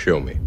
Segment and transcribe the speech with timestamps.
[0.00, 0.40] Show me.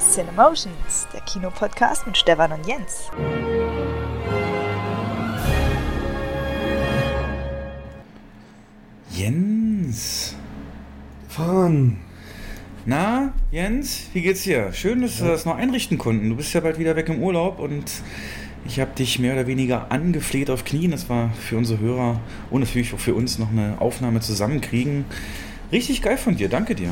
[0.00, 3.12] Cinemotions, der Kinopodcast mit Stefan und Jens.
[9.16, 10.34] Jens.
[11.28, 11.96] Fahren.
[12.84, 14.72] Na, Jens, wie geht's dir?
[14.74, 16.28] Schön, dass wir das noch einrichten konnten.
[16.28, 17.84] Du bist ja bald wieder weg im Urlaub und
[18.66, 20.90] ich habe dich mehr oder weniger angefleht auf Knien.
[20.90, 22.20] Das war für unsere Hörer
[22.50, 25.06] und natürlich auch für uns noch eine Aufnahme zusammenkriegen.
[25.72, 26.90] Richtig geil von dir, danke dir.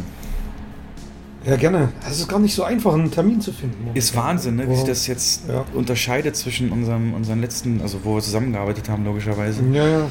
[1.44, 1.92] Ja, gerne.
[2.09, 3.91] Es ist gar nicht so einfach, einen Termin zu finden.
[3.92, 4.69] Ist Wahnsinn, ne?
[4.70, 5.66] wie sich das jetzt Ja.
[5.75, 9.62] unterscheidet zwischen unserem, unseren letzten, also wo wir zusammengearbeitet haben, logischerweise.
[9.72, 10.11] Ja, ja.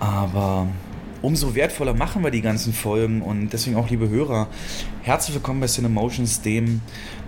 [0.00, 0.66] Aber
[1.24, 4.46] umso wertvoller machen wir die ganzen Folgen und deswegen auch, liebe Hörer,
[5.00, 6.82] herzlich willkommen bei Cinemotions, dem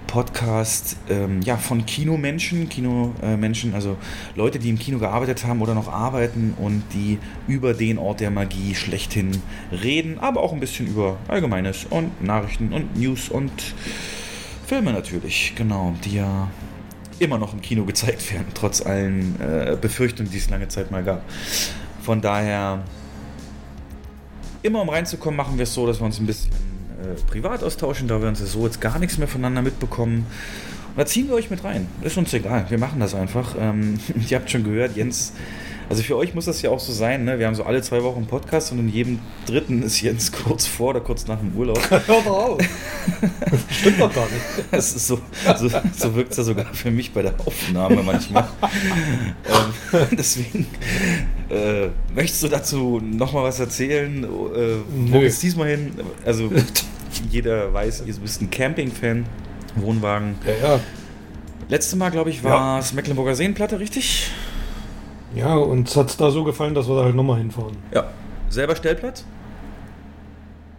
[0.06, 3.96] Podcast ähm, ja, von Kinomenschen, Kinomenschen, also
[4.34, 8.30] Leute, die im Kino gearbeitet haben oder noch arbeiten und die über den Ort der
[8.30, 9.30] Magie schlechthin
[9.72, 13.50] reden, aber auch ein bisschen über Allgemeines und Nachrichten und News und
[14.66, 16.50] Filme natürlich, genau, die ja
[17.18, 21.02] immer noch im Kino gezeigt werden, trotz allen äh, Befürchtungen, die es lange Zeit mal
[21.02, 21.22] gab.
[22.02, 22.84] Von daher,
[24.66, 26.50] immer um reinzukommen, machen wir es so, dass wir uns ein bisschen
[27.02, 30.26] äh, privat austauschen, da wir uns so jetzt gar nichts mehr voneinander mitbekommen.
[30.88, 31.86] Und da ziehen wir euch mit rein.
[32.02, 33.54] Ist uns egal, wir machen das einfach.
[33.58, 35.32] Ähm, ihr habt schon gehört, Jens,
[35.88, 37.38] also für euch muss das ja auch so sein, ne?
[37.38, 40.66] Wir haben so alle zwei Wochen einen Podcast und in jedem dritten ist Jens kurz
[40.66, 41.78] vor oder kurz nach dem Urlaub.
[41.90, 42.60] Hör doch auf.
[43.70, 44.42] Stimmt doch gar nicht.
[44.70, 45.20] Das ist so,
[45.58, 48.48] so, so wirkt es ja sogar für mich bei der Aufnahme manchmal.
[48.62, 50.66] ähm, deswegen,
[51.48, 54.24] äh, möchtest du dazu nochmal was erzählen?
[54.24, 55.92] Äh, wo geht's diesmal hin?
[56.24, 56.50] Also,
[57.30, 59.24] jeder weiß, ihr bist ein Camping-Fan,
[59.76, 60.34] Wohnwagen.
[60.44, 60.80] Ja, ja.
[61.68, 64.30] Letztes Mal, glaube ich, war es Mecklenburger Seenplatte, richtig?
[65.36, 67.76] Ja, uns hat es da so gefallen, dass wir da halt nochmal hinfahren.
[67.92, 68.04] Ja.
[68.48, 69.24] Selber Stellplatz?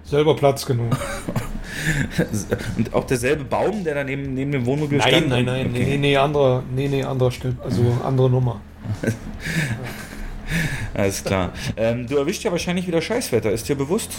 [0.04, 0.88] Selber Platz genug.
[2.78, 5.30] Und auch derselbe Baum, der da neben, neben dem Wohnmobil Nein, stand?
[5.30, 5.68] nein, nein.
[5.70, 5.86] Okay.
[5.86, 7.56] Nee, nee, anderer, nee, nee, anderer Stück.
[7.64, 8.60] Also andere Nummer.
[10.94, 11.52] Alles klar.
[11.76, 14.12] Ähm, du erwischt ja wahrscheinlich wieder Scheißwetter, ist dir bewusst?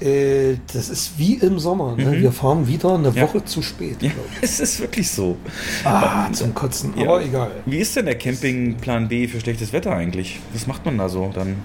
[0.00, 1.96] Äh, das ist wie im Sommer.
[1.96, 2.04] Ne?
[2.04, 2.12] Mhm.
[2.22, 3.22] Wir fahren wieder eine Ja.
[3.22, 4.10] Woche zu spät, Ja,
[4.40, 5.36] es ist wirklich so.
[5.84, 6.92] Ah, zum Kotzen.
[6.96, 7.04] Ja.
[7.08, 7.50] Aber egal.
[7.66, 10.38] Wie ist denn der Campingplan B für schlechtes Wetter eigentlich?
[10.52, 11.56] Was macht man da so dann,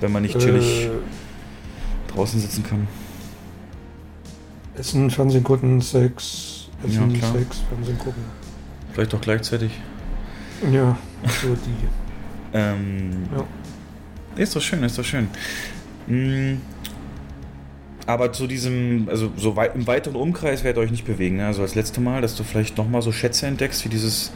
[0.00, 0.90] wenn man nicht chillig Äh,
[2.12, 2.88] draußen sitzen kann?
[4.76, 6.68] Essen, Fernsehen gucken, Sex.
[6.86, 7.32] Essen, Ja, klar.
[7.34, 8.22] Sex, Fernsehen gucken.
[8.92, 9.70] Vielleicht auch gleichzeitig.
[10.72, 10.96] Ja,
[11.42, 12.56] so die.
[12.58, 13.44] Ähm, Ja.
[14.42, 15.28] Ist doch schön, ist doch schön.
[16.06, 16.54] Mm,
[18.06, 21.36] Aber zu diesem, also so weit, im weiteren Umkreis werdet ihr euch nicht bewegen.
[21.36, 21.46] Ne?
[21.46, 24.32] Also als letzte Mal, dass du vielleicht nochmal so Schätze entdeckst wie dieses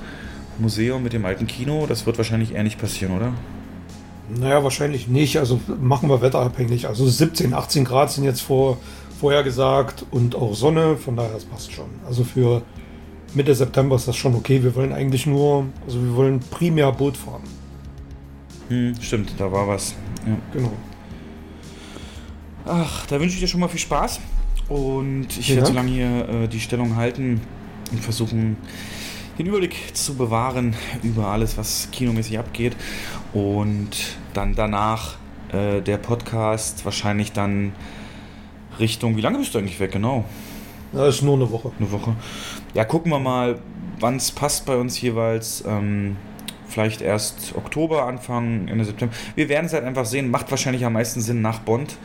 [0.58, 3.32] Museum mit dem alten Kino, das wird wahrscheinlich eher nicht passieren, oder?
[4.28, 5.38] Naja, wahrscheinlich nicht.
[5.38, 6.86] Also machen wir wetterabhängig.
[6.88, 8.78] Also 17, 18 Grad sind jetzt vor,
[9.20, 11.86] vorher gesagt und auch Sonne, von daher das passt schon.
[12.06, 12.62] Also für
[13.34, 14.62] Mitte September ist das schon okay.
[14.62, 17.42] Wir wollen eigentlich nur, also wir wollen primär Boot fahren.
[18.68, 19.94] Hm, stimmt, da war was.
[20.26, 20.36] Ja.
[20.52, 20.72] Genau.
[22.66, 24.20] Ach, da wünsche ich dir schon mal viel Spaß.
[24.68, 27.40] Und ich werde so lange hier äh, die Stellung halten
[27.92, 28.56] und versuchen,
[29.38, 32.76] den Überblick zu bewahren über alles, was kinomäßig abgeht.
[33.32, 33.90] Und
[34.34, 35.16] dann danach
[35.52, 37.72] äh, der Podcast wahrscheinlich dann
[38.80, 39.16] Richtung.
[39.16, 39.92] Wie lange bist du eigentlich weg?
[39.92, 40.24] Genau.
[40.92, 41.70] Das ist nur eine Woche.
[41.78, 42.16] Eine Woche.
[42.74, 43.60] Ja, gucken wir mal,
[44.00, 45.62] wann es passt bei uns jeweils.
[45.66, 46.16] Ähm,
[46.66, 49.14] vielleicht erst Oktober, Anfang, Ende September.
[49.36, 50.30] Wir werden es halt einfach sehen.
[50.30, 51.96] Macht wahrscheinlich am meisten Sinn nach Bond,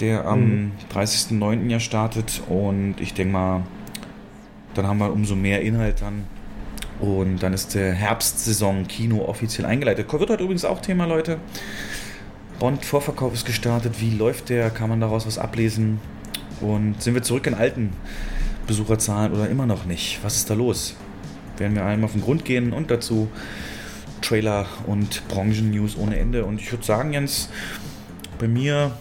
[0.00, 0.72] der am Mhm.
[0.92, 1.70] 30.09.
[1.70, 2.42] ja startet.
[2.48, 3.62] Und ich denke mal,
[4.74, 6.24] dann haben wir umso mehr Inhalt dann.
[7.00, 10.12] Und dann ist der Herbstsaison Kino offiziell eingeleitet.
[10.12, 11.38] Wird heute übrigens auch Thema, Leute.
[12.58, 14.00] Bond-Vorverkauf ist gestartet.
[14.00, 14.70] Wie läuft der?
[14.70, 16.00] Kann man daraus was ablesen?
[16.60, 17.90] Und sind wir zurück in alten
[18.68, 20.20] Besucherzahlen oder immer noch nicht?
[20.22, 20.94] Was ist da los?
[21.58, 23.28] Werden wir einmal auf den Grund gehen und dazu
[24.20, 26.44] Trailer und Branchen-News ohne Ende.
[26.44, 27.48] Und ich würde sagen, Jens,
[28.38, 28.92] bei mir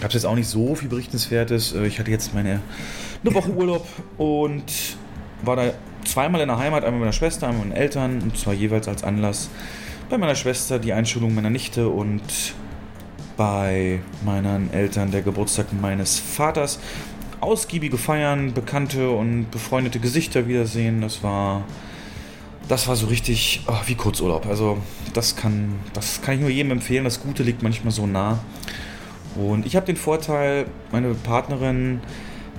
[0.00, 1.74] gab es jetzt auch nicht so viel Berichtenswertes.
[1.74, 2.60] Äh, Ich hatte jetzt meine
[3.24, 3.86] eine Woche Urlaub
[4.18, 4.64] und
[5.42, 5.72] war da
[6.04, 8.88] zweimal in der Heimat, einmal mit meiner Schwester, einmal mit meinen Eltern und zwar jeweils
[8.88, 9.48] als Anlass
[10.10, 12.22] bei meiner Schwester die Einschulung meiner Nichte und
[13.36, 16.78] bei meinen Eltern der Geburtstag meines Vaters.
[17.40, 21.00] Ausgiebige Feiern, bekannte und befreundete Gesichter wiedersehen.
[21.00, 21.64] Das war
[22.68, 24.46] das war so richtig oh, wie Kurzurlaub.
[24.46, 24.78] Also
[25.12, 27.04] das kann, das kann ich nur jedem empfehlen.
[27.04, 28.38] Das Gute liegt manchmal so nah.
[29.36, 32.00] Und ich habe den Vorteil, meine Partnerin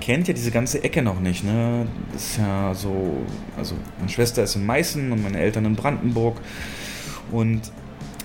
[0.00, 1.44] kennt ja diese ganze Ecke noch nicht.
[1.44, 1.86] Ne?
[2.12, 3.18] Das ist ja so,
[3.56, 6.36] also meine Schwester ist in Meißen und meine Eltern in Brandenburg.
[7.32, 7.72] Und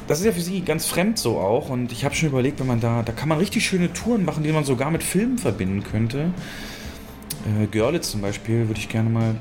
[0.07, 1.69] das ist ja für sie ganz fremd so auch.
[1.69, 4.43] Und ich habe schon überlegt, wenn man da, da kann man richtig schöne Touren machen,
[4.43, 6.31] die man sogar mit Filmen verbinden könnte.
[7.61, 9.35] Äh, Görlitz zum Beispiel würde ich gerne mal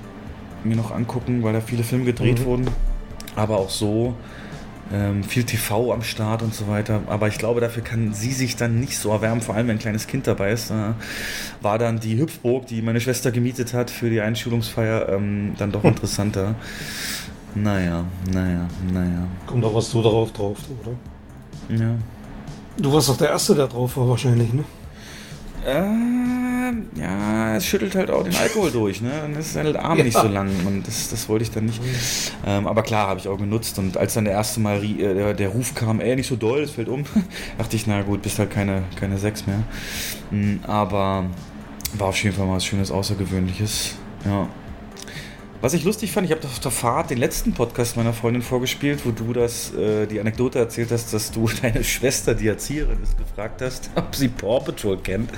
[0.62, 2.44] mir noch angucken, weil da viele Filme gedreht mhm.
[2.44, 2.68] wurden.
[3.34, 4.14] Aber auch so
[4.92, 7.02] ähm, viel TV am Start und so weiter.
[7.06, 9.81] Aber ich glaube, dafür kann sie sich dann nicht so erwärmen, vor allem wenn ein
[9.81, 10.70] kleines Kind dabei ist.
[10.70, 10.92] Äh,
[11.60, 15.84] war dann die Hüpfburg, die meine Schwester gemietet hat für die Einschulungsfeier, ähm, dann doch
[15.84, 16.54] interessanter.
[17.54, 19.26] naja, naja, naja.
[19.46, 21.78] Kommt doch was so darauf drauf, oder?
[21.78, 21.94] Ja.
[22.76, 24.64] Du warst doch der Erste, der drauf war, wahrscheinlich, ne?
[25.66, 26.19] Äh,
[26.94, 29.11] ja, es schüttelt halt auch den Alkohol durch, ne?
[29.22, 30.05] Dann ist der Arm ja.
[30.05, 31.81] nicht so lang und das, das wollte ich dann nicht.
[32.46, 35.34] Ähm, aber klar, habe ich auch genutzt und als dann der erste Mal äh, der,
[35.34, 37.05] der, Ruf kam, ey, nicht so doll, es fällt um,
[37.58, 39.62] dachte ich, na gut, bist halt keine, keine Sechs mehr.
[40.31, 41.26] Mhm, aber
[41.94, 43.96] war auf jeden Fall mal was Schönes, Außergewöhnliches.
[44.25, 44.49] Ja.
[45.62, 49.04] Was ich lustig fand, ich habe auf der Fahrt den letzten Podcast meiner Freundin vorgespielt,
[49.04, 53.18] wo du das, äh, die Anekdote erzählt hast, dass du deine Schwester, die Erzieherin ist,
[53.18, 55.30] gefragt hast, ob sie Paw Patrol kennt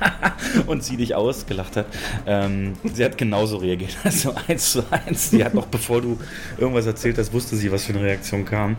[0.66, 1.86] und sie dich ausgelacht hat.
[2.26, 5.30] Ähm, sie hat genauso reagiert, also eins zu eins.
[5.30, 6.18] Sie hat noch, bevor du
[6.58, 8.76] irgendwas erzählt hast, wusste sie, was für eine Reaktion kam.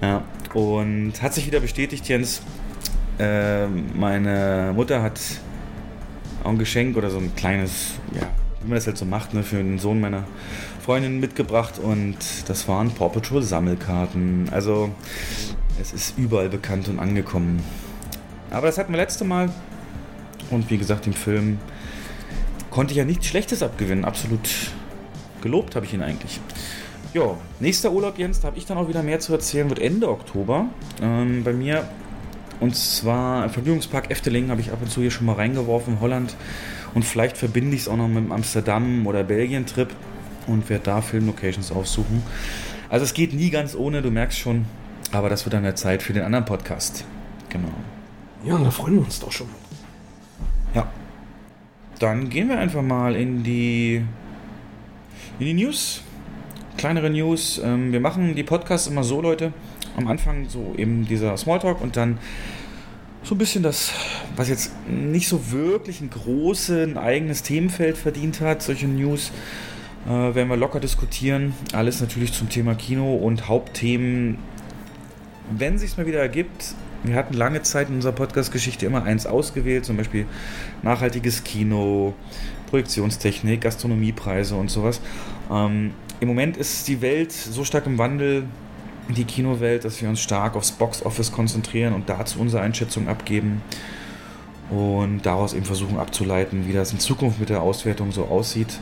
[0.00, 0.24] Ja.
[0.54, 2.40] Und hat sich wieder bestätigt, Jens.
[3.18, 5.20] Äh, meine Mutter hat
[6.42, 8.26] auch ein Geschenk oder so ein kleines, ja,
[8.64, 10.24] wie man das halt so macht, ne, für den Sohn meiner
[10.84, 12.16] Freundin mitgebracht und
[12.46, 14.48] das waren Paw Patrol Sammelkarten.
[14.50, 14.90] Also
[15.80, 17.62] es ist überall bekannt und angekommen.
[18.50, 19.52] Aber das hatten wir letzte Mal
[20.50, 21.58] und wie gesagt, im Film
[22.70, 24.04] konnte ich ja nichts Schlechtes abgewinnen.
[24.04, 24.48] Absolut
[25.42, 26.40] gelobt habe ich ihn eigentlich.
[27.12, 30.08] Ja, nächster Urlaub, Jens, da habe ich dann auch wieder mehr zu erzählen, wird Ende
[30.08, 30.66] Oktober.
[31.02, 31.86] Ähm, bei mir
[32.60, 36.34] und zwar im Vergnügungspark Efteling habe ich ab und zu hier schon mal reingeworfen, Holland.
[36.94, 39.88] Und vielleicht verbinde ich es auch noch mit dem Amsterdam- oder Belgien-Trip
[40.46, 42.22] und werde da Filmlocations aufsuchen.
[42.88, 44.66] Also es geht nie ganz ohne, du merkst schon.
[45.12, 47.04] Aber das wird dann der Zeit für den anderen Podcast.
[47.48, 47.68] Genau.
[48.44, 49.48] Ja, da freuen wir uns doch schon.
[50.74, 50.88] Ja.
[51.98, 54.04] Dann gehen wir einfach mal in die,
[55.38, 56.02] in die News.
[56.76, 57.60] Kleinere News.
[57.62, 59.52] Ähm, wir machen die Podcasts immer so, Leute.
[59.96, 62.18] Am Anfang so eben dieser Smalltalk und dann
[63.24, 63.90] so ein bisschen das,
[64.36, 69.32] was jetzt nicht so wirklich ein großes eigenes Themenfeld verdient hat, solche News.
[70.06, 71.54] Äh, werden wir locker diskutieren.
[71.72, 74.36] Alles natürlich zum Thema Kino und Hauptthemen.
[75.50, 76.74] Wenn sich mal wieder ergibt,
[77.04, 80.26] wir hatten lange Zeit in unserer Podcast-Geschichte immer eins ausgewählt, zum Beispiel
[80.82, 82.14] nachhaltiges Kino,
[82.68, 85.00] Projektionstechnik, Gastronomiepreise und sowas.
[85.50, 88.44] Ähm, Im Moment ist die Welt so stark im Wandel,
[89.08, 93.62] die Kinowelt, dass wir uns stark aufs Box-Office konzentrieren und dazu unsere Einschätzung abgeben
[94.70, 98.78] und daraus eben versuchen abzuleiten, wie das in Zukunft mit der Auswertung so aussieht.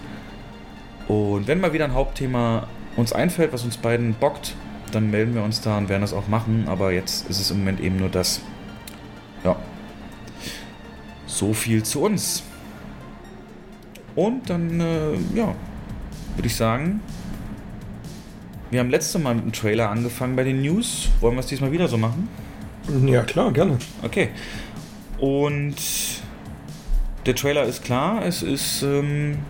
[1.08, 4.54] Und wenn mal wieder ein Hauptthema uns einfällt, was uns beiden bockt,
[4.92, 6.66] dann melden wir uns da und werden das auch machen.
[6.68, 8.40] Aber jetzt ist es im Moment eben nur das.
[9.44, 9.56] Ja.
[11.26, 12.44] So viel zu uns.
[14.14, 15.54] Und dann, äh, ja,
[16.36, 17.00] würde ich sagen,
[18.72, 21.10] wir haben letztes Mal mit dem Trailer angefangen bei den News.
[21.20, 22.28] Wollen wir es diesmal wieder so machen?
[23.06, 23.78] Ja, klar, gerne.
[24.02, 24.30] Okay.
[25.18, 25.76] Und
[27.26, 28.24] der Trailer ist klar.
[28.24, 29.40] Es ist, ähm,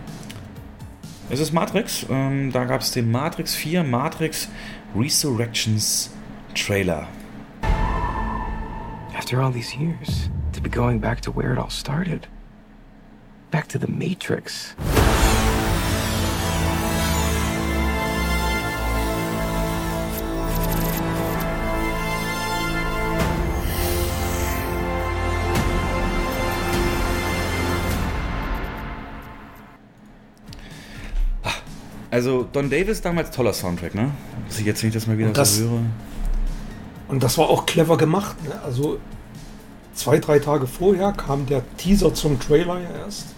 [1.29, 2.05] es ist Matrix.
[2.09, 4.49] Ähm, da gab es den Matrix 4 Matrix
[4.93, 6.11] Resurrections
[6.53, 7.07] Trailer.
[9.17, 12.27] After all these years, to be going back to where it all started.
[13.51, 14.75] Back to the Matrix.
[32.13, 34.11] Also Don Davis damals toller Soundtrack, ne?
[34.47, 35.79] Dass ich jetzt nicht das mal wieder das, so höre.
[37.07, 38.35] Und das war auch clever gemacht.
[38.43, 38.51] Ne?
[38.63, 38.99] Also
[39.95, 43.33] zwei, drei Tage vorher kam der Teaser zum Trailer ja erst.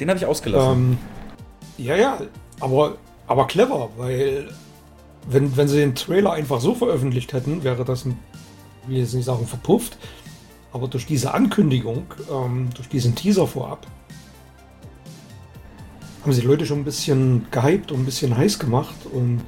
[0.00, 0.72] Den habe ich ausgelassen.
[0.72, 0.98] Ähm,
[1.76, 2.18] ja, ja,
[2.58, 2.96] aber,
[3.26, 4.48] aber clever, weil
[5.28, 8.18] wenn, wenn sie den Trailer einfach so veröffentlicht hätten, wäre das, ein,
[8.86, 9.98] will jetzt nicht sagen verpufft,
[10.72, 13.86] aber durch diese Ankündigung, ähm, durch diesen Teaser vorab,
[16.22, 19.42] haben sich Leute schon ein bisschen gehypt und ein bisschen heiß gemacht und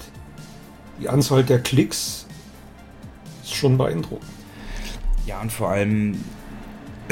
[1.01, 2.27] die Anzahl der Klicks
[3.43, 4.31] ist schon beeindruckend.
[5.27, 6.17] Ja, und vor allem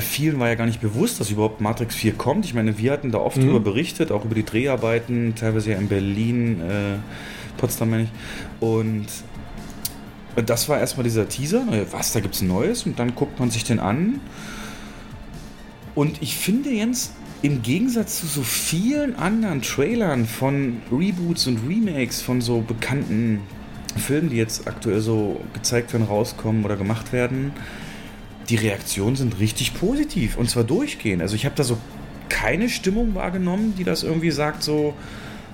[0.00, 2.44] vielen war ja gar nicht bewusst, dass überhaupt Matrix 4 kommt.
[2.44, 3.42] Ich meine, wir hatten da oft mhm.
[3.42, 6.98] darüber berichtet, auch über die Dreharbeiten, teilweise ja in Berlin, äh,
[7.56, 8.10] Potsdam meine ich.
[8.60, 9.06] Und
[10.46, 11.66] das war erstmal dieser Teaser.
[11.90, 12.86] Was, da gibt es Neues?
[12.86, 14.20] Und dann guckt man sich den an.
[15.94, 22.20] Und ich finde, Jens, im Gegensatz zu so vielen anderen Trailern von Reboots und Remakes
[22.20, 23.40] von so bekannten
[23.96, 27.52] Filmen, die jetzt aktuell so gezeigt werden, rauskommen oder gemacht werden,
[28.48, 31.22] die Reaktionen sind richtig positiv und zwar durchgehend.
[31.22, 31.78] Also ich habe da so
[32.28, 34.94] keine Stimmung wahrgenommen, die das irgendwie sagt, so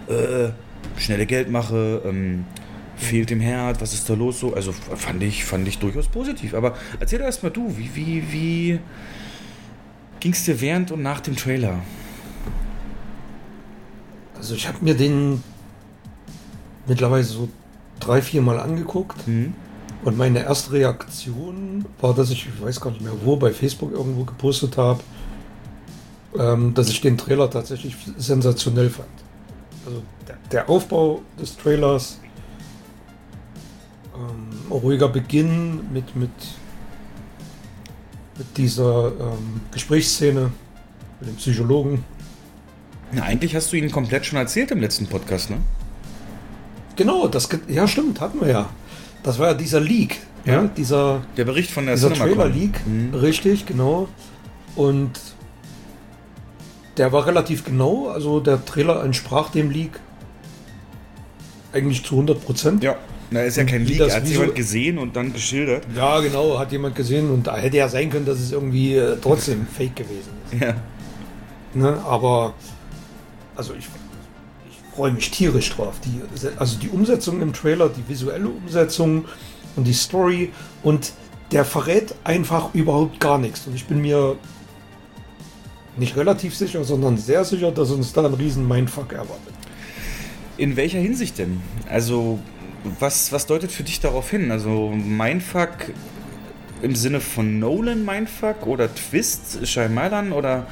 [0.08, 0.50] äh,
[0.96, 2.44] schnelle Geldmache, ähm,
[2.96, 4.54] fehlt dem Herd, was ist da los so?
[4.54, 6.54] Also fand ich, fand ich durchaus positiv.
[6.54, 8.78] Aber erzähl doch erstmal du, wie, wie, wie
[10.24, 11.80] ging es dir während und nach dem Trailer?
[14.34, 15.42] Also ich habe mir den
[16.86, 17.50] mittlerweile so
[18.00, 19.28] drei, vier Mal angeguckt.
[19.28, 19.52] Mhm.
[20.02, 23.92] Und meine erste Reaktion war, dass ich, ich weiß gar nicht mehr wo, bei Facebook
[23.92, 25.00] irgendwo gepostet habe,
[26.38, 29.08] ähm, dass ich den Trailer tatsächlich sensationell fand.
[29.84, 32.18] Also der, der Aufbau des Trailers,
[34.14, 36.30] ähm, ruhiger Beginn mit, mit,
[38.38, 40.50] mit dieser ähm, Gesprächsszene
[41.20, 42.04] mit dem Psychologen.
[43.12, 45.58] Na, eigentlich hast du ihn komplett schon erzählt im letzten Podcast, ne?
[46.96, 48.70] Genau, das ja stimmt, hatten wir ja.
[49.22, 52.86] Das war ja dieser Leak, ja, ja dieser der Bericht von der dieser Trailer Leak,
[52.86, 53.14] mhm.
[53.14, 54.08] richtig, genau.
[54.76, 55.12] Und
[56.96, 60.00] der war relativ genau, also der Trailer entsprach dem Leak
[61.72, 62.84] eigentlich zu 100 Prozent.
[62.84, 62.96] Ja.
[63.34, 65.84] Na, ist ja kein Leak, das, hat jemand so, gesehen und dann geschildert.
[65.92, 69.16] Ja, genau, hat jemand gesehen und da hätte ja sein können, dass es irgendwie äh,
[69.20, 70.62] trotzdem fake gewesen ist.
[70.62, 70.76] Ja.
[71.74, 72.54] Ne, aber,
[73.56, 73.86] also ich,
[74.70, 75.94] ich freue mich tierisch drauf.
[76.04, 76.20] Die,
[76.56, 79.24] also die Umsetzung im Trailer, die visuelle Umsetzung
[79.74, 80.52] und die Story
[80.84, 81.12] und
[81.50, 83.66] der verrät einfach überhaupt gar nichts.
[83.66, 84.36] Und ich bin mir
[85.96, 89.54] nicht relativ sicher, sondern sehr sicher, dass uns da ein riesen Mindfuck erwartet.
[90.56, 91.60] In welcher Hinsicht denn?
[91.88, 92.38] Also
[93.00, 94.50] was, was deutet für dich darauf hin?
[94.50, 95.92] Also Mindfuck
[96.82, 100.66] im Sinne von Nolan Mindfuck oder Twist, Shyamalan oder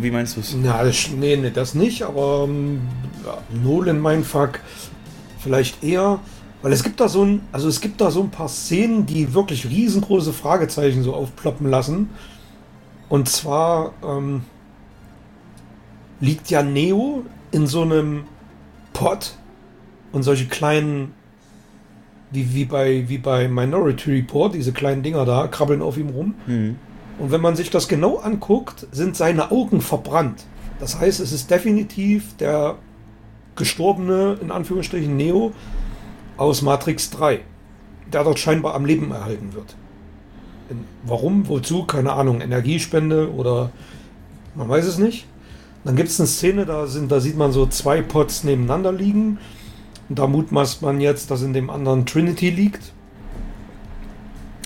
[0.00, 0.56] wie meinst du es?
[0.60, 0.82] Na,
[1.16, 2.80] nee, nee, das nicht, aber ähm,
[3.24, 4.60] ja, Nolan Mindfuck
[5.38, 6.18] vielleicht eher,
[6.60, 9.32] weil es gibt da so ein, also es gibt da so ein paar Szenen, die
[9.32, 12.10] wirklich riesengroße Fragezeichen so aufploppen lassen.
[13.08, 14.42] Und zwar ähm,
[16.20, 18.24] liegt ja Neo in so einem
[18.92, 19.36] Pot
[20.10, 21.14] und solche kleinen
[22.30, 26.34] wie, wie, bei, wie bei Minority Report, diese kleinen Dinger da, krabbeln auf ihm rum.
[26.46, 26.76] Mhm.
[27.18, 30.44] Und wenn man sich das genau anguckt, sind seine Augen verbrannt.
[30.78, 32.76] Das heißt, es ist definitiv der
[33.56, 35.52] gestorbene, in Anführungsstrichen, Neo
[36.36, 37.40] aus Matrix 3,
[38.12, 39.74] der dort scheinbar am Leben erhalten wird.
[41.04, 43.70] Warum, wozu, keine Ahnung, Energiespende oder
[44.54, 45.26] man weiß es nicht.
[45.84, 49.38] Dann gibt es eine Szene, da, sind, da sieht man so zwei Pots nebeneinander liegen
[50.08, 52.92] da mutmaßt man jetzt, dass in dem anderen Trinity liegt.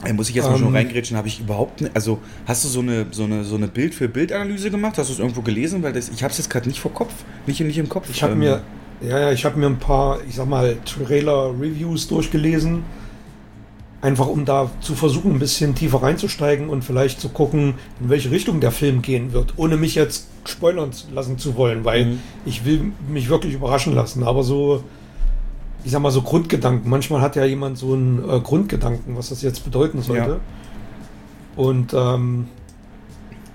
[0.05, 2.69] Da muss ich jetzt mal ähm, schon reingrätschen, habe ich überhaupt nicht, also hast du
[2.69, 4.99] so eine, so eine, so eine Bild-für-Bild-Analyse gemacht?
[4.99, 5.83] Hast du es irgendwo gelesen?
[5.83, 7.13] Weil das, ich habe es jetzt gerade nicht vor Kopf,
[7.47, 8.09] nicht, nicht im Kopf.
[8.11, 8.63] Ich habe ähm, mir,
[9.01, 12.83] ja, ja, ich habe mir ein paar, ich sag mal, Trailer-Reviews durchgelesen,
[14.01, 18.33] einfach um da zu versuchen, ein bisschen tiefer reinzusteigen und vielleicht zu gucken, in welche
[18.33, 22.21] Richtung der Film gehen wird, ohne mich jetzt spoilern lassen zu wollen, weil mhm.
[22.45, 24.83] ich will mich wirklich überraschen lassen, aber so
[25.85, 26.89] ich sag mal so Grundgedanken.
[26.89, 30.31] Manchmal hat ja jemand so einen äh, Grundgedanken, was das jetzt bedeuten sollte.
[30.31, 30.41] Ja.
[31.57, 32.49] Und ähm,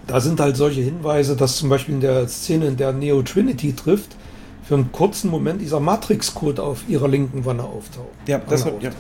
[0.06, 3.74] da sind halt solche Hinweise, dass zum Beispiel in der Szene, in der Neo Trinity
[3.74, 4.16] trifft,
[4.64, 8.08] für einen kurzen Moment dieser Matrix-Code auf ihrer linken Wanne auftaucht.
[8.28, 8.92] Ja, das hat, ja.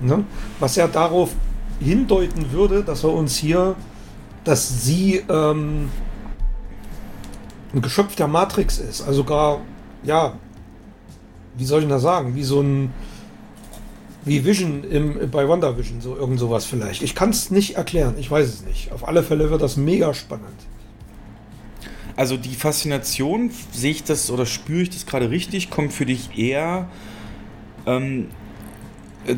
[0.00, 0.24] Ne?
[0.60, 1.30] Was ja darauf
[1.80, 3.74] hindeuten würde, dass er uns hier,
[4.44, 5.88] dass sie ähm,
[7.74, 9.60] ein Geschöpf der Matrix ist, also gar,
[10.04, 10.34] ja,
[11.56, 12.92] wie soll ich das sagen, wie so ein,
[14.24, 17.02] wie Vision im, bei WandaVision, so irgend sowas vielleicht.
[17.02, 18.92] Ich kann es nicht erklären, ich weiß es nicht.
[18.92, 20.46] Auf alle Fälle wird das mega spannend.
[22.16, 26.38] Also die Faszination, sehe ich das oder spüre ich das gerade richtig, kommt für dich
[26.38, 26.88] eher
[27.86, 28.28] ähm,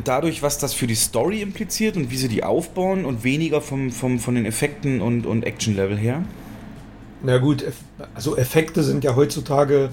[0.03, 3.91] dadurch, was das für die Story impliziert und wie sie die aufbauen und weniger vom,
[3.91, 6.23] vom, von den Effekten und, und Action-Level her?
[7.21, 7.63] Na gut,
[8.15, 9.89] also Effekte sind ja heutzutage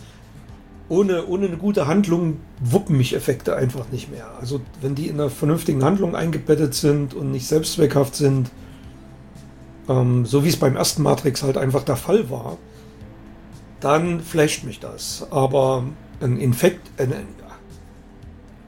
[0.90, 4.26] ohne, ohne eine gute Handlung wuppen mich Effekte einfach nicht mehr.
[4.40, 8.50] Also wenn die in einer vernünftigen Handlung eingebettet sind und nicht selbstzweckhaft sind,
[9.88, 12.58] ähm, so wie es beim ersten Matrix halt einfach der Fall war,
[13.78, 15.28] dann flasht mich das.
[15.30, 15.84] Aber
[16.20, 17.14] ein, Infekt, ein,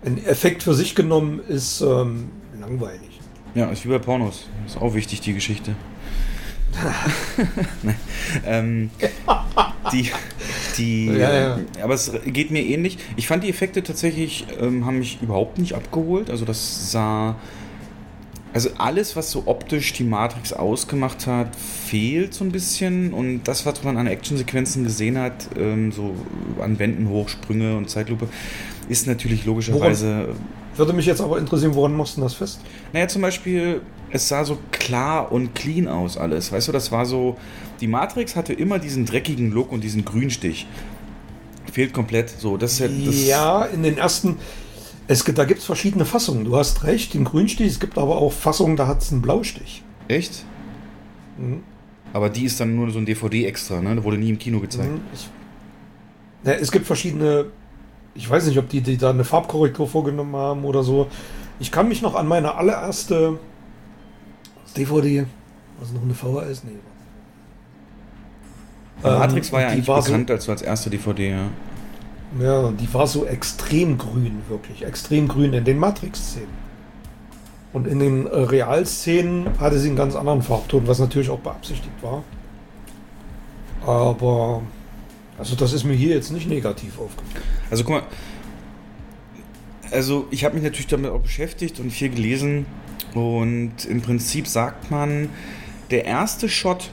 [0.04, 3.20] ein Effekt für sich genommen ist ähm, langweilig.
[3.56, 4.46] Ja, ist wie bei Pornos.
[4.64, 5.74] Ist auch wichtig, die Geschichte.
[8.46, 8.90] ähm,
[9.92, 10.10] die,
[10.76, 11.58] Die, Ja, ja.
[11.82, 12.98] Aber es geht mir ähnlich.
[13.16, 16.30] Ich fand die Effekte tatsächlich, ähm, haben mich überhaupt nicht abgeholt.
[16.30, 17.36] Also das sah...
[18.54, 23.14] Also alles, was so optisch die Matrix ausgemacht hat, fehlt so ein bisschen.
[23.14, 26.14] Und das, was man an Actionsequenzen gesehen hat, ähm, so
[26.60, 28.28] an Wänden Hochsprünge und Zeitlupe,
[28.90, 30.28] ist natürlich logischerweise...
[30.76, 32.60] Würde mich jetzt aber interessieren, woran machst du das fest?
[32.92, 33.80] Naja, zum Beispiel,
[34.12, 36.52] es sah so klar und clean aus alles.
[36.52, 37.36] Weißt du, das war so.
[37.80, 40.66] Die Matrix hatte immer diesen dreckigen Look und diesen Grünstich.
[41.72, 42.28] Fehlt komplett.
[42.30, 42.88] So, das ist ja.
[42.88, 44.36] Das, ja, in den ersten.
[45.08, 46.44] Es, gibt- da gibt es verschiedene Fassungen.
[46.44, 47.66] Du hast recht, den Grünstich.
[47.66, 49.82] Es gibt aber auch Fassungen, da hat es einen Blaustich.
[50.08, 50.44] Echt?
[51.38, 51.62] Mhm.
[52.12, 53.96] Aber die ist dann nur so ein DVD-Extra, ne?
[53.96, 54.90] Da wurde nie im Kino gezeigt.
[54.92, 55.00] Mhm.
[55.14, 55.28] Ich,
[56.44, 57.46] ja, es gibt verschiedene.
[58.14, 61.06] Ich weiß nicht, ob die, die da eine Farbkorrektur vorgenommen haben oder so.
[61.58, 63.38] Ich kann mich noch an meine allererste
[64.72, 65.26] DVD.
[65.80, 66.64] Was noch eine VHS?
[66.64, 66.70] Nee.
[69.02, 71.48] Aber Matrix war ja eigentlich war so- bekannt als, als erste DVD, ja.
[72.40, 74.84] Ja, die war so extrem grün, wirklich.
[74.84, 76.62] Extrem grün in den Matrix-Szenen.
[77.74, 81.94] Und in den äh, Realszenen hatte sie einen ganz anderen Farbton, was natürlich auch beabsichtigt
[82.02, 82.22] war.
[83.86, 84.62] Aber,
[85.38, 87.44] also das ist mir hier jetzt nicht negativ aufgefallen.
[87.70, 88.02] Also guck mal,
[89.90, 92.66] also ich habe mich natürlich damit auch beschäftigt und viel gelesen
[93.14, 95.28] und im Prinzip sagt man,
[95.90, 96.90] der erste Shot,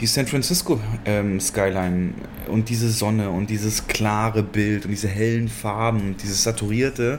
[0.00, 2.14] die San Francisco ähm, Skyline
[2.48, 7.18] und diese Sonne und dieses klare Bild und diese hellen Farben und dieses saturierte,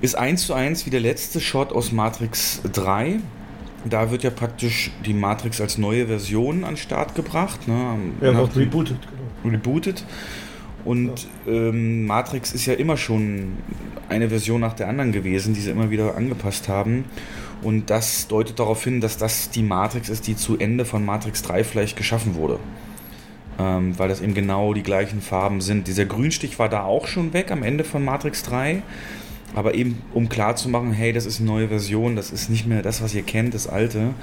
[0.00, 3.18] ist eins zu eins wie der letzte Shot aus Matrix 3.
[3.88, 7.68] Da wird ja praktisch die Matrix als neue Version an den Start gebracht.
[7.68, 7.96] Ne?
[8.20, 8.98] Ja, wird rebootet,
[9.42, 9.54] genau.
[9.54, 10.04] rebootet.
[10.86, 13.54] Und ähm, Matrix ist ja immer schon
[14.08, 17.04] eine Version nach der anderen gewesen, die sie immer wieder angepasst haben.
[17.60, 21.42] Und das deutet darauf hin, dass das die Matrix ist, die zu Ende von Matrix
[21.42, 22.60] 3 vielleicht geschaffen wurde.
[23.58, 25.88] Ähm, weil das eben genau die gleichen Farben sind.
[25.88, 28.82] Dieser Grünstich war da auch schon weg am Ende von Matrix 3.
[29.56, 33.02] Aber eben, um klarzumachen, hey, das ist eine neue Version, das ist nicht mehr das,
[33.02, 34.14] was ihr kennt, das alte.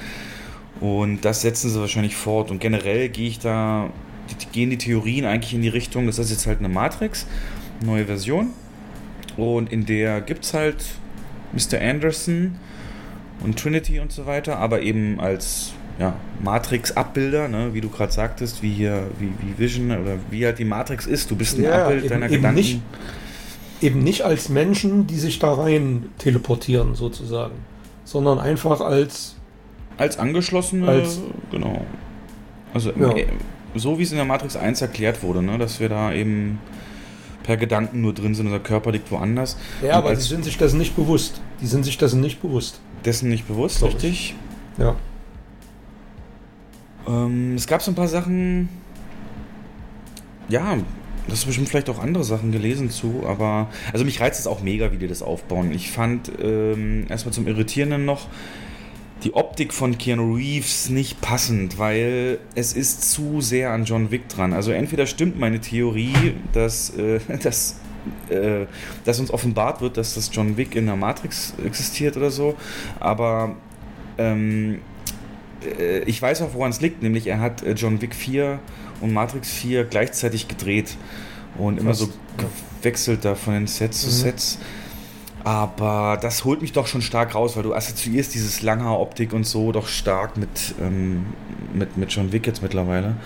[0.80, 2.52] Und das setzen sie wahrscheinlich fort.
[2.52, 3.89] Und generell gehe ich da,
[4.30, 7.26] die, gehen die Theorien eigentlich in die Richtung, das ist jetzt halt eine Matrix,
[7.84, 8.50] neue Version.
[9.38, 10.84] Und in der gibt es halt
[11.54, 11.82] Mr.
[11.82, 12.56] Anderson
[13.44, 18.64] und Trinity und so weiter, aber eben als ja, Matrix-Abbilder, ne, wie du gerade sagtest,
[18.64, 21.30] wie hier, wie, wie Vision oder wie halt die Matrix ist.
[21.30, 22.56] Du bist ein Ja, Abbild eben- deiner eben Gedanken.
[22.58, 22.82] nicht.
[23.82, 27.54] Eben nicht als Menschen, die sich da rein teleportieren, sozusagen.
[28.06, 29.36] Sondern einfach als.
[29.98, 31.20] Als angeschlossene, Als-
[31.52, 31.86] genau.
[32.74, 33.14] Also Ja.
[33.76, 36.60] So wie es in der Matrix 1 erklärt wurde, ne, dass wir da eben
[37.44, 39.58] per Gedanken nur drin sind, unser Körper liegt woanders.
[39.82, 41.42] Ja, aber die als sind sich dessen nicht bewusst.
[41.62, 42.80] Die sind sich dessen nicht bewusst.
[43.06, 43.96] dessen nicht bewusst, Glaub ich.
[43.96, 44.36] richtig?
[44.78, 44.96] Ja.
[47.08, 48.70] Ähm, es gab so ein paar Sachen,
[50.48, 50.78] ja,
[51.28, 54.62] das hast bestimmt vielleicht auch andere Sachen gelesen zu, aber also mich reizt es auch
[54.62, 55.72] mega, wie die das aufbauen.
[55.72, 58.28] Ich fand ähm, erstmal zum Irritierenden noch
[59.23, 64.28] die Optik von Keanu Reeves nicht passend, weil es ist zu sehr an John Wick
[64.28, 64.54] dran.
[64.54, 67.78] Also entweder stimmt meine Theorie, dass, äh, dass,
[68.30, 68.65] äh,
[69.06, 72.56] dass uns offenbart wird, dass das John Wick in der Matrix existiert oder so,
[72.99, 73.56] aber
[74.17, 74.80] ähm,
[75.80, 78.60] äh, ich weiß auch, woran es liegt, nämlich er hat äh, John Wick 4
[79.02, 80.97] und Matrix 4 gleichzeitig gedreht
[81.58, 82.17] und immer so Fast,
[82.82, 84.12] gewechselt da von den Sets zu Mhm.
[84.12, 84.60] Sets.
[85.43, 89.71] Aber das holt mich doch schon stark raus, weil du assoziierst dieses Langhaar-Optik und so
[89.71, 91.25] doch stark mit, ähm,
[91.73, 93.17] mit, mit John Wick jetzt mittlerweile.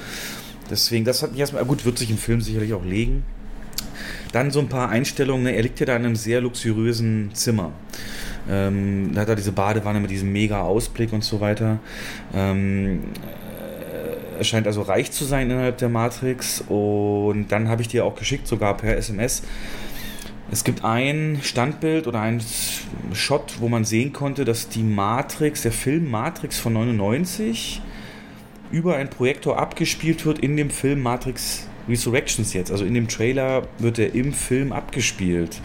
[0.69, 3.23] Deswegen, das hat mich erstmal, gut, wird sich im Film sicherlich auch legen.
[4.32, 5.56] Dann so ein paar Einstellungen, ne?
[5.56, 7.71] er liegt ja da in einem sehr luxuriösen Zimmer.
[8.49, 11.80] Ähm, da hat er diese Badewanne mit diesem mega Ausblick und so weiter.
[12.34, 16.63] Ähm, äh, er scheint also reich zu sein innerhalb der Matrix.
[16.67, 19.43] Und dann habe ich dir auch geschickt, sogar per SMS.
[20.50, 22.42] Es gibt ein Standbild oder ein
[23.14, 27.82] Shot, wo man sehen konnte, dass die Matrix, der Film Matrix von 99,
[28.72, 32.72] über einen Projektor abgespielt wird in dem Film Matrix Resurrections jetzt.
[32.72, 35.62] Also in dem Trailer wird er im Film abgespielt.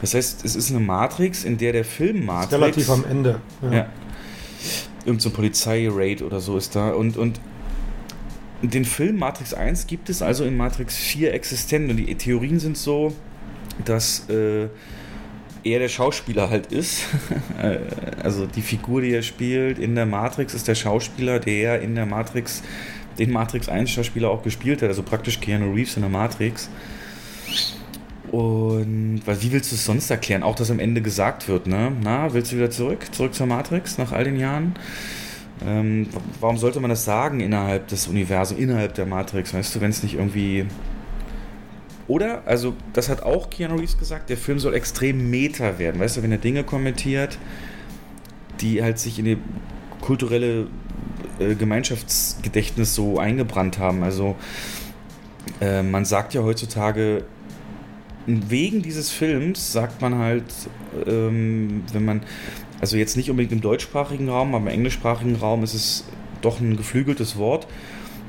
[0.00, 2.52] Das heißt, es ist eine Matrix, in der der Film Ist Matrix.
[2.52, 3.40] relativ am Ende.
[3.62, 3.88] Ja.
[5.04, 6.90] Irgend so ein Polizeiraid oder so ist da.
[6.90, 7.40] Und, und
[8.62, 11.90] den Film Matrix 1 gibt es also in Matrix 4 existent.
[11.90, 13.14] Und die Theorien sind so,
[13.84, 14.68] dass äh,
[15.64, 17.04] er der Schauspieler halt ist.
[17.60, 17.78] Äh,
[18.22, 22.06] also die Figur, die er spielt in der Matrix, ist der Schauspieler, der in der
[22.06, 22.62] Matrix
[23.18, 24.88] den Matrix 1 Schauspieler auch gespielt hat.
[24.88, 26.70] Also praktisch Keanu Reeves in der Matrix.
[28.30, 30.42] Und weil, wie willst du es sonst erklären?
[30.42, 31.92] Auch, dass am Ende gesagt wird, ne?
[32.02, 33.06] Na, willst du wieder zurück?
[33.12, 34.74] Zurück zur Matrix nach all den Jahren?
[35.66, 36.06] Ähm,
[36.40, 40.02] warum sollte man das sagen innerhalb des Universums, innerhalb der Matrix, weißt du, wenn es
[40.02, 40.66] nicht irgendwie.
[42.08, 46.16] Oder, also, das hat auch Keanu Reeves gesagt, der Film soll extrem meta werden, weißt
[46.16, 47.38] du, wenn er Dinge kommentiert,
[48.60, 49.38] die halt sich in die
[50.00, 50.66] kulturelle
[51.38, 54.02] äh, Gemeinschaftsgedächtnis so eingebrannt haben.
[54.02, 54.36] Also,
[55.60, 57.24] äh, man sagt ja heutzutage,
[58.26, 60.44] wegen dieses Films sagt man halt,
[61.06, 62.22] ähm, wenn man
[62.80, 66.04] also jetzt nicht unbedingt im deutschsprachigen Raum, aber im englischsprachigen Raum ist es
[66.40, 67.66] doch ein geflügeltes Wort,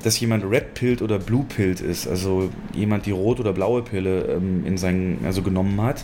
[0.03, 4.23] dass jemand Red Pilled oder Blue Pilled ist, also jemand die rot oder blaue Pille
[4.23, 6.03] ähm, in seinen, also genommen hat.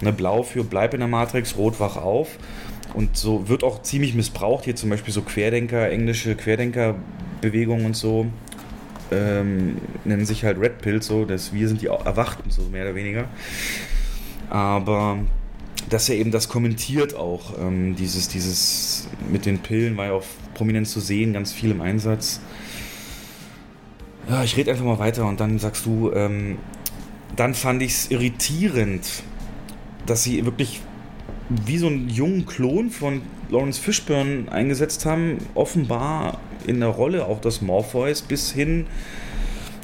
[0.00, 2.38] Ne, Blau für bleib in der Matrix, rot wach auf.
[2.94, 8.26] Und so wird auch ziemlich missbraucht, hier zum Beispiel so Querdenker, englische Querdenkerbewegungen und so,
[9.10, 12.94] ähm, nennen sich halt Red Pill, so, dass wir sind die Erwachten, so mehr oder
[12.94, 13.24] weniger.
[14.48, 15.18] Aber
[15.88, 17.58] dass er eben das kommentiert auch.
[17.58, 20.24] Ähm, dieses, dieses mit den Pillen war ja auch
[20.54, 22.40] prominent zu sehen, ganz viel im Einsatz.
[24.28, 26.58] Ja, ich rede einfach mal weiter und dann sagst du, ähm,
[27.34, 29.22] dann fand ich es irritierend,
[30.04, 30.82] dass sie wirklich
[31.48, 37.40] wie so einen jungen Klon von Lawrence Fishburne eingesetzt haben, offenbar in der Rolle auch
[37.40, 38.86] des Morpheus bis hin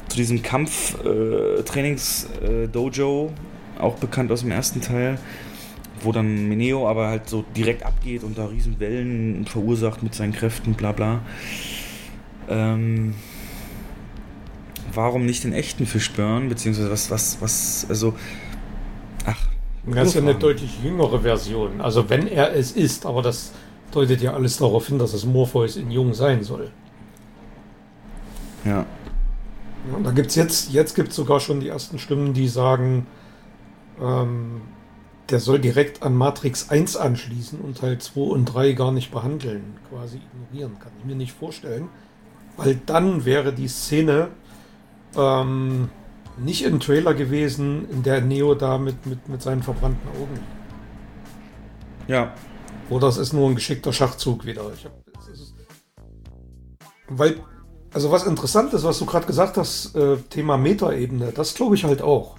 [0.09, 3.31] zu diesem Kampftrainings-Dojo, äh,
[3.81, 5.17] auch bekannt aus dem ersten Teil
[6.01, 10.33] wo dann Meneo aber halt so direkt abgeht und da riesen Wellen verursacht mit seinen
[10.33, 11.21] Kräften, bla bla.
[12.47, 13.15] Ähm,
[14.95, 18.13] warum nicht den echten Fischburn, beziehungsweise was, was, was, also,
[19.25, 19.47] ach.
[19.87, 23.51] Das ist ja eine deutlich jüngere Version, also wenn er es ist, aber das
[23.91, 26.71] deutet ja alles darauf hin, dass es Morpheus in jung sein soll.
[28.63, 28.79] Ja.
[28.79, 28.85] ja
[30.03, 33.05] da gibt es jetzt, jetzt gibt es sogar schon die ersten Stimmen, die sagen,
[34.01, 34.61] ähm,
[35.29, 39.77] der soll direkt an Matrix 1 anschließen und Teil 2 und 3 gar nicht behandeln,
[39.89, 40.77] quasi ignorieren.
[40.79, 41.89] Kann ich mir nicht vorstellen.
[42.57, 44.29] Weil dann wäre die Szene
[45.17, 45.89] ähm,
[46.37, 50.39] nicht im Trailer gewesen, in der Neo da mit, mit, mit seinen verbrannten Augen.
[52.07, 52.33] Ja.
[52.89, 54.63] Oder es ist nur ein geschickter Schachzug wieder.
[54.63, 54.73] Hab,
[55.31, 55.55] ist,
[57.07, 57.39] weil,
[57.93, 61.83] also was interessant ist, was du gerade gesagt hast, äh, Thema Metaebene, das glaube ich
[61.83, 62.37] halt auch.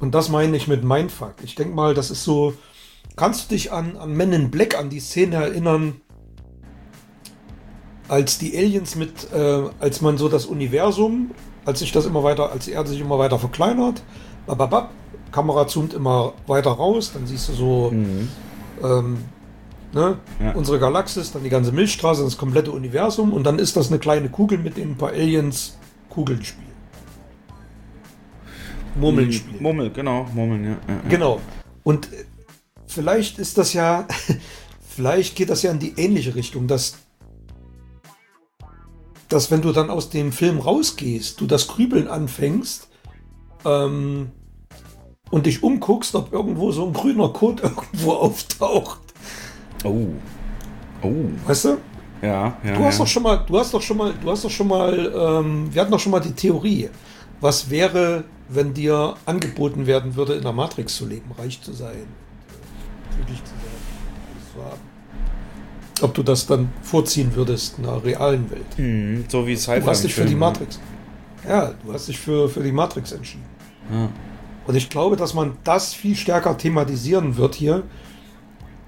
[0.00, 1.36] Und das meine ich mit Mindfuck.
[1.42, 2.54] Ich denke mal, das ist so.
[3.16, 6.00] Kannst du dich an, an Men in Black, an die Szene erinnern,
[8.08, 11.30] als die Aliens mit, äh, als man so das Universum,
[11.64, 14.02] als sich das immer weiter, als die Erde sich immer weiter verkleinert,
[14.46, 14.90] bababab,
[15.32, 18.28] Kamera zoomt immer weiter raus, dann siehst du so mhm.
[18.82, 19.18] ähm,
[19.92, 20.52] ne, ja.
[20.52, 24.28] unsere Galaxis, dann die ganze Milchstraße, das komplette Universum und dann ist das eine kleine
[24.28, 26.64] Kugel, mit dem ein paar Aliens Kugeln spielen.
[28.96, 29.62] Murmeln spielen.
[29.62, 30.70] Murmel, genau, Murmeln, ja.
[30.70, 31.08] ja, ja.
[31.08, 31.40] Genau.
[31.82, 32.24] Und äh,
[32.86, 34.06] vielleicht ist das ja,
[34.88, 36.96] vielleicht geht das ja in die ähnliche Richtung, dass,
[39.28, 42.88] dass wenn du dann aus dem Film rausgehst, du das Grübeln anfängst
[43.64, 44.30] ähm,
[45.30, 49.00] und dich umguckst, ob irgendwo so ein grüner Code irgendwo auftaucht.
[49.84, 50.06] Oh.
[51.02, 51.12] Oh.
[51.46, 51.78] Weißt du?
[52.22, 52.76] Ja, ja.
[52.76, 53.04] Du hast ja.
[53.04, 55.82] doch schon mal, du hast doch schon mal, du hast doch schon mal, ähm, wir
[55.82, 56.88] hatten doch schon mal die Theorie.
[57.40, 62.06] Was wäre, wenn dir angeboten werden würde, in der Matrix zu leben, reich zu sein,
[63.14, 64.93] glücklich zu sein, zu haben.
[66.04, 68.78] Ob du das dann vorziehen würdest in der realen Welt.
[68.78, 70.78] Mhm, so wie Du hast dich für die Matrix.
[71.48, 73.44] Ja, du hast dich für, für die Matrix entschieden.
[73.92, 74.08] Ja.
[74.66, 77.82] Und ich glaube, dass man das viel stärker thematisieren wird hier.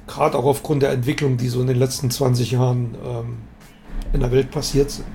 [0.06, 3.36] Gerade auch aufgrund der Entwicklung, die so in den letzten 20 Jahren ähm,
[4.12, 5.06] in der Welt passiert sind.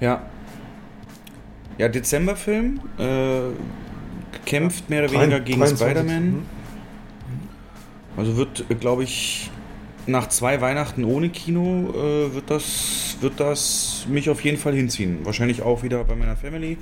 [0.00, 0.22] Ja,
[1.78, 2.80] ja, Dezemberfilm.
[2.98, 3.40] Äh,
[4.44, 6.30] kämpft mehr oder weniger gegen Spider-Man.
[6.30, 6.42] Mhm.
[8.18, 9.48] Also wird, glaube ich,
[10.08, 15.18] nach zwei Weihnachten ohne Kino äh, wird, das, wird das mich auf jeden Fall hinziehen.
[15.22, 16.78] Wahrscheinlich auch wieder bei meiner Family.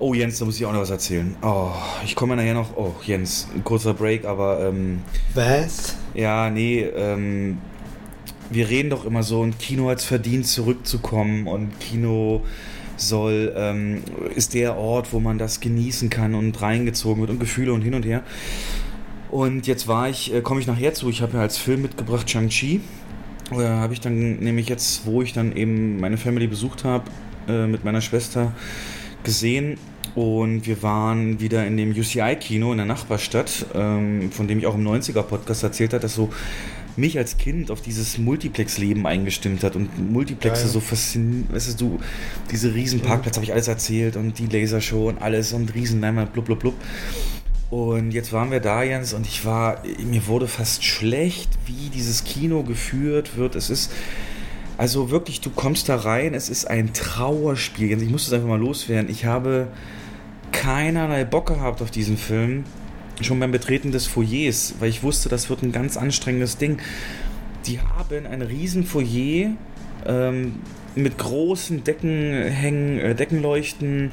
[0.00, 1.36] Oh, Jens, da muss ich auch noch was erzählen.
[1.42, 1.70] Oh,
[2.04, 2.76] ich komme nachher noch.
[2.76, 4.68] Oh, Jens, ein kurzer Break, aber.
[4.68, 5.02] Ähm,
[5.34, 5.96] was?
[6.14, 7.58] Ja, nee, ähm,
[8.50, 12.42] wir reden doch immer so, ein Kino hat es verdient, zurückzukommen und Kino
[12.96, 14.02] soll, ähm,
[14.34, 17.94] ist der Ort, wo man das genießen kann und reingezogen wird und Gefühle und hin
[17.94, 18.22] und her.
[19.34, 22.30] Und jetzt war ich, äh, komme ich nachher zu, ich habe ja als Film mitgebracht
[22.30, 22.80] Shang-Chi.
[23.50, 27.10] Äh, habe ich dann nämlich jetzt, wo ich dann eben meine Family besucht habe,
[27.48, 28.52] äh, mit meiner Schwester
[29.24, 29.76] gesehen.
[30.14, 34.76] Und wir waren wieder in dem UCI-Kino in der Nachbarstadt, ähm, von dem ich auch
[34.76, 36.30] im 90er-Podcast erzählt habe, dass so
[36.94, 40.70] mich als Kind auf dieses Multiplex-Leben eingestimmt hat und Multiplexe Geil.
[40.70, 41.98] so faszinierend, weißt du,
[42.52, 46.00] diese riesen Parkplätze habe ich alles erzählt und die Lasershow und alles und riesen
[46.32, 46.74] blub, blub, blub.
[47.74, 52.22] Und jetzt waren wir da, Jens, und ich war, mir wurde fast schlecht, wie dieses
[52.22, 53.56] Kino geführt wird.
[53.56, 53.90] Es ist,
[54.78, 57.88] also wirklich, du kommst da rein, es ist ein Trauerspiel.
[57.88, 59.10] Jens, ich muss das einfach mal loswerden.
[59.10, 59.66] Ich habe
[60.52, 62.62] keinerlei Bock gehabt auf diesen Film,
[63.20, 66.78] schon beim Betreten des Foyers, weil ich wusste, das wird ein ganz anstrengendes Ding.
[67.66, 69.50] Die haben ein riesen Foyer
[70.06, 70.60] ähm,
[70.94, 74.12] mit großen Deckenhängen, äh, Deckenleuchten,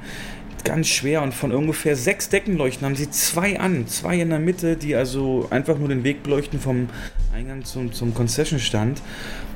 [0.63, 4.76] ganz schwer und von ungefähr sechs Deckenleuchten haben sie zwei an, zwei in der Mitte,
[4.76, 6.89] die also einfach nur den Weg beleuchten vom
[7.34, 9.02] Eingang zum, zum Concession-Stand.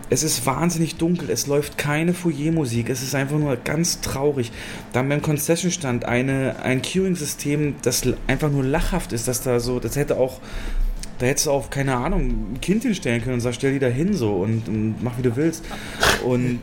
[0.10, 4.52] Es ist wahnsinnig dunkel, es läuft keine Foyer-Musik, es ist einfach nur ganz traurig.
[4.94, 10.18] Dann beim Concession-Stand ein Queuing-System, das einfach nur lachhaft ist, dass da so, das hätte
[10.18, 10.42] auch,
[11.18, 13.88] da hättest du auch, keine Ahnung, ein Kind hinstellen können und sag, stell die da
[13.88, 15.66] hin so und, und mach wie du willst.
[16.24, 16.60] Und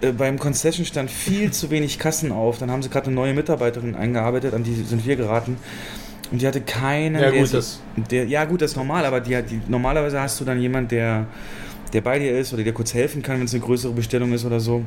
[0.00, 2.58] äh, beim Concession stand viel zu wenig Kassen auf.
[2.58, 5.56] Dann haben sie gerade eine neue Mitarbeiterin eingearbeitet, an die sind wir geraten.
[6.30, 7.14] Und die hatte keinen.
[7.20, 7.80] Ja, gut, das-
[8.10, 11.26] der, ja, gut, das ist normal, aber die, die, normalerweise hast du dann jemand, der,
[11.92, 14.44] der bei dir ist oder dir kurz helfen kann, wenn es eine größere Bestellung ist
[14.44, 14.82] oder so.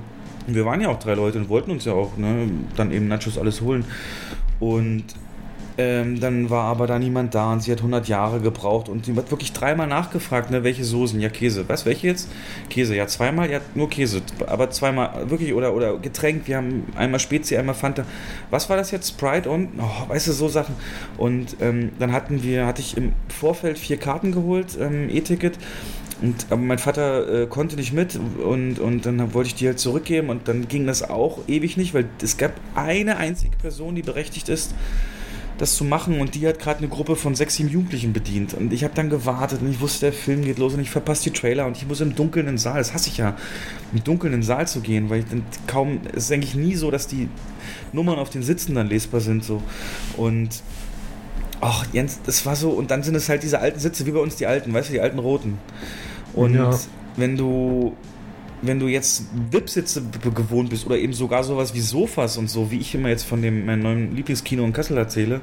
[0.47, 3.08] Und wir waren ja auch drei Leute und wollten uns ja auch ne, dann eben
[3.08, 3.86] Nachos alles holen.
[4.60, 5.04] Und
[5.77, 9.15] ähm, dann war aber da niemand da und sie hat 100 Jahre gebraucht und sie
[9.15, 12.29] hat wirklich dreimal nachgefragt, ne, welche Soßen, ja Käse, was, welche jetzt?
[12.69, 17.19] Käse, ja zweimal, ja nur Käse, aber zweimal, wirklich, oder, oder Getränk, wir haben einmal
[17.19, 18.05] Spezi, einmal Fanta,
[18.49, 20.75] was war das jetzt, Sprite und, oh, weißt du, so Sachen.
[21.17, 25.57] Und ähm, dann hatten wir, hatte ich im Vorfeld vier Karten geholt, ähm, E-Ticket.
[26.21, 29.79] Und, aber mein Vater äh, konnte nicht mit und, und dann wollte ich die halt
[29.79, 34.03] zurückgeben und dann ging das auch ewig nicht, weil es gab eine einzige Person, die
[34.03, 34.75] berechtigt ist,
[35.62, 38.56] das zu machen und die hat gerade eine Gruppe von sechs, sieben Jugendlichen bedient.
[38.56, 41.24] Und ich habe dann gewartet und ich wusste, der Film geht los und ich verpasse
[41.26, 43.38] die Trailer und ich muss im Dunkeln in den Saal, das hasse ich ja,
[43.93, 46.76] im Dunkeln in den Saal zu gehen, weil ich dann kaum, es ist eigentlich nie
[46.76, 47.30] so, dass die
[47.93, 49.62] Nummern auf den Sitzen dann lesbar sind so.
[50.17, 50.50] Und
[51.62, 54.19] ach Jens, das war so und dann sind es halt diese alten Sitze, wie bei
[54.19, 55.60] uns die alten, weißt du, die alten roten.
[56.34, 56.76] Und Ja.
[57.17, 57.95] wenn du
[58.62, 62.69] wenn du jetzt VIP-Sitze b- gewohnt bist oder eben sogar sowas wie Sofas und so,
[62.71, 65.41] wie ich immer jetzt von dem meinem neuen Lieblingskino in Kassel erzähle,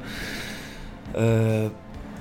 [1.14, 1.70] äh,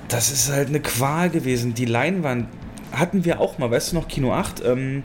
[0.07, 1.73] das ist halt eine Qual gewesen.
[1.73, 2.47] Die Leinwand
[2.91, 5.03] hatten wir auch mal, weißt du noch, Kino 8, ähm,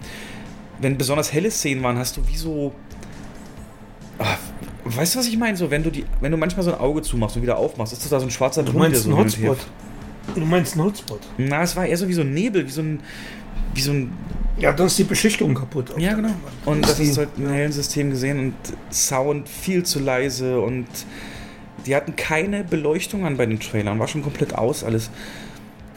[0.81, 2.73] wenn besonders helle Szenen waren, hast du wie so.
[4.19, 4.37] Ah,
[4.85, 5.57] weißt du, was ich meine?
[5.57, 8.03] So, wenn du die, wenn du manchmal so ein Auge zumachst und wieder aufmachst, ist
[8.03, 9.67] das da so ein schwarzer meinst der einen so her- Hotspot.
[10.37, 11.21] Du meinst einen Hotspot.
[11.37, 13.01] Na, es war eher so wie so ein Nebel, wie so ein,
[13.75, 14.13] wie so ein
[14.59, 15.93] Ja, dann ist die Beschichtung kaputt.
[15.99, 16.35] Ja, genau.
[16.65, 18.55] Und das ist halt im hellen System gesehen und
[18.95, 20.87] Sound viel zu leise und
[21.87, 25.11] die hatten keine Beleuchtung an bei den Trailern, war schon komplett aus alles.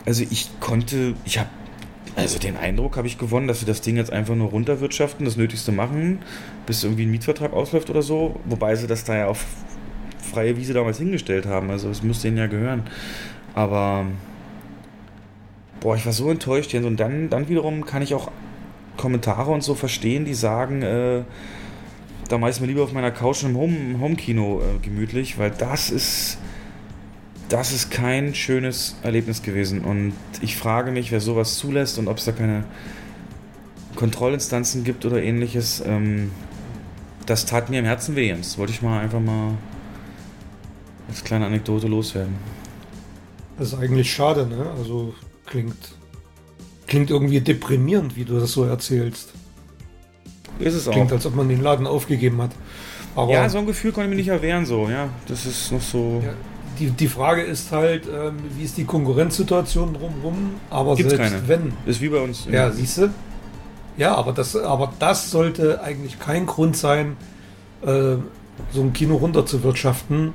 [0.06, 1.50] Also ich konnte, ich habe,
[2.16, 5.36] also den Eindruck habe ich gewonnen, dass sie das Ding jetzt einfach nur runterwirtschaften, das
[5.36, 6.20] Nötigste machen,
[6.66, 9.46] bis irgendwie ein Mietvertrag ausläuft oder so, wobei sie das da ja auf
[10.32, 12.84] freie Wiese damals hingestellt haben, also es müsste ihnen ja gehören.
[13.54, 14.06] Aber
[15.80, 16.86] boah, ich war so enttäuscht, Jens.
[16.86, 18.32] Und dann, dann wiederum kann ich auch
[18.98, 21.24] Kommentare und so verstehen, die sagen, äh,
[22.30, 25.90] da mache ich mir lieber auf meiner Couch im Home, Homekino äh, gemütlich, weil das
[25.90, 26.38] ist,
[27.50, 29.82] das ist kein schönes Erlebnis gewesen.
[29.82, 32.64] Und ich frage mich, wer sowas zulässt und ob es da keine
[33.96, 35.84] Kontrollinstanzen gibt oder ähnliches.
[35.86, 36.32] Ähm,
[37.26, 38.34] das tat mir im Herzen weh.
[38.34, 39.54] Das wollte ich mal einfach mal
[41.08, 42.36] als kleine Anekdote loswerden.
[43.58, 44.70] Das ist eigentlich schade, ne?
[44.78, 45.14] Also
[45.46, 45.76] klingt,
[46.88, 49.30] klingt irgendwie deprimierend, wie du das so erzählst.
[50.60, 51.16] Ist es Klingt, auch.
[51.16, 52.52] als ob man den Laden aufgegeben hat.
[53.16, 55.10] Aber Ja, so ein Gefühl konnte ich mir nicht erwehren, so, ja.
[55.28, 56.22] Das ist noch so.
[56.26, 56.34] Ja,
[56.80, 60.52] die, die Frage ist halt, ähm, wie ist die Konkurrenzsituation drumherum?
[60.70, 61.48] Aber Gibt's selbst keine.
[61.48, 61.74] wenn.
[61.86, 62.48] Ist wie bei uns.
[62.50, 63.10] Ja, siehst du?
[63.98, 67.16] Ja, aber das, aber das sollte eigentlich kein Grund sein,
[67.82, 68.16] äh,
[68.74, 70.34] so ein Kino runterzuwirtschaften.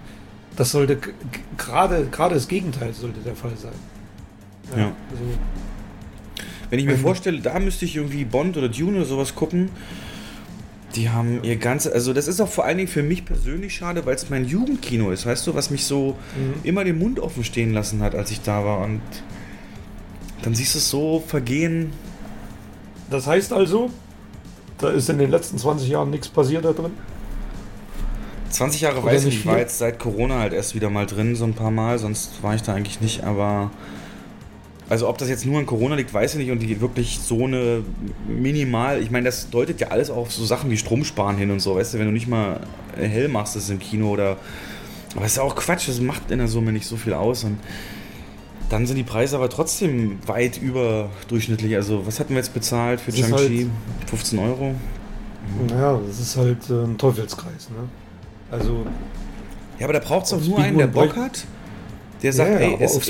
[0.56, 0.98] Das sollte
[1.56, 3.72] gerade das Gegenteil sollte der Fall sein.
[4.76, 4.84] Ja.
[5.10, 5.24] Also,
[6.70, 9.70] Wenn ich mir vorstelle, da müsste ich irgendwie Bond oder Dune oder sowas gucken.
[10.96, 14.04] Die haben ihr ganze, also das ist auch vor allen Dingen für mich persönlich schade,
[14.06, 16.54] weil es mein Jugendkino ist, weißt du, was mich so Mhm.
[16.64, 18.80] immer den Mund offen stehen lassen hat, als ich da war.
[18.80, 19.00] Und
[20.42, 21.92] dann siehst du es so vergehen.
[23.08, 23.90] das heißt also,
[24.78, 26.92] da ist in den letzten 20 Jahren nichts passiert da drin.
[28.50, 29.62] 20 Jahre Oder weiß ich nicht ich war viel?
[29.62, 32.62] jetzt seit Corona halt erst wieder mal drin, so ein paar Mal, sonst war ich
[32.62, 33.70] da eigentlich nicht, aber.
[34.90, 37.44] Also ob das jetzt nur an Corona liegt, weiß ich nicht und die wirklich so
[37.44, 37.84] eine
[38.28, 41.76] minimal, ich meine, das deutet ja alles auf so Sachen wie Stromsparen hin und so,
[41.76, 42.58] weißt du, wenn du nicht mal
[42.96, 44.36] hell machst das im Kino oder
[45.12, 47.44] aber das ist ja auch Quatsch, das macht in der Summe nicht so viel aus
[47.44, 47.58] und
[48.68, 51.74] dann sind die Preise aber trotzdem weit überdurchschnittlich.
[51.76, 53.68] Also was hatten wir jetzt bezahlt für Das ist Shang-Chi?
[54.00, 54.74] halt- 15 Euro?
[55.68, 57.68] Naja, das ist halt äh, ein Teufelskreis.
[57.70, 57.88] Ne?
[58.50, 58.84] Also,
[59.78, 61.44] Ja, aber da braucht es Aufs nur einen, der Bock hat
[62.22, 63.08] der sagt, ja, ey, aber es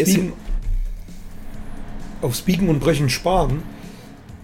[2.23, 2.43] aufs.
[2.43, 3.63] Biegen, und Brechen sparen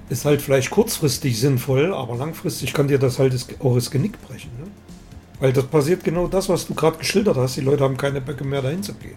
[0.08, 4.50] ist halt vielleicht kurzfristig sinnvoll, aber langfristig kann dir das halt auch das Genick brechen.
[4.58, 4.66] Ne?
[5.40, 7.56] Weil das passiert genau das, was du gerade geschildert hast.
[7.56, 9.16] Die Leute haben keine Böcke mehr dahin zu gehen.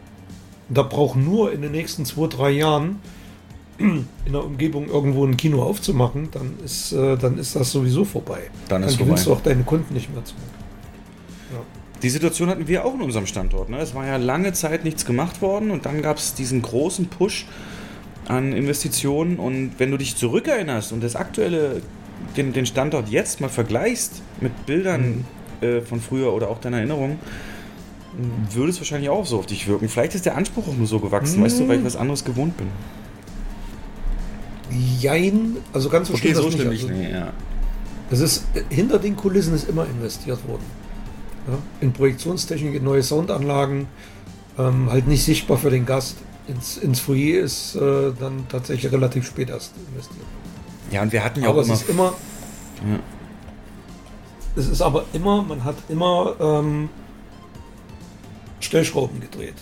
[0.68, 3.00] Und da braucht nur in den nächsten zwei, drei Jahren
[3.78, 8.50] in der Umgebung irgendwo ein Kino aufzumachen, dann ist, äh, dann ist das sowieso vorbei.
[8.68, 9.36] Dann ist gewinnst vorbei.
[9.36, 10.42] du auch deine Kunden nicht mehr zurück.
[12.02, 13.70] Die Situation hatten wir auch in unserem Standort.
[13.70, 13.78] Ne?
[13.80, 17.46] Es war ja lange Zeit nichts gemacht worden und dann gab es diesen großen Push
[18.30, 19.38] an Investitionen.
[19.38, 21.82] Und wenn du dich zurückerinnerst und das aktuelle,
[22.38, 25.26] den, den Standort jetzt mal vergleichst mit Bildern
[25.60, 27.20] äh, von früher oder auch deiner Erinnerung,
[28.52, 29.90] würde es wahrscheinlich auch so auf dich wirken.
[29.90, 32.56] Vielleicht ist der Anspruch auch nur so gewachsen, weißt du, weil ich was anderes gewohnt
[32.58, 32.68] bin.
[35.00, 36.66] Jein, also ganz so stimmt das nicht.
[36.66, 37.34] Also, nee, ja.
[38.12, 40.64] Es ist, hinter den Kulissen ist immer investiert worden.
[41.48, 41.58] Ja?
[41.82, 43.88] In Projektionstechnik, in neue Soundanlagen,
[44.58, 46.18] ähm, halt nicht sichtbar für den Gast.
[46.50, 50.26] Ins, ins Foyer ist äh, dann tatsächlich relativ spät erst investiert.
[50.92, 51.74] Ja, und wir hatten ja aber auch immer.
[51.74, 52.14] es ist immer.
[52.90, 53.00] Ja.
[54.56, 56.90] Es ist aber immer, man hat immer ähm,
[58.60, 59.56] Stellschrauben gedreht.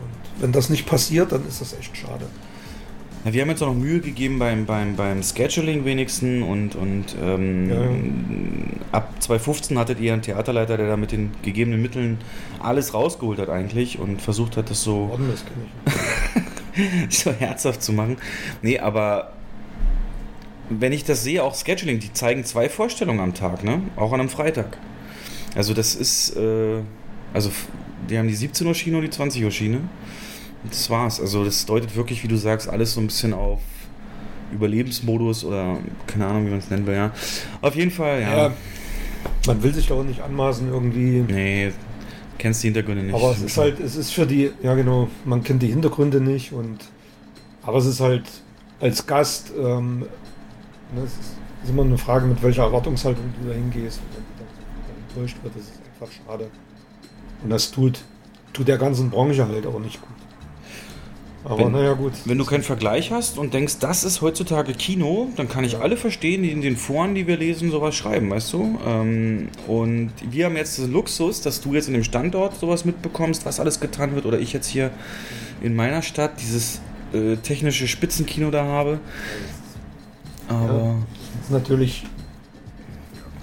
[0.00, 2.26] Und wenn das nicht passiert, dann ist das echt schade.
[3.24, 7.16] Na, wir haben jetzt auch noch Mühe gegeben beim, beim, beim Scheduling wenigsten und, und
[7.22, 12.18] ähm, ab 2015 hattet ihr einen Theaterleiter, der da mit den gegebenen Mitteln
[12.60, 15.18] alles rausgeholt hat eigentlich und versucht hat, das so,
[17.10, 18.16] so herzhaft zu machen.
[18.62, 19.32] Nee, aber
[20.70, 23.82] wenn ich das sehe, auch Scheduling, die zeigen zwei Vorstellungen am Tag, ne?
[23.96, 24.78] Auch an einem Freitag.
[25.54, 26.80] Also das ist, äh,
[27.34, 27.50] also
[28.08, 29.80] die haben die 17 Uhr Schiene und die 20 Uhr Schiene.
[30.64, 31.20] Das war's.
[31.20, 33.60] Also das deutet wirklich, wie du sagst, alles so ein bisschen auf
[34.52, 37.12] Überlebensmodus oder keine Ahnung, wie man es nennen will, ja.
[37.60, 38.36] Auf jeden Fall, ja.
[38.48, 38.54] Ja,
[39.46, 41.24] man will sich da auch nicht anmaßen irgendwie.
[41.26, 41.72] Nee,
[42.38, 43.14] kennst die Hintergründe nicht.
[43.14, 46.52] Aber es ist halt, es ist für die, ja genau, man kennt die Hintergründe nicht
[46.52, 46.78] und
[47.62, 48.24] aber es ist halt
[48.80, 53.54] als Gast, ähm, ne, es ist, ist immer eine Frage, mit welcher Erwartungshaltung du da
[53.54, 54.00] hingehst.
[54.00, 54.42] Und wenn du
[54.88, 56.50] dann enttäuscht wird, das ist einfach schade.
[57.42, 58.00] Und das tut,
[58.52, 60.16] tut der ganzen Branche halt auch nicht gut.
[61.44, 62.12] Aber Wenn- naja, gut.
[62.26, 65.96] Wenn du keinen Vergleich hast und denkst, das ist heutzutage Kino, dann kann ich alle
[65.96, 68.78] verstehen, die in den Foren, die wir lesen, sowas schreiben, weißt du?
[68.86, 73.46] Ähm, und wir haben jetzt den Luxus, dass du jetzt in dem Standort sowas mitbekommst,
[73.46, 74.90] was alles getan wird, oder ich jetzt hier
[75.62, 76.80] in meiner Stadt dieses
[77.14, 79.00] äh, technische Spitzenkino da habe.
[80.48, 80.96] Aber
[81.42, 82.04] ist natürlich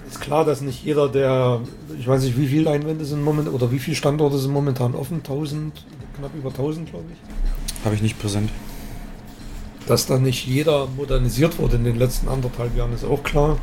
[0.07, 1.61] ist klar, dass nicht jeder der,
[1.97, 5.17] ich weiß nicht, wie viele Einwände sind momentan, oder wie viele Standorte sind momentan offen,
[5.17, 5.85] 1000,
[6.17, 7.46] knapp über 1000, glaube ich.
[7.87, 8.51] Habe ich nicht präsent.
[9.87, 13.57] Dass da nicht jeder modernisiert wurde in den letzten anderthalb Jahren, ist auch klar.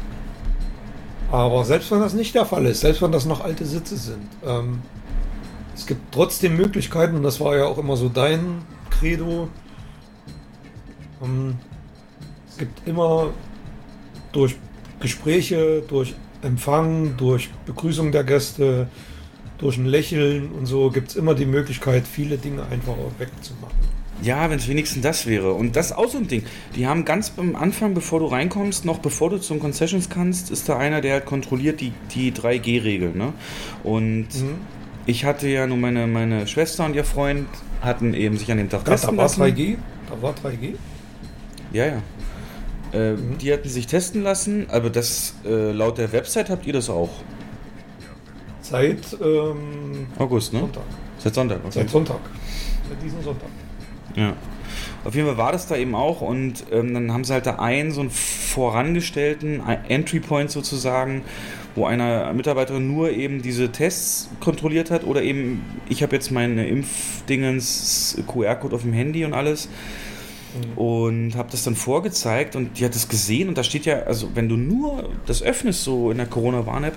[1.30, 4.26] Aber selbst wenn das nicht der Fall ist, selbst wenn das noch alte Sitze sind,
[4.46, 4.80] ähm,
[5.74, 9.48] es gibt trotzdem Möglichkeiten, und das war ja auch immer so dein Credo,
[11.22, 11.56] ähm,
[12.48, 13.30] es gibt immer
[14.32, 14.56] durch
[15.00, 18.88] Gespräche, durch Empfang, durch Begrüßung der Gäste,
[19.58, 23.63] durch ein Lächeln und so, gibt es immer die Möglichkeit, viele Dinge einfach wegzumachen.
[24.22, 25.52] Ja, wenn es wenigstens das wäre.
[25.52, 26.44] Und das ist auch so ein Ding.
[26.76, 30.68] Die haben ganz am Anfang, bevor du reinkommst, noch bevor du zum Concessions kannst, ist
[30.68, 33.18] da einer, der halt kontrolliert die, die 3G-Regeln.
[33.18, 33.32] Ne?
[33.82, 34.56] Und Mhm.
[35.06, 37.46] ich hatte ja nur meine, meine Schwester und ihr Freund
[37.82, 39.42] hatten eben sich an dem Tag Da, da testen war lassen.
[39.42, 39.76] 3G,
[40.08, 40.74] da war 3G.
[41.72, 42.02] Ja, ja.
[42.92, 43.38] Äh, Mhm.
[43.38, 47.10] Die hatten sich testen lassen, aber das äh, laut der Website habt ihr das auch.
[48.62, 50.60] Seit ähm, August, ne?
[50.60, 50.82] Sonntag.
[51.18, 51.72] Seit Sonntag, okay.
[51.72, 52.20] Seit Sonntag.
[52.88, 53.48] Seit diesem Sonntag.
[54.16, 54.34] Ja.
[55.04, 57.56] Auf jeden Fall war das da eben auch und ähm, dann haben sie halt da
[57.56, 61.22] einen so einen vorangestellten Entry Point sozusagen,
[61.74, 66.66] wo einer Mitarbeiterin nur eben diese Tests kontrolliert hat oder eben ich habe jetzt meine
[66.66, 69.68] Impfdingens QR-Code auf dem Handy und alles
[70.76, 74.30] und habe das dann vorgezeigt und die hat es gesehen und da steht ja, also
[74.34, 76.94] wenn du nur das öffnest so in der Corona-Warn-App,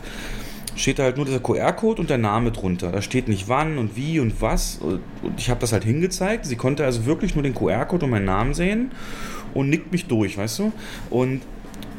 [0.78, 2.92] steht da halt nur dieser QR-Code und der Name drunter.
[2.92, 4.78] Da steht nicht wann und wie und was.
[4.78, 5.02] Und
[5.38, 6.46] ich habe das halt hingezeigt.
[6.46, 8.92] Sie konnte also wirklich nur den QR-Code und meinen Namen sehen
[9.54, 10.72] und nickt mich durch, weißt du?
[11.10, 11.42] Und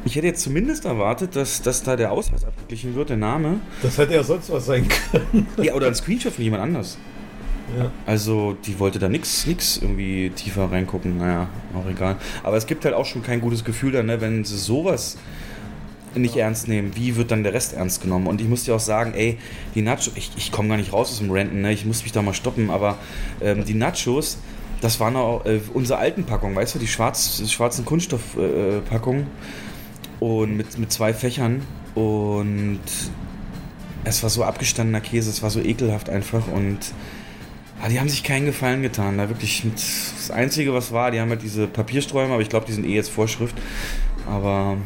[0.05, 3.59] ich hätte jetzt zumindest erwartet, dass, dass da der Ausweis abgeglichen wird, der Name.
[3.81, 5.47] Das hätte ja sonst was sein können.
[5.61, 6.97] Ja, oder ein Screenshot von jemand anders.
[7.77, 7.91] Ja.
[8.05, 11.17] Also, die wollte da nix, nix irgendwie tiefer reingucken.
[11.17, 12.15] Naja, auch egal.
[12.43, 15.17] Aber es gibt halt auch schon kein gutes Gefühl dann, ne, wenn sie sowas
[16.15, 18.27] nicht ernst nehmen, wie wird dann der Rest ernst genommen?
[18.27, 19.37] Und ich muss dir auch sagen, ey,
[19.75, 21.71] die Nachos, ich, ich komme gar nicht raus aus dem Renten, ne?
[21.71, 22.97] ich muss mich da mal stoppen, aber
[23.41, 24.37] ähm, die Nachos,
[24.81, 29.27] das waren auch äh, unsere alten Packungen, weißt du, die, schwarz, schwarzen Kunststoffpackungen äh, Packungen
[30.19, 31.61] und mit, mit zwei Fächern
[31.95, 32.79] und
[34.05, 36.79] es war so abgestandener Käse, es war so ekelhaft einfach und
[37.81, 39.17] Ah, die haben sich keinen Gefallen getan.
[39.17, 42.73] Da wirklich das Einzige, was war, die haben halt diese Papiersträume, aber ich glaube, die
[42.73, 43.55] sind eh jetzt Vorschrift.
[44.27, 44.77] Aber.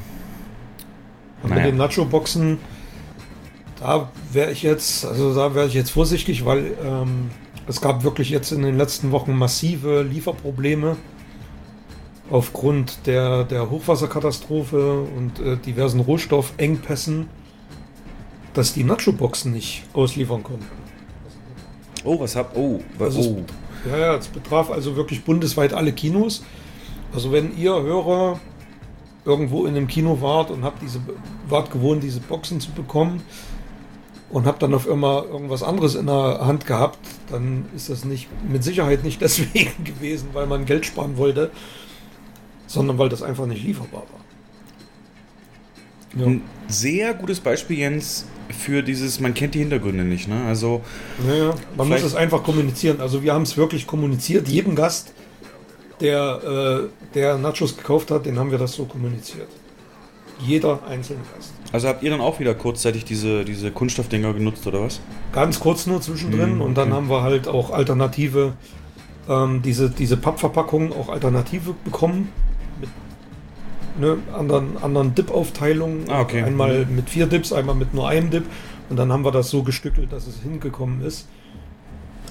[1.44, 1.64] Und naja.
[1.64, 2.58] mit den Nacho-Boxen,
[3.80, 7.30] da wäre ich jetzt, also da wäre ich jetzt vorsichtig, weil ähm,
[7.68, 10.96] es gab wirklich jetzt in den letzten Wochen massive Lieferprobleme
[12.30, 17.28] aufgrund der, der Hochwasserkatastrophe und äh, diversen Rohstoffengpässen,
[18.54, 20.66] dass die Nacho-Boxen nicht ausliefern konnten.
[22.06, 22.56] Oh, was hab.
[22.56, 23.16] Oh, was.
[23.16, 23.44] Also Oh.
[23.86, 26.44] es, ja, ja, es betraf also wirklich bundesweit alle Kinos.
[27.14, 28.40] Also wenn ihr Hörer
[29.26, 31.00] irgendwo in einem Kino wart und habt diese
[31.48, 33.22] wart gewohnt, diese Boxen zu bekommen
[34.30, 37.00] und habt dann auf immer irgendwas anderes in der Hand gehabt,
[37.30, 41.52] dann ist das nicht mit Sicherheit nicht deswegen gewesen, weil man Geld sparen wollte,
[42.68, 44.24] sondern weil das einfach nicht lieferbar war.
[46.20, 46.28] Ja.
[46.28, 50.44] Ein sehr gutes Beispiel, Jens, für dieses, man kennt die Hintergründe nicht, ne?
[50.46, 50.82] Also,
[51.26, 53.02] Naja, man muss es einfach kommunizieren.
[53.02, 54.48] Also wir haben es wirklich kommuniziert.
[54.48, 55.14] Jedem Gast,
[56.00, 59.48] der, äh, der Nachos gekauft hat, den haben wir das so kommuniziert.
[60.40, 61.54] Jeder einzelne Gast.
[61.72, 65.00] also habt ihr dann auch wieder kurzzeitig diese, diese Kunststoffdinger genutzt, oder was?
[65.32, 66.98] Ganz kurz nur zwischendrin Mhm, und dann okay.
[66.98, 68.54] haben wir halt auch alternative,
[69.30, 72.30] ähm, diese, diese Pappverpackungen auch alternative bekommen.
[72.82, 72.90] Mit
[74.00, 76.06] ne, anderen, anderen Dip-Aufteilungen.
[76.10, 76.44] Ah, okay.
[76.44, 78.46] Einmal mit vier Dips, einmal mit nur einem Dip.
[78.90, 81.28] Und dann haben wir das so gestückelt, dass es hingekommen ist.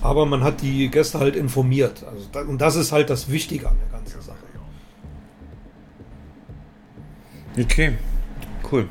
[0.03, 2.05] Aber man hat die Gäste halt informiert.
[2.05, 4.36] Also da, und das ist halt das Wichtige an der ganzen Sache.
[7.59, 7.92] Okay,
[8.70, 8.88] cool.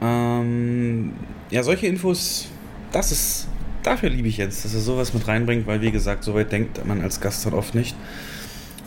[0.00, 1.12] Ähm,
[1.50, 2.48] ja, solche Infos,
[2.90, 3.48] das ist,
[3.84, 6.84] dafür liebe ich jetzt, dass er sowas mit reinbringt, weil wie gesagt, so weit denkt
[6.84, 7.94] man als Gast dann oft nicht.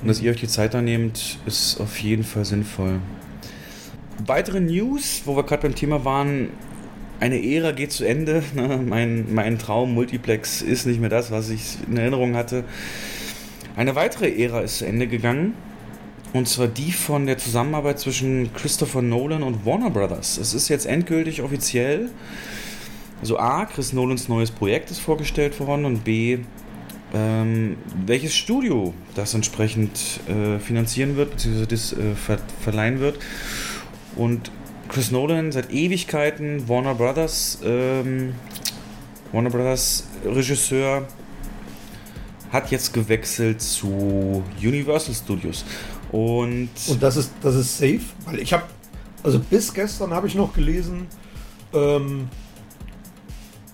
[0.02, 3.00] Und dass ihr euch die Zeit da nehmt, ist auf jeden Fall sinnvoll.
[4.26, 6.50] Weitere News, wo wir gerade beim Thema waren,
[7.26, 8.44] eine Ära geht zu Ende.
[8.56, 8.80] Ne?
[8.86, 12.64] Mein, mein Traum Multiplex ist nicht mehr das, was ich in Erinnerung hatte.
[13.76, 15.54] Eine weitere Ära ist zu Ende gegangen.
[16.34, 20.38] Und zwar die von der Zusammenarbeit zwischen Christopher Nolan und Warner Brothers.
[20.38, 22.10] Es ist jetzt endgültig offiziell.
[23.22, 26.40] Also A, Chris Nolans neues Projekt ist vorgestellt worden und B,
[27.14, 33.18] ähm, welches Studio das entsprechend äh, finanzieren wird, beziehungsweise das äh, ver verleihen wird.
[34.16, 34.52] Und
[34.88, 38.34] Chris Nolan seit Ewigkeiten Warner Brothers, ähm,
[39.32, 41.08] Warner Brothers Regisseur,
[42.52, 45.66] hat jetzt gewechselt zu Universal Studios.
[46.12, 48.64] Und, Und das ist, das ist safe, weil ich habe,
[49.24, 51.08] also bis gestern habe ich noch gelesen,
[51.74, 52.30] ähm,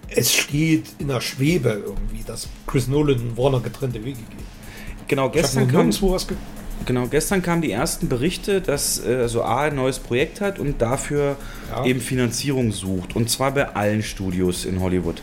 [0.07, 5.07] es steht in der Schwebe irgendwie, dass Chris Nolan und Warner getrennte Wege gehen.
[5.07, 6.27] genau, gestern kam, was
[6.85, 10.81] genau, gestern kamen die ersten Berichte, dass äh, also A ein neues Projekt hat und
[10.81, 11.37] dafür
[11.69, 11.85] Ja.
[11.85, 13.15] eben Finanzierung sucht.
[13.15, 15.21] Und zwar bei allen Studios in Hollywood.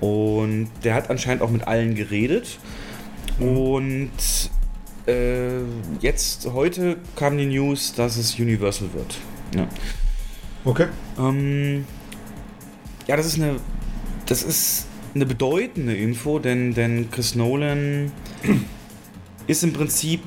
[0.00, 2.58] Und der hat anscheinend auch mit allen geredet.
[3.40, 4.10] Und
[5.06, 5.60] äh,
[6.00, 9.16] jetzt, heute kam die News, dass es Universal wird.
[9.54, 9.66] Ja.
[10.64, 10.86] Okay.
[11.18, 11.84] Ähm,
[13.06, 13.56] ja, das ist eine,
[14.26, 18.12] das ist eine bedeutende Info, denn, denn Chris Nolan
[19.46, 20.20] ist im Prinzip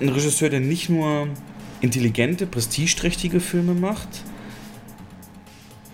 [0.00, 1.28] ein Regisseur, der nicht nur
[1.80, 4.08] intelligente, prestigeträchtige Filme macht,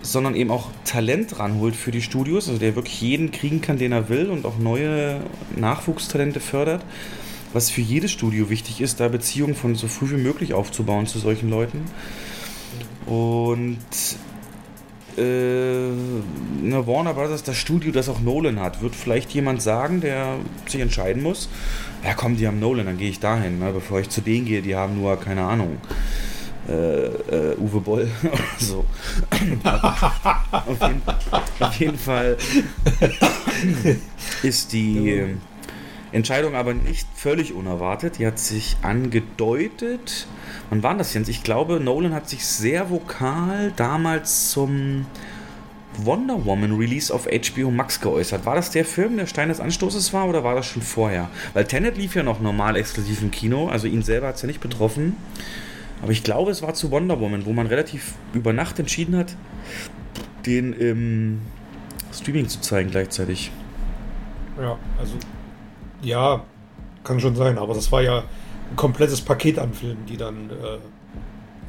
[0.02, 3.92] sondern eben auch Talent ranholt für die Studios, also der wirklich jeden kriegen kann, den
[3.92, 5.20] er will und auch neue
[5.56, 6.84] Nachwuchstalente fördert.
[7.52, 11.18] Was für jedes Studio wichtig ist, da Beziehungen von so früh wie möglich aufzubauen zu
[11.18, 11.82] solchen Leuten.
[13.06, 13.78] Und
[15.16, 20.36] eine Warner Brothers, das Studio, das auch Nolan hat, wird vielleicht jemand sagen, der
[20.66, 21.48] sich entscheiden muss.
[22.04, 24.62] Ja, komm, die haben Nolan, dann gehe ich dahin, ne, bevor ich zu denen gehe,
[24.62, 25.78] die haben nur, keine Ahnung,
[26.68, 28.84] äh, äh, Uwe Boll oder so.
[30.52, 31.02] auf, jeden,
[31.60, 32.36] auf jeden Fall
[34.42, 35.36] ist die
[36.14, 38.18] Entscheidung aber nicht völlig unerwartet.
[38.18, 40.26] Die hat sich angedeutet.
[40.70, 41.28] Wann war das jetzt?
[41.28, 45.06] Ich glaube, Nolan hat sich sehr vokal damals zum
[45.96, 48.46] Wonder Woman Release auf HBO Max geäußert.
[48.46, 51.28] War das der Film, der Stein des Anstoßes war, oder war das schon vorher?
[51.52, 54.46] Weil Tenet lief ja noch normal exklusiv im Kino, also ihn selber hat es ja
[54.46, 55.16] nicht betroffen.
[56.02, 59.36] Aber ich glaube, es war zu Wonder Woman, wo man relativ über Nacht entschieden hat,
[60.46, 61.40] den im
[62.12, 63.50] Streaming zu zeigen gleichzeitig.
[64.60, 65.14] Ja, also
[66.04, 66.42] ja,
[67.02, 70.78] kann schon sein, aber das war ja ein komplettes Paket an Filmen, die dann äh,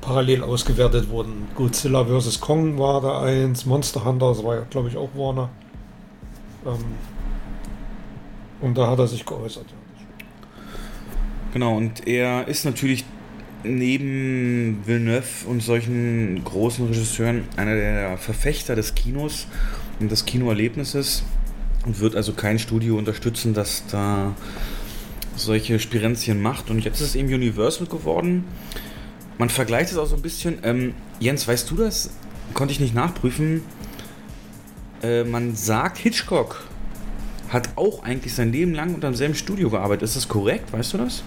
[0.02, 1.48] parallel ausgewertet wurden.
[1.56, 2.40] Godzilla vs.
[2.40, 5.50] Kong war da eins, Monster Hunter, das war ja, glaube ich, auch Warner.
[6.66, 6.86] Ähm,
[8.62, 9.66] und da hat er sich geäußert.
[11.54, 13.06] Genau, und er ist natürlich
[13.64, 19.48] neben Villeneuve und solchen großen Regisseuren einer der Verfechter des Kinos
[20.00, 21.24] und des Kinoerlebnisses.
[21.86, 24.34] Und wird also kein Studio unterstützen, das da
[25.36, 26.70] solche Spirenzien macht.
[26.70, 28.46] Und jetzt ist es eben Universal geworden.
[29.38, 30.60] Man vergleicht es auch so ein bisschen.
[30.64, 32.10] Ähm, Jens, weißt du das?
[32.54, 33.64] Konnte ich nicht nachprüfen.
[35.04, 36.64] Äh, man sagt, Hitchcock
[37.50, 40.04] hat auch eigentlich sein Leben lang unter demselben Studio gearbeitet.
[40.04, 40.74] Ist das korrekt?
[40.74, 41.24] Weißt du das?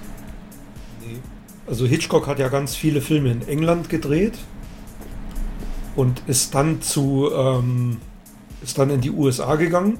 [1.00, 1.18] Nee.
[1.66, 4.38] Also Hitchcock hat ja ganz viele Filme in England gedreht
[5.96, 7.98] und ist dann zu ähm,
[8.62, 9.98] ist dann in die USA gegangen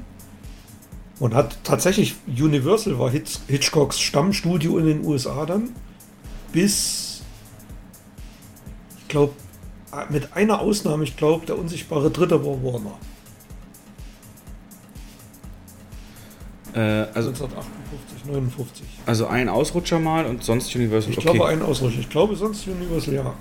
[1.21, 5.71] und hat tatsächlich Universal war Hitch Hitchcocks Stammstudio in den USA dann
[6.53, 7.23] bis
[9.01, 9.33] ich glaube
[10.11, 12.99] mit einer Ausnahme, ich glaube der unsichtbare Dritte war Warner.
[16.75, 18.87] Äh, also 1958, 59.
[19.07, 21.13] Also ein Ausrutscher mal und sonst Universal.
[21.13, 21.33] Ich okay.
[21.33, 22.01] glaube ein Ausrutscher.
[22.01, 23.35] Ich glaube sonst Universal, ja.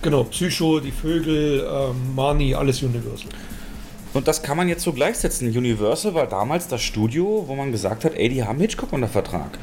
[0.00, 3.28] Genau, Psycho, die Vögel, ähm, Marnie, alles Universal.
[4.12, 5.48] Und das kann man jetzt so gleichsetzen.
[5.48, 9.58] Universal war damals das Studio, wo man gesagt hat, ey, die haben Hitchcock unter Vertrag.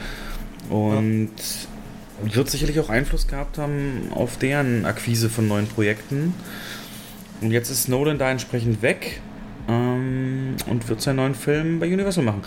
[0.69, 1.31] Und
[2.25, 2.35] ja.
[2.35, 6.33] wird sicherlich auch Einfluss gehabt haben auf deren Akquise von neuen Projekten.
[7.41, 9.21] Und jetzt ist Nolan da entsprechend weg
[9.67, 12.41] ähm, und wird seinen neuen Film bei Universal machen.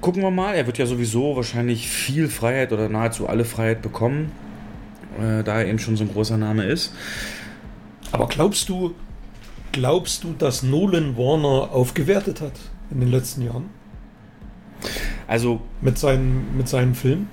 [0.00, 4.32] Gucken wir mal, er wird ja sowieso wahrscheinlich viel Freiheit oder nahezu alle Freiheit bekommen,
[5.18, 6.92] äh, da er eben schon so ein großer Name ist.
[8.12, 8.94] Aber glaubst du,
[9.74, 12.52] glaubst du, dass Nolan Warner aufgewertet hat
[12.90, 13.70] in den letzten Jahren?
[15.26, 15.60] Also.
[15.80, 17.28] Mit seinen, mit seinen Filmen?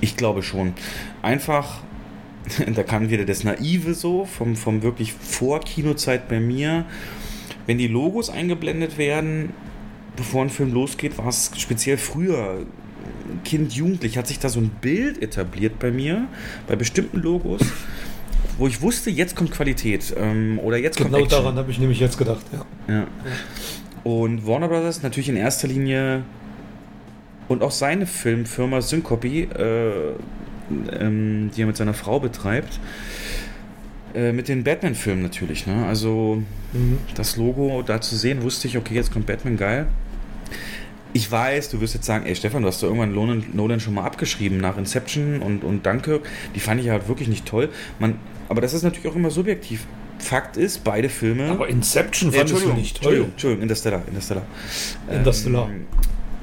[0.00, 0.74] Ich glaube schon.
[1.22, 1.80] Einfach,
[2.74, 6.84] da kam wieder das Naive so, vom, vom wirklich Vor-Kinozeit bei mir
[7.66, 9.50] wenn die Logos eingeblendet werden,
[10.16, 12.66] bevor ein Film losgeht, war es speziell früher
[13.44, 16.28] Kind, Jugendlich, hat sich da so ein Bild etabliert bei mir,
[16.66, 17.62] bei bestimmten Logos,
[18.58, 21.78] wo ich wusste, jetzt kommt Qualität ähm, oder jetzt genau kommt Genau daran habe ich
[21.78, 22.94] nämlich jetzt gedacht, ja.
[22.94, 23.06] ja.
[24.04, 26.24] Und Warner Brothers natürlich in erster Linie
[27.48, 30.12] und auch seine Filmfirma Syncopy, äh,
[30.98, 32.80] ähm, die er mit seiner Frau betreibt,
[34.14, 35.66] äh, mit den Batman-Filmen natürlich.
[35.66, 35.86] Ne?
[35.86, 36.42] Also
[36.72, 36.98] mhm.
[37.14, 39.86] das Logo da zu sehen, wusste ich, okay, jetzt kommt Batman, geil.
[41.12, 43.94] Ich weiß, du wirst jetzt sagen, ey Stefan, du hast doch irgendwann Nolan, Nolan schon
[43.94, 46.26] mal abgeschrieben nach Inception und, und Dunkirk.
[46.54, 47.68] Die fand ich halt wirklich nicht toll.
[47.98, 49.86] Man, aber das ist natürlich auch immer subjektiv.
[50.18, 51.50] Fakt ist, beide Filme.
[51.50, 52.76] Aber Inception fand ich nicht toll.
[52.76, 54.02] Entschuldigung, Entschuldigung, Interstellar.
[54.06, 54.42] Interstellar.
[55.10, 55.68] Interstellar.
[55.68, 55.86] Ähm,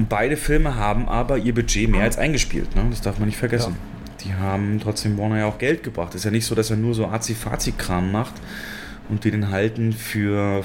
[0.09, 2.75] beide Filme haben aber ihr Budget mehr als eingespielt.
[2.75, 2.85] Ne?
[2.89, 3.71] Das darf man nicht vergessen.
[3.71, 6.15] Ja die haben trotzdem Warner ja auch Geld gebracht.
[6.15, 8.33] Ist ja nicht so, dass er nur so Azi-Fazi-Kram macht
[9.09, 10.63] und die den halten für.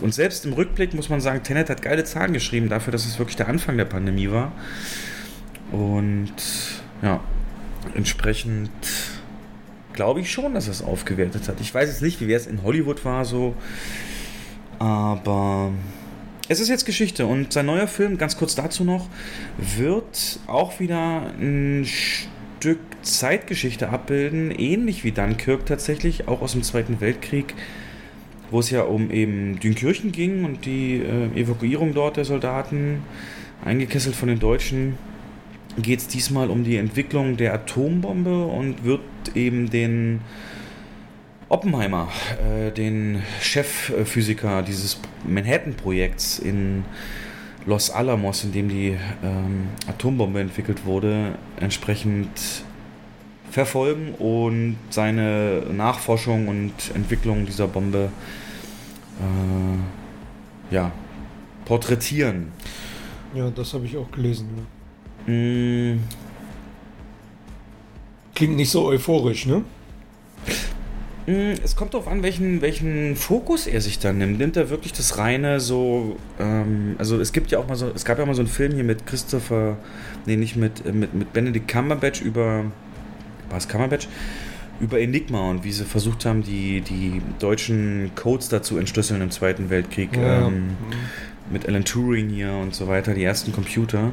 [0.00, 3.18] Und selbst im Rückblick muss man sagen, Tenet hat geile Zahlen geschrieben dafür, dass es
[3.18, 4.52] wirklich der Anfang der Pandemie war.
[5.72, 6.32] Und
[7.02, 7.20] ja,
[7.94, 8.70] entsprechend
[9.92, 11.60] glaube ich schon, dass es aufgewertet hat.
[11.60, 13.54] Ich weiß jetzt nicht, wie es in Hollywood war so,
[14.78, 15.72] aber
[16.48, 19.08] es ist jetzt Geschichte und sein neuer Film, ganz kurz dazu noch,
[19.58, 27.00] wird auch wieder ein Stück Zeitgeschichte abbilden, ähnlich wie Dunkirk tatsächlich, auch aus dem Zweiten
[27.00, 27.54] Weltkrieg,
[28.50, 33.02] wo es ja um eben Dünkirchen ging und die äh, Evakuierung dort der Soldaten,
[33.64, 34.96] eingekesselt von den Deutschen,
[35.80, 39.00] geht es diesmal um die Entwicklung der Atombombe und wird
[39.34, 40.20] eben den
[41.48, 42.08] Oppenheimer,
[42.42, 46.84] äh, den Chefphysiker dieses Manhattan-Projekts in
[47.64, 52.28] Los Alamos, in dem die ähm, Atombombe entwickelt wurde, entsprechend
[53.50, 58.10] verfolgen und seine Nachforschung und Entwicklung dieser Bombe
[59.20, 60.92] äh, ja,
[61.64, 62.52] porträtieren.
[63.34, 64.48] Ja, das habe ich auch gelesen.
[65.26, 65.32] Ne?
[65.32, 66.00] Mm.
[68.34, 69.64] Klingt nicht so euphorisch, ne?
[71.26, 74.38] Mm, es kommt darauf an, welchen, welchen Fokus er sich dann nimmt.
[74.38, 78.06] Nimmt er wirklich das reine so, ähm, also es gibt ja auch mal so, es
[78.06, 79.76] gab ja mal so einen Film hier mit Christopher,
[80.24, 82.64] nee, nicht mit, äh, mit, mit Benedict Cumberbatch über,
[83.50, 84.08] war es Cumberbatch?
[84.80, 89.70] Über Enigma und wie sie versucht haben, die, die deutschen Codes dazu entschlüsseln im Zweiten
[89.70, 90.16] Weltkrieg.
[90.16, 90.46] Ja.
[90.46, 90.72] Ähm, mhm.
[91.50, 94.12] Mit Alan Turing hier und so weiter, die ersten Computer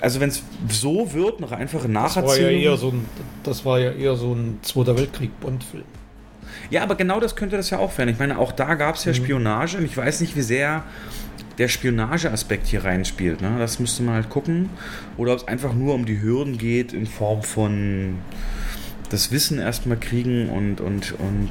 [0.00, 2.26] also wenn es so wird, noch einfache Nacherzählung.
[2.26, 3.06] Das war ja eher so ein,
[3.42, 5.84] das war ja eher so ein Zweiter Weltkrieg-Bond-Film.
[6.70, 8.10] Ja, aber genau das könnte das ja auch werden.
[8.10, 9.16] Ich meine, auch da gab es ja mhm.
[9.16, 10.84] Spionage und ich weiß nicht, wie sehr
[11.58, 13.40] der Spionageaspekt hier reinspielt.
[13.40, 13.56] Ne?
[13.58, 14.70] Das müsste man halt gucken.
[15.16, 18.18] Oder ob es einfach nur um die Hürden geht in Form von
[19.10, 21.50] das Wissen erstmal kriegen und, und, und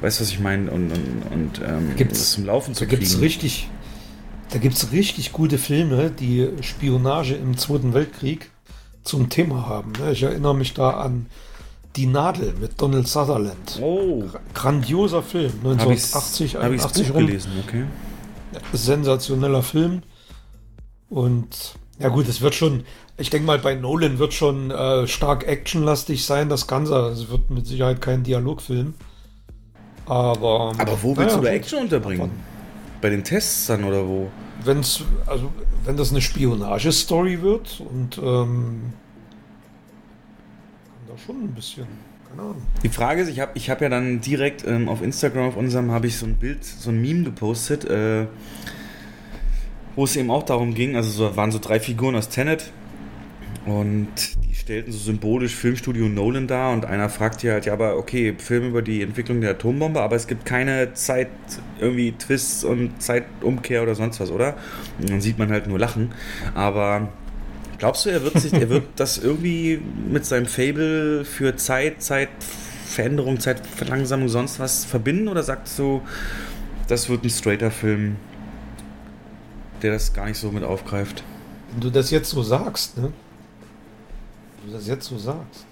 [0.00, 0.70] weißt du, was ich meine?
[0.70, 2.90] Und, und, und ähm, gibt's, das zum Laufen zu kriegen.
[2.90, 3.68] Da gibt es richtig,
[4.50, 8.50] da gibt es richtig gute Filme, die Spionage im Zweiten Weltkrieg
[9.04, 9.92] zum Thema haben.
[10.00, 10.12] Ne?
[10.12, 11.26] Ich erinnere mich da an
[11.96, 13.78] Die Nadel mit Donald Sutherland.
[13.82, 17.26] Oh, Grandioser Film, habe ich 1980, hab ich's 81 Buch rum.
[17.26, 17.84] gelesen, okay.
[18.72, 20.02] Sensationeller Film.
[21.08, 22.84] Und ja gut, es wird schon,
[23.16, 26.94] ich denke mal, bei Nolan wird schon äh, stark actionlastig sein, das Ganze.
[27.08, 28.94] Es wird mit Sicherheit kein Dialogfilm.
[30.06, 30.72] Aber.
[30.78, 31.50] Aber wo willst naja, du da.
[31.50, 32.30] Action unterbringen?
[33.00, 34.30] Bei den Tests dann oder wo?
[34.64, 35.50] Wenn's, also,
[35.84, 38.92] wenn das eine Spionagestory wird und ähm,
[41.08, 41.86] da schon ein bisschen,
[42.32, 42.62] keine Ahnung.
[42.82, 45.90] Die Frage ist, ich habe ich hab ja dann direkt ähm, auf Instagram, auf unserem,
[45.90, 48.26] habe ich so ein Bild, so ein Meme gepostet, äh,
[49.94, 52.72] wo es eben auch darum ging, also so, waren so drei Figuren aus Tenet
[53.66, 54.08] und
[54.48, 58.34] die stellten so symbolisch Filmstudio Nolan dar und einer fragt ja halt, ja, aber okay,
[58.38, 61.28] Film über die Entwicklung der Atombombe, aber es gibt keine Zeit,
[61.78, 64.56] irgendwie Twists und Zeitumkehr oder sonst was, oder?
[64.98, 66.12] Und dann sieht man halt nur Lachen,
[66.54, 67.08] aber
[67.82, 73.40] Glaubst du, er wird, sich, er wird das irgendwie mit seinem Fable für Zeit, Zeitveränderung,
[73.40, 75.26] Zeitverlangsamung, sonst was verbinden?
[75.26, 76.00] Oder sagst du,
[76.86, 78.18] das wird ein straighter Film,
[79.82, 81.24] der das gar nicht so mit aufgreift?
[81.72, 83.12] Wenn du das jetzt so sagst, ne?
[84.60, 85.66] Wenn du das jetzt so sagst.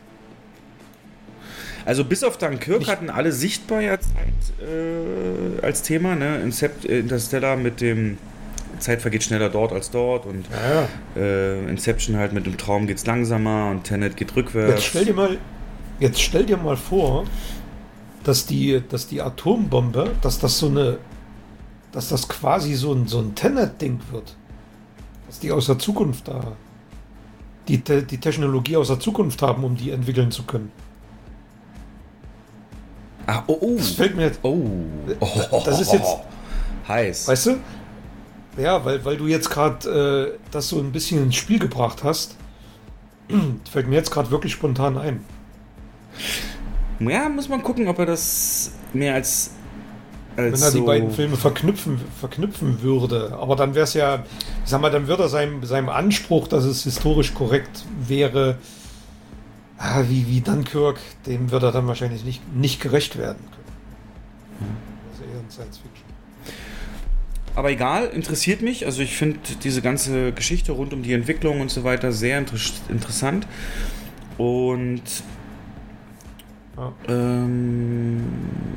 [1.84, 6.40] Also bis auf Dunkirk hatten alle sichtbar ja Zeit äh, als Thema, ne?
[6.40, 8.18] Incept, Interstellar mit dem
[8.80, 11.22] Zeit vergeht schneller dort als dort und Ja, ja.
[11.22, 14.84] äh, Inception halt mit dem Traum geht's langsamer und Tenet geht Jetzt rückwärts.
[14.84, 15.38] stell dir mal,
[15.98, 17.24] jetzt stell dir mal vor,
[18.24, 20.98] dass die, dass die Atombombe, dass das so eine,
[21.92, 24.36] dass das quasi so ein, so ein Tenet-Ding wird.
[25.26, 26.40] Dass die aus der Zukunft da,
[27.68, 30.70] die, die Technologie aus der Zukunft haben, um die entwickeln zu können.
[33.26, 33.74] Ah, oh, oh.
[33.76, 34.58] Das fällt mir jetzt, Oh.
[35.64, 36.16] Das ist jetzt-
[36.88, 37.28] heiß.
[37.28, 37.56] weißt du?
[38.60, 42.36] Ja, weil, weil du jetzt gerade äh, das so ein bisschen ins Spiel gebracht hast,
[43.70, 45.24] fällt mir jetzt gerade wirklich spontan ein.
[47.00, 49.52] Ja, muss man gucken, ob er das mehr als.
[50.36, 53.36] als Wenn er so die beiden Filme verknüpfen, verknüpfen würde.
[53.40, 54.24] Aber dann wäre es ja,
[54.64, 58.58] ich sag mal, dann würde er seinem, seinem Anspruch, dass es historisch korrekt wäre,
[59.78, 64.76] ah, wie, wie Dunkirk, dem würde er dann wahrscheinlich nicht, nicht gerecht werden können.
[65.10, 65.89] Das ist eher ein Science Fiction.
[67.56, 68.86] Aber egal, interessiert mich.
[68.86, 72.56] Also ich finde diese ganze Geschichte rund um die Entwicklung und so weiter sehr inter
[72.88, 73.46] interessant.
[74.38, 75.02] Und
[76.76, 76.92] Ja.
[77.08, 78.22] ähm,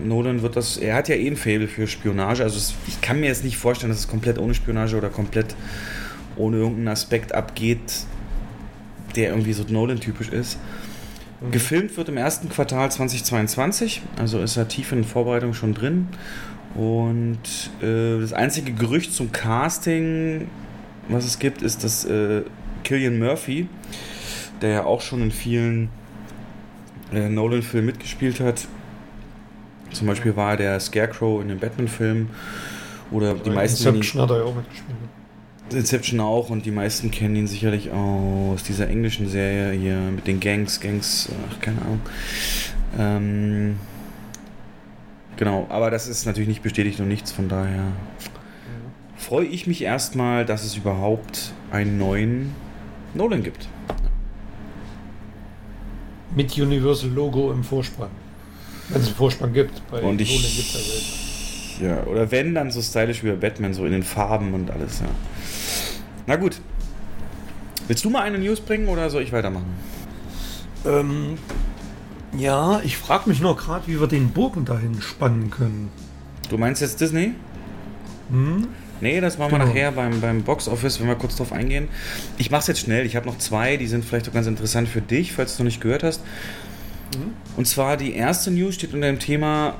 [0.03, 0.77] Nolan wird das.
[0.77, 2.43] Er hat ja eh ein Faible für Spionage.
[2.43, 5.55] Also es, ich kann mir jetzt nicht vorstellen, dass es komplett ohne Spionage oder komplett
[6.35, 8.05] ohne irgendeinen Aspekt abgeht,
[9.15, 10.57] der irgendwie so Nolan-typisch ist.
[11.51, 16.07] Gefilmt wird im ersten Quartal 2022, also ist er tief in Vorbereitung schon drin.
[16.75, 17.39] Und
[17.81, 20.47] äh, das einzige Gerücht zum Casting,
[21.07, 22.41] was es gibt, ist, dass äh,
[22.83, 23.67] Killian Murphy,
[24.61, 25.89] der ja auch schon in vielen
[27.13, 28.67] äh, Nolan-Filmen mitgespielt hat,
[29.91, 32.29] zum Beispiel war er der Scarecrow in den Batman-Filmen
[33.11, 34.97] oder die meisten kennen ihn- Inception hat er ja auch mitgespielt.
[35.71, 40.39] Inception auch und die meisten kennen ihn sicherlich aus dieser englischen Serie hier mit den
[40.39, 42.01] Gangs, Gangs, ach, keine Ahnung.
[42.97, 43.75] Ähm,
[45.37, 47.83] genau, aber das ist natürlich nicht bestätigt und nichts, von daher
[49.17, 52.53] freue ich mich erstmal, dass es überhaupt einen neuen
[53.13, 53.67] Nolan gibt.
[56.35, 58.09] Mit Universal Logo im Vorspann.
[58.89, 59.81] Wenn es einen Vorspann gibt.
[59.89, 61.23] Bei Und ich- Nolan gibt's ja selten.
[62.07, 64.99] Ja, oder wenn, dann so stylisch wie bei Batman, so in den Farben und alles,
[64.99, 65.07] ja.
[66.27, 66.59] Na gut.
[67.87, 69.65] Willst du mal eine News bringen oder soll ich weitermachen?
[70.85, 71.37] Ähm,
[72.37, 75.89] ja, ich frage mich noch gerade, wie wir den Bogen dahin spannen können.
[76.49, 77.33] Du meinst jetzt Disney?
[78.29, 78.67] Hm?
[79.01, 79.69] Nee, das machen wir Genau.
[79.69, 81.89] nachher beim, beim Box Office, wenn wir kurz drauf eingehen.
[82.37, 83.05] Ich mach's jetzt schnell.
[83.05, 85.65] Ich habe noch zwei, die sind vielleicht auch ganz interessant für dich, falls du noch
[85.65, 86.21] nicht gehört hast.
[87.57, 89.75] Und zwar die erste News steht unter dem Thema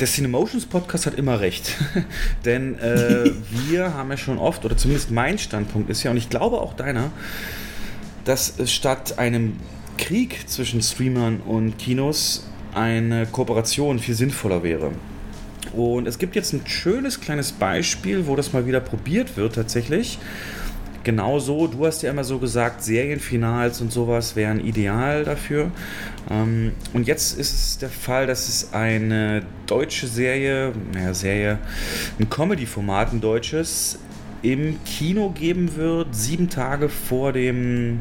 [0.00, 1.76] der Cinemotions Podcast hat immer recht.
[2.44, 3.30] Denn äh,
[3.68, 6.74] wir haben ja schon oft, oder zumindest mein Standpunkt ist ja, und ich glaube auch
[6.74, 7.10] deiner,
[8.24, 9.56] dass es statt einem
[9.98, 14.92] Krieg zwischen Streamern und Kinos eine Kooperation viel sinnvoller wäre.
[15.72, 20.18] Und es gibt jetzt ein schönes kleines Beispiel, wo das mal wieder probiert wird tatsächlich.
[21.04, 25.72] Genauso, du hast ja immer so gesagt, Serienfinals und sowas wären ideal dafür.
[26.30, 31.58] Ähm, und jetzt ist es der Fall, dass es eine deutsche Serie, naja, Serie,
[32.20, 33.98] ein Comedy-Format, ein deutsches,
[34.42, 37.98] im Kino geben wird, sieben Tage vor dem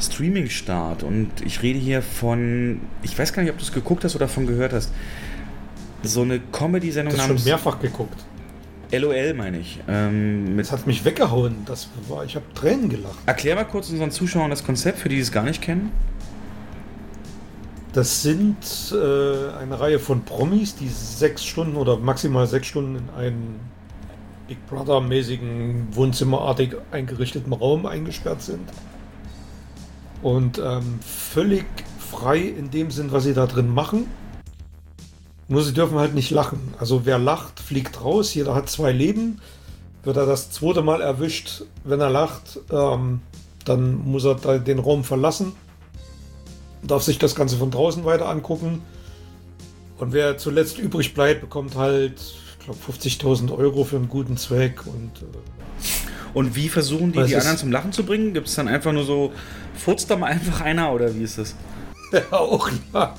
[0.00, 1.02] Streaming-Start.
[1.02, 4.26] Und ich rede hier von, ich weiß gar nicht, ob du es geguckt hast oder
[4.26, 4.92] davon gehört hast.
[6.02, 8.24] So eine Comedy-Sendung Das schon namens mehrfach geguckt.
[8.92, 9.80] LOL, meine ich.
[9.88, 11.56] Ähm, Das hat mich weggehauen.
[11.66, 13.18] Das war, ich habe Tränen gelacht.
[13.26, 15.90] Erklär mal kurz unseren Zuschauern das Konzept, für die, die es gar nicht kennen.
[17.92, 18.56] Das sind
[18.92, 23.60] äh, eine Reihe von Promis, die sechs Stunden oder maximal sechs Stunden in einen
[24.48, 28.68] Big Brother-mäßigen, wohnzimmerartig eingerichteten Raum eingesperrt sind.
[30.22, 31.66] Und ähm, völlig
[31.98, 34.06] frei in dem Sinn, was sie da drin machen.
[35.48, 36.74] Nur sie dürfen halt nicht lachen.
[36.78, 38.32] Also wer lacht, fliegt raus.
[38.34, 39.40] Jeder hat zwei Leben.
[40.02, 43.20] Wird er das zweite Mal erwischt, wenn er lacht, ähm,
[43.64, 45.52] dann muss er den Raum verlassen
[46.86, 48.82] darf sich das Ganze von draußen weiter angucken.
[49.98, 54.86] Und wer zuletzt übrig bleibt, bekommt halt, ich glaube, 50.000 Euro für einen guten Zweck.
[54.86, 55.63] Und, äh,
[56.34, 58.34] und wie versuchen die, die anderen zum Lachen zu bringen?
[58.34, 59.32] Gibt es dann einfach nur so,
[59.74, 61.54] furzt da mal einfach einer oder wie ist das?
[62.12, 63.14] ja, auch ja.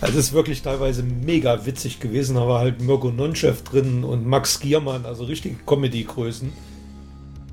[0.00, 4.60] Also es ist wirklich teilweise mega witzig gewesen, aber halt Mirko Nonchef drin und Max
[4.60, 6.52] Giermann, also richtige Comedy-Größen.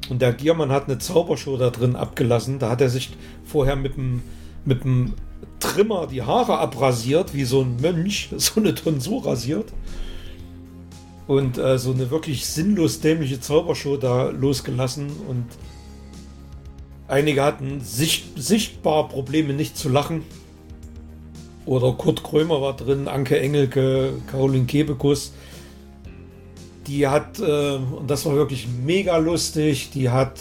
[0.10, 2.60] Und der Giermann hat eine Zaubershow da drin abgelassen.
[2.60, 3.12] Da hat er sich
[3.46, 4.22] vorher mit dem
[4.68, 5.14] mit einem
[5.60, 9.74] Trimmer die Haare abrasiert, wie so ein Mönch, so eine Tonsur rasiert.
[11.28, 15.12] Und äh, so eine wirklich sinnlos dämliche Zaubershow da losgelassen.
[15.28, 15.46] Und
[17.08, 20.24] einige hatten sicht, sichtbar Probleme, nicht zu lachen.
[21.66, 25.34] Oder Kurt Krömer war drin, Anke Engelke, Caroline Kebekus.
[26.88, 30.40] Die hat, äh, und das war wirklich mega lustig, die hat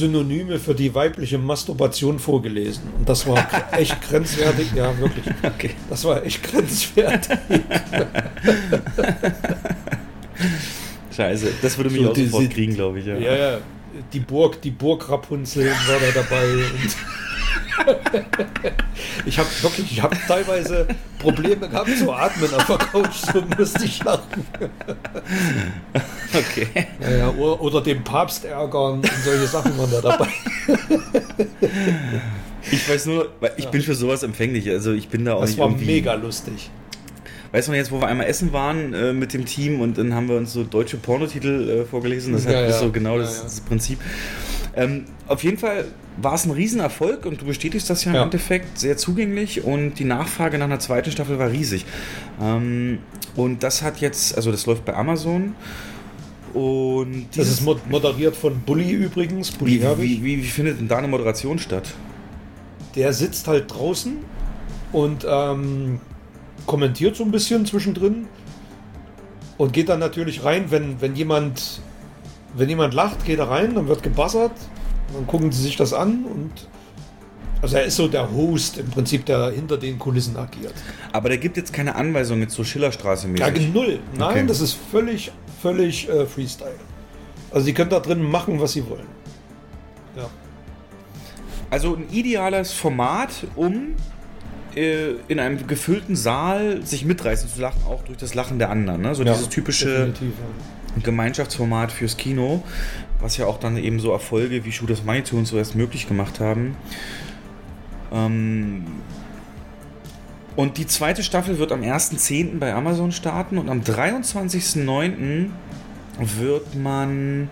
[0.00, 2.84] Synonyme für die weibliche Masturbation vorgelesen.
[2.98, 5.26] Und das war echt grenzwertig, ja, wirklich.
[5.42, 5.70] Okay.
[5.88, 7.38] Das war echt grenzwertig.
[11.14, 13.06] Scheiße, das würde mich so, auch sofort kriegen, glaube ich.
[13.06, 13.18] Ja.
[13.18, 13.58] ja, ja.
[14.12, 16.44] Die Burg, die Burg Rapunzel war da dabei.
[19.24, 20.86] Ich habe wirklich, ich habe teilweise
[21.18, 24.44] Probleme gehabt zu atmen auf der Couch, so musste ich lachen.
[26.34, 26.86] okay.
[27.00, 30.28] Ja, oder, oder, den Papst ärgern und solche Sachen waren da dabei.
[32.70, 33.70] Ich weiß nur, ich ja.
[33.70, 36.70] bin für sowas empfänglich, also ich bin da auch das war mega lustig.
[37.52, 40.14] Weißt du noch jetzt, wo wir einmal essen waren äh, mit dem Team und dann
[40.14, 42.32] haben wir uns so deutsche Pornotitel äh, vorgelesen?
[42.32, 42.78] Das ja, hat ja.
[42.78, 43.98] so genau das, das Prinzip.
[44.76, 48.24] Ähm, auf jeden Fall war es ein Riesenerfolg und du bestätigst das ja, ja, im
[48.24, 51.86] Endeffekt sehr zugänglich und die Nachfrage nach einer zweiten Staffel war riesig.
[52.40, 52.98] Ähm,
[53.36, 55.54] und das hat jetzt, also das läuft bei Amazon.
[56.52, 59.52] Und das ist moderiert von Bully übrigens.
[59.52, 61.94] Bully wie, wie, wie, wie, findet denn da eine Moderation statt?
[62.96, 64.16] Der sitzt halt draußen
[64.90, 66.00] und ähm,
[66.66, 68.26] kommentiert so ein bisschen zwischendrin
[69.58, 71.80] und geht dann natürlich rein, wenn, wenn jemand
[72.54, 74.52] wenn jemand lacht, geht er rein, dann wird gebassert,
[75.12, 76.68] dann gucken sie sich das an und
[77.62, 80.72] also er ist so der Host im Prinzip, der hinter den Kulissen agiert.
[81.12, 83.46] Aber der gibt jetzt keine Anweisungen zur Schillerstraße mäßig?
[83.46, 83.98] Ja, null.
[84.16, 84.44] Nein, okay.
[84.46, 85.30] das ist völlig,
[85.60, 86.74] völlig äh, Freestyle.
[87.50, 89.06] Also sie können da drin machen, was sie wollen.
[90.16, 90.30] Ja.
[91.68, 93.94] Also ein ideales Format, um
[94.74, 99.02] äh, in einem gefüllten Saal sich mitreißen zu lachen, auch durch das Lachen der anderen.
[99.02, 99.14] Ne?
[99.14, 100.26] So ja, dieses typische ja.
[101.02, 102.62] Gemeinschaftsformat fürs Kino,
[103.20, 106.40] was ja auch dann eben so Erfolge wie Shooters Manitou und so erst möglich gemacht
[106.40, 106.76] haben.
[108.12, 108.86] Ähm
[110.56, 112.58] und die zweite Staffel wird am 1.10.
[112.58, 115.46] bei Amazon starten und am 23.09.
[116.18, 117.48] wird man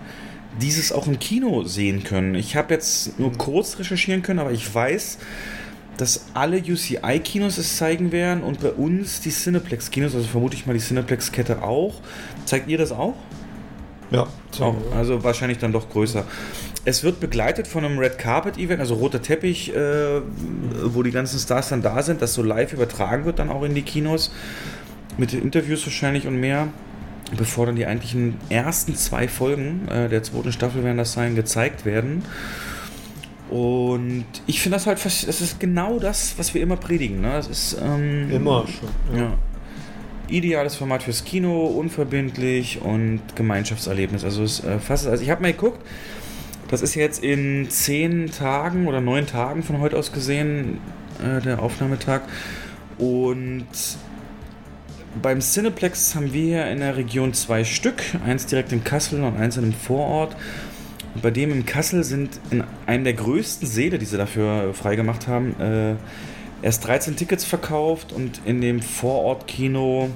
[0.60, 2.34] dieses auch im Kino sehen können.
[2.34, 5.18] Ich habe jetzt nur kurz recherchieren können, aber ich weiß,
[5.96, 10.72] dass alle UCI-Kinos es zeigen werden und bei uns die Cineplex-Kinos, also vermute ich mal
[10.72, 12.00] die Cineplex-Kette auch.
[12.48, 13.14] Zeigt ihr das auch?
[14.10, 14.26] Ja,
[14.60, 16.24] auch, also wahrscheinlich dann doch größer.
[16.86, 20.22] Es wird begleitet von einem Red Carpet Event, also roter Teppich, äh,
[20.84, 23.74] wo die ganzen Stars dann da sind, das so live übertragen wird dann auch in
[23.74, 24.32] die Kinos.
[25.18, 26.68] Mit Interviews wahrscheinlich und mehr.
[27.36, 31.84] Bevor dann die eigentlichen ersten zwei Folgen äh, der zweiten Staffel werden das sein, gezeigt
[31.84, 32.22] werden.
[33.50, 37.20] Und ich finde das halt, das ist genau das, was wir immer predigen.
[37.20, 37.32] Ne?
[37.32, 38.88] Das ist ähm, immer schon.
[39.14, 39.22] Ja.
[39.24, 39.38] ja.
[40.28, 44.24] Ideales Format fürs Kino, unverbindlich und Gemeinschaftserlebnis.
[44.24, 45.80] Also es äh, fast, also ich habe mal geguckt,
[46.68, 50.78] das ist jetzt in zehn Tagen oder neun Tagen von heute aus gesehen
[51.22, 52.22] äh, der Aufnahmetag
[52.98, 53.66] und
[55.22, 59.56] beim Cineplex haben wir in der Region zwei Stück, eins direkt in Kassel und eins
[59.56, 60.36] in einem Vorort.
[61.14, 65.26] Und bei dem in Kassel sind in einem der größten Säle, die sie dafür freigemacht
[65.26, 65.94] haben, äh,
[66.62, 70.10] erst 13 Tickets verkauft und in dem Vorortkino,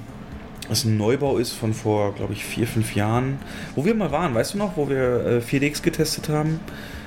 [0.69, 3.39] was ein Neubau ist von vor, glaube ich, vier, fünf Jahren,
[3.75, 6.61] wo wir mal waren, weißt du noch, wo wir äh, 4DX getestet haben?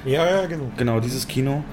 [0.06, 0.72] Ja, ja, genau.
[0.78, 1.64] Genau, dieses Kino.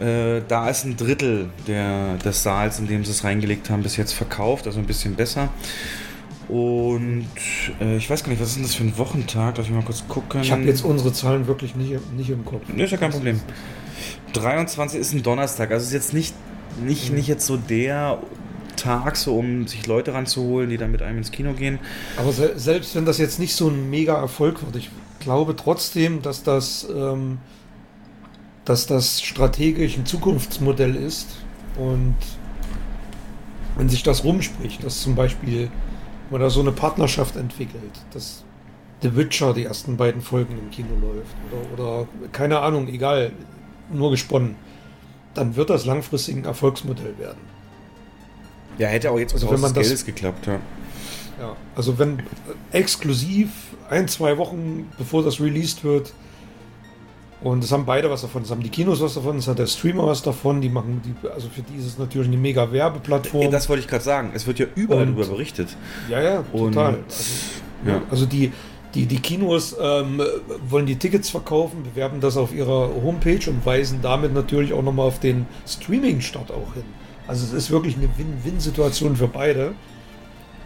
[0.00, 3.96] Äh, da ist ein Drittel der, des Saals, in dem sie es reingelegt haben, bis
[3.96, 5.50] jetzt verkauft, also ein bisschen besser.
[6.48, 7.28] Und
[7.80, 9.54] äh, ich weiß gar nicht, was ist denn das für ein Wochentag?
[9.54, 10.40] Darf ich mal kurz gucken?
[10.42, 12.62] Ich habe jetzt unsere Zahlen wirklich nicht, nicht im Kopf.
[12.68, 13.40] Nee, ist ja kein Problem.
[14.32, 16.34] 23 ist ein Donnerstag, also ist jetzt nicht,
[16.80, 17.16] nicht, Mhm.
[17.16, 18.18] nicht jetzt so der
[18.76, 21.78] Tag, so um sich Leute ranzuholen, die dann mit einem ins Kino gehen.
[22.16, 26.22] Aber se selbst wenn das jetzt nicht so ein mega Erfolg wird, ich glaube trotzdem,
[26.22, 27.38] dass das, ähm,
[28.64, 31.28] dass das strategisch ein Zukunftsmodell ist.
[31.78, 32.16] Und
[33.76, 35.70] wenn sich das rumspricht, dass zum Beispiel
[36.30, 38.44] man da so eine Partnerschaft entwickelt, dass
[39.02, 41.34] The Witcher die ersten beiden Folgen im Kino läuft
[41.76, 43.32] oder, oder keine Ahnung, egal,
[43.92, 44.54] nur gesponnen,
[45.34, 47.38] dann wird das langfristig ein Erfolgsmodell werden.
[48.78, 50.58] Ja, hätte auch jetzt Also also wenn man das- Geldes geklappt, ja.
[51.40, 52.22] Ja, also wenn äh,
[52.72, 53.48] exklusiv
[53.90, 56.12] ein, zwei Wochen bevor das released wird
[57.42, 59.66] und es haben beide was davon, es haben die Kinos was davon, es hat der
[59.66, 63.50] Streamer was davon, die machen die, also für die ist es natürlich eine mega Werbeplattform.
[63.50, 64.30] Das wollte ich gerade sagen.
[64.34, 65.68] Es wird ja überall Und- darüber berichtet.
[66.08, 66.94] ja, ja, Und total.
[67.08, 67.24] Also,
[67.86, 67.92] ja.
[67.94, 68.02] ja.
[68.10, 68.52] also die,
[68.94, 70.20] die, die Kinos ähm,
[70.68, 75.06] wollen die Tickets verkaufen, bewerben das auf ihrer Homepage und weisen damit natürlich auch nochmal
[75.06, 76.84] auf den Streaming-Start auch hin.
[77.26, 79.74] Also es ist wirklich eine Win-Win-Situation für beide.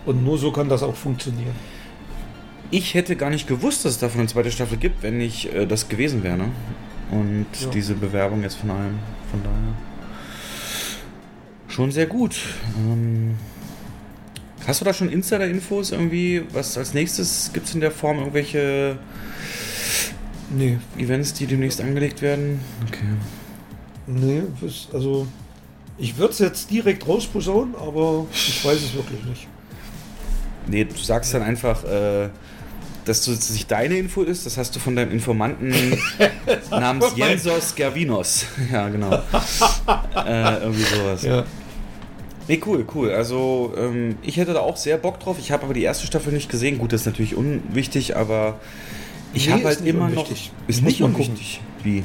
[0.06, 1.54] Und nur so kann das auch funktionieren.
[2.70, 5.66] Ich hätte gar nicht gewusst, dass es davon eine zweite Staffel gibt, wenn nicht äh,
[5.66, 6.36] das gewesen wäre.
[6.36, 6.48] Ne?
[7.10, 7.68] Und Ja.
[7.70, 8.98] diese Bewerbung jetzt von allem.
[9.30, 9.74] Von daher.
[11.68, 12.36] Schon sehr gut.
[12.78, 13.34] Ähm,
[14.66, 16.44] hast du da schon Insider-Infos irgendwie?
[16.52, 18.98] Was als nächstes gibt es in der Form irgendwelche
[20.50, 22.60] Nee, Events, die demnächst angelegt werden?
[22.86, 23.04] Okay.
[24.06, 24.42] Nee,
[24.92, 25.26] also
[25.98, 29.48] ich würde es jetzt direkt rausposaunen, aber ich weiß es wirklich nicht.
[30.68, 32.28] Nee, du sagst dann einfach, äh,
[33.04, 35.72] dass du dass nicht deine Info ist, das hast du von deinem Informanten
[36.70, 38.46] namens Jensos Gervinos.
[38.72, 39.12] Ja, genau.
[40.26, 41.22] äh, irgendwie sowas.
[41.22, 41.44] Ja,
[42.48, 43.10] Nee, cool, cool.
[43.10, 45.36] Also, ähm, ich hätte da auch sehr Bock drauf.
[45.40, 46.78] Ich habe aber die erste Staffel nicht gesehen.
[46.78, 48.60] Gut, das ist natürlich unwichtig, aber
[49.32, 50.52] ich Nee, habe halt nicht immer unwichtig.
[50.60, 50.68] noch.
[50.68, 51.30] Ist Muss nicht man gucken.
[51.32, 51.60] unwichtig.
[51.82, 52.04] Wie?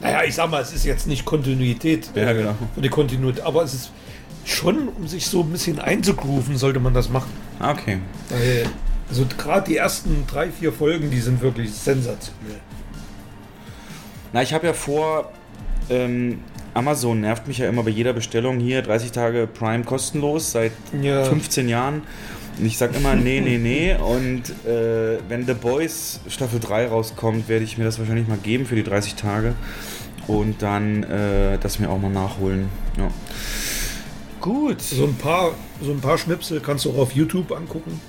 [0.00, 2.54] naja, ich sag mal, es ist jetzt nicht Kontinuität Ja, genau.
[2.76, 3.90] die Kontinuität, aber es ist
[4.44, 7.30] schon, um sich so ein bisschen einzugrooven, sollte man das machen.
[7.58, 7.98] Ah, okay.
[9.10, 12.60] Also gerade die ersten drei, vier Folgen, die sind wirklich sensationell.
[14.32, 15.32] Na, ich habe ja vor,
[15.90, 16.40] ähm,
[16.78, 20.72] Amazon nervt mich ja immer bei jeder Bestellung hier 30 Tage Prime kostenlos seit
[21.02, 21.24] Ja.
[21.24, 22.02] 15 Jahren.
[22.58, 23.94] Und ich sag immer, nee, nee, nee.
[23.94, 28.66] Und äh, wenn The Boys Staffel 3 rauskommt, werde ich mir das wahrscheinlich mal geben
[28.66, 29.54] für die 30 Tage.
[30.26, 32.68] Und dann äh, das mir auch mal nachholen.
[32.96, 33.08] Ja.
[34.40, 34.80] Gut.
[34.80, 35.52] So ein paar,
[35.82, 38.00] so ein paar Schnipsel kannst du auch auf YouTube angucken.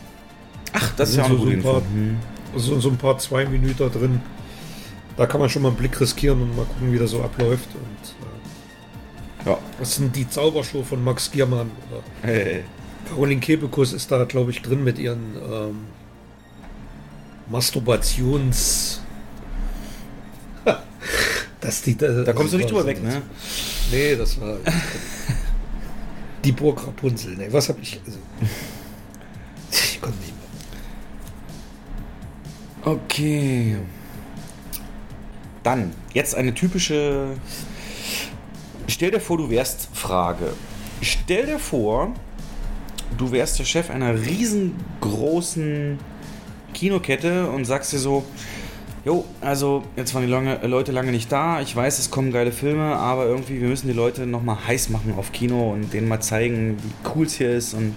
[0.74, 2.18] Ach, das ist ja auch so- ein paar- Hm.
[2.56, 4.22] So, so ein paar zwei Minuten drin.
[5.16, 7.70] Da kann man schon mal einen Blick riskieren und mal gucken, wie das so abläuft.
[7.76, 8.19] Und
[9.46, 9.58] Ja.
[9.80, 11.72] das sind die Zaubershow von Max Giermann.
[12.22, 12.64] Hey.
[13.08, 15.86] Caroline Kebekus ist da, glaube ich, drin mit ihren ähm,
[17.50, 19.02] Masturbations.
[21.62, 23.22] dass die, da, Da kommst du nicht drüber weg, ne?
[23.92, 24.58] Nee, das war.
[26.44, 27.36] die Burg Rapunzel.
[27.36, 28.00] Nee, was habe ich.
[28.06, 28.20] Also,
[29.72, 30.34] ich konnte nicht
[32.86, 32.94] mehr.
[32.94, 33.78] Okay.
[35.64, 37.36] Dann, jetzt eine typische.
[38.90, 40.54] Stell dir vor, du wärst Frage.
[41.02, 42.14] Stell dir vor,
[43.18, 46.00] du wärst der Chef einer riesengroßen
[46.74, 48.24] Kinokette und sagst dir so,
[49.06, 51.62] Jo, also jetzt waren die lange, Leute lange nicht da.
[51.62, 55.14] Ich weiß, es kommen geile Filme, aber irgendwie, wir müssen die Leute nochmal heiß machen
[55.18, 57.94] auf Kino und denen mal zeigen, wie cool es hier ist und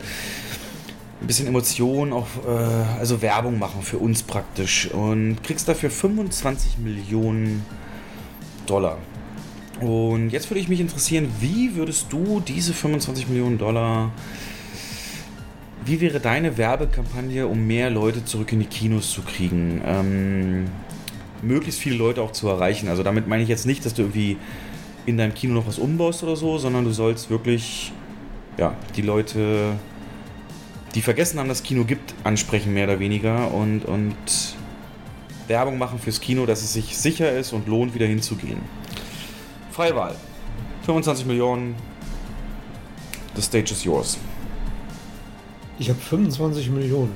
[1.20, 4.90] ein bisschen Emotion, auch, äh, also Werbung machen für uns praktisch.
[4.92, 7.66] Und kriegst dafür 25 Millionen
[8.66, 8.98] Dollar.
[9.82, 14.12] Und jetzt würde ich mich interessieren, wie würdest du diese 25 Millionen Dollar
[15.84, 19.82] wie wäre deine Werbekampagne, um mehr Leute zurück in die Kinos zu kriegen?
[19.84, 20.66] Ähm,
[21.42, 22.88] möglichst viele Leute auch zu erreichen.
[22.88, 24.36] Also damit meine ich jetzt nicht, dass du irgendwie
[25.06, 27.92] in deinem Kino noch was umbaust oder so, sondern du sollst wirklich
[28.58, 29.72] ja, die Leute,
[30.94, 34.14] die vergessen haben, dass es Kino gibt, ansprechen, mehr oder weniger und, und
[35.48, 38.60] Werbung machen fürs Kino, dass es sich sicher ist und lohnt, wieder hinzugehen.
[39.72, 40.14] Freie Wahl.
[40.84, 41.74] 25 Millionen.
[43.34, 44.18] The stage is yours.
[45.78, 47.14] Ich habe 25 Millionen.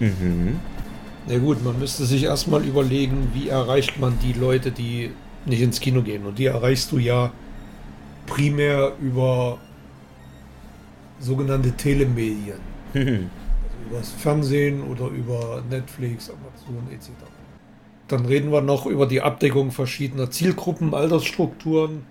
[0.00, 0.58] Mhm.
[1.26, 5.10] Na gut, man müsste sich erstmal überlegen, wie erreicht man die Leute, die
[5.44, 6.24] nicht ins Kino gehen.
[6.24, 7.32] Und die erreichst du ja
[8.26, 9.58] primär über
[11.20, 12.58] sogenannte Telemedien.
[12.94, 17.10] Also über das Fernsehen oder über Netflix, Amazon etc.
[18.08, 22.04] Dann reden wir noch über die Abdeckung verschiedener Zielgruppen, Altersstrukturen.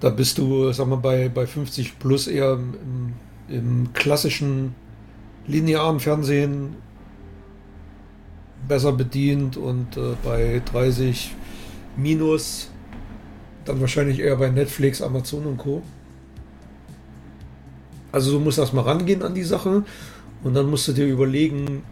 [0.00, 3.12] Da bist du, sagen wir, bei, bei 50 plus eher im,
[3.48, 4.74] im, klassischen
[5.46, 6.76] linearen Fernsehen
[8.66, 11.34] besser bedient und äh, bei 30
[11.96, 12.70] Minus
[13.64, 15.82] dann wahrscheinlich eher bei Netflix, Amazon und Co.
[18.12, 19.84] Also du musst erstmal rangehen an die Sache
[20.42, 21.82] und dann musst du dir überlegen,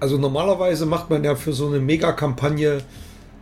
[0.00, 2.82] also normalerweise macht man ja für so eine Mega-Kampagne,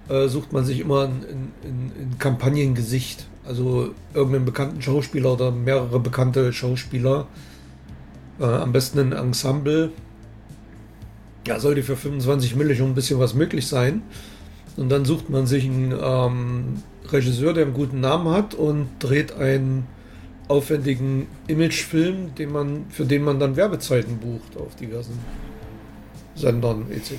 [0.08, 3.26] äh, sucht man sich immer ein, ein, ein Kampagnengesicht.
[3.46, 7.26] Also irgendeinen bekannten Schauspieler oder mehrere bekannte Schauspieler.
[8.40, 9.92] Äh, am besten ein Ensemble.
[11.46, 14.02] Ja, sollte für 25 Mille schon ein bisschen was möglich sein.
[14.76, 19.32] Und dann sucht man sich einen ähm, Regisseur, der einen guten Namen hat und dreht
[19.32, 19.86] einen
[20.48, 25.18] aufwendigen Imagefilm, den man, für den man dann Werbezeiten bucht auf diversen
[26.38, 27.12] Sendern etc.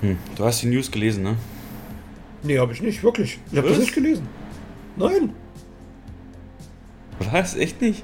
[0.00, 0.18] Hm.
[0.36, 1.36] Du hast die News gelesen, ne?
[2.42, 3.38] Nee, habe ich nicht, wirklich.
[3.50, 4.28] Ich habe das nicht gelesen.
[4.96, 5.32] Nein.
[7.18, 7.54] Was?
[7.56, 8.02] Echt nicht?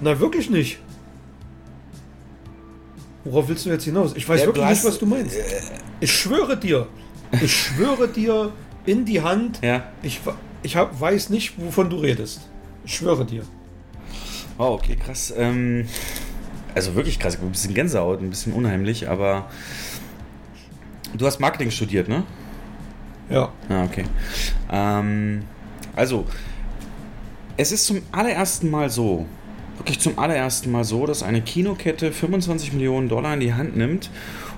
[0.00, 0.78] Nein, wirklich nicht.
[3.24, 4.12] Worauf willst du jetzt hinaus?
[4.16, 5.36] Ich weiß Ja, wirklich nicht, was du meinst.
[6.00, 6.86] Ich schwöre dir.
[7.42, 8.52] Ich schwöre dir
[8.86, 9.60] in die Hand.
[9.62, 9.92] Ja.
[10.02, 10.20] Ich,
[10.62, 12.40] ich hab, weiß nicht, wovon du redest.
[12.84, 13.42] Ich schwöre dir.
[14.58, 15.32] Oh, okay, krass.
[15.36, 15.86] Ähm,
[16.74, 17.38] also wirklich krass.
[17.40, 19.48] Ein bisschen Gänsehaut, ein bisschen unheimlich, aber
[21.16, 22.24] du hast Marketing studiert, ne?
[23.28, 23.52] Ja.
[23.68, 24.04] Ah, okay.
[24.70, 25.42] Ähm,
[25.94, 26.26] also,
[27.56, 29.26] es ist zum allerersten Mal so,
[29.78, 34.10] wirklich zum allerersten Mal so, dass eine Kinokette 25 Millionen Dollar in die Hand nimmt,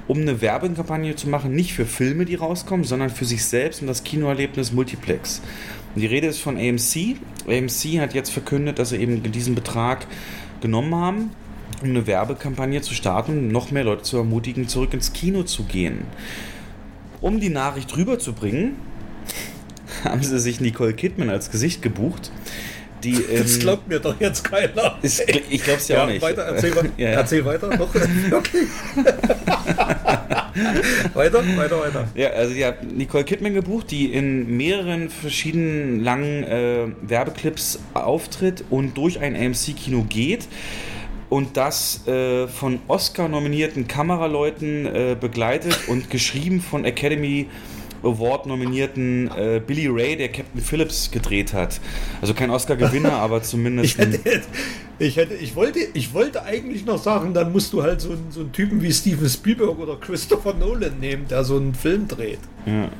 [0.08, 3.88] um eine Werbekampagne zu machen, nicht für Filme, die rauskommen, sondern für sich selbst und
[3.88, 5.42] das Kinoerlebnis Multiplex.
[5.94, 7.16] Und die Rede ist von AMC.
[7.46, 10.06] AMC hat jetzt verkündet, dass sie eben diesen Betrag
[10.60, 11.30] genommen haben,
[11.82, 16.02] um eine Werbekampagne zu starten, noch mehr Leute zu ermutigen, zurück ins Kino zu gehen.
[17.20, 18.76] Um die Nachricht rüberzubringen,
[20.04, 22.30] haben sie sich Nicole Kidman als Gesicht gebucht.
[23.02, 24.96] Die, Das ähm, glaubt mir doch jetzt keiner.
[25.02, 26.22] ist, ich glaube es ja, auch nicht.
[26.22, 27.10] Weiter, erzähl, ja, ja.
[27.10, 27.76] erzähl weiter.
[27.76, 27.88] Noch.
[27.94, 28.66] Okay.
[31.14, 32.08] weiter, weiter, weiter.
[32.14, 38.64] Ja, also die hat Nicole Kidman gebucht, die in mehreren verschiedenen langen äh, Werbeclips auftritt
[38.70, 40.46] und durch ein AMC-Kino geht.
[41.32, 47.46] Und das äh, von Oscar-nominierten Kameraleuten äh, begleitet und geschrieben von Academy
[48.02, 51.80] Award-nominierten äh, Billy Ray, der Captain Phillips gedreht hat.
[52.20, 54.42] Also kein Oscar-Gewinner, aber zumindest Ich hätte,
[54.98, 58.26] ich hätte, ich wollte, ich wollte eigentlich noch sagen, dann musst du halt so einen,
[58.28, 62.40] so einen Typen wie Steven Spielberg oder Christopher Nolan nehmen, der so einen Film dreht.
[62.66, 62.90] Ja.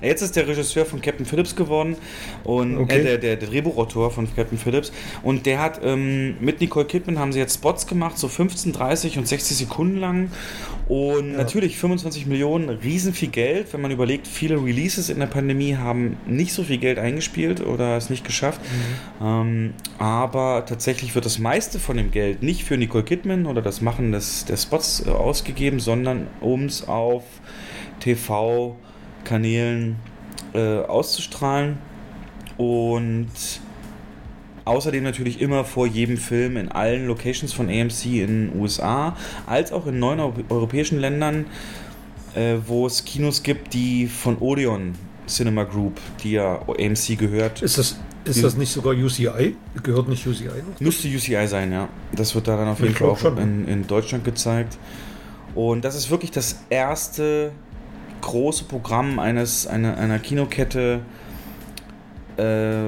[0.00, 1.96] Na, Jetzt ist der Regisseur von Captain Phillips geworden
[2.44, 3.00] und Okay.
[3.00, 4.92] äh, der, der, der Drehbuchautor von Captain Phillips.
[5.22, 9.18] Und der hat ähm, mit Nicole Kidman haben sie jetzt Spots gemacht, so 15, 30
[9.18, 10.30] und 60 Sekunden lang.
[10.88, 15.76] Und natürlich 25 Millionen, riesen viel Geld, wenn man überlegt, viele Releases in der Pandemie
[15.76, 18.60] haben nicht so viel Geld eingespielt oder es nicht geschafft,
[19.22, 23.80] ähm, aber tatsächlich wird das meiste von dem Geld nicht für Nicole Kidman oder das
[23.80, 27.22] Machen des, der Spots äh, ausgegeben, sondern um es auf
[28.00, 28.76] TV
[29.24, 29.96] Kanälen
[30.54, 31.78] äh, auszustrahlen
[32.56, 33.28] und
[34.64, 39.16] außerdem natürlich immer vor jedem Film in allen Locations von AMC in den USA
[39.46, 41.46] als auch in neun Eu- europäischen Ländern,
[42.34, 44.94] äh, wo es Kinos gibt, die von Odeon
[45.26, 49.56] Cinema Group, die ja AMC gehört, Ist das, ist das nicht sogar UCI?
[49.82, 50.80] Gehört nicht UCI noch?
[50.80, 51.88] Müsste UCI sein, ja.
[52.12, 54.76] Das wird da dann auf jeden Fall auch in, in Deutschland gezeigt.
[55.54, 57.52] Und das ist wirklich das erste
[58.20, 61.00] große Programm eines, einer, einer Kinokette,
[62.36, 62.84] äh,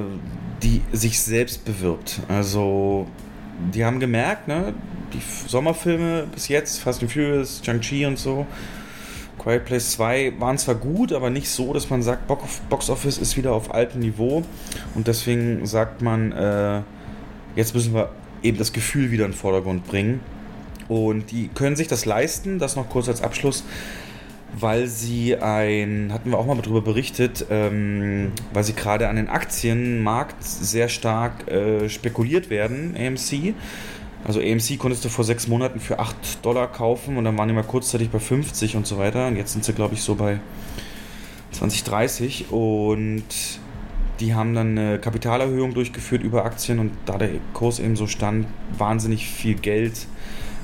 [0.61, 2.21] die sich selbst bewirbt.
[2.27, 3.07] Also,
[3.73, 4.73] die haben gemerkt, ne,
[5.13, 8.45] die Sommerfilme bis jetzt, Fast and Furious, Shang-Chi und so,
[9.37, 13.35] Quiet Place 2 waren zwar gut, aber nicht so, dass man sagt, Box Office ist
[13.35, 14.43] wieder auf altem Niveau.
[14.95, 16.81] Und deswegen sagt man, äh,
[17.55, 18.09] jetzt müssen wir
[18.41, 20.21] eben das Gefühl wieder in den Vordergrund bringen.
[20.87, 23.63] Und die können sich das leisten, das noch kurz als Abschluss,
[24.59, 29.29] weil sie ein, hatten wir auch mal darüber berichtet, ähm, weil sie gerade an den
[29.29, 33.55] Aktienmarkt sehr stark äh, spekuliert werden, AMC.
[34.25, 37.53] Also AMC konntest du vor sechs Monaten für 8 Dollar kaufen und dann waren die
[37.53, 39.27] mal kurzzeitig bei 50 und so weiter.
[39.27, 40.39] Und jetzt sind sie, glaube ich, so bei
[41.51, 43.25] 20, 30 und
[44.19, 48.47] die haben dann eine Kapitalerhöhung durchgeführt über Aktien und da der Kurs eben so stand,
[48.77, 50.07] wahnsinnig viel Geld,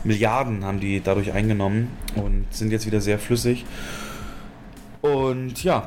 [0.04, 3.66] Milliarden haben die dadurch eingenommen und sind jetzt wieder sehr flüssig.
[5.02, 5.86] Und ja,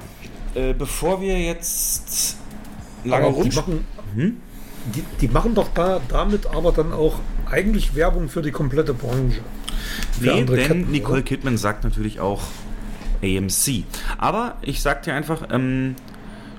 [0.55, 2.37] äh, bevor wir jetzt
[3.05, 3.49] lange rum...
[3.55, 3.85] machen,
[4.15, 4.37] Hm?
[4.95, 9.41] die, die machen doch da, damit aber dann auch eigentlich Werbung für die komplette Branche.
[10.21, 11.23] Nee, denn Ketten, Nicole oder?
[11.23, 12.43] Kidman sagt natürlich auch
[13.23, 13.85] AMC.
[14.19, 15.95] Aber ich sag dir einfach, ähm,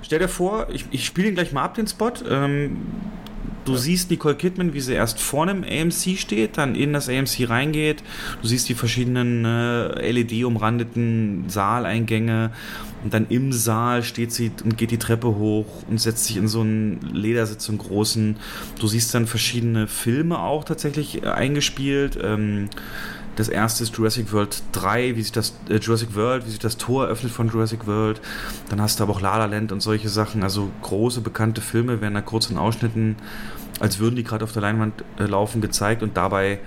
[0.02, 2.12] stell dir vor, ich, ich spiele ihn gleich mal ab, den Spot.
[2.28, 2.76] Ähm,
[3.64, 7.48] Du siehst Nicole Kidman, wie sie erst vor einem AMC steht, dann in das AMC
[7.48, 8.02] reingeht.
[8.42, 12.50] Du siehst die verschiedenen äh, LED-umrandeten Saaleingänge.
[13.02, 16.48] Und dann im Saal steht sie und geht die Treppe hoch und setzt sich in
[16.48, 18.36] so einen Ledersitz, einen großen.
[18.78, 22.18] Du siehst dann verschiedene Filme auch tatsächlich äh, eingespielt.
[22.22, 22.68] Ähm,
[23.36, 26.76] das erste ist Jurassic World 3, wie sich das äh, Jurassic World, wie sich das
[26.76, 28.20] Tor öffnet von Jurassic World.
[28.68, 30.42] Dann hast du aber auch La La Land und solche Sachen.
[30.42, 33.16] Also große bekannte Filme werden da kurz in Ausschnitten,
[33.80, 36.60] als würden die gerade auf der Leinwand äh, laufen, gezeigt und dabei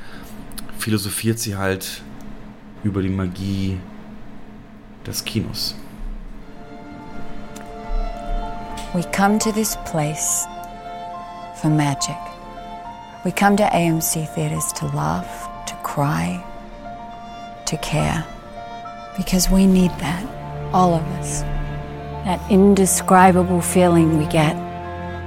[0.77, 2.01] philosophiert sie halt
[2.83, 3.77] über die Magie
[5.05, 5.75] des Kinos.
[8.93, 10.47] We come to this place
[11.61, 12.17] for magic.
[13.23, 16.41] We come to AMC theaters to laugh, to cry,
[17.67, 18.25] to care.
[19.15, 20.25] Because we need that,
[20.73, 21.41] all of us.
[22.25, 24.55] That indescribable feeling we get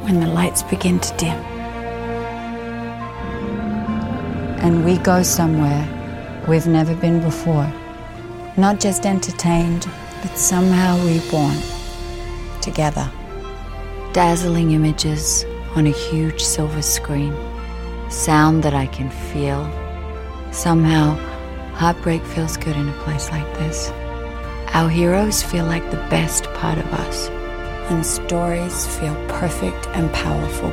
[0.05, 1.36] when the lights begin to dim.
[4.62, 5.86] And we go somewhere
[6.49, 7.70] we've never been before.
[8.57, 9.88] Not just entertained,
[10.22, 11.57] but somehow reborn.
[12.61, 13.11] Together.
[14.12, 15.45] Dazzling images
[15.76, 17.34] on a huge silver screen.
[18.11, 19.70] Sound that I can feel.
[20.53, 21.16] Somehow,
[21.81, 23.89] Heartbreak feels good in a place like this.
[24.74, 27.31] Our heroes feel like the best part of us,
[27.89, 30.68] and stories feel perfect and powerful.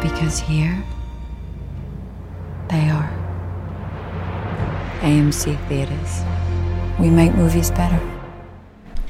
[0.00, 0.82] Because here,
[2.70, 3.10] they are.
[5.02, 6.22] AMC Theaters.
[6.98, 8.00] We make movies better.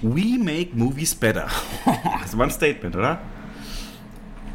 [0.02, 1.46] We make movies better.
[1.86, 3.20] das war ein Statement, oder?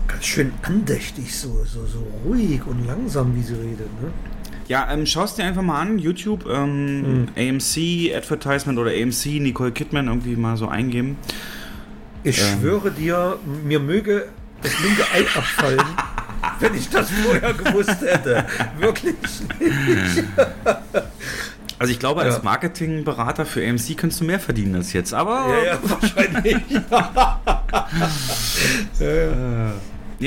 [0.09, 4.01] Ganz schön andächtig, so, so, so ruhig und langsam, wie sie redet.
[4.01, 4.11] Ne?
[4.68, 10.07] Ja, ähm, schaust dir einfach mal an, YouTube, ähm, AMC Advertisement oder AMC Nicole Kidman
[10.07, 11.18] irgendwie mal so eingeben.
[12.24, 12.59] Ich Ähm.
[12.59, 14.28] schwöre dir, mir möge
[14.61, 15.80] das linke Ei abfallen,
[16.59, 18.45] wenn ich das vorher gewusst hätte.
[18.80, 19.15] Wirklich
[19.59, 20.24] nicht.
[21.80, 22.41] Also ich glaube, als Ja.
[22.43, 26.57] Marketingberater für AMC kannst du mehr verdienen als jetzt, aber Ja, ja, wahrscheinlich.
[28.99, 29.72] Ja,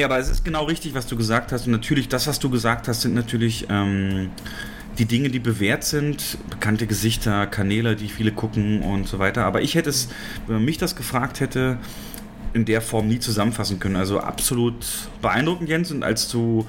[0.05, 1.66] aber es ist genau richtig, was du gesagt hast.
[1.66, 4.30] Und natürlich, das, was du gesagt hast, sind natürlich ähm,
[4.99, 9.45] die Dinge, die bewährt sind, bekannte Gesichter, Kanäle, die viele gucken und so weiter.
[9.45, 10.09] Aber ich hätte es,
[10.47, 11.78] wenn man mich das gefragt hätte,
[12.53, 13.97] in der Form nie zusammenfassen können.
[13.97, 14.86] Also absolut
[15.22, 15.91] beeindruckend, Jens.
[15.91, 16.66] Und als du,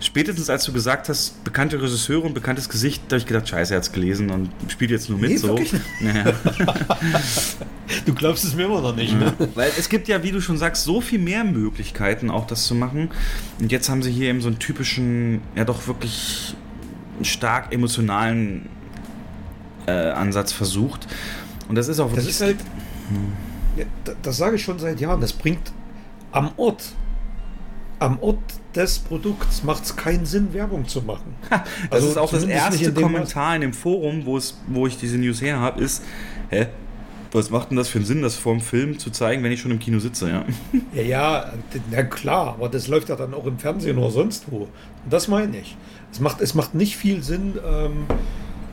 [0.00, 3.72] spätestens als du gesagt hast, bekannte Regisseure und bekanntes Gesicht, da habe ich gedacht, scheiße,
[3.74, 5.58] er hat es gelesen und spielt jetzt nur mit Nee, so.
[6.00, 6.32] Naja.
[8.06, 9.32] Du glaubst es mir immer noch nicht, ne?
[9.54, 12.74] Weil es gibt ja, wie du schon sagst, so viel mehr Möglichkeiten, auch das zu
[12.74, 13.10] machen.
[13.60, 16.54] Und jetzt haben sie hier eben so einen typischen, ja doch wirklich
[17.22, 18.68] stark emotionalen
[19.86, 21.06] äh, Ansatz versucht.
[21.68, 22.30] Und das ist auch Das wirklich.
[22.34, 22.56] ist halt.
[23.76, 25.20] Ja, da- das sage ich schon seit Jahren.
[25.20, 25.72] Das bringt
[26.32, 26.84] am Ort,
[27.98, 28.38] am Ort
[28.74, 31.34] des Produkts macht es keinen Sinn, Werbung zu machen.
[31.50, 34.96] das Also ist auch das erste in Kommentar in dem Forum, wo, es, wo ich
[34.98, 36.02] diese News her habe, ist:
[36.50, 36.66] Hä?
[37.32, 39.60] Was macht denn das für einen Sinn, das vor dem Film zu zeigen, wenn ich
[39.60, 40.30] schon im Kino sitze?
[40.30, 40.44] Ja.
[40.94, 41.52] Ja, ja,
[41.90, 44.58] na klar, aber das läuft ja dann auch im Fernsehen oder sonst wo.
[44.58, 44.70] Und
[45.10, 45.76] das meine ich.
[46.12, 48.06] Es macht, es macht nicht viel Sinn, ähm,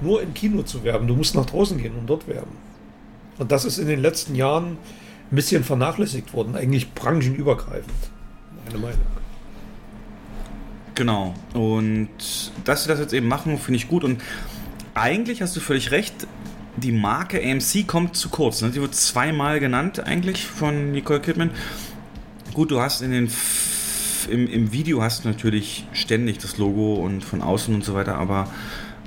[0.01, 1.07] nur im Kino zu werben.
[1.07, 2.55] Du musst nach draußen gehen und dort werben.
[3.39, 4.77] Und das ist in den letzten Jahren
[5.31, 8.10] ein bisschen vernachlässigt worden, eigentlich branchenübergreifend.
[8.71, 8.99] Meine Meinung.
[10.95, 11.33] Genau.
[11.53, 12.09] Und
[12.65, 14.03] dass sie das jetzt eben machen, finde ich gut.
[14.03, 14.21] Und
[14.93, 16.27] eigentlich hast du völlig recht.
[16.77, 18.61] Die Marke AMC kommt zu kurz.
[18.61, 18.71] Ne?
[18.71, 21.51] Die wird zweimal genannt eigentlich von Nicole Kidman.
[22.53, 23.29] Gut, du hast in den
[24.29, 28.15] im, im Video hast du natürlich ständig das Logo und von außen und so weiter,
[28.15, 28.47] aber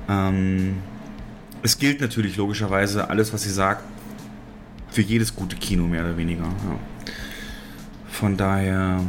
[0.09, 0.79] ähm,
[1.63, 3.85] es gilt natürlich logischerweise alles, was sie sagt,
[4.91, 6.43] für jedes gute Kino mehr oder weniger.
[6.43, 6.79] Ja.
[8.09, 9.01] Von daher,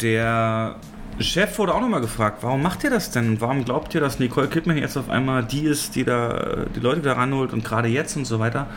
[0.00, 0.76] der
[1.20, 3.40] Chef wurde auch nochmal gefragt, warum macht ihr das denn?
[3.40, 7.00] Warum glaubt ihr, dass Nicole Kidman jetzt auf einmal die ist, die da die Leute
[7.02, 8.68] wieder ranholt und gerade jetzt und so weiter?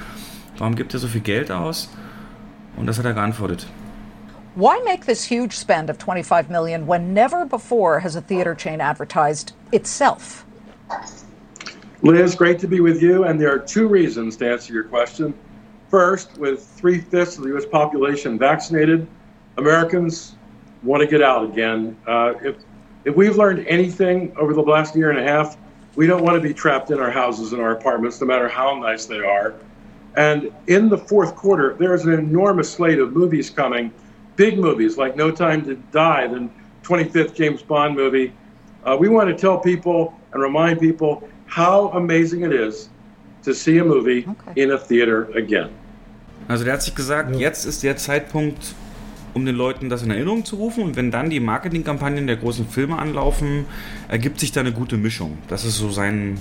[0.57, 1.89] Warum gibt ihr so viel Geld aus?
[2.77, 3.67] Und das hat er geantwortet.
[4.55, 8.81] Why make this huge spend of 25 million when never before has a theater chain
[8.81, 10.45] advertised itself?
[12.01, 13.23] Liz, great to be with you.
[13.23, 15.33] And there are two reasons to answer your question.
[15.89, 17.65] First, with three fifths of the U.S.
[17.65, 19.07] population vaccinated,
[19.57, 20.35] Americans
[20.83, 21.95] want to get out again.
[22.07, 22.55] Uh, if,
[23.05, 25.57] if we've learned anything over the last year and a half,
[25.95, 28.77] we don't want to be trapped in our houses and our apartments, no matter how
[28.79, 29.55] nice they are.
[30.15, 33.91] And in the fourth quarter, there's an enormous slate of movies coming,
[34.35, 36.49] big movies like No Time to Die, the
[36.83, 38.33] 25th James Bond movie.
[38.85, 42.89] Uh, we want to tell people and remind people how amazing it is
[43.43, 44.61] to see a movie Okay.
[44.61, 45.69] in a theater again.
[46.49, 48.73] Also der hat sich gesagt, jetzt ist der Zeitpunkt,
[49.33, 50.83] um den Leuten das in Erinnerung zu rufen.
[50.83, 53.65] Und wenn dann die Marketingkampagnen der großen Filme anlaufen,
[54.07, 55.37] ergibt sich da eine gute Mischung.
[55.47, 56.37] Das ist so sein.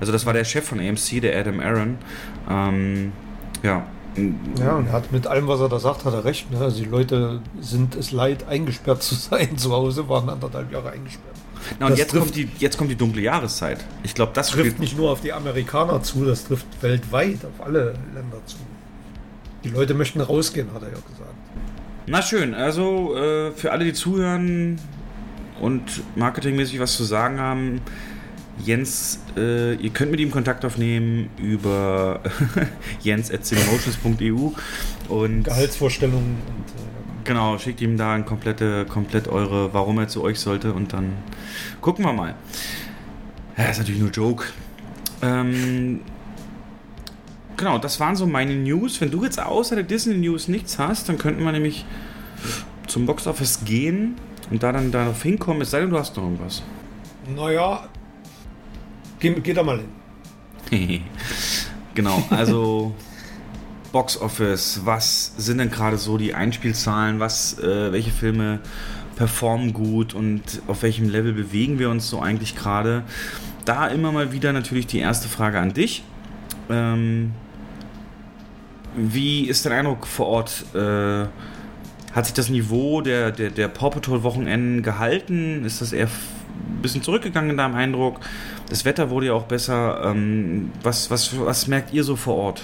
[0.00, 1.98] Also, das war der Chef von AMC, der Adam Aaron.
[2.48, 3.12] Ähm,
[3.62, 3.86] ja.
[4.58, 6.50] Ja, und er hat mit allem, was er da sagt, hat er recht.
[6.50, 6.58] Ne?
[6.58, 11.36] Also die Leute sind es leid, eingesperrt zu sein zu Hause, waren anderthalb Jahre eingesperrt.
[11.78, 13.84] Na, und jetzt kommt, die, jetzt kommt die dunkle Jahreszeit.
[14.02, 17.94] Ich glaube, das trifft nicht nur auf die Amerikaner zu, das trifft weltweit auf alle
[18.14, 18.56] Länder zu.
[19.64, 21.34] Die Leute möchten rausgehen, hat er ja gesagt.
[22.06, 24.78] Na schön, also äh, für alle, die zuhören
[25.60, 27.80] und marketingmäßig was zu sagen haben,
[28.64, 32.20] Jens, äh, ihr könnt mit ihm Kontakt aufnehmen über
[33.00, 34.50] jens.cinemotions.eu
[35.08, 40.22] und Gehaltsvorstellungen und äh, genau, schickt ihm da ein komplette, komplett eure, warum er zu
[40.22, 41.12] euch sollte und dann
[41.80, 42.34] gucken wir mal.
[43.56, 44.44] Ja, ist natürlich nur Joke.
[45.22, 46.00] Ähm,
[47.60, 49.00] genau, das waren so meine News.
[49.00, 51.84] Wenn du jetzt außer der Disney News nichts hast, dann könnten wir nämlich
[52.88, 54.16] zum Boxoffice gehen
[54.50, 56.62] und da dann darauf hinkommen, es sei denn, du hast noch irgendwas.
[57.36, 57.88] Naja,
[59.20, 59.80] Geh, geh da mal
[60.70, 61.02] hin.
[61.94, 62.94] genau, also
[63.92, 68.60] Box Office, was sind denn gerade so die Einspielzahlen, was, äh, welche Filme
[69.16, 73.02] performen gut und auf welchem Level bewegen wir uns so eigentlich gerade?
[73.66, 76.02] Da immer mal wieder natürlich die erste Frage an dich.
[76.70, 77.32] Ähm,
[78.96, 80.64] wie ist dein Eindruck vor Ort?
[80.74, 81.26] Äh,
[82.12, 85.64] hat sich das Niveau der, der, der Paw Patrol Wochenenden gehalten?
[85.64, 88.20] Ist das eher ein bisschen zurückgegangen in deinem Eindruck?
[88.68, 90.02] Das Wetter wurde ja auch besser.
[90.04, 92.62] Ähm, was, was, was merkt ihr so vor Ort?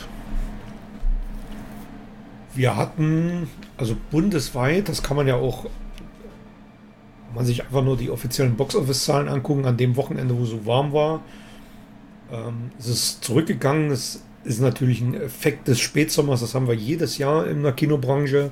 [2.55, 5.65] Wir hatten, also bundesweit, das kann man ja auch,
[7.27, 10.93] wenn man sich einfach nur die offiziellen Boxoffice-Zahlen angucken, an dem Wochenende, wo so warm
[10.93, 11.20] war,
[12.32, 13.90] ähm, es ist zurückgegangen.
[13.90, 18.51] Es ist natürlich ein Effekt des Spätsommers, das haben wir jedes Jahr in der Kinobranche.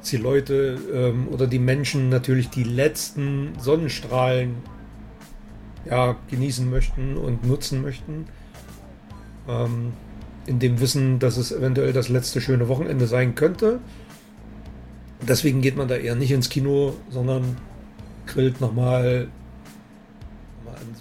[0.00, 4.56] Dass die Leute ähm, oder die Menschen natürlich die letzten Sonnenstrahlen
[5.84, 8.26] ja, genießen möchten und nutzen möchten.
[9.48, 9.92] Ähm,
[10.46, 13.80] in dem Wissen, dass es eventuell das letzte schöne Wochenende sein könnte.
[15.26, 17.56] Deswegen geht man da eher nicht ins Kino, sondern
[18.26, 19.28] grillt nochmal,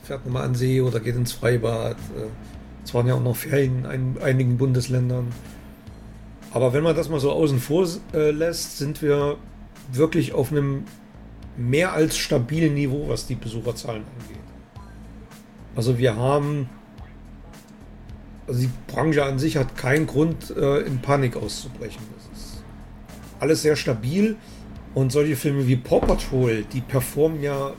[0.03, 1.97] fährt nochmal an See oder geht ins Freibad.
[2.17, 2.46] Äh,
[2.87, 5.27] es waren ja auch noch Ferien in einigen Bundesländern.
[6.51, 9.35] Aber wenn man das mal so außen vor äh, lässt, sind wir
[9.91, 10.85] wirklich auf einem
[11.57, 14.41] mehr als stabilen Niveau, was die Besucherzahlen angeht.
[15.75, 16.69] Also wir haben,
[18.47, 22.01] also die Branche an sich hat keinen Grund, äh, in Panik auszubrechen.
[22.15, 22.63] Das ist
[23.41, 24.37] alles sehr stabil
[24.93, 27.73] und solche Filme wie Paw Patrol, die performen ja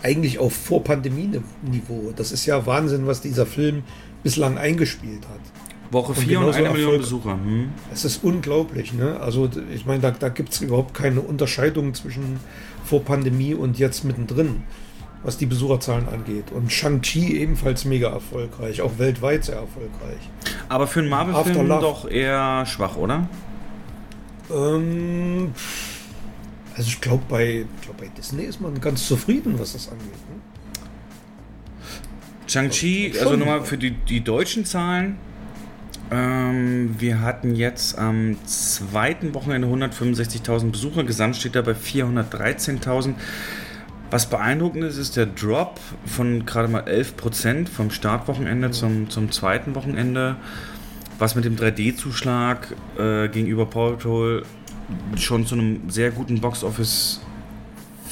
[0.00, 2.12] eigentlich auf Vor-Pandemie-Niveau.
[2.14, 3.82] Das ist ja Wahnsinn, was dieser Film
[4.22, 5.40] bislang eingespielt hat.
[5.92, 7.32] Woche 4 und, und eine Million Besucher.
[7.32, 7.70] Hm.
[7.92, 8.94] Es ist unglaublich.
[8.94, 9.20] Ne?
[9.20, 12.40] Also ich meine, da, da gibt es überhaupt keine Unterscheidung zwischen
[12.84, 14.62] Vor-Pandemie und jetzt mittendrin
[15.22, 16.50] was die Besucherzahlen angeht.
[16.52, 20.30] Und Shang-Chi ebenfalls mega erfolgreich, auch weltweit sehr erfolgreich.
[20.68, 23.28] Aber für einen Marvel-Film doch eher schwach, oder?
[24.50, 25.52] Ähm,
[26.76, 30.08] also ich glaube, bei, glaub, bei Disney ist man ganz zufrieden, was das angeht.
[32.52, 35.16] Shang-Chi, also nochmal für die, die deutschen Zahlen.
[36.10, 41.04] Ähm, wir hatten jetzt am zweiten Wochenende 165.000 Besucher.
[41.04, 43.14] Gesamt steht da bei 413.000.
[44.10, 48.72] Was beeindruckend ist, ist der Drop von gerade mal 11% vom Startwochenende mhm.
[48.72, 50.36] zum, zum zweiten Wochenende,
[51.18, 54.42] was mit dem 3D-Zuschlag äh, gegenüber Patrol
[55.16, 57.22] schon zu einem sehr guten Box-Office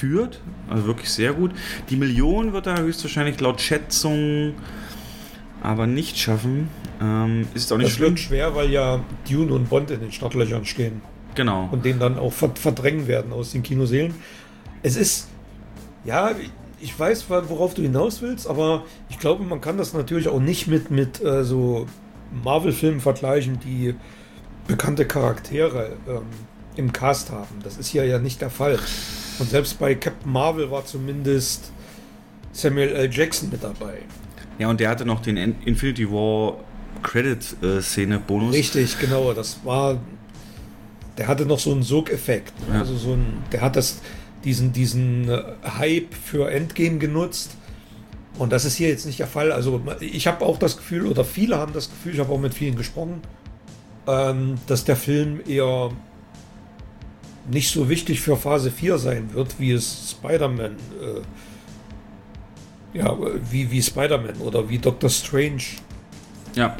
[0.01, 0.41] führt.
[0.69, 1.53] Also wirklich sehr gut.
[1.89, 4.55] Die Million wird er höchstwahrscheinlich laut Schätzung
[5.63, 6.69] aber nicht schaffen.
[7.01, 8.11] Ähm, ist auch nicht das schlimm.
[8.11, 11.03] wird schwer, weil ja Dune und Bond in den Startlöchern stehen.
[11.35, 11.69] Genau.
[11.71, 14.15] Und den dann auch verdrängen werden aus den Kinoseelen.
[14.83, 15.29] Es ist
[16.05, 16.33] ja,
[16.81, 20.67] ich weiß, worauf du hinaus willst, aber ich glaube, man kann das natürlich auch nicht
[20.67, 21.87] mit, mit äh, so
[22.43, 23.95] Marvel-Filmen vergleichen, die
[24.67, 26.23] bekannte Charaktere ähm,
[26.77, 27.57] im Cast haben.
[27.63, 28.79] Das ist hier ja nicht der Fall.
[29.41, 31.73] Und selbst bei Captain Marvel war zumindest
[32.53, 33.11] Samuel L.
[33.11, 33.99] Jackson mit dabei.
[34.59, 36.59] Ja, und der hatte noch den Infinity War
[37.03, 38.55] Credit-Szene-Bonus.
[38.55, 39.33] Richtig, genau.
[39.33, 39.99] Das war.
[41.17, 42.53] Der hatte noch so einen Sog-Effekt.
[42.71, 42.81] Ja.
[42.81, 43.43] Also so ein.
[43.51, 44.01] Der hat das
[44.45, 45.43] diesen, diesen äh,
[45.79, 47.53] Hype für Endgame genutzt.
[48.39, 49.53] Und das ist hier jetzt nicht der Fall.
[49.53, 52.55] Also ich habe auch das Gefühl, oder viele haben das Gefühl, ich habe auch mit
[52.55, 53.21] vielen gesprochen,
[54.07, 55.91] ähm, dass der Film eher
[57.49, 61.21] nicht so wichtig für Phase 4 sein wird, wie es Spider-Man, äh,
[62.99, 63.17] ja,
[63.51, 65.63] wie, wie Spider-Man oder wie Doctor Strange.
[66.57, 66.77] Ja.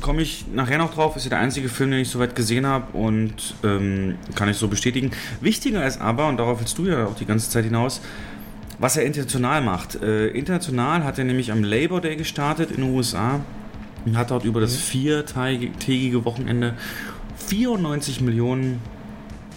[0.00, 1.16] komme ich nachher noch drauf.
[1.16, 4.68] Ist ja der einzige Film, den ich soweit gesehen habe und ähm, kann ich so
[4.68, 5.10] bestätigen.
[5.40, 8.00] Wichtiger ist aber, und darauf willst du ja auch die ganze Zeit hinaus,
[8.78, 9.96] was er international macht.
[10.02, 13.40] Äh, international hat er nämlich am Labor Day gestartet in den USA
[14.06, 16.74] und hat dort über das viertägige Wochenende
[17.48, 18.80] 94 Millionen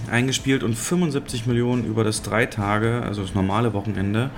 [0.10, 4.30] eingespielt und 75 Millionen über das drei Tage, also das normale Wochenende.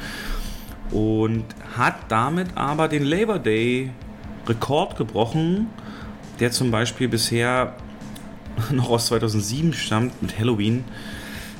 [0.91, 1.45] Und
[1.77, 3.91] hat damit aber den Labor Day
[4.47, 5.67] Rekord gebrochen,
[6.39, 7.75] der zum Beispiel bisher
[8.71, 10.83] noch aus 2007 stammt mit Halloween,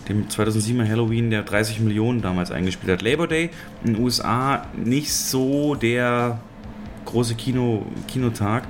[0.10, 3.02] dem 2007er Halloween, der 30 Millionen damals eingespielt hat.
[3.02, 3.52] Labor Day
[3.84, 6.40] in den USA nicht so der
[7.06, 8.64] große Kino, Kinotag.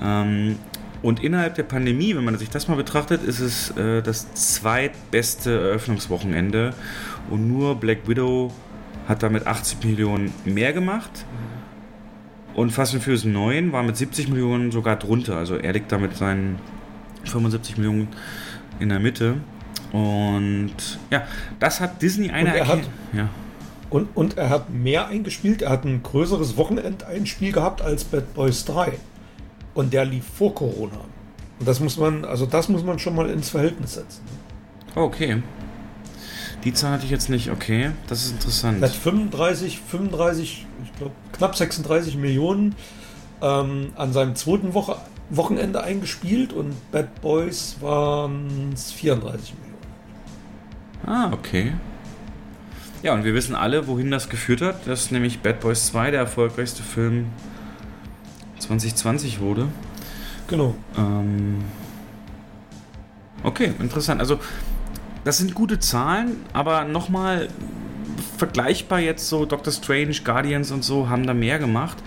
[0.00, 0.58] Ähm,
[1.06, 5.52] und innerhalb der Pandemie, wenn man sich das mal betrachtet, ist es äh, das zweitbeste
[5.56, 6.74] Eröffnungswochenende.
[7.30, 8.52] Und nur Black Widow
[9.06, 11.24] hat damit 80 Millionen mehr gemacht.
[12.54, 15.36] Und Fast and Furious 9 war mit 70 Millionen sogar drunter.
[15.36, 16.58] Also er liegt da mit seinen
[17.22, 18.08] 75 Millionen
[18.80, 19.36] in der Mitte.
[19.92, 20.74] Und
[21.12, 21.22] ja,
[21.60, 22.80] das hat Disney eine und er hat,
[23.12, 23.28] ja.
[23.90, 25.62] und, und er hat mehr eingespielt.
[25.62, 28.94] Er hat ein größeres Wochenendeinspiel gehabt als Bad Boys 3.
[29.76, 30.98] Und der lief vor Corona.
[31.60, 34.22] Und das muss man, also das muss man schon mal ins Verhältnis setzen.
[34.94, 35.42] Okay.
[36.64, 37.50] Die Zahl hatte ich jetzt nicht.
[37.50, 38.82] Okay, das ist interessant.
[38.82, 42.74] Er hat 35, 35, ich glaube knapp 36 Millionen
[43.40, 44.96] ähm, an seinem zweiten Woche,
[45.30, 49.76] Wochenende eingespielt und Bad Boys waren es 34 Millionen.
[51.04, 51.74] Ah, okay.
[53.02, 56.20] Ja, und wir wissen alle, wohin das geführt hat, dass nämlich Bad Boys 2 der
[56.20, 57.26] erfolgreichste Film
[58.58, 59.68] 2020 wurde.
[60.48, 60.74] Genau.
[60.96, 61.64] Ähm
[63.42, 64.20] okay, interessant.
[64.20, 64.38] Also,
[65.24, 67.48] das sind gute Zahlen, aber nochmal
[68.38, 71.98] vergleichbar jetzt so Doctor Strange, Guardians und so haben da mehr gemacht.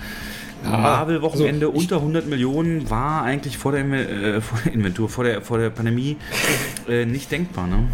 [0.64, 5.24] Ja, Marvel-Wochenende also unter 100 Millionen war eigentlich vor der, äh, vor der Inventur, vor
[5.24, 6.18] der, vor der Pandemie
[6.88, 7.68] äh, nicht denkbar.
[7.68, 7.88] Ne?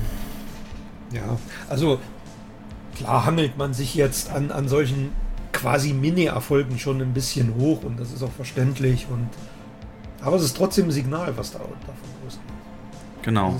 [1.13, 1.37] Ja,
[1.69, 1.99] also
[2.95, 5.11] klar handelt man sich jetzt an, an solchen
[5.55, 9.07] quasi Mini-Erfolgen schon ein bisschen hoch und das ist auch verständlich.
[9.09, 9.29] Und,
[10.21, 12.43] aber es ist trotzdem ein Signal, was da davon ausgeht.
[13.23, 13.59] Genau.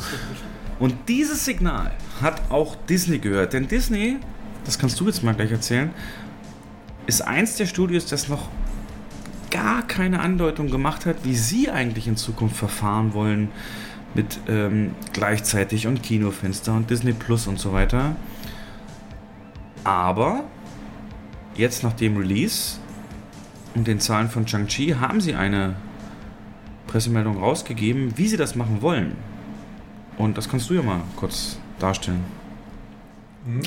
[0.78, 3.54] Und dieses Signal hat auch Disney gehört.
[3.54, 4.18] Denn Disney,
[4.66, 5.92] das kannst du jetzt mal gleich erzählen,
[7.08, 8.50] ist eins der Studios, das noch
[9.50, 13.50] gar keine Andeutung gemacht hat, wie sie eigentlich in Zukunft verfahren wollen
[14.14, 18.18] mit ähm, gleichzeitig und Kinofenster und Disney Plus und so weiter.
[19.86, 20.44] Aber
[21.57, 22.77] jetzt nach dem Release
[23.76, 25.76] und den Zahlen von Chang-Chi haben sie eine
[26.88, 29.14] Pressemeldung rausgegeben, wie sie das machen wollen.
[30.18, 32.23] Und das kannst du ja mal kurz darstellen.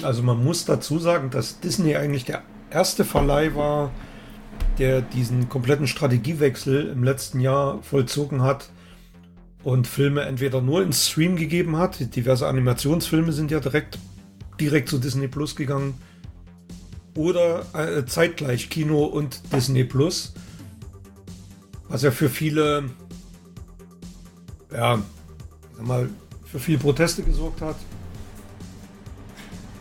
[0.02, 3.90] Also man muss dazu sagen, dass Disney eigentlich der erste Verleih war,
[4.78, 8.70] der diesen kompletten Strategiewechsel im letzten Jahr vollzogen hat
[9.62, 12.16] und Filme entweder nur ins Stream gegeben hat.
[12.16, 13.98] Diverse Animationsfilme sind ja direkt,
[14.60, 15.94] direkt zu Disney Plus gegangen
[17.18, 20.32] oder äh, zeitgleich Kino und Disney Plus.
[21.88, 22.90] Was ja für viele,
[24.72, 25.02] ja,
[25.76, 26.08] sag mal,
[26.44, 27.76] für viele Proteste gesorgt hat.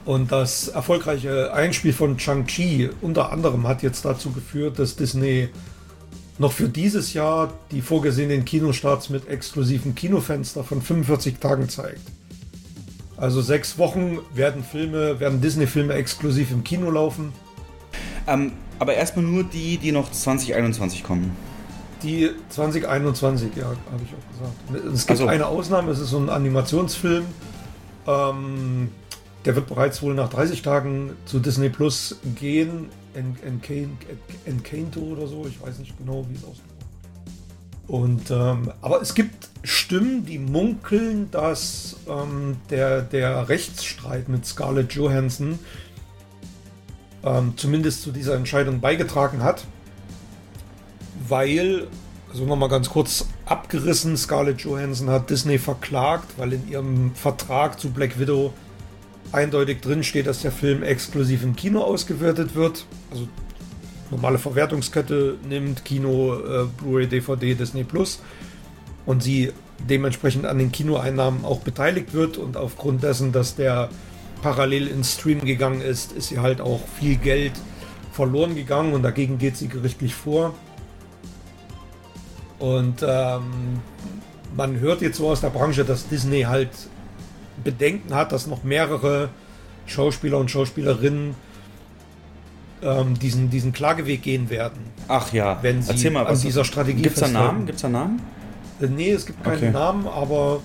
[0.04, 5.50] Und das erfolgreiche Einspiel von Chang-Chi unter anderem hat jetzt dazu geführt, dass Disney
[6.40, 12.02] noch für dieses Jahr die vorgesehenen Kinostarts mit exklusiven Kinofenster von 45 Tagen zeigt.
[13.18, 17.34] Also sechs Wochen werden Filme, werden Disney-Filme exklusiv im Kino laufen.
[18.28, 21.36] Ähm, aber erstmal nur die, die noch 2021 kommen.
[22.04, 24.86] Die 2021, ja, habe ich auch gesagt.
[24.94, 25.28] Es gibt also.
[25.28, 27.26] eine Ausnahme, es ist so ein Animationsfilm.
[28.06, 28.90] Ähm,
[29.46, 32.90] der wird bereits wohl nach 30 Tagen zu Disney Plus gehen.
[34.46, 36.77] Encanto oder so, ich weiß nicht genau, wie es aussieht.
[37.88, 44.94] Und ähm, aber es gibt Stimmen, die munkeln, dass ähm, der, der Rechtsstreit mit Scarlett
[44.94, 45.60] Johansson
[47.24, 49.66] ähm, zumindest zu dieser Entscheidung beigetragen hat,
[51.28, 51.88] weil,
[52.30, 57.90] also nochmal ganz kurz abgerissen, Scarlett Johansson hat Disney verklagt, weil in ihrem Vertrag zu
[57.92, 58.54] Black Widow
[59.32, 62.86] eindeutig drin steht, dass der Film exklusiv im Kino ausgewertet wird.
[63.12, 63.28] Also
[64.12, 68.20] normale Verwertungskette nimmt Kino, äh, Blu-ray, DVD, Disney Plus
[69.06, 69.52] und sie
[69.90, 73.90] dementsprechend an den Kinoeinnahmen auch beteiligt wird und aufgrund dessen, dass der
[74.42, 77.54] parallel ins Stream gegangen ist, ist sie halt auch viel Geld
[78.12, 80.54] verloren gegangen und dagegen geht sie gerichtlich vor.
[82.60, 83.82] Und ähm,
[84.56, 86.70] man hört jetzt so aus der Branche, dass Disney halt
[87.64, 89.30] Bedenken hat, dass noch mehrere
[89.86, 91.36] Schauspieler und Schauspielerinnen
[92.82, 94.80] ähm, diesen, diesen Klageweg gehen werden.
[95.08, 97.28] Ach ja, wenn sie erzähl mal, an was dieser Strategie Gibt es da.
[97.30, 97.66] Namen?
[97.66, 98.22] Gibt's da Namen?
[98.82, 99.72] Äh, Nee, es gibt keinen Okay.
[99.72, 100.62] Namen, aber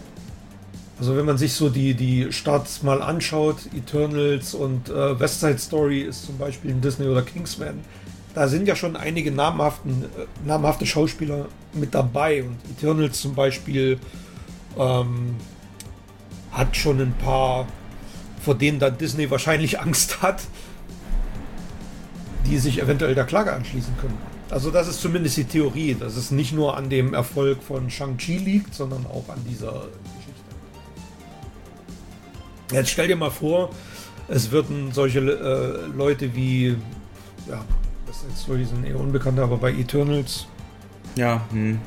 [0.98, 5.58] also wenn man sich so die, die Starts mal anschaut, Eternals und äh, West Side
[5.58, 7.80] Story ist zum Beispiel ein Disney oder Kingsman,
[8.34, 13.98] da sind ja schon einige namhaften, äh, namhafte Schauspieler mit dabei und Eternals zum Beispiel
[14.78, 15.34] ähm,
[16.52, 17.66] hat schon ein paar,
[18.44, 20.42] vor denen dann Disney wahrscheinlich Angst hat,
[22.52, 24.18] die sich eventuell der Klage anschließen können.
[24.50, 28.36] Also das ist zumindest die Theorie, dass es nicht nur an dem Erfolg von Shang-Chi
[28.36, 30.52] liegt, sondern auch an dieser Geschichte.
[32.72, 33.70] Jetzt stell dir mal vor,
[34.28, 36.76] es würden solche äh, Leute wie,
[37.48, 37.64] ja,
[38.06, 40.46] das ist jetzt Story sind eher unbekannte, aber bei Eternals,
[41.16, 41.78] Ja, hm.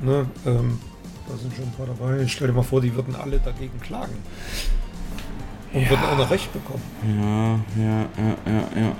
[0.00, 0.78] ne, ähm,
[1.28, 2.26] da sind schon ein paar dabei.
[2.26, 4.16] Stell dir mal vor, die würden alle dagegen klagen.
[5.74, 6.82] Und würden auch noch Recht bekommen.
[7.04, 8.96] ja, ja, ja, ja, ja.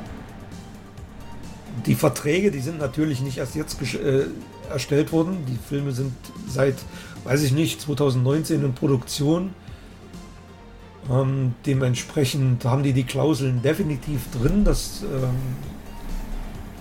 [1.86, 4.26] Die Verträge, die sind natürlich nicht erst jetzt äh,
[4.70, 5.38] erstellt worden.
[5.46, 6.12] Die Filme sind
[6.48, 6.76] seit,
[7.24, 9.54] weiß ich nicht, 2019 in Produktion.
[11.10, 15.36] Ähm, dementsprechend haben die die Klauseln definitiv drin, dass ähm,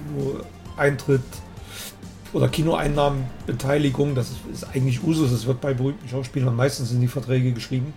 [0.09, 1.21] Kino-Eintritt
[2.31, 5.31] oder Kinoeinnahmenbeteiligung, das ist, ist eigentlich Usus.
[5.31, 7.93] Es wird bei berühmten Schauspielern meistens in die Verträge geschrieben.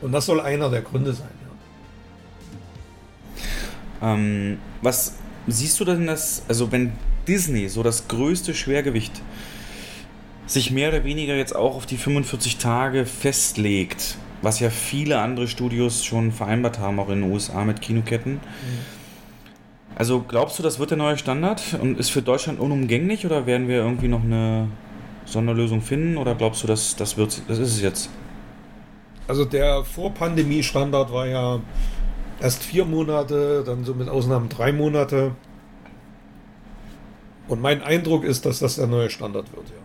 [0.00, 1.28] Und das soll einer der Gründe sein.
[4.02, 5.16] Ähm, was
[5.46, 6.92] siehst du denn das, also wenn
[7.26, 9.22] Disney so das größte Schwergewicht
[10.46, 15.48] sich mehr oder weniger jetzt auch auf die 45 Tage festlegt, was ja viele andere
[15.48, 18.40] Studios schon vereinbart haben, auch in den USA mit Kinoketten.
[19.94, 23.68] Also glaubst du, das wird der neue Standard und ist für Deutschland unumgänglich oder werden
[23.68, 24.68] wir irgendwie noch eine
[25.24, 28.10] Sonderlösung finden oder glaubst du, dass das wird, das ist es jetzt?
[29.26, 31.60] Also der Vor-Pandemie-Standard war ja
[32.40, 35.32] erst vier Monate, dann so mit Ausnahmen drei Monate.
[37.48, 39.82] Und mein Eindruck ist, dass das der neue Standard wird, ja.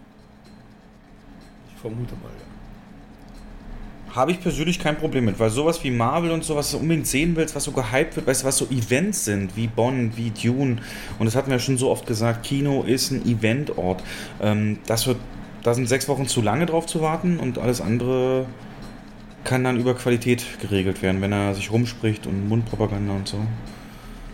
[1.74, 4.16] Ich vermute mal, ja.
[4.16, 7.36] Habe ich persönlich kein Problem mit, weil sowas wie Marvel und sowas du unbedingt sehen
[7.36, 10.78] willst, was so gehypt wird, weißt du, was so Events sind, wie Bond, wie Dune,
[11.18, 14.04] und das hatten wir schon so oft gesagt, Kino ist ein Eventort.
[14.40, 15.18] Ähm, das wird,
[15.64, 18.46] da sind sechs Wochen zu lange drauf zu warten und alles andere
[19.44, 23.38] kann dann über Qualität geregelt werden, wenn er sich rumspricht und Mundpropaganda und so.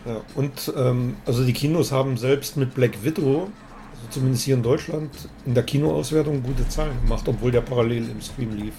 [0.06, 0.22] ja.
[0.36, 3.50] Und ähm, also die Kinos haben selbst mit Black Widow,
[3.92, 5.10] also zumindest hier in Deutschland,
[5.46, 8.74] in der Kinoauswertung gute Zahlen gemacht, obwohl der parallel im Stream lief.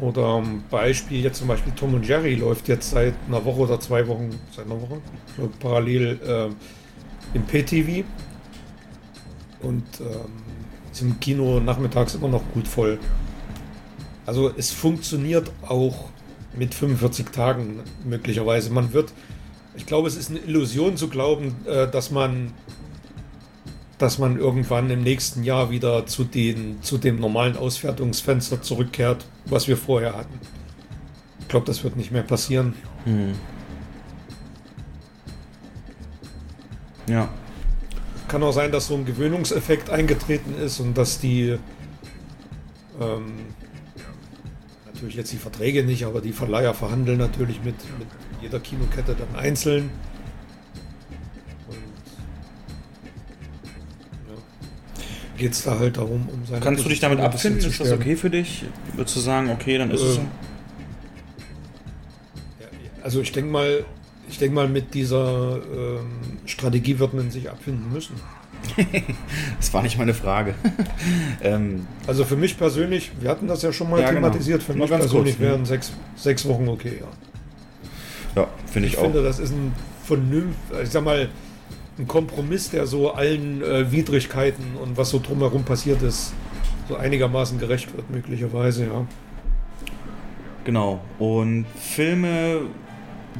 [0.00, 3.80] Oder ähm, Beispiel, jetzt zum Beispiel Tom und Jerry läuft jetzt seit einer Woche oder
[3.80, 5.00] zwei Wochen, seit einer Woche,
[5.60, 8.04] parallel äh, im PTV.
[9.62, 10.50] Und ähm,
[10.90, 12.98] ist im Kino nachmittags immer noch gut voll.
[14.26, 16.10] Also es funktioniert auch
[16.56, 18.70] mit 45 Tagen möglicherweise.
[18.70, 19.12] Man wird,
[19.76, 22.52] ich glaube, es ist eine Illusion zu glauben, äh, dass man
[24.00, 29.68] dass man irgendwann im nächsten Jahr wieder zu, den, zu dem normalen Auswertungsfenster zurückkehrt, was
[29.68, 30.40] wir vorher hatten.
[31.40, 32.74] Ich glaube, das wird nicht mehr passieren.
[33.04, 33.34] Hm.
[37.08, 37.28] Ja.
[38.26, 41.58] Kann auch sein, dass so ein Gewöhnungseffekt eingetreten ist und dass die
[42.98, 43.32] ähm,
[45.00, 48.08] natürlich jetzt die Verträge nicht, aber die Verleiher verhandeln natürlich mit, mit
[48.42, 49.88] jeder Kinokette dann einzeln.
[51.66, 51.76] Und
[54.28, 57.70] ja, geht es da halt darum, um seine Kannst du dich damit Position abfinden?
[57.70, 58.64] Ist das okay für dich?
[58.94, 60.20] Würdest du sagen, okay, dann ist es so?
[63.02, 63.86] Also ich denke mal,
[64.28, 68.16] ich denke mal, mit dieser ähm, Strategie wird man sich abfinden müssen.
[69.58, 70.54] Das war nicht meine Frage.
[71.42, 74.20] ähm, Also für mich persönlich, wir hatten das ja schon mal Ja, genau.
[74.28, 75.46] thematisiert, für Nur mich persönlich kurz, ne?
[75.46, 78.42] wären sechs, sechs Wochen okay, ja.
[78.42, 79.04] ja, finde ich, Ich auch.
[79.04, 79.72] finde, das ist ein
[80.04, 81.28] vernünft, ich sag mal,
[81.98, 86.32] ein Kompromiss, der so allen äh, Widrigkeiten und was so drumherum passiert ist,
[86.88, 89.06] so einigermaßen gerecht wird, möglicherweise, ja.
[90.64, 91.00] Genau.
[91.18, 92.62] Und Filme,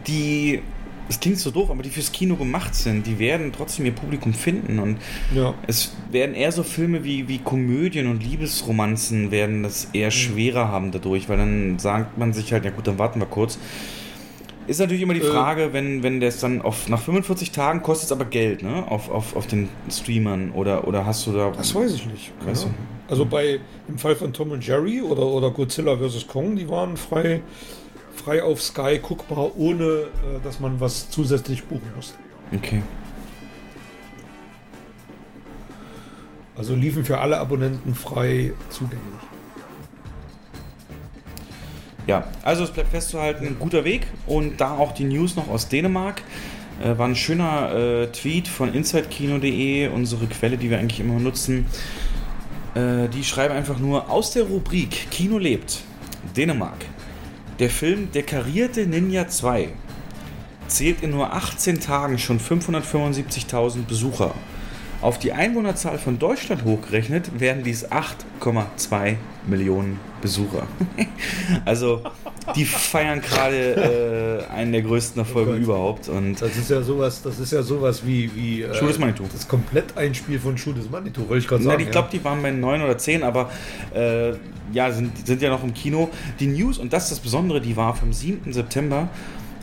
[0.06, 0.62] die,
[1.10, 4.32] es klingt so doof, aber die fürs Kino gemacht sind, die werden trotzdem ihr Publikum
[4.32, 4.78] finden.
[4.78, 4.96] Und
[5.34, 10.68] Ja, es werden eher so Filme wie, wie Komödien und Liebesromanzen werden das eher schwerer
[10.68, 13.58] haben dadurch, weil dann sagt man sich halt, ja gut, dann warten wir kurz.
[14.68, 15.24] Ist natürlich immer die Äh.
[15.32, 18.84] Frage, wenn, wenn das dann auf, nach 45 Tagen kostet es aber Geld, ne?
[18.88, 21.50] Auf, auf, auf den Streamern oder, oder hast du da.
[21.50, 22.30] das weiß ich nicht.
[22.38, 22.68] keine Weißt du?
[23.08, 23.58] Also bei
[23.88, 26.28] im Fall von Tom und Jerry oder, oder Godzilla vs.
[26.28, 27.40] Kong, die waren frei,
[28.20, 30.06] frei auf Sky guckbar, ohne äh,
[30.44, 32.14] dass man was zusätzlich buchen musste.
[32.54, 32.82] Okay.
[36.56, 39.00] Also liefen für alle Abonnenten frei zugänglich.
[42.06, 45.68] Ja, also es bleibt festzuhalten, ein guter Weg und da auch die News noch aus
[45.68, 46.22] Dänemark.
[46.82, 51.66] Äh, war ein schöner äh, Tweet von insidekino.de, unsere Quelle, die wir eigentlich immer nutzen.
[52.74, 55.80] Äh, die schreiben einfach nur aus der Rubrik Kino lebt,
[56.36, 56.84] Dänemark.
[57.60, 59.68] Der Film Der karierte Ninja 2
[60.66, 64.34] zählt in nur 18 Tagen schon 575.000 Besucher.
[65.02, 69.16] Auf die Einwohnerzahl von Deutschland hochgerechnet werden dies 8,2
[69.46, 70.66] Millionen Besucher.
[71.66, 72.02] also
[72.54, 76.08] die feiern gerade äh, einen der größten Erfolge Oh überhaupt.
[76.08, 79.24] Und Das ist ja sowas, das ist ja sowas wie, wie äh, Schuh des Manitou.
[79.32, 81.82] das Kompletteinspiel von Schuh des Manitou, wollte ich gerade Na, sagen.
[81.82, 83.50] ich glaube, die waren bei 9 oder 10, aber
[83.94, 84.32] äh,
[84.72, 86.08] ja, sind, sind ja noch im Kino.
[86.38, 88.52] Die News, und das ist das Besondere, die war vom 7.
[88.52, 89.08] September.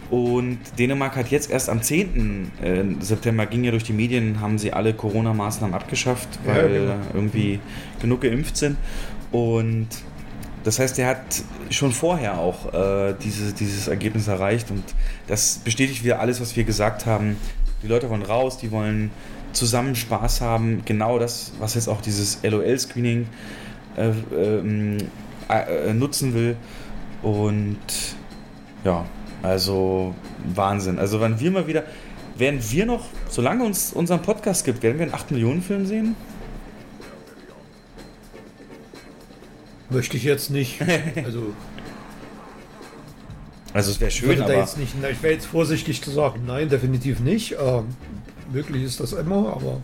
[0.09, 2.51] Und Dänemark hat jetzt erst am 10.
[2.63, 6.95] äh, September, ging ja durch die Medien, haben sie alle Corona-Maßnahmen abgeschafft, Ja, weil genau.
[7.13, 7.59] irgendwie
[8.01, 8.77] genug geimpft sind.
[9.33, 9.87] Und
[10.67, 14.83] das heißt, er hat schon vorher auch äh, diese, dieses Ergebnis erreicht und
[15.25, 17.37] das bestätigt wieder alles, was wir gesagt haben.
[17.81, 19.11] Die Leute wollen raus, die wollen
[19.53, 20.81] zusammen Spaß haben.
[20.83, 23.27] Genau das, was jetzt auch dieses LOL-Screening
[23.95, 24.97] äh, ähm,
[25.49, 26.57] äh, äh, nutzen will.
[27.21, 27.77] Und
[28.83, 29.05] ja,
[29.43, 30.15] also
[30.53, 30.99] Wahnsinn.
[30.99, 31.85] Also wenn wir mal wieder,
[32.37, 36.17] werden wir noch, solange uns unseren Podcast gibt, werden wir einen 8 Millionen Film sehen?
[39.89, 40.79] Möchte ich jetzt nicht.
[41.25, 41.53] Also
[43.73, 47.19] Also es wäre schön, aber jetzt nicht, ich wäre jetzt vorsichtig zu sagen, nein, definitiv
[47.19, 47.55] nicht.
[47.59, 47.85] Ähm,
[48.51, 49.81] möglich ist das immer, aber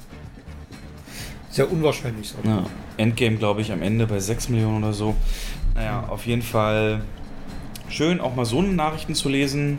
[1.50, 2.34] sehr unwahrscheinlich.
[2.44, 2.66] Ja,
[2.98, 5.16] Endgame, glaube ich, am Ende bei 6 Millionen oder so.
[5.76, 7.04] Naja, auf jeden Fall
[7.90, 9.78] schön, auch mal so eine Nachrichten zu lesen.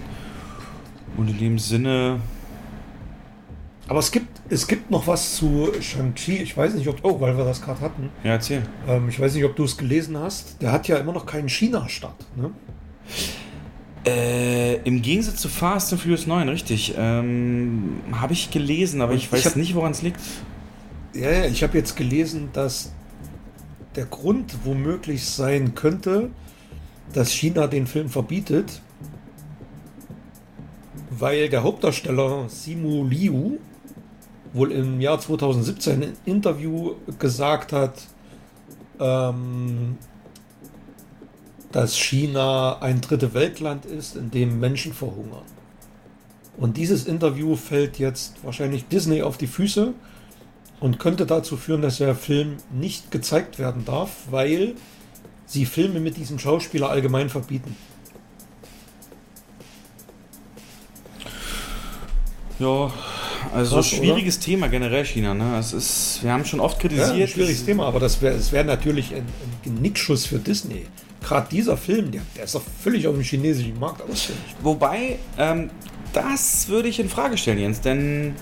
[1.16, 2.20] Und in dem Sinne,
[3.86, 6.38] Aber es gibt, es gibt noch was zu Shang-Chi.
[6.38, 8.08] Ich weiß nicht, ob, oh, weil wir das gerade hatten.
[8.22, 8.62] ja, erzähl.
[8.88, 10.60] Ähm, ich weiß nicht, ob du es gelesen hast.
[10.62, 12.24] Der hat ja immer noch keinen China-Start.
[12.36, 12.50] Ne?
[14.06, 16.94] Äh, Im Gegensatz zu Fast and Furious 9, richtig.
[16.96, 20.20] Ähm, Habe ich gelesen, aber ich ich weiß hab- nicht, woran es liegt.
[21.14, 22.92] Ja, ja, ich habe jetzt gelesen, dass
[23.96, 26.30] der Grund womöglich sein könnte,
[27.12, 28.80] dass China den Film verbietet,
[31.10, 33.58] weil der Hauptdarsteller Simu Liu
[34.54, 38.06] wohl im Jahr 2017 in einem Interview gesagt hat,
[38.98, 39.98] ähm,
[41.72, 45.42] dass China ein dritte Weltland ist, in dem Menschen verhungern.
[46.56, 49.92] Und dieses Interview fällt jetzt wahrscheinlich Disney auf die Füße
[50.78, 54.74] und könnte dazu führen, dass der Film nicht gezeigt werden darf, weil
[55.46, 57.76] sie Filme mit diesem Schauspieler allgemein verbieten.
[62.64, 62.92] Ja,
[63.54, 65.34] also Krass, schwieriges Thema generell China.
[65.34, 65.58] Ne?
[65.58, 67.12] Es ist, wir haben schon oft Ja, kritisiert.
[67.14, 70.86] ein schwieriges Thema, aber das wäre wär natürlich ein, ein Genickschuss für Disney.
[71.22, 74.42] Gerade dieser Film, der, der ist doch völlig auf dem chinesischen Markt ausgelegt.
[74.62, 75.70] Wobei, ähm,
[76.12, 78.34] das würde ich in Frage stellen, Jens, denn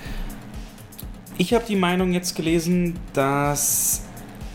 [1.39, 4.03] ich habe die Meinung jetzt gelesen, dass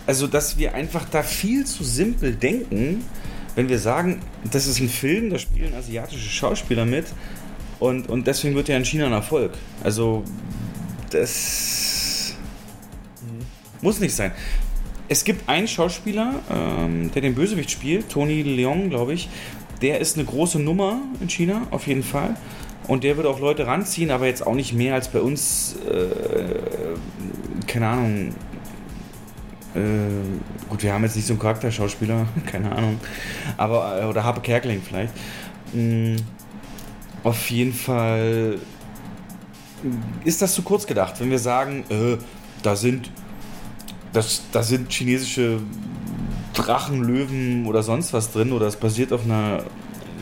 [0.06, 3.04] also dass wir einfach da viel zu simpel denken,
[3.56, 4.22] wenn wir sagen,
[4.52, 7.06] das ist ein Film, da spielen asiatische Schauspieler mit
[7.80, 9.54] und, und deswegen wird er in China ein Erfolg.
[9.84, 10.24] Also
[11.12, 12.36] das
[13.82, 14.32] muss nicht sein.
[15.10, 19.30] Es gibt einen Schauspieler, ähm, der den Bösewicht spielt, Tony Leung, glaube ich.
[19.82, 22.36] Der ist eine große Nummer in China, auf jeden Fall.
[22.88, 27.68] Und der wird auch Leute ranziehen, aber jetzt auch nicht mehr als bei uns, äh,
[27.68, 28.30] keine Ahnung.
[29.76, 29.80] Äh,
[30.70, 33.00] gut, wir haben jetzt nicht so einen Charakterschauspieler, keine Ahnung.
[33.58, 35.14] Aber, äh, oder Harpe Kerkeling vielleicht.
[35.74, 36.16] Mm,
[37.24, 38.60] auf jeden Fall
[40.24, 42.18] ist das zu kurz gedacht, wenn wir sagen, äh,
[42.64, 43.12] da sind
[44.14, 45.60] das, da sind chinesische
[46.54, 49.64] Drachen, Löwen oder sonst was drin oder es basiert auf einer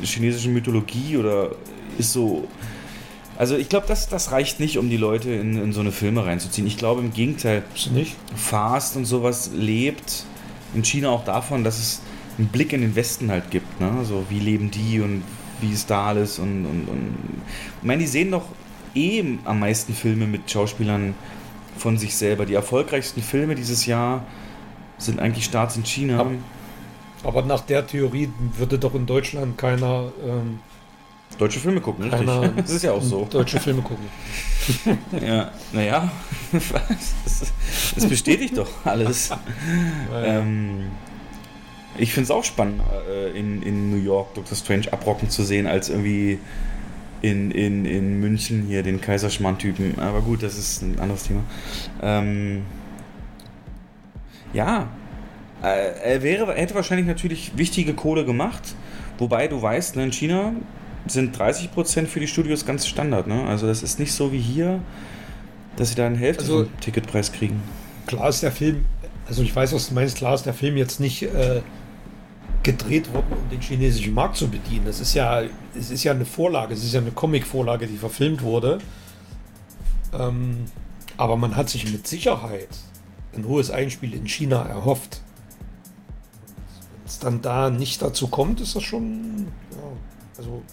[0.04, 1.52] chinesischen Mythologie oder
[1.98, 2.48] ist so.
[3.38, 6.26] Also ich glaube, das, das reicht nicht, um die Leute in, in so eine Filme
[6.26, 6.68] reinzuziehen.
[6.68, 7.64] Ich glaube im Gegenteil,
[7.94, 8.16] nicht?
[8.36, 10.26] Fast und sowas lebt
[10.74, 12.02] in China auch davon, dass es
[12.38, 13.80] einen Blick in den Westen halt gibt.
[13.80, 14.04] Ne?
[14.04, 15.24] So wie leben die und
[15.62, 17.16] wie ist da alles und, und, und
[17.82, 18.46] ich meine, die sehen doch
[18.94, 21.16] eh am meisten Filme mit Schauspielern
[21.78, 22.46] von sich selber.
[22.46, 24.26] Die erfolgreichsten Filme dieses Jahr
[24.98, 26.18] sind eigentlich Starts in China.
[26.18, 26.32] Ja.
[27.24, 30.60] Aber nach der Theorie würde doch in Deutschland keiner, ähm,
[31.38, 32.26] Deutsche Filme gucken, richtig.
[32.28, 33.28] keiner Das ist ja auch so.
[33.30, 34.06] deutsche Filme gucken.
[35.22, 36.12] Ja, naja,
[36.52, 37.52] das,
[37.94, 39.32] das bestätigt doch alles.
[40.12, 40.92] Ähm,
[41.98, 44.56] ich finde es auch spannend, äh, in, in New York Dr.
[44.56, 46.40] Strange abrocken zu sehen, als irgendwie
[47.22, 50.00] in, in, in München hier den Kaiserschmarrn-Typen.
[50.00, 51.42] Aber gut, das ist ein anderes Thema.
[52.02, 52.64] Ähm,
[54.54, 54.90] ja,
[55.64, 58.76] äh, er wäre, hätte wahrscheinlich natürlich wichtige Kohle gemacht.
[59.18, 60.54] Wobei du weißt, ne, in China
[61.08, 63.28] sind 30% für die Studios ganz Standard.
[63.28, 63.46] Ne?
[63.46, 64.82] Also das ist nicht so wie hier,
[65.78, 67.62] dass sie da eine Hälfte Also- vom Ticketpreis kriegen.
[68.08, 68.86] Klar ist der Film,
[69.28, 71.62] also ich weiß, was du meinst, klar ist der Film jetzt nicht äh,
[72.66, 74.86] gedreht worden, um den chinesischen Markt zu bedienen.
[74.86, 75.44] Das ist ja,
[75.78, 78.80] es ist ja eine Vorlage, es ist ja eine Comic-Vorlage, die verfilmt wurde.
[80.12, 80.66] Ähm,
[81.16, 82.70] aber man hat sich mit Sicherheit
[83.36, 85.22] ein hohes Einspiel in China erhofft.
[86.98, 89.78] Wenn es dann da nicht dazu kommt, ist das schon, ja,
[90.40, 90.64] also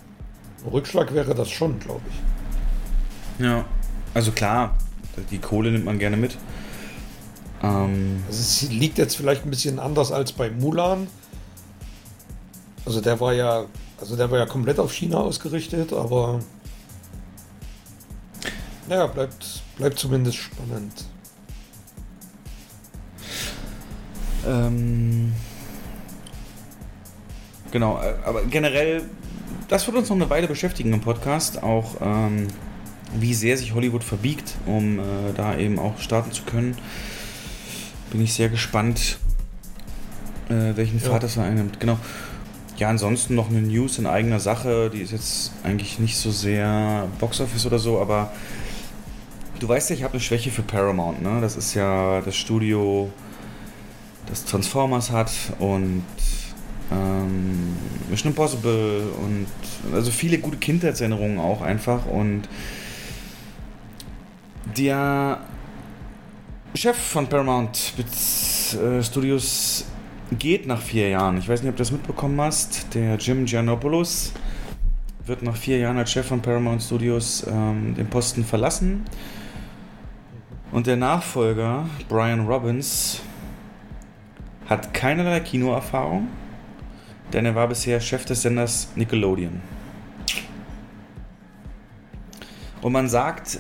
[0.65, 3.45] ein Rückschlag wäre das schon, glaube ich.
[3.45, 3.67] Ja.
[4.15, 4.79] Also klar,
[5.31, 6.39] die Kohle nimmt man gerne mit.
[7.63, 11.07] Ähm, Also es liegt jetzt vielleicht ein bisschen anders als bei Mulan.
[12.85, 13.65] Also der war ja,
[14.01, 16.41] also der war ja komplett auf China ausgerichtet, aber
[18.89, 21.05] naja, bleibt, bleibt zumindest spannend.
[24.47, 25.33] Ähm,
[27.71, 29.05] genau, äh, aber generell,
[29.69, 32.49] das wird uns noch eine Weile beschäftigen im Podcast, auch ähm,
[33.15, 35.03] wie sehr sich Hollywood verbiegt, um äh,
[35.37, 36.77] da eben auch starten zu können.
[38.11, 39.19] Bin ich sehr gespannt,
[40.49, 41.09] äh, welchen Ja.
[41.09, 41.79] Pfad das da einnimmt.
[41.79, 41.99] Genau.
[42.79, 47.07] Ja, ansonsten noch eine News in eigener Sache, die ist jetzt eigentlich nicht so sehr
[47.21, 48.33] Boxoffice oder so, aber
[49.61, 51.41] du weißt ja, ich habe eine Schwäche für Paramount, ne?
[51.41, 53.11] Das ist ja das Studio,
[54.27, 56.03] das Transformers hat und
[56.91, 57.77] ähm,
[58.11, 59.47] Mission Impossible und
[59.95, 62.49] also viele gute Kindheitserinnerungen auch einfach und
[64.77, 65.41] der
[66.75, 67.93] Chef von Paramount
[68.75, 69.85] äh, Studios
[70.39, 71.39] geht nach vier Jahren.
[71.39, 72.95] Ich weiß nicht, ob du das mitbekommen hast.
[72.95, 74.33] Der Jim Giannopoulos
[75.27, 79.05] wird nach vier Jahren als Chef von Paramount Studios ähm, den Posten verlassen.
[80.73, 83.21] Und der Nachfolger, Brian Robbins,
[84.69, 86.29] hat keinerlei Kinoerfahrung,
[87.33, 89.61] denn er war bisher Chef des Senders Nickelodeon.
[92.81, 93.59] Und man sagt,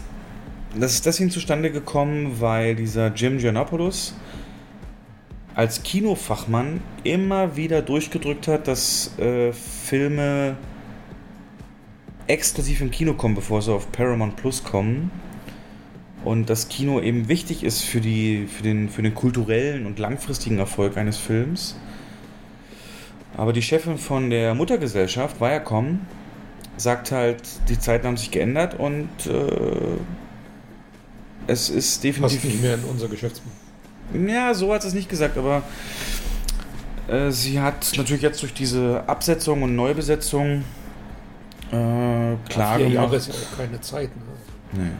[0.78, 4.14] das ist deswegen zustande gekommen, weil dieser Jim Giannopoulos
[5.54, 10.56] als Kinofachmann immer wieder durchgedrückt hat, dass äh, Filme
[12.26, 15.10] exklusiv im Kino kommen, bevor sie auf Paramount Plus kommen.
[16.24, 20.58] Und das Kino eben wichtig ist für, die, für, den, für den kulturellen und langfristigen
[20.58, 21.76] Erfolg eines Films.
[23.36, 26.00] Aber die Chefin von der Muttergesellschaft, Viacom,
[26.76, 29.96] sagt halt, die Zeiten haben sich geändert und äh,
[31.46, 33.61] es ist Passt definitiv nicht mehr in unser Geschäftsmodell.
[34.14, 35.62] Ja, so hat sie es nicht gesagt, aber
[37.08, 40.64] äh, sie hat natürlich jetzt durch diese Absetzung und Neubesetzung
[41.70, 43.14] äh, klar Vier Jahre gemacht.
[43.14, 44.10] ist ja auch keine Zeit.
[44.16, 44.22] Ne?
[44.72, 44.90] Nee.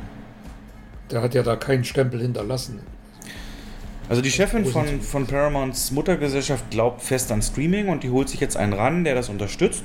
[1.10, 2.80] Der hat ja da keinen Stempel hinterlassen.
[4.08, 8.40] Also die Chefin von, von Paramounts Muttergesellschaft glaubt fest an Streaming und die holt sich
[8.40, 9.84] jetzt einen ran, der das unterstützt,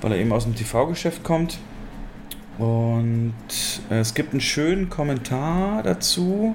[0.00, 1.58] weil er eben aus dem TV-Geschäft kommt.
[2.58, 3.34] Und
[3.90, 6.54] äh, es gibt einen schönen Kommentar dazu,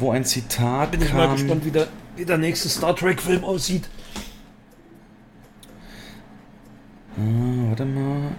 [0.00, 1.16] wo ein Zitat Bin ich kam.
[1.18, 3.88] mal gespannt, wie der, wie der nächste Star Trek-Film aussieht.
[7.16, 8.32] Ah, warte mal.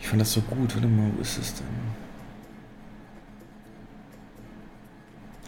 [0.00, 0.74] Ich fand das so gut.
[0.74, 1.66] Warte mal, wo ist es denn?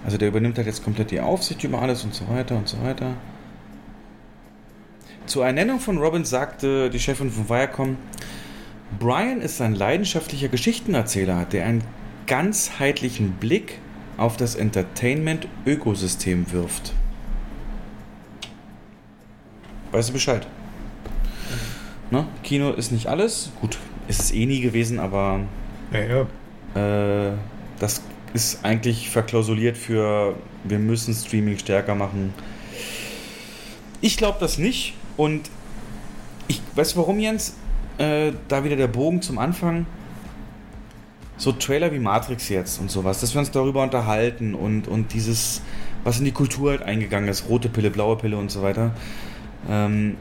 [0.05, 2.82] Also der übernimmt halt jetzt komplett die Aufsicht über alles und so weiter und so
[2.82, 3.15] weiter.
[5.27, 7.97] Zur Ernennung von Robin sagte die Chefin von Viacom,
[8.99, 11.85] Brian ist ein leidenschaftlicher Geschichtenerzähler, der einen
[12.27, 13.79] ganzheitlichen Blick
[14.17, 16.93] auf das Entertainment-Ökosystem wirft.
[19.93, 20.47] Weißt du Bescheid?
[22.11, 22.27] Ne?
[22.43, 23.51] Kino ist nicht alles.
[23.61, 25.41] Gut, ist es eh nie gewesen, aber
[25.93, 26.27] Ja,
[26.75, 27.29] ja.
[27.29, 27.33] äh,
[27.79, 28.03] das
[28.35, 32.33] ist eigentlich verklausuliert für, wir müssen Streaming stärker machen.
[34.01, 34.95] Ich glaube das nicht.
[35.17, 35.51] Und
[36.49, 37.55] ich weiß warum, Jens?
[38.01, 39.85] Äh, da wieder der Bogen zum Anfang.
[41.36, 45.60] So Trailer wie Matrix jetzt und sowas, dass wir uns darüber unterhalten und, und dieses,
[46.02, 48.93] was in die Kultur halt eingegangen ist, rote Pille, blaue Pille und so weiter.
[49.68, 50.16] Ähm,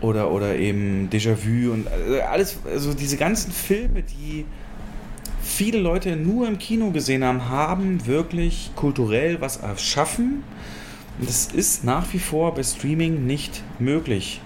[0.00, 4.44] oder, oder eben Déjà-vu und äh, alles, also diese ganzen Filme, die
[5.40, 10.42] viele Leute nur im Kino gesehen haben, haben wirklich kulturell was erschaffen.
[11.20, 14.40] Und das ist nach wie vor bei Streaming nicht möglich.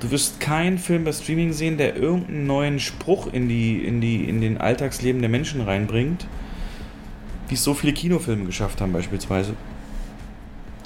[0.00, 4.28] Du wirst keinen Film bei Streaming sehen, der irgendeinen neuen Spruch in, die, in, die,
[4.28, 6.26] in den Alltagsleben der Menschen reinbringt,
[7.48, 9.54] wie es so viele Kinofilme geschafft haben beispielsweise.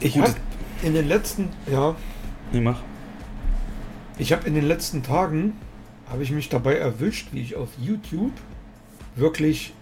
[0.01, 0.35] Ich habe
[0.83, 1.95] in den letzten, ja,
[2.53, 2.81] Nee, mach.
[4.19, 5.53] ich habe in den letzten Tagen
[6.11, 8.33] habe ich mich dabei erwischt, wie ich auf YouTube
[9.15, 9.73] wirklich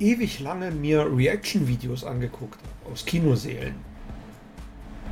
[0.00, 3.74] ewig lange mir Reaction-Videos angeguckt habe aus Kinosälen.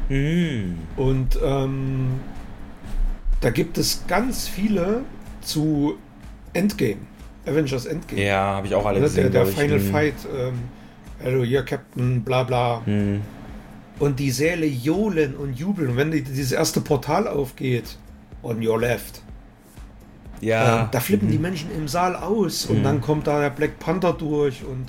[0.08, 0.78] Mhm.
[0.96, 2.20] Und ähm,
[3.40, 5.02] da gibt es ganz viele
[5.40, 5.96] zu
[6.52, 6.96] Endgame.
[7.46, 8.22] Avengers Endgame.
[8.22, 9.22] Ja, habe ich auch alle Ne, gesehen.
[9.24, 9.60] der der glaub ich.
[9.60, 9.90] Final Mhm.
[9.90, 10.14] Fight.
[10.36, 10.54] Ähm,
[11.22, 12.82] Hello, hier Captain, bla bla.
[12.86, 13.20] Mhm.
[13.98, 15.90] Und die Säle johlen und jubeln.
[15.90, 17.98] Und wenn die, dieses erste Portal aufgeht,
[18.42, 19.20] on your left,
[20.40, 20.82] Ja.
[20.84, 21.32] ähm, da flippen Mhm.
[21.32, 22.64] die Menschen im Saal aus.
[22.66, 22.82] Und Mhm.
[22.84, 24.64] dann kommt da der Black Panther durch.
[24.64, 24.86] Und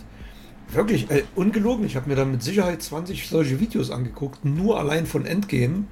[0.73, 5.05] wirklich, äh, ungelogen, ich habe mir dann mit Sicherheit 20 solche Videos angeguckt, nur allein
[5.05, 5.83] von Endgame.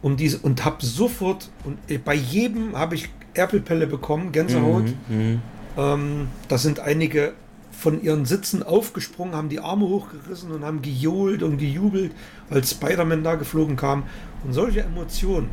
[0.00, 4.84] Um diese, und habe sofort, und äh, bei jedem habe ich Erpelpelle bekommen, Gänsehaut.
[5.08, 5.16] Mhm.
[5.16, 5.42] Mhm.
[5.76, 7.34] Ähm, da sind einige
[7.78, 12.12] von ihren Sitzen aufgesprungen, haben die Arme hochgerissen und haben gejohlt und gejubelt,
[12.50, 14.02] als Spider-Man da geflogen kam.
[14.44, 15.48] Und solche Emotionen,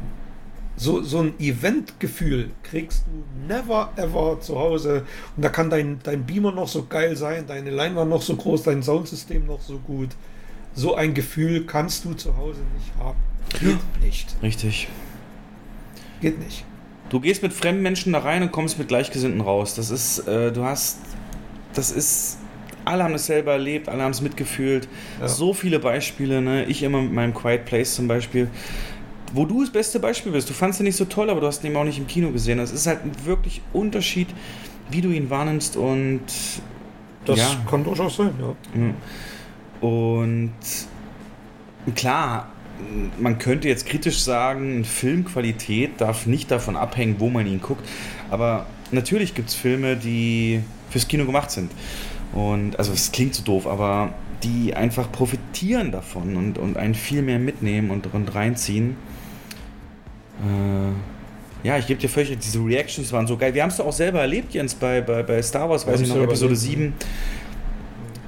[0.76, 5.04] so, so ein Eventgefühl kriegst du never ever zu Hause.
[5.36, 8.64] Und da kann dein, dein Beamer noch so geil sein, deine Leinwand noch so groß,
[8.64, 10.10] dein Soundsystem noch so gut.
[10.74, 13.20] So ein Gefühl kannst du zu Hause nicht haben.
[13.50, 14.36] Geht nicht.
[14.42, 14.88] Richtig.
[16.22, 16.66] Geht nicht.
[17.10, 19.76] Du gehst mit fremden Menschen da rein und kommst mit Gleichgesinnten raus.
[19.76, 20.98] Das ist, äh, du hast,
[21.74, 22.38] das ist,
[22.84, 24.88] alle haben es selber erlebt, alle haben es mitgefühlt.
[25.20, 25.28] Ja.
[25.28, 26.66] So viele Beispiele, ne?
[26.66, 28.50] Ich immer mit meinem Quiet Place zum Beispiel,
[29.34, 30.50] wo du das beste Beispiel bist.
[30.50, 32.32] Du fandst ihn nicht so toll, aber du hast ihn eben auch nicht im Kino
[32.32, 32.58] gesehen.
[32.58, 34.28] Das ist halt ein wirklich Unterschied,
[34.90, 36.22] wie du ihn wahrnimmst und
[37.26, 37.48] Das Ja.
[37.70, 39.88] kann durchaus sein, ja.
[39.88, 40.54] Und
[41.96, 42.50] klar,
[43.20, 47.88] man könnte jetzt kritisch sagen, Filmqualität darf nicht davon abhängen, wo man ihn guckt.
[48.30, 51.72] Aber natürlich gibt es Filme, die fürs Kino gemacht sind.
[52.34, 57.22] Und also es klingt so doof, aber die einfach profitieren davon und, und einen viel
[57.22, 58.98] mehr mitnehmen und, und reinziehen.
[60.44, 63.54] Äh, ja, ich gebe dir völlig diese Reactions waren so geil.
[63.54, 66.10] Wir haben es doch auch selber erlebt, Jens, bei, bei, bei Star Wars, weiß ich
[66.10, 66.94] noch, Episode erlebt, 7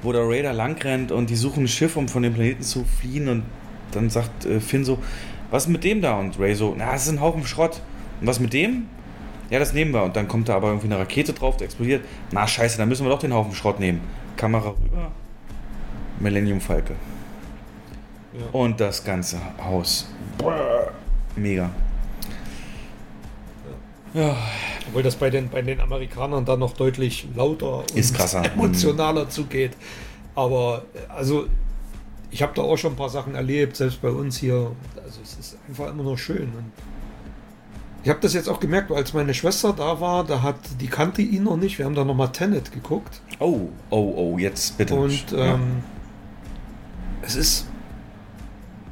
[0.02, 3.28] wo der Raider langrennt und die suchen ein Schiff, um von dem Planeten zu fliehen
[3.28, 3.42] und
[3.92, 4.98] dann sagt äh, Finn so,
[5.50, 6.18] was ist mit dem da?
[6.18, 7.80] Und Ray so, na, das ist ein Haufen Schrott.
[8.20, 8.86] Und was mit dem?
[9.50, 10.02] Ja, das nehmen wir.
[10.02, 12.04] Und dann kommt da aber irgendwie eine Rakete drauf, die explodiert.
[12.32, 14.00] Na, scheiße, dann müssen wir doch den Haufen Schrott nehmen.
[14.36, 15.10] Kamera rüber.
[16.20, 16.94] Millennium Falke.
[18.34, 18.44] Ja.
[18.52, 20.08] Und das ganze Haus.
[21.34, 21.70] Mega.
[24.14, 24.36] Ja,
[24.88, 28.42] Obwohl das bei den, bei den Amerikanern dann noch deutlich lauter und Ist krasser.
[28.52, 29.72] emotionaler zugeht.
[30.34, 31.46] Aber also,
[32.30, 34.72] ich habe da auch schon ein paar Sachen erlebt, selbst bei uns hier.
[35.02, 36.44] Also es ist einfach immer nur schön.
[36.56, 36.72] Und
[38.04, 41.22] ich habe das jetzt auch gemerkt, als meine Schwester da war, da hat die kannte
[41.22, 41.78] ihn noch nicht.
[41.78, 43.20] Wir haben da nochmal Tenet geguckt.
[43.40, 44.94] Oh, oh, oh, jetzt bitte.
[44.94, 45.54] Und Ja.
[45.54, 45.82] ähm,
[47.22, 47.66] es ist.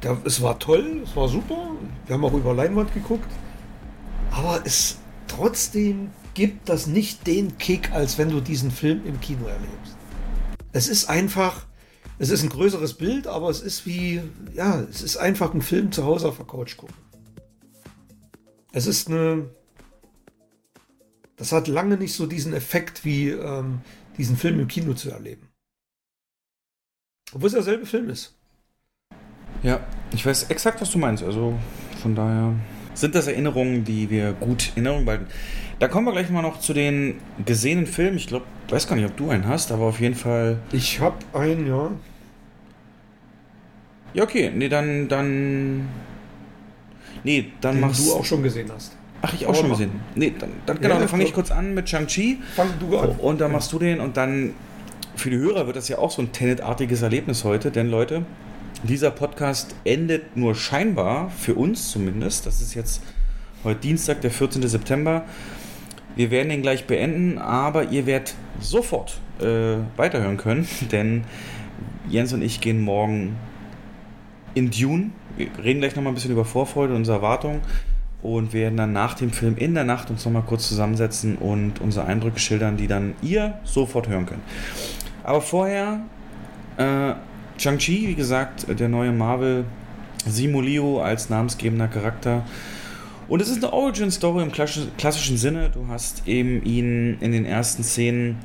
[0.01, 1.71] Da, es war toll, es war super.
[2.05, 3.29] Wir haben auch über Leinwand geguckt.
[4.31, 4.97] Aber es
[5.27, 9.95] trotzdem gibt das nicht den Kick, als wenn du diesen Film im Kino erlebst.
[10.73, 11.66] Es ist einfach.
[12.19, 14.21] Es ist ein größeres Bild, aber es ist wie.
[14.53, 16.95] Ja, es ist einfach ein Film zu Hause auf der Couch gucken.
[18.71, 19.49] Es ist eine.
[21.35, 23.81] Das hat lange nicht so diesen Effekt wie ähm,
[24.17, 25.47] diesen Film im Kino zu erleben.
[27.33, 28.33] Obwohl es derselbe Film ist.
[29.61, 31.23] Ja, ich weiß exakt, was du meinst.
[31.23, 31.57] Also
[32.01, 32.55] von daher
[32.95, 35.27] sind das Erinnerungen, die wir gut in Erinnerung behalten.
[35.79, 38.17] Da kommen wir gleich mal noch zu den gesehenen Filmen.
[38.17, 40.57] Ich glaube, weiß gar nicht, ob du einen hast, aber auf jeden Fall.
[40.71, 41.91] Ich habe einen, ja.
[44.13, 44.51] Ja, okay.
[44.53, 45.07] Nee, dann.
[45.07, 45.87] dann
[47.23, 48.97] nee, dann Den machst du auch schon gesehen hast.
[49.21, 49.91] Ach, ich auch Aber schon gesehen.
[50.15, 52.39] Nee, dann, dann Ja, genau, ja, dann fange ich kurz an mit Shang-Chi.
[52.55, 53.09] Fang du an.
[53.11, 54.53] Und dann machst du den und dann
[55.15, 58.23] für die Hörer wird das ja auch so ein Tenet-artiges Erlebnis heute, denn Leute,
[58.83, 63.01] dieser Podcast endet nur scheinbar, für uns zumindest, das ist jetzt
[63.63, 64.67] heute Dienstag, der 14.
[64.67, 65.25] September.
[66.17, 71.23] Wir werden den gleich beenden, aber ihr werdet sofort äh, weiterhören können, denn
[72.09, 73.35] Jens und ich gehen morgen
[74.55, 75.11] in Dune.
[75.37, 77.61] Wir reden gleich nochmal ein bisschen über Vorfreude und unsere Erwartungen
[78.23, 82.07] und werden dann nach dem Film in der Nacht uns nochmal kurz zusammensetzen und unsere
[82.07, 84.41] Eindrücke schildern, die dann ihr sofort hören könnt.
[85.23, 85.99] Aber vorher,
[86.77, 87.13] äh,
[87.59, 89.65] Shang-Chi, wie gesagt, der neue Marvel,
[90.25, 92.43] Simu Liu als namensgebender Charakter.
[93.27, 95.69] Und es ist eine Origin-Story im klassi- klassischen Sinne.
[95.69, 98.37] Du hast eben ihn in den ersten Szenen,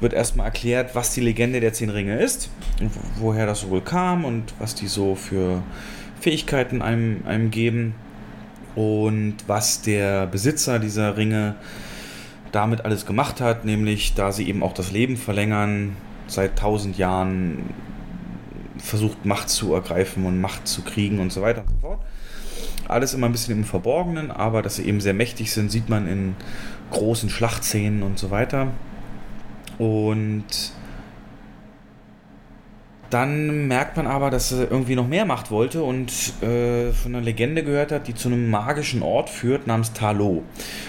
[0.00, 2.50] wird erstmal erklärt, was die Legende der Zehn Ringe ist,
[3.16, 5.62] woher das wohl kam und was die so für
[6.20, 7.94] Fähigkeiten einem, einem geben
[8.74, 11.56] und was der Besitzer dieser Ringe
[12.52, 15.96] damit alles gemacht hat, nämlich da sie eben auch das Leben verlängern,
[16.26, 17.70] seit tausend Jahren
[18.78, 22.00] versucht Macht zu ergreifen und Macht zu kriegen und so weiter und so fort.
[22.88, 26.06] Alles immer ein bisschen im Verborgenen, aber dass sie eben sehr mächtig sind, sieht man
[26.06, 26.34] in
[26.90, 28.68] großen Schlachtszenen und so weiter.
[29.78, 30.72] Und
[33.12, 36.10] dann merkt man aber, dass er irgendwie noch mehr Macht wollte und
[36.42, 40.42] äh, von einer Legende gehört hat, die zu einem magischen Ort führt, namens Talo.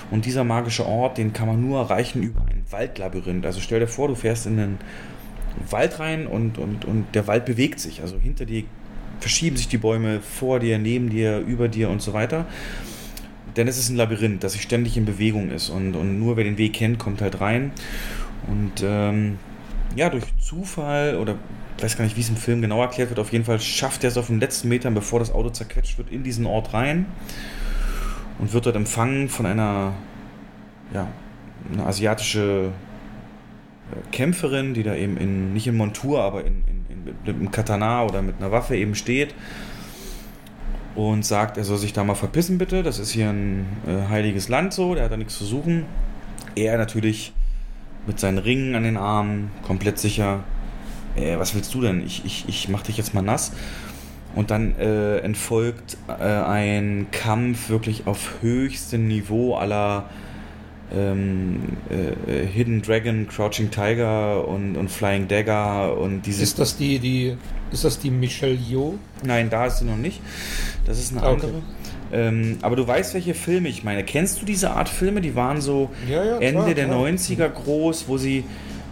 [0.10, 3.46] Und dieser magische Ort, den kann man nur erreichen über ein Waldlabyrinth.
[3.46, 4.80] Also stell dir vor, du fährst in einen
[5.70, 8.02] Wald rein und, und, und der Wald bewegt sich.
[8.02, 8.64] Also hinter dir
[9.24, 12.46] verschieben sich die Bäume, vor dir, neben dir, über dir und so weiter.
[13.56, 16.44] Denn es ist ein Labyrinth, das sich ständig in Bewegung ist und, und nur wer
[16.44, 17.72] den Weg kennt, kommt halt rein.
[18.48, 19.40] Und ähm,
[19.96, 21.36] ja, durch Zufall oder
[21.78, 24.04] ich weiß gar nicht, wie es im Film genau erklärt wird, auf jeden Fall schafft
[24.04, 27.06] er es auf den letzten Metern, bevor das Auto zerquetscht wird, in diesen Ort rein
[28.40, 29.94] und wird dort empfangen von einer,
[30.94, 31.08] ja,
[31.72, 32.72] eine asiatische
[33.92, 36.64] äh, Kämpferin, die da eben in, nicht in Montur, aber in,
[37.06, 39.34] mit einem Katana oder mit einer Waffe eben steht
[40.96, 44.50] und sagt, er soll sich da mal verpissen bitte, das ist hier ein äh, heiliges
[44.50, 45.86] Land so, der hat da nichts zu suchen.
[46.56, 47.34] Er natürlich
[48.06, 50.44] mit seinen Ringen an den Armen, komplett sicher,
[51.16, 52.06] äh, was willst du denn?
[52.06, 53.54] Ich, ich, ich mach dich jetzt mal nass.
[54.36, 60.10] Und dann äh, entfolgt äh, ein Kampf wirklich auf höchstem Niveau aller
[60.96, 61.60] ähm,
[61.90, 66.44] äh, Hidden Dragon, Crouching Tiger und, und Flying Dagger und diese.
[66.44, 67.36] Ist das die, die,
[67.72, 68.96] ist das die Michelle Yeoh?
[69.26, 70.22] Nein, da ist sie noch nicht.
[70.86, 71.48] Das ist eine Ah, andere.
[71.48, 71.58] okay.
[72.12, 74.04] Ähm, aber du weißt, welche Filme ich meine.
[74.04, 75.20] Kennst du diese Art Filme?
[75.22, 77.06] Die waren so Ja, ja, Ende klar, der klar.
[77.08, 78.44] 90er groß, wo sie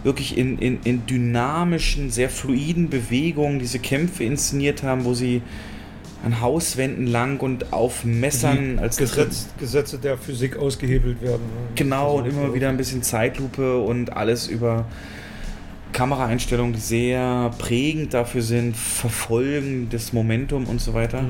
[0.02, 5.42] wirklich in, in, in dynamischen, sehr fluiden Bewegungen diese Kämpfe inszeniert haben, wo sie
[6.24, 11.42] an Hauswänden lang und auf Messern als Gesetz, Gesetze der Physik ausgehebelt werden.
[11.42, 11.72] ne?
[11.74, 14.86] Genau, und Also, immer wieder ein bisschen Zeitlupe und alles über
[15.92, 21.24] Kameraeinstellungen, die sehr prägend dafür sind, Verfolgen des Momentum und so weiter.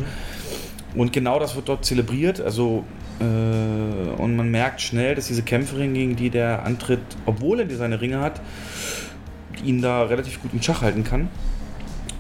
[0.94, 2.40] Und genau das wird dort zelebriert.
[2.40, 2.84] Also,
[3.18, 8.00] äh, und man merkt schnell, dass diese Kämpferin, gegen die der antritt, obwohl er seine
[8.00, 8.40] Ringe hat,
[9.64, 11.28] ihn da relativ gut in Schach halten kann.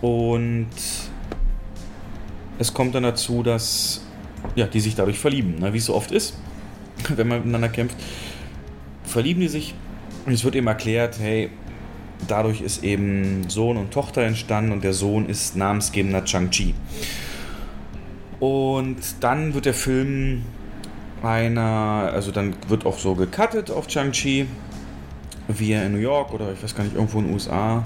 [0.00, 0.68] Und
[2.58, 4.02] es kommt dann dazu, dass
[4.54, 5.72] ja, die sich dadurch verlieben, ne?
[5.72, 6.34] wie es so oft ist,
[7.08, 7.96] wenn man miteinander kämpft.
[9.04, 9.74] Verlieben die sich
[10.26, 11.50] und es wird eben erklärt, hey,
[12.28, 16.74] dadurch ist eben Sohn und Tochter entstanden und der Sohn ist namensgebender Chang-Chi.
[18.38, 20.42] Und dann wird der Film
[21.22, 24.46] einer, also dann wird auch so gecuttet auf Chang-Chi,
[25.48, 27.84] wie er in New York oder ich weiß gar nicht, irgendwo in den USA,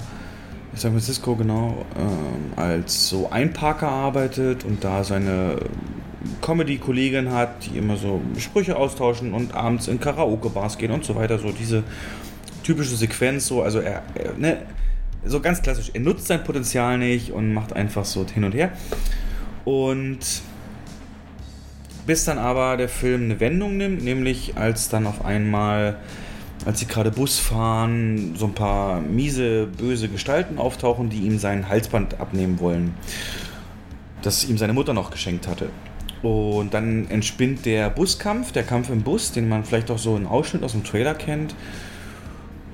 [0.77, 5.57] San Francisco genau, ähm, als so Einparker arbeitet und da seine
[6.41, 11.39] Comedy-Kollegin hat, die immer so Sprüche austauschen und abends in Karaoke-Bars gehen und so weiter.
[11.39, 11.83] So diese
[12.63, 14.57] typische Sequenz, so, also er, er ne,
[15.25, 18.71] so ganz klassisch, er nutzt sein Potenzial nicht und macht einfach so hin und her.
[19.65, 20.19] Und
[22.05, 25.97] bis dann aber der Film eine Wendung nimmt, nämlich als dann auf einmal,
[26.65, 31.69] als sie gerade Bus fahren, so ein paar miese, böse Gestalten auftauchen, die ihm sein
[31.69, 32.93] Halsband abnehmen wollen,
[34.21, 35.69] das ihm seine Mutter noch geschenkt hatte.
[36.23, 40.25] Und dann entspinnt der Buskampf, der Kampf im Bus, den man vielleicht auch so einen
[40.25, 41.55] Ausschnitt aus dem Trailer kennt,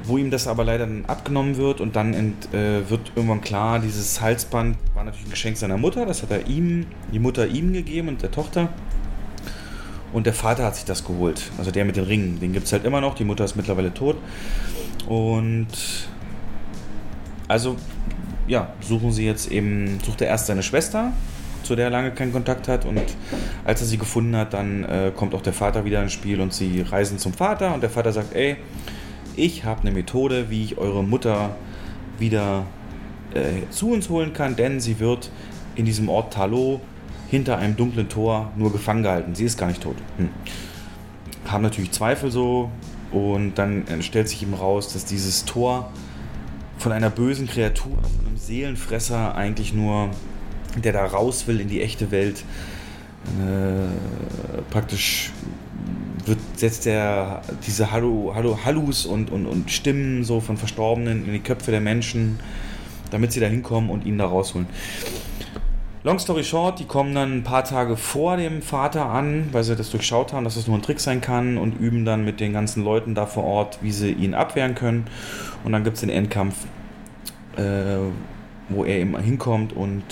[0.06, 3.80] wo ihm das aber leider dann abgenommen wird und dann ent, äh, wird irgendwann klar,
[3.80, 7.74] dieses Halsband war natürlich ein Geschenk seiner Mutter, das hat er ihm, die Mutter ihm
[7.74, 8.70] gegeben und der Tochter.
[10.14, 12.72] Und der Vater hat sich das geholt, also der mit den Ringen, den gibt es
[12.72, 14.16] halt immer noch, die Mutter ist mittlerweile tot.
[15.08, 15.68] Und
[17.48, 17.76] also,
[18.48, 21.12] ja, suchen sie jetzt eben, sucht er erst seine Schwester,
[21.64, 22.86] zu der er lange keinen Kontakt hat.
[22.86, 23.02] Und
[23.66, 26.54] als er sie gefunden hat, dann äh, kommt auch der Vater wieder ins Spiel und
[26.54, 27.74] sie reisen zum Vater.
[27.74, 28.58] Und der Vater sagt, ey,
[29.36, 31.56] ich habe eine Methode, wie ich eure Mutter
[32.20, 32.66] wieder
[33.34, 35.32] äh, zu uns holen kann, denn sie wird
[35.76, 36.82] in diesem Ort Talo
[37.34, 39.34] hinter einem dunklen Tor nur gefangen gehalten.
[39.34, 39.96] Sie ist gar nicht tot.
[40.18, 40.30] Hm.
[41.48, 42.70] Haben natürlich Zweifel so
[43.12, 45.92] und dann äh, stellt sich ihm raus, dass dieses Tor
[46.78, 50.12] von einer bösen Kreatur, von einem Seelenfresser eigentlich nur,
[50.76, 52.44] der da raus will in die echte Welt,
[53.40, 55.32] äh, praktisch
[56.28, 61.34] wird, setzt er diese Hallo, Hallo, Hallus und, und, und Stimmen so von Verstorbenen in
[61.34, 62.40] die Köpfe der Menschen,
[63.10, 64.68] damit sie da hinkommen und ihn da rausholen.
[66.06, 69.74] Long story short, die kommen dann ein paar Tage vor dem Vater an, weil sie
[69.78, 72.52] das durchschaut haben, dass das nur ein Trick sein kann und üben dann mit den
[72.52, 75.08] ganzen Leuten da vor Ort, wie sie ihn abwehren können.
[75.64, 76.56] Und dann gibt es den Endkampf,
[77.56, 78.00] äh,
[78.68, 80.04] wo er eben hinkommt und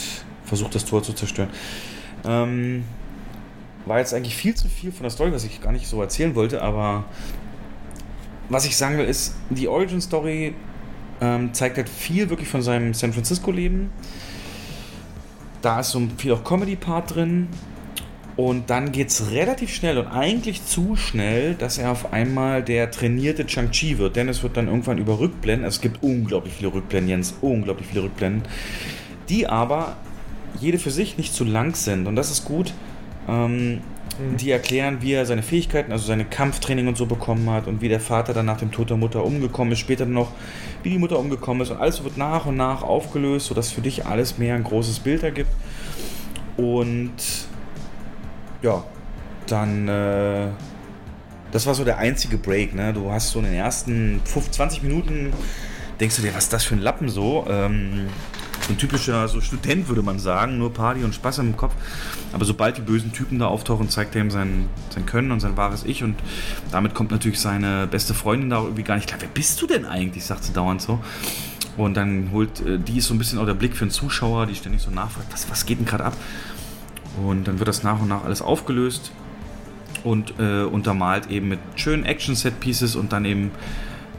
[0.45, 1.49] versucht, das Tor zu zerstören.
[2.23, 2.85] Ähm,
[3.85, 6.35] war jetzt eigentlich viel zu viel von der Story, was ich gar nicht so erzählen
[6.35, 7.03] wollte, aber
[8.47, 10.53] was ich sagen will, ist, die Origin Story
[11.19, 13.89] ähm, zeigt halt viel wirklich von seinem San Francisco-Leben.
[15.61, 17.47] Da ist so viel auch Comedy-Part drin
[18.37, 22.89] Und dann geht es relativ schnell und eigentlich zu schnell, dass er auf einmal der
[22.89, 24.15] trainierte Chang-Chi wird.
[24.15, 27.87] Denn es wird dann irgendwann über Rückblenden, also es gibt unglaublich viele Rückblenden, Jens, unglaublich
[27.87, 28.43] viele Rückblenden,
[29.29, 29.97] die aber
[30.59, 32.07] jede für sich nicht zu lang sind.
[32.07, 32.73] Und das ist gut.
[33.27, 33.81] Ähm,
[34.19, 34.37] mhm.
[34.37, 37.89] Die erklären, wie er seine Fähigkeiten, also seine Kampftraining und so bekommen hat und wie
[37.89, 39.79] der Vater dann nach dem Tod der Mutter umgekommen ist.
[39.79, 40.31] Später noch,
[40.83, 41.71] wie die Mutter umgekommen ist.
[41.71, 45.23] Und alles wird nach und nach aufgelöst, sodass für dich alles mehr ein großes Bild
[45.23, 45.51] ergibt.
[46.57, 47.13] Und
[48.61, 48.83] ja,
[49.47, 50.47] dann, äh,
[51.51, 52.93] das war so der einzige Break, ne?
[52.93, 55.33] Du hast so in den ersten 15, 20 Minuten,
[55.99, 57.45] denkst du dir, was ist das für ein Lappen so?
[57.49, 58.07] Ähm,
[58.71, 61.73] ein typischer so Student, würde man sagen, nur Party und Spaß im Kopf.
[62.33, 65.57] Aber sobald die bösen Typen da auftauchen, zeigt er ihm sein, sein Können und sein
[65.57, 66.03] wahres Ich.
[66.03, 66.15] Und
[66.71, 69.21] damit kommt natürlich seine beste Freundin da irgendwie gar nicht klar.
[69.21, 70.25] Wer bist du denn eigentlich?
[70.25, 70.99] sagt sie dauernd so.
[71.77, 74.45] Und dann holt, äh, die ist so ein bisschen auch der Blick für den Zuschauer,
[74.45, 76.17] die ständig so nachfragt, was, was geht denn gerade ab?
[77.25, 79.11] Und dann wird das nach und nach alles aufgelöst
[80.03, 83.51] und äh, untermalt eben mit schönen Action-Set-Pieces und dann eben,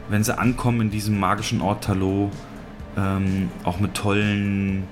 [0.09, 2.31] wenn sie ankommen in diesem magischen Ort Talo,
[2.97, 4.83] ähm, auch mit tollen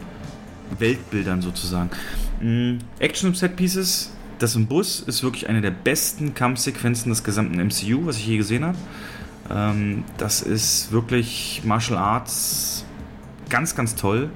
[0.80, 1.90] Weltbildern sozusagen.
[2.40, 2.80] Mhm.
[3.00, 8.28] Action-Set-Pieces, das im Bus ist wirklich eine der besten Kampfsequenzen des gesamten MCU, was ich
[8.28, 8.78] je gesehen habe.
[9.50, 12.86] Ähm, das ist wirklich Martial Arts
[13.50, 14.30] ganz, ganz toll.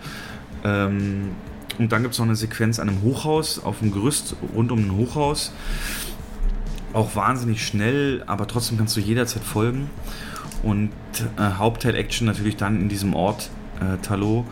[0.63, 1.31] Ähm,
[1.77, 4.79] und dann gibt es noch eine Sequenz an einem Hochhaus, auf dem Gerüst rund um
[4.79, 5.51] ein Hochhaus.
[6.93, 9.89] Auch wahnsinnig schnell, aber trotzdem kannst du jederzeit folgen.
[10.65, 10.91] Und
[11.37, 14.45] äh, Hauptteil-Action natürlich dann in diesem Ort äh, Talo.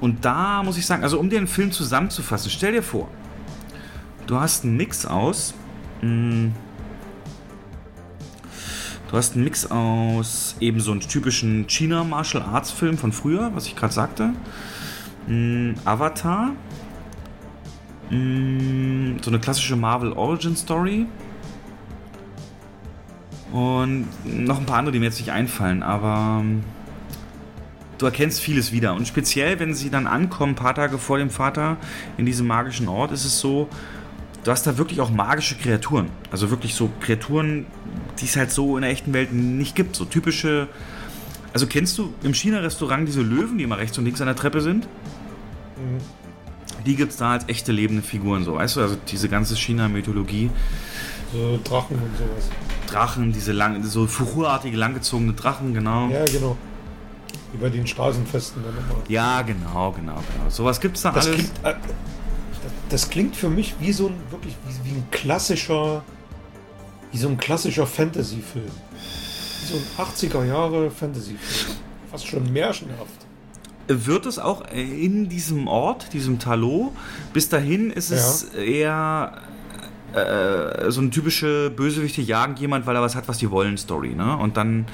[0.00, 3.08] Und da muss ich sagen, also um den Film zusammenzufassen, stell dir vor,
[4.26, 5.52] du hast einen Mix aus.
[6.00, 6.54] Mh, hm,
[9.10, 13.50] Du hast einen Mix aus eben so einem typischen China Martial Arts Film von früher,
[13.54, 14.34] was ich gerade sagte.
[15.26, 16.52] Mm, Avatar.
[18.10, 21.06] Mm, so eine klassische Marvel Origin Story.
[23.52, 26.64] Und noch ein paar andere, die mir jetzt nicht einfallen, aber ähm,
[27.96, 28.94] du erkennst vieles wieder.
[28.94, 31.76] Und speziell, wenn sie dann ankommen, ein paar Tage vor dem Vater
[32.16, 33.68] in diesem magischen Ort, ist es so,
[34.44, 36.08] du hast da wirklich auch magische Kreaturen.
[36.30, 37.66] Also wirklich so Kreaturen,
[38.20, 39.96] die es halt so in der echten Welt nicht gibt.
[39.96, 40.68] So typische.
[41.52, 44.60] Also kennst du im China-Restaurant diese Löwen, die immer rechts und links an der Treppe
[44.60, 44.84] sind?
[45.76, 46.84] Mhm.
[46.84, 48.80] Die gibt es da als echte lebende Figuren, so, weißt du?
[48.82, 50.50] Also diese ganze China-Mythologie.
[51.32, 52.50] So Drachen und sowas.
[52.90, 56.08] Drachen, diese lang, so furorartige, langgezogene Drachen, genau.
[56.08, 56.56] Ja, genau.
[57.52, 59.02] Wie bei den Straßenfesten dann immer.
[59.08, 60.50] Ja, genau, genau, genau.
[60.50, 61.38] Sowas gibt es da das alles.
[61.38, 61.74] Klingt, äh,
[62.88, 66.02] das klingt für mich wie so ein wirklich wie, wie ein klassischer,
[67.12, 68.70] wie so ein klassischer Fantasy-Film.
[69.60, 71.76] Wie so ein 80er Jahre Fantasy-Film.
[72.10, 73.28] Fast schon märchenhaft
[73.88, 76.92] wird es auch in diesem Ort, diesem Talot.
[77.32, 78.60] Bis dahin ist es ja.
[78.60, 79.32] eher
[80.14, 84.14] äh, so eine typische Bösewichte jagen jemand, weil er was hat, was die wollen, Story.
[84.14, 84.36] Ne?
[84.36, 84.86] Und dann,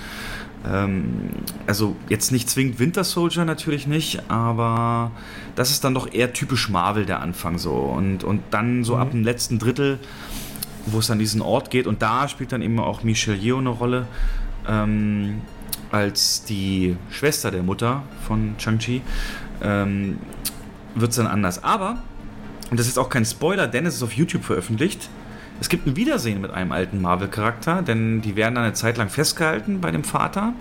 [0.66, 1.30] ähm,
[1.66, 5.12] also jetzt nicht zwingend Winter Soldier natürlich nicht, aber
[5.54, 7.72] das ist dann doch eher typisch Marvel der Anfang so.
[7.72, 9.00] Und, und dann so mhm.
[9.00, 9.98] ab dem letzten Drittel,
[10.86, 13.70] wo es an diesen Ort geht, und da spielt dann eben auch Michelle Yeoh eine
[13.70, 14.06] Rolle.
[14.66, 15.42] Ähm,
[15.92, 19.00] als die Schwester der Mutter von Chang-Chi,
[19.62, 20.18] ähm,
[20.94, 21.62] wird es dann anders.
[21.62, 21.98] Aber,
[22.74, 25.08] und das ist auch kein Spoiler, denn es ist auf YouTube veröffentlicht,
[25.60, 29.10] es gibt ein Wiedersehen mit einem alten Marvel-Charakter, denn die werden dann eine Zeit lang
[29.10, 30.54] festgehalten bei dem Vater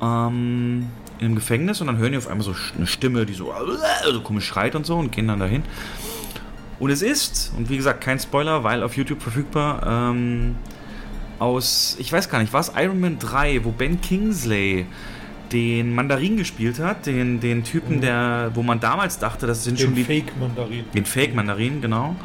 [0.00, 0.88] ähm,
[1.18, 3.52] im Gefängnis und dann hören die auf einmal so eine Stimme, die so,
[4.10, 5.64] so komisch schreit und so und gehen dann dahin.
[6.78, 10.54] Und es ist, und wie gesagt, kein Spoiler, weil auf YouTube verfügbar, ähm,
[11.38, 14.86] aus, ich weiß gar nicht, war es Iron Man 3, wo Ben Kingsley
[15.52, 18.00] den Mandarin gespielt hat, den, den Typen, mhm.
[18.00, 20.04] der, wo man damals dachte, das sind den schon die.
[20.04, 20.84] Fake Mandarin.
[20.94, 22.16] Den Fake Mandarin, genau.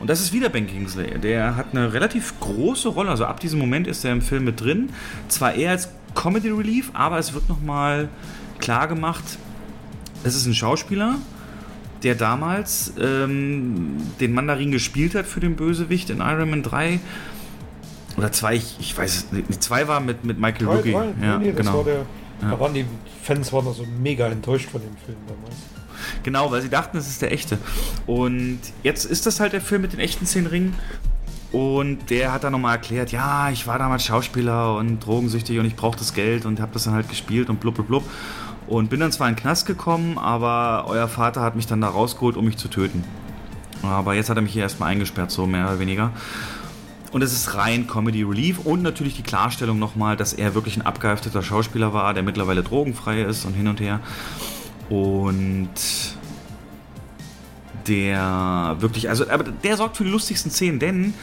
[0.00, 1.18] Und das ist wieder Ben Kingsley.
[1.18, 3.10] Der hat eine relativ große Rolle.
[3.10, 4.90] Also ab diesem Moment ist er im Film mit drin.
[5.28, 8.08] Zwar eher als Comedy Relief, aber es wird nochmal
[8.58, 9.24] klar gemacht,
[10.24, 11.16] es ist ein Schauspieler,
[12.02, 17.00] der damals ähm, den Mandarin gespielt hat für den Bösewicht in Iron Man 3
[18.16, 19.62] oder zwei, ich, ich weiß es nicht.
[19.62, 20.92] Zwei war mit, mit Michael Rookie.
[20.92, 21.82] Ja, nee, genau.
[21.82, 22.06] Der,
[22.44, 22.50] ja.
[22.50, 22.84] Da waren die
[23.22, 25.56] Fans waren also mega enttäuscht von dem Film damals.
[26.22, 27.58] Genau, weil sie dachten, es ist der echte.
[28.06, 30.74] Und jetzt ist das halt der Film mit den echten zehn Ringen.
[31.52, 35.76] Und der hat dann nochmal erklärt, ja, ich war damals Schauspieler und drogensüchtig und ich
[35.76, 38.04] brauche das Geld und habe das dann halt gespielt und blub blub blub.
[38.66, 41.88] Und bin dann zwar in den Knast gekommen, aber euer Vater hat mich dann da
[41.88, 43.04] rausgeholt, um mich zu töten.
[43.82, 46.10] Aber jetzt hat er mich hier erstmal eingesperrt, so mehr oder weniger.
[47.14, 50.82] Und es ist rein Comedy Relief und natürlich die Klarstellung nochmal, dass er wirklich ein
[50.82, 54.00] abgehafteter Schauspieler war, der mittlerweile drogenfrei ist und hin und her.
[54.88, 55.68] Und
[57.86, 61.14] der wirklich, also, aber der sorgt für die lustigsten Szenen, denn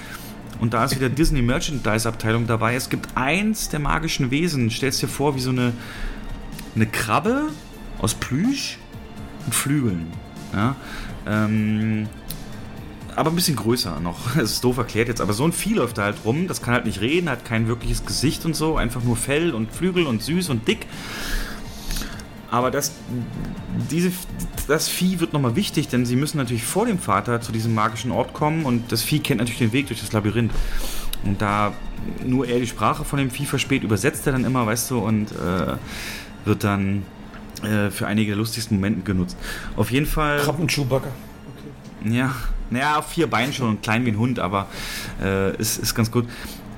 [0.62, 2.76] und da ist wieder Disney Merchandise Abteilung dabei.
[2.76, 4.72] Es gibt eins der magischen Wesen.
[4.72, 5.74] Stellst dir vor, wie so eine,
[6.74, 7.50] eine Krabbe
[8.00, 8.78] aus Plüsch
[9.46, 10.08] und Flügeln.
[10.54, 10.78] Ja?
[11.28, 12.08] Ähm,
[13.16, 14.36] aber ein bisschen größer noch.
[14.36, 16.48] Das ist doof erklärt jetzt, aber so ein Vieh läuft da halt rum.
[16.48, 18.78] Das kann halt nicht reden, hat kein wirkliches Gesicht und so.
[18.78, 20.88] Einfach nur Fell und Flügel und süß und dick.
[22.50, 22.92] Aber das,
[23.90, 24.12] diese,
[24.68, 28.12] das Vieh wird nochmal wichtig, denn sie müssen natürlich vor dem Vater zu diesem magischen
[28.12, 30.52] Ort kommen und das Vieh kennt natürlich den Weg durch das Labyrinth.
[31.24, 31.74] Und da
[32.26, 35.32] nur er die Sprache von dem Vieh versteht, übersetzt er dann immer, weißt du, und
[35.32, 35.76] äh,
[36.46, 37.04] wird dann
[37.64, 39.38] äh, für einige der lustigsten Momente genutzt.
[39.78, 40.40] Auf jeden Fall.
[40.40, 41.08] Krabben-Chewbacca.
[41.08, 42.16] Okay.
[42.18, 42.34] Ja,
[42.72, 44.68] naja, auf vier Beinen schon und klein wie ein Hund, aber
[45.22, 46.28] äh, ist, ist ganz gut.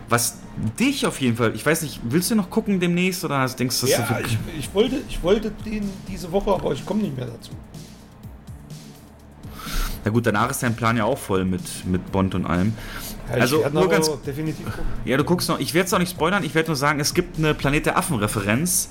[0.09, 0.39] Was
[0.79, 3.87] dich auf jeden Fall, ich weiß nicht, willst du noch gucken demnächst oder denkst du,
[3.87, 7.25] dass ja, ich, ich, wollte, ich wollte den diese Woche, aber ich komme nicht mehr
[7.25, 7.51] dazu.
[10.05, 12.73] Na gut, danach ist dein Plan ja auch voll mit, mit Bond und allem.
[13.29, 14.83] Ja, also nur ganz definitiv gucken.
[15.05, 15.59] Ja, du guckst noch.
[15.59, 16.43] Ich werde es auch nicht spoilern.
[16.43, 18.89] Ich werde nur sagen, es gibt eine Planet der Affen Referenz,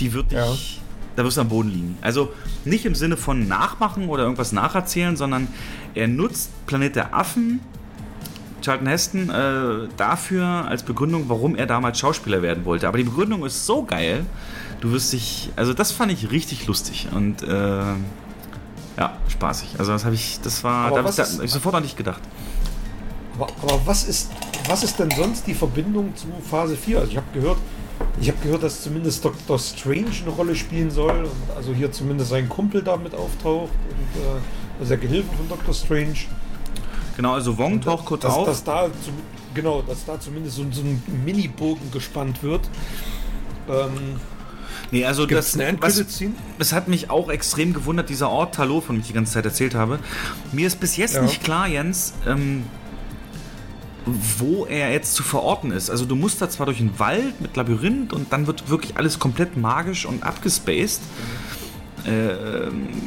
[0.00, 0.82] die wird dich, ja.
[1.16, 1.98] da wirst du am Boden liegen.
[2.00, 2.32] Also
[2.64, 5.46] nicht im Sinne von nachmachen oder irgendwas nacherzählen, sondern
[5.94, 7.60] er nutzt Planet der Affen
[8.64, 12.88] Charlton Heston äh, dafür als Begründung, warum er damals Schauspieler werden wollte.
[12.88, 14.24] Aber die Begründung ist so geil,
[14.80, 17.46] du wirst dich, also das fand ich richtig lustig und äh,
[18.96, 19.74] ja, spaßig.
[19.78, 22.22] Also das habe ich, das war, aber da habe ich sofort an dich gedacht.
[23.36, 24.30] Aber, aber, was ist,
[24.68, 27.00] was ist denn sonst die Verbindung zu Phase 4?
[27.00, 27.58] Also ich habe gehört,
[28.20, 29.58] ich habe gehört, dass zumindest Dr.
[29.58, 34.40] Strange eine Rolle spielen soll und also hier zumindest sein Kumpel damit auftaucht und äh,
[34.78, 35.74] also der Gehilfe von Dr.
[35.74, 36.26] Strange.
[37.16, 38.46] Genau, also Wong taucht kurz dass, auf.
[38.46, 38.88] Dass da,
[39.54, 42.68] genau, dass da zumindest so, so ein Mini-Bogen gespannt wird.
[43.68, 44.20] Ähm,
[44.90, 46.04] Nee, also das, was,
[46.58, 49.44] das hat mich auch extrem gewundert, dieser Ort Talo, von dem ich die ganze Zeit
[49.44, 49.98] erzählt habe.
[50.52, 51.22] Mir ist bis jetzt ja.
[51.22, 52.64] nicht klar, Jens, ähm,
[54.38, 55.90] wo er jetzt zu verorten ist.
[55.90, 59.18] Also du musst da zwar durch einen Wald mit Labyrinth und dann wird wirklich alles
[59.18, 61.00] komplett magisch und abgespaced.
[62.04, 63.04] Mhm.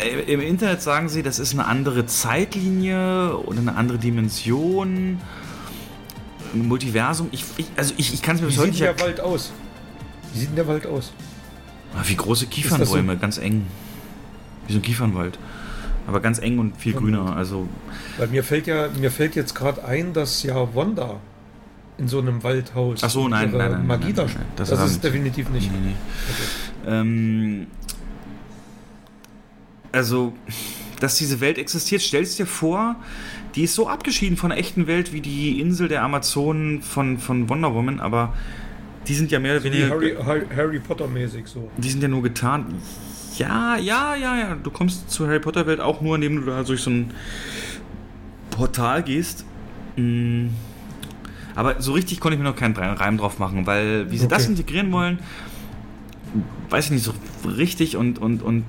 [0.00, 5.18] Äh, im Internet sagen sie, das ist eine andere Zeitlinie oder eine andere Dimension.
[6.54, 7.28] Ein Multiversum.
[7.32, 8.80] Ich, ich also ich, ich kann es mir bis heute nicht.
[8.80, 9.52] Wie sieht der Wald aus?
[10.32, 11.12] Wie sieht denn der Wald aus?
[11.94, 13.18] Ah, wie große Kiefernbäume, so?
[13.18, 13.66] ganz eng.
[14.66, 15.38] Wie so ein Kiefernwald.
[16.06, 17.36] Aber ganz eng und viel grüner.
[17.36, 17.68] Also
[18.18, 21.20] Weil mir fällt ja, mir fällt jetzt gerade ein, dass ja Wanda
[21.98, 23.00] in so einem Waldhaus.
[23.02, 25.70] Ach so, nein, nein, nein, Magie nein, nein, nein, Das, das ist definitiv nicht.
[25.70, 25.94] Nee, nee.
[26.28, 26.94] Okay.
[27.00, 27.66] Ähm,
[29.92, 30.32] also,
[31.00, 32.96] dass diese Welt existiert, stellst dir vor,
[33.54, 37.48] die ist so abgeschieden von der echten Welt wie die Insel der Amazonen von, von
[37.48, 38.32] Wonder Woman, aber
[39.06, 39.90] die sind ja mehr oder weniger.
[39.90, 41.70] Harry, Harry Potter mäßig so.
[41.76, 42.74] Die sind ja nur getan.
[43.36, 44.54] Ja, ja, ja, ja.
[44.62, 47.10] Du kommst zur Harry Potter Welt auch nur, indem du da durch so ein
[48.50, 49.44] Portal gehst.
[49.96, 50.48] Mm.
[51.54, 54.34] Aber so richtig konnte ich mir noch keinen Reim drauf machen, weil wie sie okay.
[54.34, 55.18] das integrieren wollen,
[56.70, 57.12] weiß ich nicht so
[57.46, 58.64] richtig und, und, und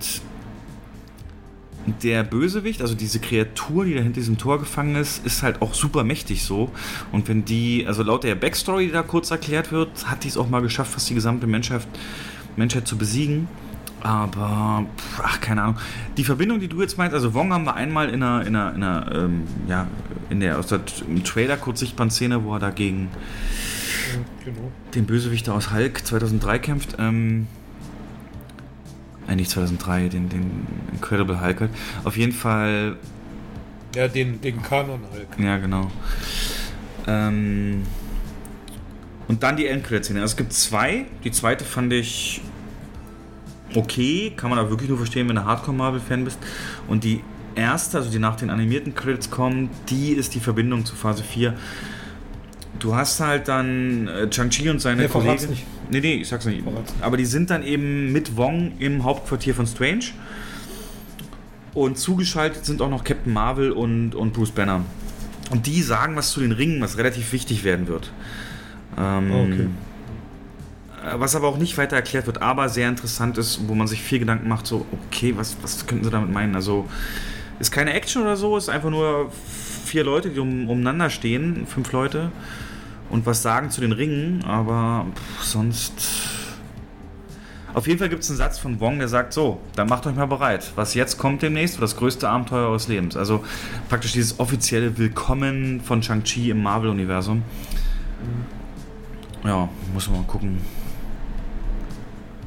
[1.86, 5.74] der Bösewicht, also diese Kreatur, die da hinter diesem Tor gefangen ist, ist halt auch
[5.74, 6.72] super mächtig so.
[7.12, 10.38] Und wenn die, also laut der Backstory, die da kurz erklärt wird, hat die es
[10.38, 11.86] auch mal geschafft, fast die gesamte Menschheit,
[12.56, 13.48] Menschheit zu besiegen.
[14.02, 14.86] Aber,
[15.22, 15.78] ach, keine Ahnung.
[16.18, 18.76] Die Verbindung, die du jetzt meinst, also Wong haben wir einmal in einer, in einer,
[18.76, 19.88] in einer ähm, ja,
[20.30, 23.10] in der, aus der im Trailer kurz sichtbaren Szene, wo er dagegen
[24.44, 24.72] genau.
[24.94, 26.96] den Bösewicht aus Hulk 2003 kämpft.
[27.00, 27.48] Ähm,
[29.34, 31.72] eigentlich 2003, den, den Incredible Hulk halt.
[32.04, 32.96] Auf jeden Fall.
[33.96, 35.28] Ja, den, den Kanon Hulk.
[35.38, 35.92] Ja, genau.
[37.06, 37.84] Ähm,
[39.28, 40.22] und dann die Endcredit-Szene.
[40.22, 41.06] Also es gibt zwei.
[41.24, 42.42] Die zweite fand ich
[43.76, 44.34] okay.
[44.36, 46.40] Kann man aber wirklich nur verstehen, wenn du Hardcore-Marvel-Fan bist.
[46.88, 47.22] Und die
[47.56, 51.54] erste, also die nach den animierten Credits kommt, die ist die Verbindung zu Phase 4.
[52.80, 55.50] Du hast halt dann äh, Chang-Chi und seine nee, Kollegen.
[55.50, 55.66] Nicht.
[55.90, 56.64] Nee, nee, ich sag's nicht.
[57.02, 60.06] Aber die sind dann eben mit Wong im Hauptquartier von Strange.
[61.74, 64.82] Und zugeschaltet sind auch noch Captain Marvel und, und Bruce Banner.
[65.50, 68.12] Und die sagen was zu den Ringen, was relativ wichtig werden wird.
[68.98, 69.68] Ähm, okay.
[71.18, 74.20] Was aber auch nicht weiter erklärt wird, aber sehr interessant ist, wo man sich viel
[74.20, 76.56] Gedanken macht, so, okay, was, was könnten sie damit meinen?
[76.56, 76.88] Also,
[77.60, 79.30] ist keine Action oder so, ist einfach nur
[79.86, 82.32] vier Leute, die um, umeinander stehen, fünf Leute
[83.14, 85.94] und was sagen zu den Ringen, aber pff, sonst.
[87.76, 90.16] Auf jeden Fall gibt es einen Satz von Wong, der sagt: So, dann macht euch
[90.16, 90.72] mal bereit.
[90.76, 93.16] Was jetzt kommt demnächst, das größte Abenteuer eures Lebens.
[93.16, 93.44] Also
[93.88, 97.44] praktisch dieses offizielle Willkommen von Shang-Chi im Marvel-Universum.
[99.44, 100.58] Ja, muss man mal gucken.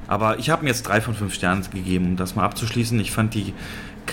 [0.08, 2.98] Aber ich habe mir jetzt drei von fünf Sternen gegeben, um das mal abzuschließen.
[2.98, 3.54] Ich fand die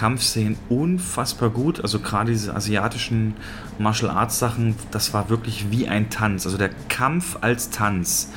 [0.03, 1.79] Kampfszenen unfassbar gut.
[1.79, 3.35] Also gerade diese asiatischen
[3.79, 6.45] Martial Arts Sachen, das war wirklich wie ein Tanz.
[6.45, 8.29] Also der Kampf als Tanz.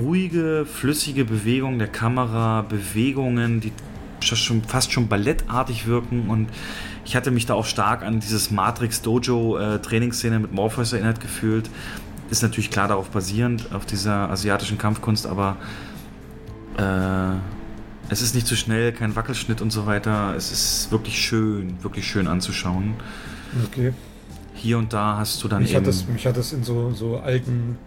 [0.00, 3.70] Ruhige, flüssige Bewegung der Kamera, Bewegungen, die
[4.20, 6.48] schon, fast schon ballettartig wirken und
[7.04, 11.20] ich hatte mich da auch stark an dieses Matrix Dojo äh, Trainingsszene mit Morpheus erinnert
[11.20, 11.70] gefühlt.
[12.30, 15.56] Ist natürlich klar darauf basierend, auf dieser asiatischen Kampfkunst, aber
[16.78, 17.36] äh,
[18.08, 20.34] es ist nicht zu schnell, kein Wackelschnitt und so weiter.
[20.36, 22.94] Es ist wirklich schön, wirklich schön anzuschauen.
[23.66, 23.92] Okay.
[24.54, 25.80] Hier und da hast du dann mich eben...
[25.80, 27.78] Hat das, mich hat das in so, so alten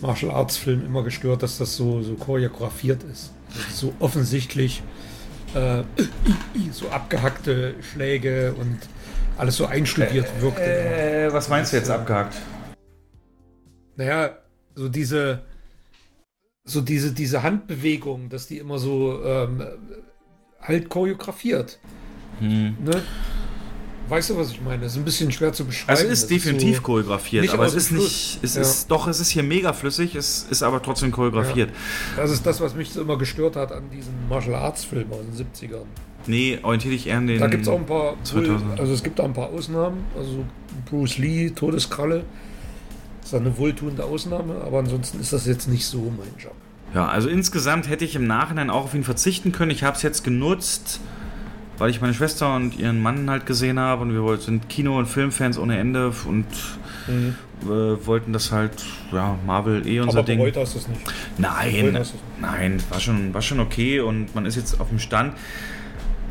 [0.00, 3.32] Martial Arts Filmen immer gestört, dass das so, so choreografiert ist.
[3.72, 4.82] So offensichtlich
[5.54, 5.82] äh,
[6.72, 8.78] so abgehackte Schläge und
[9.36, 10.62] alles so einstudiert äh, wirkte.
[10.62, 12.36] Äh, was meinst du jetzt abgehackt?
[13.96, 14.30] Naja,
[14.74, 15.42] so diese
[16.64, 19.62] so diese, diese Handbewegung, dass die immer so ähm,
[20.60, 21.78] halt choreografiert.
[22.40, 22.76] Hm.
[22.84, 23.02] Ne?
[24.08, 24.82] Weißt du, was ich meine?
[24.82, 25.98] Das ist ein bisschen schwer zu beschreiben.
[25.98, 28.60] Also es ist definitiv so choreografiert, aber es ist nicht, es ja.
[28.60, 31.70] ist, doch, es ist hier mega flüssig, es ist aber trotzdem choreografiert.
[31.70, 32.22] Ja.
[32.22, 35.20] Das ist das, was mich so immer gestört hat an diesen Martial Arts Filmen aus
[35.20, 35.84] den 70ern.
[36.26, 37.40] Nee, orientiere dich eher an den.
[37.40, 38.78] Da gibt es auch ein paar, 2000.
[38.78, 40.44] also es gibt da ein paar Ausnahmen, also
[40.88, 42.24] Bruce Lee, Todeskralle,
[43.24, 46.52] das ist eine wohltuende Ausnahme, aber ansonsten ist das jetzt nicht so mein Job.
[46.92, 49.70] Ja, also insgesamt hätte ich im Nachhinein auch auf ihn verzichten können.
[49.70, 51.00] Ich habe es jetzt genutzt,
[51.78, 55.06] weil ich meine Schwester und ihren Mann halt gesehen habe und wir sind Kino- und
[55.06, 56.44] Filmfans ohne Ende und
[57.08, 57.34] mhm.
[57.62, 58.72] äh, wollten das halt,
[59.10, 60.38] ja, Marvel eh unser Aber Ding.
[60.38, 61.00] Aber hast du es nicht?
[61.38, 61.98] Nein,
[62.42, 65.32] nein, war schon, war schon okay und man ist jetzt auf dem Stand.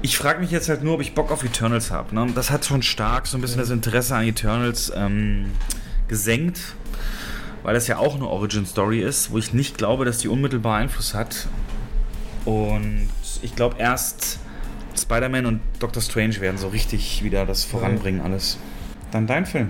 [0.03, 2.14] Ich frage mich jetzt halt nur, ob ich Bock auf Eternals habe.
[2.14, 2.28] Ne?
[2.36, 3.61] Das hat schon stark so ein bisschen mhm.
[3.61, 5.48] das Interesse an Eternals ähm,
[6.07, 6.75] gesenkt,
[7.63, 11.13] weil das ja auch eine Origin-Story ist, wo ich nicht glaube, dass die unmittelbar Einfluss
[11.13, 11.47] hat.
[12.45, 13.09] Und
[13.41, 14.39] ich glaube erst
[14.95, 18.57] Spider-Man und Doctor Strange werden so richtig wieder das voranbringen, alles.
[19.11, 19.69] Dann dein Film.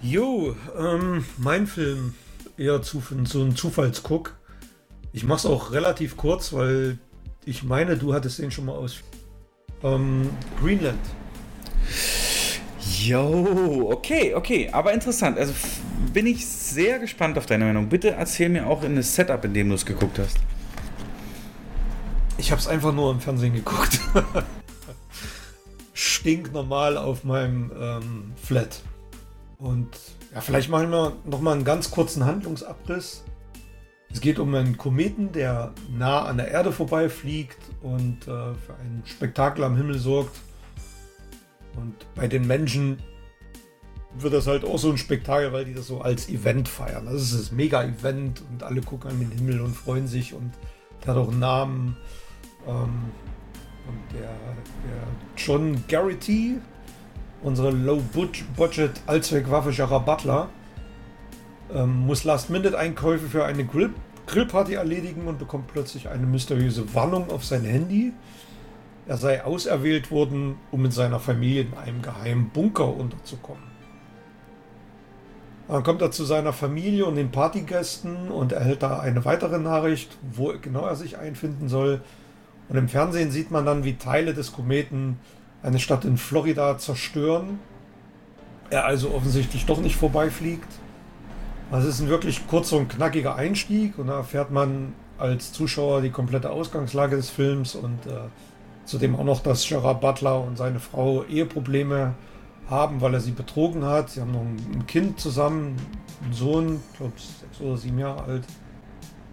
[0.00, 2.14] Jo, ähm, mein Film
[2.56, 4.36] eher zu, so ein Zufallsguck.
[5.12, 6.98] Ich mach's auch relativ kurz, weil
[7.44, 8.98] ich meine, du hattest den schon mal aus.
[9.82, 10.28] Ähm,
[10.60, 10.98] Greenland.
[13.08, 15.38] Jo, okay, okay, aber interessant.
[15.38, 15.54] Also
[16.12, 17.88] bin ich sehr gespannt auf deine Meinung.
[17.88, 20.36] Bitte erzähl mir auch in das Setup, in dem du es geguckt hast.
[22.36, 23.98] Ich habe es einfach nur im Fernsehen geguckt.
[25.94, 28.82] Stinknormal auf meinem ähm, Flat.
[29.56, 29.88] Und
[30.34, 33.24] ja, vielleicht machen wir noch mal einen ganz kurzen Handlungsabriss.
[34.12, 39.02] Es geht um einen Kometen, der nah an der Erde vorbeifliegt und äh, für ein
[39.06, 40.36] Spektakel am Himmel sorgt.
[41.78, 42.98] Und bei den Menschen
[44.18, 47.06] wird das halt auch so ein Spektakel, weil die das so als Event feiern.
[47.06, 50.52] Das ist das Mega-Event und alle gucken an den Himmel und freuen sich und
[51.04, 51.96] der hat auch einen Namen.
[52.66, 53.12] Ähm,
[53.86, 55.06] und der, der
[55.36, 56.58] John Garrity,
[57.42, 60.48] unsere Low-Budget Allzweckwaffe Butler,
[61.72, 63.90] ähm, muss Last-Minute-Einkäufe für eine Grill
[64.26, 68.12] Grillparty erledigen und bekommt plötzlich eine mysteriöse Warnung auf sein Handy.
[69.08, 73.62] Er sei auserwählt worden, um mit seiner Familie in einem geheimen Bunker unterzukommen.
[75.66, 80.16] Dann kommt er zu seiner Familie und den Partygästen und erhält da eine weitere Nachricht,
[80.34, 82.02] wo genau er sich einfinden soll.
[82.68, 85.18] Und im Fernsehen sieht man dann, wie Teile des Kometen
[85.62, 87.58] eine Stadt in Florida zerstören.
[88.68, 90.68] Er also offensichtlich doch nicht vorbeifliegt.
[91.70, 96.10] Das ist ein wirklich kurzer und knackiger Einstieg und da erfährt man als Zuschauer die
[96.10, 98.28] komplette Ausgangslage des Films und äh,
[98.88, 102.14] zudem auch noch, dass Gerard Butler und seine Frau Eheprobleme
[102.68, 104.10] haben, weil er sie betrogen hat.
[104.10, 105.76] Sie haben noch ein Kind zusammen,
[106.24, 108.44] einen Sohn, ich glaube sechs oder sieben Jahre alt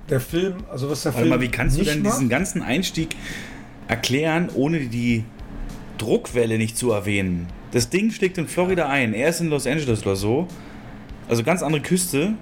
[0.09, 1.37] der Film, also was der Warte Film.
[1.37, 2.13] mal, wie kannst du denn macht?
[2.13, 3.15] diesen ganzen Einstieg
[3.87, 5.23] erklären, ohne die
[5.97, 7.47] Druckwelle nicht zu erwähnen?
[7.71, 9.13] Das Ding steckt in Florida ein.
[9.13, 10.47] Er ist in Los Angeles oder so.
[11.27, 12.35] Also ganz andere Küste.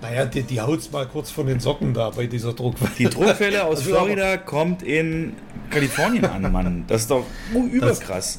[0.00, 2.92] Naja, die, die haut mal kurz von den Socken da bei dieser Druckwelle.
[2.98, 5.34] Die Druckwelle aus also Florida kommt in
[5.70, 6.84] Kalifornien an, Mann.
[6.86, 8.38] Das ist doch überkrass.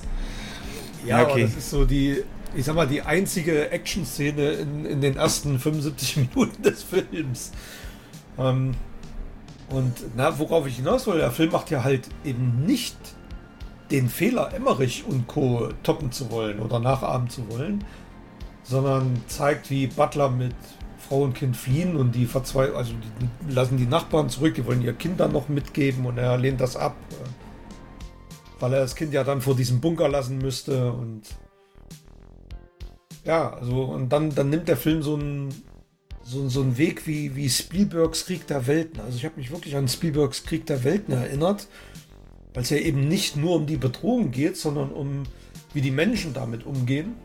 [1.05, 1.43] Ja, okay.
[1.43, 2.23] das ist so die,
[2.55, 7.51] ich sag mal, die einzige Action-Szene in, in den ersten 75 Minuten des Films.
[8.37, 8.73] Ähm,
[9.69, 12.97] und na, worauf ich hinaus will, der Film macht ja halt eben nicht
[13.91, 15.69] den Fehler, Emmerich und Co.
[15.83, 17.83] toppen zu wollen oder nachahmen zu wollen,
[18.63, 20.55] sondern zeigt, wie Butler mit
[21.09, 24.83] Frau und Kind fliehen und die verzweifeln, also die lassen die Nachbarn zurück, die wollen
[24.83, 29.11] ihr Kind dann noch mitgeben und er lehnt das ab, äh, weil er das Kind
[29.11, 31.23] ja dann vor diesem Bunker lassen müsste und
[33.25, 35.49] ja, also und dann, dann nimmt der Film so einen
[36.23, 38.99] so, so ein Weg wie, wie Spielbergs Krieg der Welten.
[38.99, 41.67] Also ich habe mich wirklich an Spielbergs Krieg der Welten erinnert.
[42.53, 45.23] weil es ja eben nicht nur um die Bedrohung geht, sondern um
[45.73, 47.15] wie die Menschen damit umgehen.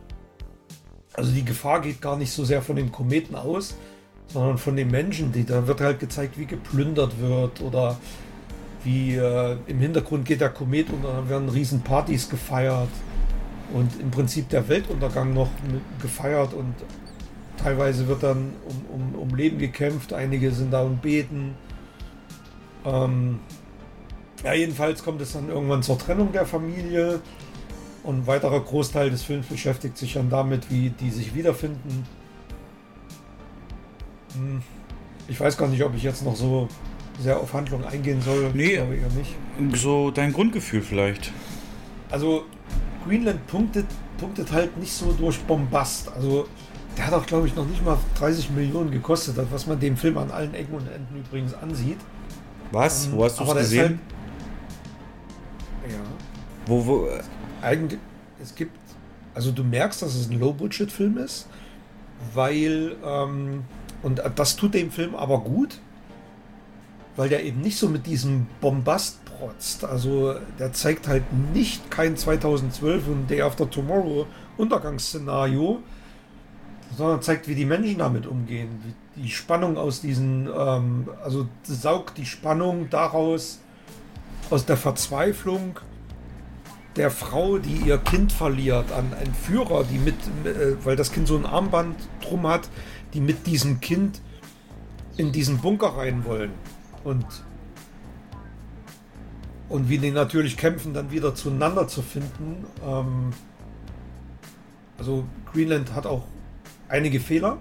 [1.14, 3.76] Also die Gefahr geht gar nicht so sehr von den Kometen aus,
[4.28, 5.32] sondern von den Menschen.
[5.32, 7.96] Die, da wird halt gezeigt, wie geplündert wird oder
[8.82, 12.88] wie äh, im Hintergrund geht der Komet und dann werden riesen Partys gefeiert
[13.72, 15.48] und im Prinzip der Weltuntergang noch
[16.02, 16.74] gefeiert und
[17.56, 21.54] teilweise wird dann um, um, um Leben gekämpft, einige sind da und beten.
[22.84, 23.38] Ähm,
[24.44, 27.20] ja, jedenfalls kommt es dann irgendwann zur Trennung der Familie
[28.04, 32.06] und ein weiterer Großteil des Films beschäftigt sich dann damit, wie die sich wiederfinden.
[34.34, 34.62] Hm,
[35.26, 36.68] ich weiß gar nicht, ob ich jetzt noch so
[37.18, 38.50] sehr auf Handlung eingehen soll.
[38.54, 39.34] Nee, glaube eher nicht.
[39.78, 41.32] So dein Grundgefühl vielleicht.
[42.10, 42.44] Also
[43.06, 43.86] Greenland punktet,
[44.18, 46.12] punktet halt nicht so durch Bombast.
[46.14, 46.46] Also
[46.96, 50.18] der hat auch, glaube ich, noch nicht mal 30 Millionen gekostet, was man dem Film
[50.18, 51.98] an allen Ecken und Enden übrigens ansieht.
[52.70, 53.10] Was?
[53.10, 54.00] Wo hast du es gesehen?
[55.82, 55.98] Halt, ja.
[56.66, 57.08] Wo, wo?
[57.64, 58.00] Eigentlich,
[58.42, 58.76] es gibt,
[59.34, 61.48] also du merkst, dass es ein Low-Budget-Film ist,
[62.34, 63.64] weil, ähm,
[64.02, 65.80] und das tut dem Film aber gut,
[67.16, 69.84] weil der eben nicht so mit diesem Bombast protzt.
[69.84, 74.26] Also der zeigt halt nicht kein 2012 und Day After Tomorrow
[74.56, 75.80] Untergangsszenario,
[76.96, 78.94] sondern zeigt, wie die Menschen damit umgehen.
[79.16, 83.60] Die Spannung aus diesen, ähm, also saugt die Spannung daraus,
[84.50, 85.78] aus der Verzweiflung
[86.96, 90.14] der Frau, die ihr Kind verliert, an einen Führer, die mit,
[90.44, 92.68] äh, weil das Kind so ein Armband drum hat,
[93.14, 94.20] die mit diesem Kind
[95.16, 96.52] in diesen Bunker rein wollen.
[97.02, 97.26] Und,
[99.68, 102.64] und wie die natürlich kämpfen, dann wieder zueinander zu finden.
[102.84, 103.32] Ähm,
[104.98, 106.24] also Greenland hat auch
[106.88, 107.58] einige Fehler.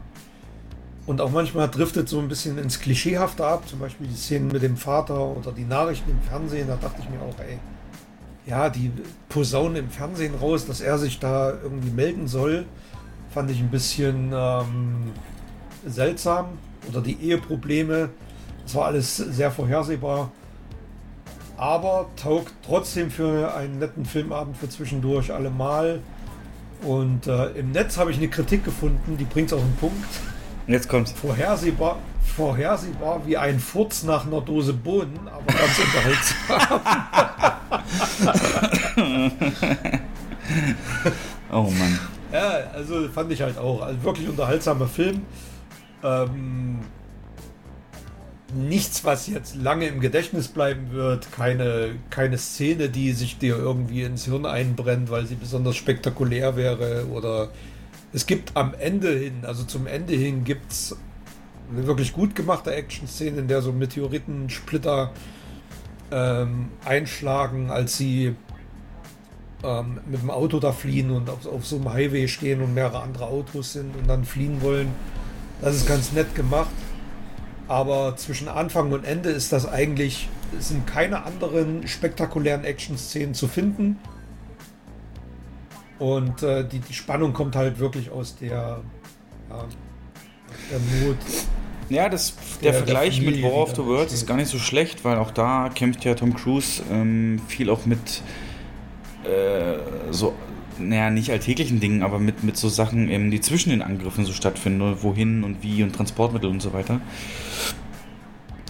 [1.05, 3.67] Und auch manchmal driftet so ein bisschen ins Klischeehafte ab.
[3.67, 6.67] Zum Beispiel die Szenen mit dem Vater oder die Nachrichten im Fernsehen.
[6.67, 7.59] Da dachte ich mir auch, ey,
[8.45, 8.91] ja, die
[9.29, 12.65] Posaunen im Fernsehen raus, dass er sich da irgendwie melden soll,
[13.33, 15.11] fand ich ein bisschen ähm,
[15.85, 16.57] seltsam.
[16.89, 18.09] Oder die Eheprobleme.
[18.63, 20.31] Das war alles sehr vorhersehbar.
[21.55, 26.01] Aber taugt trotzdem für einen netten Filmabend für zwischendurch allemal.
[26.81, 30.05] Und äh, im Netz habe ich eine Kritik gefunden, die bringt es auf den Punkt.
[30.67, 31.11] Jetzt kommt's.
[31.11, 31.99] Vorhersehbar,
[32.35, 36.81] vorhersehbar wie ein Furz nach einer Dose Bohnen, aber ganz unterhaltsam.
[41.51, 41.99] oh Mann.
[42.31, 43.81] Ja, also fand ich halt auch.
[43.81, 45.21] Also wirklich unterhaltsamer Film.
[46.03, 46.79] Ähm,
[48.55, 51.31] nichts, was jetzt lange im Gedächtnis bleiben wird.
[51.31, 57.07] Keine, keine Szene, die sich dir irgendwie ins Hirn einbrennt, weil sie besonders spektakulär wäre.
[57.11, 57.49] Oder
[58.11, 60.95] es gibt am Ende hin, also zum Ende hin, gibt es
[61.71, 65.11] eine wirklich gut gemachte Action-Szene, in der so Meteoritensplitter
[66.11, 68.35] ähm, einschlagen, als sie
[69.63, 73.01] ähm, mit dem Auto da fliehen und auf, auf so einem Highway stehen und mehrere
[73.01, 74.89] andere Autos sind und dann fliehen wollen.
[75.61, 76.69] Das ist ganz nett gemacht.
[77.67, 80.27] Aber zwischen Anfang und Ende ist das eigentlich,
[80.59, 83.97] sind keine anderen spektakulären Action-Szenen zu finden.
[85.99, 88.81] Und äh, die, die Spannung kommt halt wirklich aus der,
[90.71, 91.17] der Not.
[91.89, 94.57] Ja, das, der, der Vergleich der mit War of the Worlds ist gar nicht so
[94.57, 98.21] schlecht, weil auch da kämpft ja Tom Cruise ähm, viel auch mit
[99.25, 99.77] äh,
[100.11, 100.33] so
[100.79, 104.33] naja, nicht alltäglichen Dingen, aber mit, mit so Sachen, eben, die zwischen den Angriffen so
[104.33, 106.99] stattfinden, wohin und wie und Transportmittel und so weiter.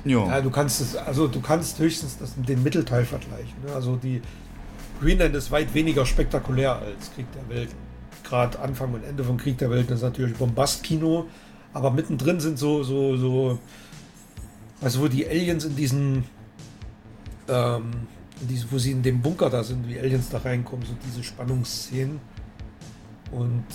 [0.05, 0.27] Jo.
[0.27, 3.53] Ja, du kannst es, also du kannst höchstens das, den Mittelteil vergleichen.
[3.65, 3.73] Ne?
[3.73, 4.21] Also die
[5.01, 7.77] Greenland ist weit weniger spektakulär als Krieg der Welten.
[8.23, 11.25] Gerade Anfang und Ende von Krieg der Welten ist natürlich Bombastkino,
[11.73, 13.59] aber mittendrin sind so, so, so,
[14.81, 16.23] also wo die Aliens in diesen
[17.47, 17.91] ähm,
[18.41, 22.19] diese, wo sie in dem Bunker da sind, wie Aliens da reinkommen, so diese Spannungsszenen
[23.31, 23.65] und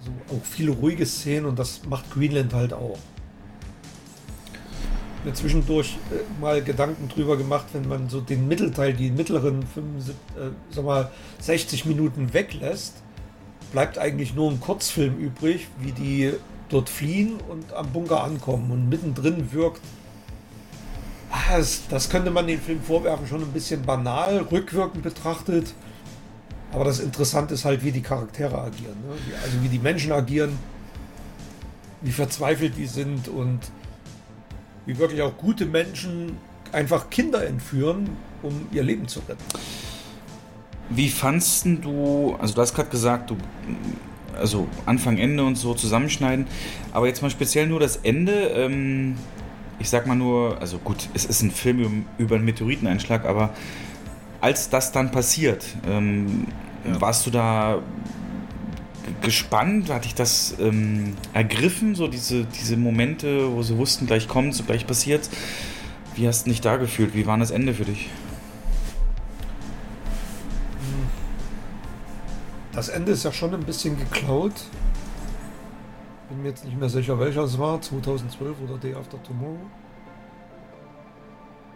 [0.00, 2.98] so auch viele ruhige Szenen und das macht Greenland halt auch.
[5.24, 10.14] Mir zwischendurch äh, mal Gedanken drüber gemacht, wenn man so den Mittelteil, die mittleren 75,
[10.76, 11.10] äh, mal,
[11.40, 12.94] 60 Minuten weglässt,
[13.70, 16.32] bleibt eigentlich nur ein Kurzfilm übrig, wie die
[16.72, 18.70] dort fliehen und am Bunker ankommen.
[18.70, 19.80] Und mittendrin wirkt
[21.52, 25.74] das, das könnte man den Film vorwerfen, schon ein bisschen banal, rückwirkend betrachtet.
[26.72, 28.96] Aber das Interessante ist halt, wie die Charaktere agieren.
[29.06, 29.14] Ne?
[29.42, 30.58] Also wie die Menschen agieren,
[32.00, 33.60] wie verzweifelt die sind und
[34.86, 36.36] wie wirklich auch gute Menschen
[36.72, 38.08] einfach Kinder entführen,
[38.42, 39.44] um ihr Leben zu retten.
[40.88, 43.36] Wie fandst du, also du hast gerade gesagt, du,
[44.38, 46.46] also Anfang, Ende und so zusammenschneiden,
[46.92, 48.32] aber jetzt mal speziell nur das Ende.
[48.54, 49.16] Ähm,
[49.78, 53.50] ich sag mal nur, also gut, es ist ein Film über einen Meteoriteneinschlag, aber
[54.40, 56.46] als das dann passiert, ähm,
[56.86, 57.00] Ja.
[57.00, 57.78] warst du da
[59.20, 59.90] gespannt?
[59.90, 64.62] Hat dich das ähm, ergriffen, so diese, diese Momente, wo sie wussten, gleich kommt, so
[64.64, 65.28] gleich passiert?
[66.14, 67.14] Wie hast du dich da gefühlt?
[67.14, 68.08] Wie war das Ende für dich?
[72.72, 74.52] Das Ende ist ja schon ein bisschen geklaut.
[76.28, 79.58] Bin mir jetzt nicht mehr sicher, welcher es war, 2012 oder Day After Tomorrow.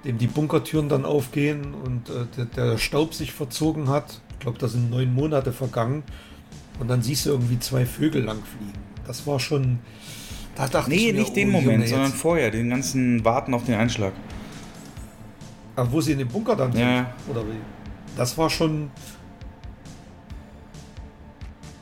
[0.05, 4.21] Dem die Bunkertüren dann aufgehen und äh, der, der Staub sich verzogen hat.
[4.33, 6.03] Ich glaube, da sind neun Monate vergangen.
[6.79, 8.73] Und dann siehst du irgendwie zwei Vögel langfliegen.
[9.07, 9.79] Das war schon.
[10.55, 13.53] Da dachte Nee, ich mir, nicht den oh, Moment, Junge, sondern vorher, den ganzen Warten
[13.53, 14.13] auf den Einschlag.
[15.75, 16.81] Ah, wo sie in dem Bunker dann sind.
[16.81, 17.15] Ja.
[17.29, 17.59] Oder wie?
[18.17, 18.91] Das war schon.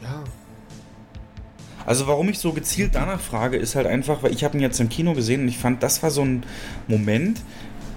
[0.04, 0.24] Ja.
[1.86, 4.80] Also warum ich so gezielt danach frage, ist halt einfach, weil ich habe ihn jetzt
[4.80, 6.44] im Kino gesehen und ich fand, das war so ein
[6.88, 7.40] Moment,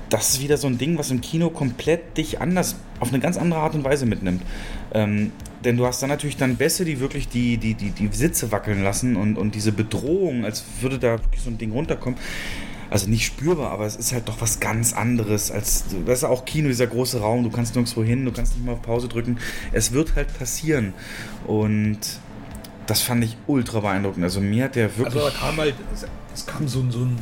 [0.09, 3.38] das ist wieder so ein Ding, was im Kino komplett dich anders, auf eine ganz
[3.38, 4.41] andere Art und Weise mitnimmt.
[4.93, 5.31] Ähm,
[5.63, 8.84] denn du hast dann natürlich dann Bässe, die wirklich die, die, die, die Sitze wackeln
[8.84, 12.19] lassen und, und diese Bedrohung, als würde da wirklich so ein Ding runterkommen.
[12.89, 16.45] Also nicht spürbar, aber es ist halt doch was ganz anderes als, das ist auch
[16.45, 19.38] Kino, dieser große Raum, du kannst nirgendwo hin, du kannst nicht mal auf Pause drücken.
[19.73, 20.93] Es wird halt passieren.
[21.45, 21.99] Und
[22.85, 24.23] das fand ich ultra beeindruckend.
[24.23, 25.15] Also mir hat der wirklich.
[25.22, 25.76] Also da kam halt,
[26.34, 27.18] es, kam so, ein- so, ein,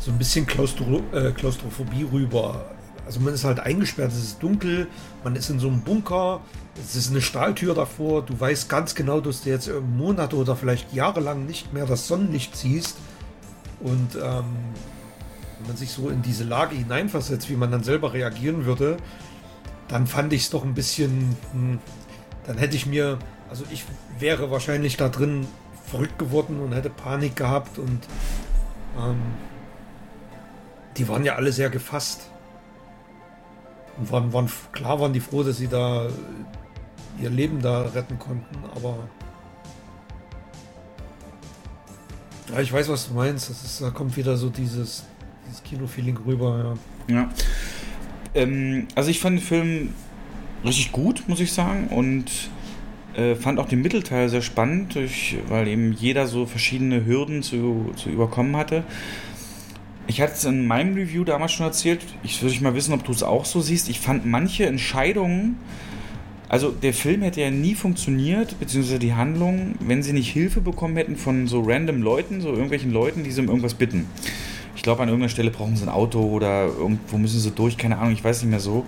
[0.00, 2.64] so ein bisschen Klaustro, äh, Klaustrophobie rüber.
[3.04, 4.86] Also man ist halt eingesperrt, es ist dunkel,
[5.24, 6.40] man ist in so einem Bunker,
[6.82, 9.68] es ist eine Stahltür davor, du weißt ganz genau, dass du jetzt
[9.98, 12.96] Monate oder vielleicht jahrelang nicht mehr das Sonnenlicht siehst.
[13.80, 14.44] Und ähm,
[15.62, 18.96] wenn man sich so in diese Lage hineinversetzt, wie man dann selber reagieren würde,
[19.86, 21.78] dann fand ich es doch ein bisschen, hm,
[22.46, 23.18] dann hätte ich mir,
[23.48, 23.84] also ich
[24.18, 25.46] wäre wahrscheinlich da drin
[25.86, 28.00] verrückt geworden und hätte Panik gehabt und
[28.98, 29.20] ähm,
[30.96, 32.22] die waren ja alle sehr gefasst.
[33.98, 36.08] Und waren, waren, klar waren die froh, dass sie da
[37.20, 38.96] ihr Leben da retten konnten, aber
[42.52, 43.48] ja, ich weiß, was du meinst.
[43.48, 45.04] Das ist, da kommt wieder so dieses,
[45.52, 46.76] dieses Kino-Feeling rüber,
[47.08, 47.14] ja.
[47.14, 47.30] Ja.
[48.34, 49.90] Ähm, also ich fand den Film
[50.64, 51.88] richtig gut, muss ich sagen.
[51.88, 52.30] Und
[53.14, 57.92] äh, fand auch den Mittelteil sehr spannend, durch, weil eben jeder so verschiedene Hürden zu,
[57.96, 58.84] zu überkommen hatte.
[60.06, 62.00] Ich hatte es in meinem Review damals schon erzählt.
[62.22, 63.88] Ich würde mal wissen, ob du es auch so siehst.
[63.88, 65.56] Ich fand manche Entscheidungen,
[66.48, 70.96] also der Film hätte ja nie funktioniert, beziehungsweise die Handlung, wenn sie nicht Hilfe bekommen
[70.96, 74.06] hätten von so random Leuten, so irgendwelchen Leuten, die sie um irgendwas bitten.
[74.74, 77.98] Ich glaube, an irgendeiner Stelle brauchen sie ein Auto oder irgendwo müssen sie durch, keine
[77.98, 78.86] Ahnung, ich weiß nicht mehr so.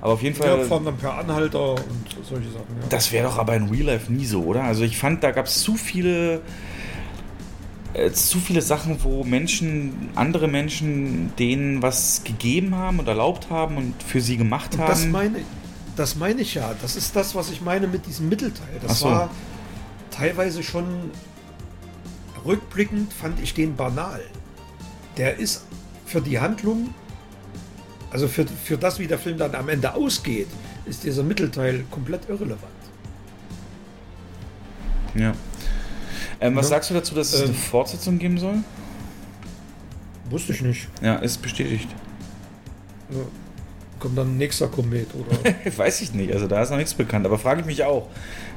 [0.00, 0.58] Aber auf jeden Fall.
[0.58, 2.86] Ja, fahren dann per Anhalter und solche Sachen, ja.
[2.88, 4.64] Das wäre doch aber in Real Life nie so, oder?
[4.64, 6.40] Also ich fand, da gab es zu viele,
[7.92, 13.76] äh, zu viele Sachen, wo Menschen, andere Menschen denen was gegeben haben und erlaubt haben
[13.76, 14.88] und für sie gemacht Und haben.
[14.88, 15.38] das meine,
[15.96, 16.74] das meine ich ja.
[16.80, 18.80] Das ist das, was ich meine mit diesem Mittelteil.
[18.86, 19.06] Das so.
[19.06, 19.30] war
[20.10, 20.84] teilweise schon
[22.46, 24.20] rückblickend, fand ich den banal.
[25.16, 25.64] Der ist
[26.04, 26.94] für die Handlung,
[28.10, 30.48] also für, für das, wie der Film dann am Ende ausgeht,
[30.84, 32.60] ist dieser Mittelteil komplett irrelevant.
[35.14, 35.32] ja.
[36.38, 36.76] Ähm, was Ja.
[36.76, 37.54] sagst du dazu, dass es eine Ähm.
[37.56, 38.58] Fortsetzung geben soll?
[40.28, 40.88] Wusste ich nicht.
[41.00, 41.88] Ja, ist bestätigt.
[43.10, 43.16] Ja.
[43.98, 45.54] Kommt dann ein nächster Komet oder.
[45.76, 48.08] Weiß ich nicht, also da ist noch nichts bekannt, aber frage ich mich auch,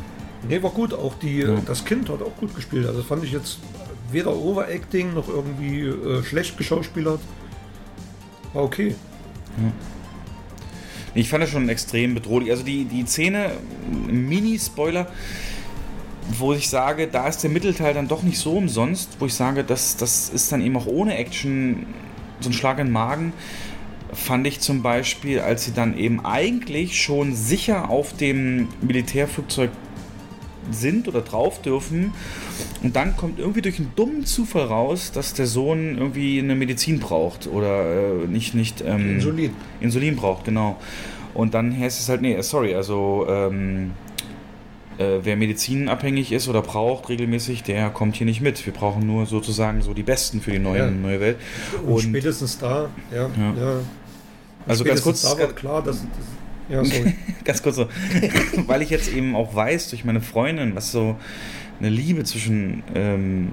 [0.48, 0.94] nee, war gut.
[0.94, 1.58] Auch die, ja.
[1.66, 2.88] das Kind hat auch gut gespielt.
[2.88, 3.60] Also fand ich jetzt
[4.12, 7.20] weder Overacting noch irgendwie äh, schlecht geschauspielert.
[8.54, 8.96] War okay.
[9.58, 9.72] Ja.
[11.14, 12.52] Ich fand es schon extrem bedrohlich.
[12.52, 13.52] Also die, die Szene,
[14.10, 15.08] Mini-Spoiler,
[16.38, 19.64] wo ich sage, da ist der Mittelteil dann doch nicht so umsonst, wo ich sage,
[19.64, 21.86] das, das ist dann eben auch ohne Action
[22.40, 23.34] so ein Schlag in den Magen,
[24.14, 29.70] fand ich zum Beispiel, als sie dann eben eigentlich schon sicher auf dem Militärflugzeug
[30.74, 32.14] sind oder drauf dürfen.
[32.84, 37.00] Und dann kommt irgendwie durch einen dummen Zufall raus, dass der Sohn irgendwie eine Medizin
[37.00, 39.52] braucht oder äh, nicht, nicht ähm, Insulin.
[39.80, 40.78] Insulin braucht, genau.
[41.34, 43.92] Und dann heißt es halt, nee, sorry, also ähm,
[44.98, 48.66] äh, wer medizinabhängig ist oder braucht regelmäßig, der kommt hier nicht mit.
[48.66, 50.92] Wir brauchen nur sozusagen so die Besten für die neue, ja.
[50.92, 51.38] neue Welt.
[51.86, 53.54] Und, Und, spätestens da, ja, ja.
[53.58, 53.80] ja.
[54.68, 56.08] Also ganz kurz, da war klar, dass, dass
[56.72, 57.14] ja, sorry.
[57.44, 57.88] Ganz kurz so.
[58.68, 61.18] Weil ich jetzt eben auch weiß durch meine Freundin, was so
[61.82, 63.50] eine Liebe zwischen ähm,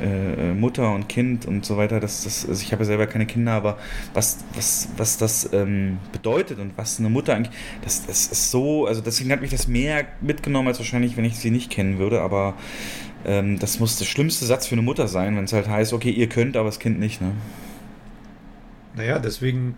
[0.00, 3.26] äh, Mutter und Kind und so weiter, das, das, also ich habe ja selber keine
[3.26, 3.78] Kinder, aber
[4.12, 8.86] was, was, was das ähm, bedeutet und was eine Mutter eigentlich, das, das ist so,
[8.86, 12.20] also deswegen hat mich das mehr mitgenommen, als wahrscheinlich, wenn ich sie nicht kennen würde,
[12.20, 12.54] aber
[13.24, 16.10] ähm, das muss der schlimmste Satz für eine Mutter sein, wenn es halt heißt, okay,
[16.10, 17.32] ihr könnt, aber das Kind nicht, ne?
[18.96, 19.74] Naja, deswegen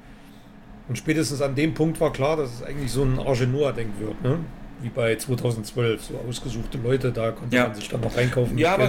[0.88, 4.22] und spätestens an dem Punkt war klar, dass es eigentlich so ein Arge Noah-Denk wird,
[4.22, 4.38] ne?
[4.82, 7.66] Wie bei 2012, so ausgesuchte Leute, da konnte ja.
[7.66, 8.58] man sich dann noch einkaufen.
[8.58, 8.88] Ja, aber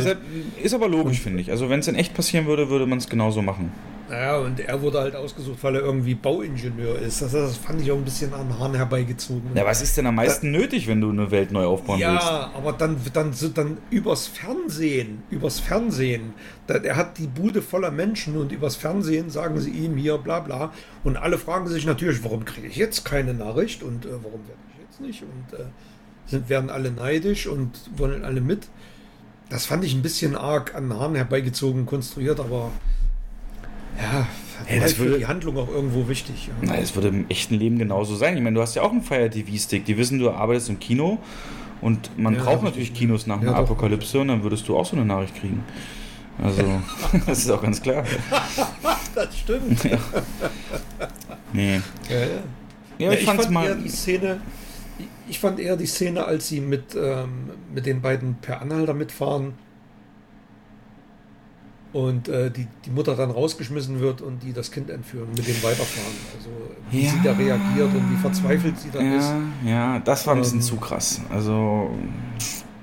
[0.61, 1.49] ist aber logisch, finde ich.
[1.49, 3.71] Also wenn es in echt passieren würde, würde man es genauso machen.
[4.09, 7.21] Naja, und er wurde halt ausgesucht, weil er irgendwie Bauingenieur ist.
[7.21, 9.51] Das, das fand ich auch ein bisschen an Haaren herbeigezogen.
[9.53, 12.13] Ja, was ist denn am meisten da, nötig, wenn du eine Welt neu aufbauen ja,
[12.13, 12.25] willst?
[12.25, 16.33] Ja, aber dann, dann, dann übers Fernsehen, übers Fernsehen.
[16.67, 20.39] Da, er hat die Bude voller Menschen und übers Fernsehen sagen sie ihm hier bla
[20.39, 20.71] bla.
[21.03, 24.61] Und alle fragen sich natürlich, warum kriege ich jetzt keine Nachricht und äh, warum werde
[24.73, 25.23] ich jetzt nicht?
[25.23, 25.65] Und äh,
[26.27, 28.67] sind, werden alle neidisch und wollen alle mit.
[29.49, 32.71] Das fand ich ein bisschen arg an den Haaren herbeigezogen, konstruiert, aber
[33.97, 34.27] ja,
[34.65, 36.47] hey, das würde die Handlung auch irgendwo wichtig.
[36.47, 36.67] Ja.
[36.67, 38.35] Nein, das würde im echten Leben genauso sein.
[38.37, 39.85] Ich meine, du hast ja auch einen Fire TV-Stick.
[39.85, 41.19] Die wissen, du arbeitest im Kino
[41.81, 44.95] und man ja, braucht natürlich Kinos nach einer Apokalypse und dann würdest du auch so
[44.95, 45.63] eine Nachricht kriegen.
[46.41, 46.63] Also,
[47.25, 48.03] das ist auch ganz klar.
[49.15, 49.83] das stimmt.
[49.89, 49.97] Ja.
[51.53, 51.81] Nee.
[52.09, 52.27] Ja, ja.
[52.97, 53.75] ja ich, ich fand mal.
[53.77, 54.41] die Szene,
[55.29, 59.53] ich fand eher die Szene, als sie mit, ähm, mit den beiden per Anhalter mitfahren
[61.97, 65.55] und äh, die, die Mutter dann rausgeschmissen wird und die das Kind entführen, mit dem
[65.63, 66.13] weiterfahren.
[66.37, 66.49] Also
[66.91, 69.33] wie ja, sie da reagiert und wie verzweifelt sie dann ja, ist.
[69.65, 71.21] Ja, das war ein bisschen ähm, zu krass.
[71.31, 71.89] Also.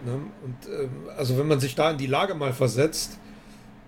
[0.04, 0.14] Ne?
[0.42, 3.18] Und ähm, also wenn man sich da in die Lage mal versetzt,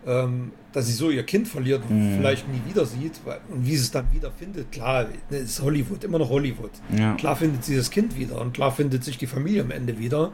[0.07, 2.19] ähm, dass sie so ihr Kind verliert und mhm.
[2.19, 5.61] vielleicht nie wieder sieht weil, und wie sie es dann wieder findet, klar, ne, ist
[5.61, 6.71] Hollywood, immer noch Hollywood.
[6.97, 7.15] Ja.
[7.17, 10.31] Klar findet sie das Kind wieder und klar findet sich die Familie am Ende wieder.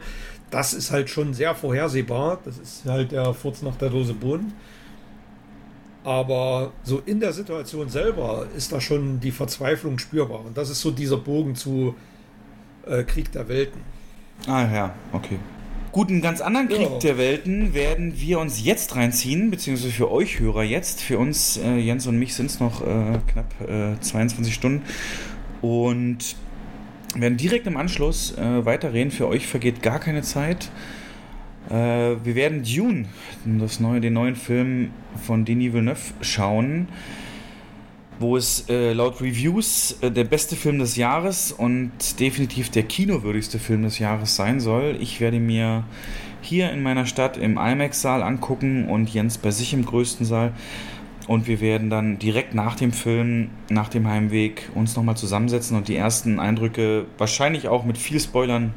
[0.51, 2.39] Das ist halt schon sehr vorhersehbar.
[2.45, 4.53] Das ist halt der Furz nach der Dose Bohnen.
[6.03, 10.45] Aber so in der Situation selber ist da schon die Verzweiflung spürbar.
[10.45, 11.95] Und das ist so dieser Bogen zu
[12.85, 13.81] äh, Krieg der Welten.
[14.47, 15.39] Ah ja, okay.
[15.93, 16.99] Gut, einen ganz anderen Krieg ja.
[16.99, 21.01] der Welten werden wir uns jetzt reinziehen, beziehungsweise für euch Hörer jetzt.
[21.01, 23.53] Für uns, äh, Jens und mich, sind es noch äh, knapp
[24.01, 24.81] 22 äh, Stunden.
[25.61, 26.35] Und
[27.15, 29.11] werden direkt im Anschluss äh, weiterreden.
[29.11, 30.69] Für euch vergeht gar keine Zeit.
[31.69, 31.73] Äh,
[32.23, 33.05] wir werden Dune,
[33.45, 34.91] das neue, den neuen Film
[35.25, 36.87] von Denis Villeneuve, schauen,
[38.19, 43.59] wo es äh, laut Reviews äh, der beste Film des Jahres und definitiv der kinowürdigste
[43.59, 44.97] Film des Jahres sein soll.
[44.99, 45.83] Ich werde mir
[46.41, 50.51] hier in meiner Stadt im IMAX-Saal angucken und Jens bei sich im größten Saal.
[51.27, 55.87] Und wir werden dann direkt nach dem Film, nach dem Heimweg, uns nochmal zusammensetzen und
[55.87, 58.73] die ersten Eindrücke wahrscheinlich auch mit viel Spoilern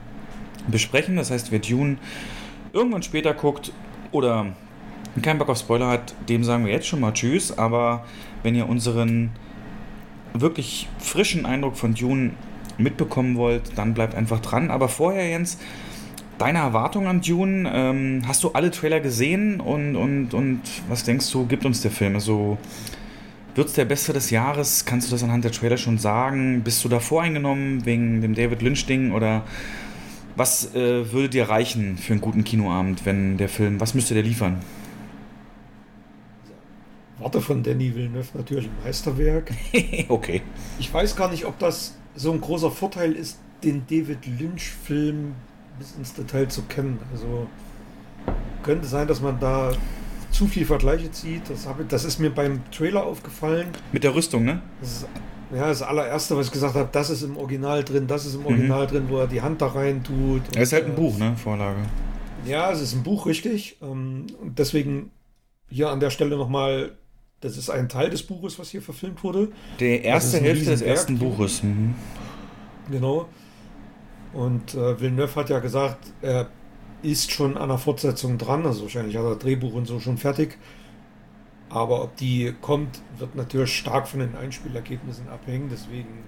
[0.68, 1.16] besprechen.
[1.16, 1.96] Das heißt, wer Dune
[2.76, 3.72] irgendwann später guckt
[4.12, 4.46] oder
[5.22, 7.56] keinen Bock auf Spoiler hat, dem sagen wir jetzt schon mal Tschüss.
[7.56, 8.04] Aber
[8.42, 9.30] wenn ihr unseren
[10.34, 12.32] wirklich frischen Eindruck von Dune
[12.78, 14.70] mitbekommen wollt, dann bleibt einfach dran.
[14.70, 15.58] Aber vorher, Jens,
[16.38, 21.30] deine Erwartungen an Dune, ähm, hast du alle Trailer gesehen und, und, und was denkst
[21.32, 22.14] du, gibt uns der Film?
[22.14, 22.58] Also
[23.54, 24.84] wird es der beste des Jahres?
[24.84, 26.60] Kannst du das anhand der Trailer schon sagen?
[26.62, 29.44] Bist du da voreingenommen wegen dem David Lynch-Ding oder
[30.36, 34.22] was äh, würde dir reichen für einen guten Kinoabend, wenn der Film, was müsste der
[34.22, 34.62] liefern?
[37.18, 39.50] Warte von Danny Villeneuve natürlich ein Meisterwerk.
[40.08, 40.42] okay.
[40.78, 45.34] Ich weiß gar nicht, ob das so ein großer Vorteil ist, den David Lynch-Film
[45.78, 46.98] bis ins Detail zu kennen.
[47.12, 47.46] Also
[48.62, 49.72] könnte sein, dass man da
[50.30, 51.48] zu viel Vergleiche zieht.
[51.48, 53.68] Das, habe, das ist mir beim Trailer aufgefallen.
[53.92, 54.60] Mit der Rüstung, ne?
[54.80, 55.08] Das ist
[55.54, 58.46] ja, das allererste, was ich gesagt habe, das ist im Original drin, das ist im
[58.46, 58.90] Original mhm.
[58.90, 60.42] drin, wo er die Hand da rein tut.
[60.56, 61.36] Es ist halt ein äh, Buch, ne?
[61.36, 61.80] Vorlage.
[62.44, 63.76] Ja, es ist ein Buch, richtig.
[63.82, 65.10] Ähm, und deswegen
[65.68, 66.92] hier an der Stelle nochmal,
[67.40, 69.48] das ist ein Teil des Buches, was hier verfilmt wurde.
[69.80, 71.62] Der erste Hälfte des ersten Buches.
[71.62, 71.94] Mhm.
[72.90, 73.28] Genau.
[74.32, 76.48] Und äh, Villeneuve hat ja gesagt, er
[77.02, 80.58] ist schon an der Fortsetzung dran, also wahrscheinlich hat er Drehbuch und so schon fertig.
[81.68, 85.68] Aber ob die kommt, wird natürlich stark von den Einspielergebnissen abhängen.
[85.70, 86.24] Deswegen.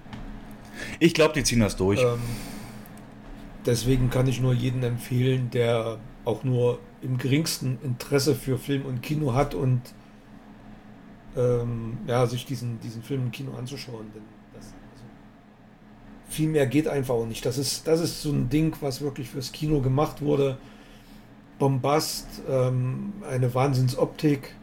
[0.99, 2.01] Ich glaube, die ziehen das durch.
[2.01, 2.19] Ähm,
[3.67, 9.03] deswegen kann ich nur jeden empfehlen, der auch nur im geringsten Interesse für Film und
[9.03, 9.81] Kino hat und
[11.37, 14.07] ähm, ja, sich diesen, diesen Film im Kino anzuschauen.
[14.15, 15.05] Denn das, also,
[16.29, 17.47] viel mehr geht einfach auch nicht.
[17.47, 20.59] Das ist, das ist so ein Ding, was wirklich fürs Kino gemacht wurde.
[21.59, 24.55] Bombast, ähm, eine Wahnsinnsoptik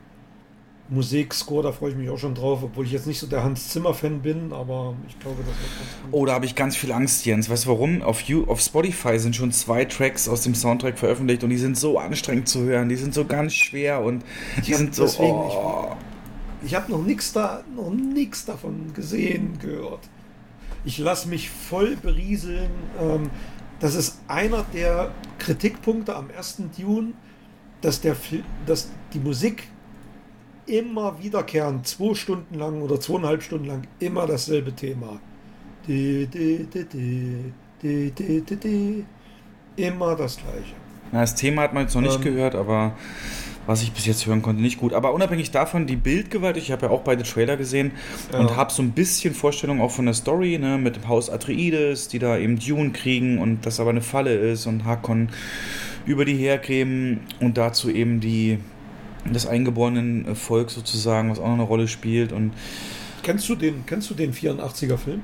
[0.87, 3.43] Musik, Score, da freue ich mich auch schon drauf, obwohl ich jetzt nicht so der
[3.43, 6.09] Hans Zimmer-Fan bin, aber ich glaube, das wird ganz gut.
[6.11, 7.49] Oh, da habe ich ganz viel Angst, Jens.
[7.49, 8.03] Weißt du warum?
[8.03, 11.75] Auf, you, auf Spotify sind schon zwei Tracks aus dem Soundtrack veröffentlicht und die sind
[11.75, 14.23] so anstrengend zu hören, die sind so ganz schwer und
[14.63, 15.03] die ja, sind so.
[15.03, 15.95] Deswegen, oh.
[16.61, 20.01] Ich, ich habe noch nichts da, noch nichts davon gesehen, gehört.
[20.83, 22.69] Ich lasse mich voll berieseln.
[23.01, 23.31] Ähm,
[23.79, 27.13] das ist einer der Kritikpunkte am ersten Dune,
[27.81, 28.15] dass, der,
[28.67, 29.63] dass die Musik
[30.67, 35.19] immer wiederkehrend, zwei Stunden lang oder zweieinhalb Stunden lang, immer dasselbe Thema.
[39.75, 40.73] Immer das gleiche.
[41.11, 42.95] Na, das Thema hat man jetzt noch nicht ähm, gehört, aber
[43.67, 44.93] was ich bis jetzt hören konnte, nicht gut.
[44.93, 47.91] Aber unabhängig davon, die Bildgewalt, ich habe ja auch beide Trailer gesehen
[48.31, 48.39] ja.
[48.39, 52.07] und habe so ein bisschen Vorstellung auch von der Story, ne, mit dem Haus Atreides,
[52.07, 55.29] die da eben Dune kriegen und das aber eine Falle ist und Hakon
[56.05, 58.59] über die herkämen und dazu eben die
[59.33, 62.31] des eingeborenen äh, Volks sozusagen, was auch noch eine Rolle spielt.
[62.31, 62.53] Und
[63.23, 65.23] kennst du den, kennst du den 84er Film?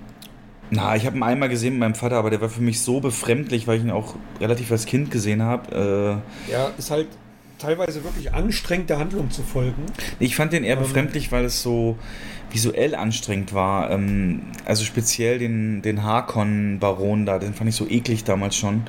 [0.74, 3.02] Na, ich habe ihn einmal gesehen mit meinem Vater, aber der war für mich so
[3.02, 6.22] befremdlich, weil ich ihn auch relativ als Kind gesehen habe.
[6.48, 7.08] Äh ja, ist halt
[7.60, 9.86] teilweise wirklich anstrengend, der Handlung zu folgen.
[10.20, 11.98] Ich fand den eher ähm, befremdlich, weil es so
[12.52, 13.92] visuell anstrengend war.
[13.92, 18.84] Ähm, also speziell den, den Harkon-Baron da, den fand ich so eklig damals schon.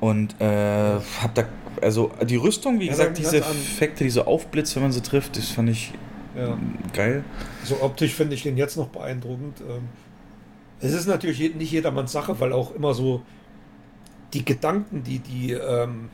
[0.00, 1.44] Und äh, hab da
[1.82, 5.36] also die Rüstung, wie ja, gesagt, diese Effekte, die so aufblitzt, wenn man sie trifft,
[5.36, 5.92] das fand ich
[6.36, 6.58] ja.
[6.92, 7.24] geil.
[7.64, 9.60] So optisch finde ich den jetzt noch beeindruckend.
[9.60, 9.88] Ähm,
[10.80, 13.22] es ist natürlich nicht jedermanns Sache, weil auch immer so
[14.32, 16.10] die Gedanken, die die ähm,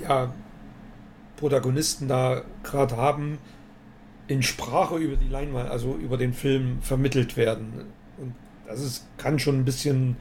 [0.00, 0.32] ja,
[1.36, 3.38] Protagonisten da gerade haben,
[4.28, 7.86] in Sprache über die Leinwand, also über den Film vermittelt werden.
[8.18, 8.34] Und
[8.66, 10.16] das ist, kann schon ein bisschen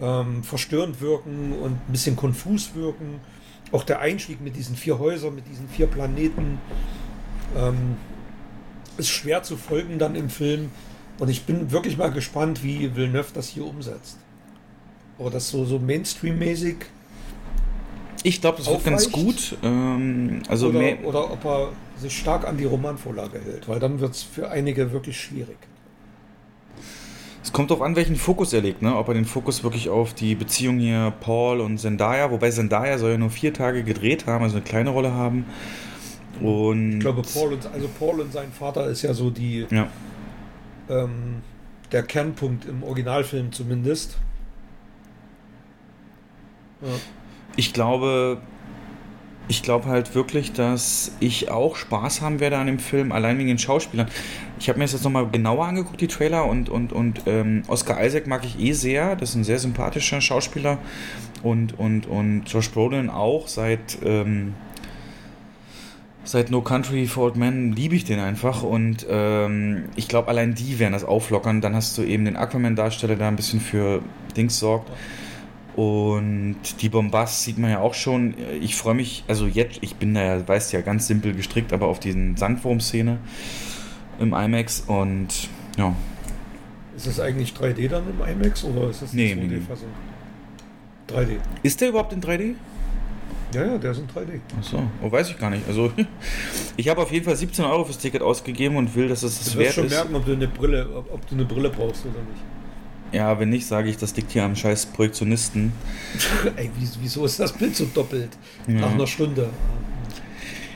[0.00, 3.20] ähm, verstörend wirken und ein bisschen konfus wirken
[3.72, 6.58] auch der Einstieg mit diesen vier Häusern, mit diesen vier Planeten,
[7.56, 7.96] ähm,
[8.98, 10.70] ist schwer zu folgen dann im Film.
[11.18, 14.18] Und ich bin wirklich mal gespannt, wie Villeneuve das hier umsetzt.
[15.18, 16.76] Oder das so, so Mainstream-mäßig.
[18.22, 19.56] Ich glaube, das wird ganz gut.
[19.62, 24.14] Ähm, also oder, oder ob er sich stark an die Romanvorlage hält, weil dann wird
[24.14, 25.56] es für einige wirklich schwierig.
[27.46, 28.96] Es kommt auch an, welchen Fokus er legt, ne?
[28.96, 33.12] Ob er den Fokus wirklich auf die Beziehung hier Paul und Zendaya, wobei Zendaya soll
[33.12, 35.46] ja nur vier Tage gedreht haben, also eine kleine Rolle haben.
[36.40, 39.86] Und ich glaube, Paul und, also Paul und sein Vater ist ja so die ja.
[40.88, 41.36] ähm,
[41.92, 44.18] der Kernpunkt im Originalfilm zumindest.
[46.82, 46.88] Ja.
[47.54, 48.38] Ich glaube,
[49.48, 53.48] ich glaube halt wirklich, dass ich auch Spaß haben werde an dem Film, allein wegen
[53.48, 54.08] den Schauspielern.
[54.58, 58.04] Ich habe mir das jetzt nochmal genauer angeguckt, die Trailer, und, und, und ähm, Oscar
[58.04, 59.14] Isaac mag ich eh sehr.
[59.14, 60.78] Das ist ein sehr sympathischer Schauspieler.
[61.42, 63.46] Und, und, und Josh Brolin auch.
[63.46, 64.54] Seit, ähm,
[66.24, 68.64] seit No Country for Old Men liebe ich den einfach.
[68.64, 71.60] Und ähm, ich glaube, allein die werden das auflockern.
[71.60, 74.02] Dann hast du eben den Aquaman-Darsteller, der ein bisschen für
[74.36, 74.90] Dings sorgt.
[75.76, 78.34] Und die Bombast sieht man ja auch schon.
[78.62, 81.86] Ich freue mich, also jetzt, ich bin da ja, weißt ja, ganz simpel gestrickt, aber
[81.86, 83.18] auf diesen Sandwurm-Szene
[84.18, 85.28] im IMAX und
[85.76, 85.94] ja.
[86.96, 89.88] Ist das eigentlich 3D dann im IMAX oder ist das nee, 2D-Fassung?
[91.10, 91.36] 3D.
[91.62, 92.54] Ist der überhaupt in 3D?
[93.52, 94.40] Ja, ja, der ist in 3D.
[94.58, 95.68] Achso, oh, weiß ich gar nicht.
[95.68, 95.92] Also,
[96.78, 99.52] ich habe auf jeden Fall 17 Euro fürs Ticket ausgegeben und will, dass es das
[99.52, 99.76] du wert ist.
[99.76, 102.14] Du wirst schon merken, ob du eine Brille, ob, ob du eine Brille brauchst oder
[102.14, 102.55] nicht.
[103.16, 105.72] Ja, wenn nicht, sage ich, das liegt hier am scheiß Projektionisten.
[106.56, 106.70] Ey,
[107.00, 108.28] wieso ist das Bild so doppelt?
[108.66, 108.74] Ja.
[108.74, 109.48] Nach einer Stunde.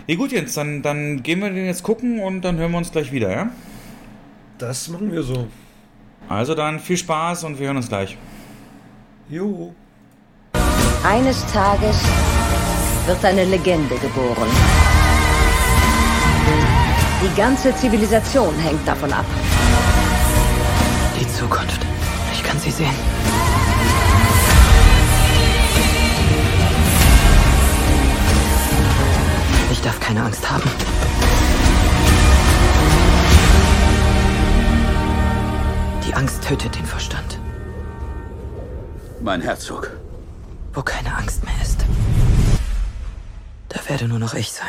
[0.07, 2.91] Nee, gut, Jens, dann, dann gehen wir den jetzt gucken und dann hören wir uns
[2.91, 3.51] gleich wieder, ja?
[4.57, 5.49] Das machen wir so.
[6.31, 8.17] Also dann viel Spaß und wir hören uns gleich.
[9.29, 9.75] Jo.
[11.05, 11.97] Eines Tages
[13.05, 14.49] wird eine Legende geboren.
[17.23, 19.27] Die ganze Zivilisation hängt davon ab.
[21.21, 21.90] Die Zukunft.
[22.51, 22.91] Ich kann sie sehen.
[29.71, 30.69] Ich darf keine Angst haben.
[36.05, 37.39] Die Angst tötet den Verstand.
[39.21, 39.93] Mein Herzog.
[40.73, 41.85] Wo keine Angst mehr ist,
[43.69, 44.67] da werde nur noch ich sein.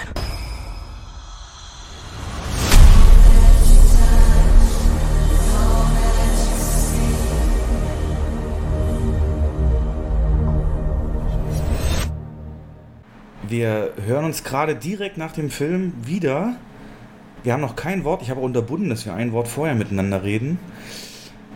[13.51, 16.55] Wir hören uns gerade direkt nach dem Film wieder.
[17.43, 20.57] Wir haben noch kein Wort, ich habe unterbunden, dass wir ein Wort vorher miteinander reden.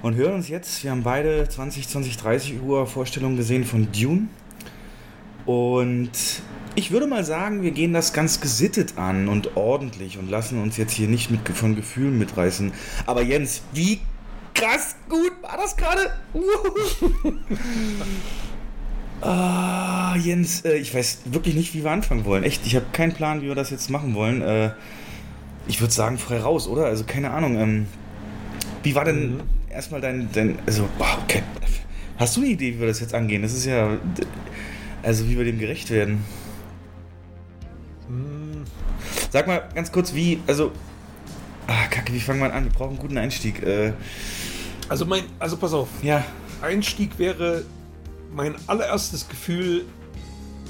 [0.01, 4.27] Und hören uns jetzt, wir haben beide 20, 20, 30 Uhr Vorstellungen gesehen von Dune.
[5.45, 6.11] Und
[6.75, 10.75] ich würde mal sagen, wir gehen das ganz gesittet an und ordentlich und lassen uns
[10.75, 12.73] jetzt hier nicht mit, von Gefühlen mitreißen.
[13.05, 14.01] Aber Jens, wie
[14.53, 16.11] krass gut war das gerade?
[19.21, 22.43] Ah, Jens, äh, ich weiß wirklich nicht, wie wir anfangen wollen.
[22.43, 24.41] Echt, ich habe keinen Plan, wie wir das jetzt machen wollen.
[24.41, 24.71] Äh,
[25.67, 26.85] ich würde sagen, frei raus, oder?
[26.85, 27.57] Also keine Ahnung.
[27.57, 27.87] Ähm,
[28.83, 29.41] wie war denn mhm.
[29.69, 30.87] erstmal dein, dein, also,
[31.23, 31.41] okay.
[32.17, 33.41] Hast du eine Idee, wie wir das jetzt angehen?
[33.41, 33.97] Das ist ja,
[35.03, 36.23] also wie wir dem gerecht werden.
[38.07, 38.63] Mhm.
[39.31, 40.71] Sag mal ganz kurz, wie, also,
[41.67, 42.65] ah, kacke, wie fangen wir an?
[42.65, 43.63] Wir brauchen einen guten Einstieg.
[43.63, 43.93] Äh,
[44.87, 45.89] also mein, also pass auf.
[46.03, 46.23] Ja.
[46.61, 47.65] Einstieg wäre
[48.35, 49.85] mein allererstes Gefühl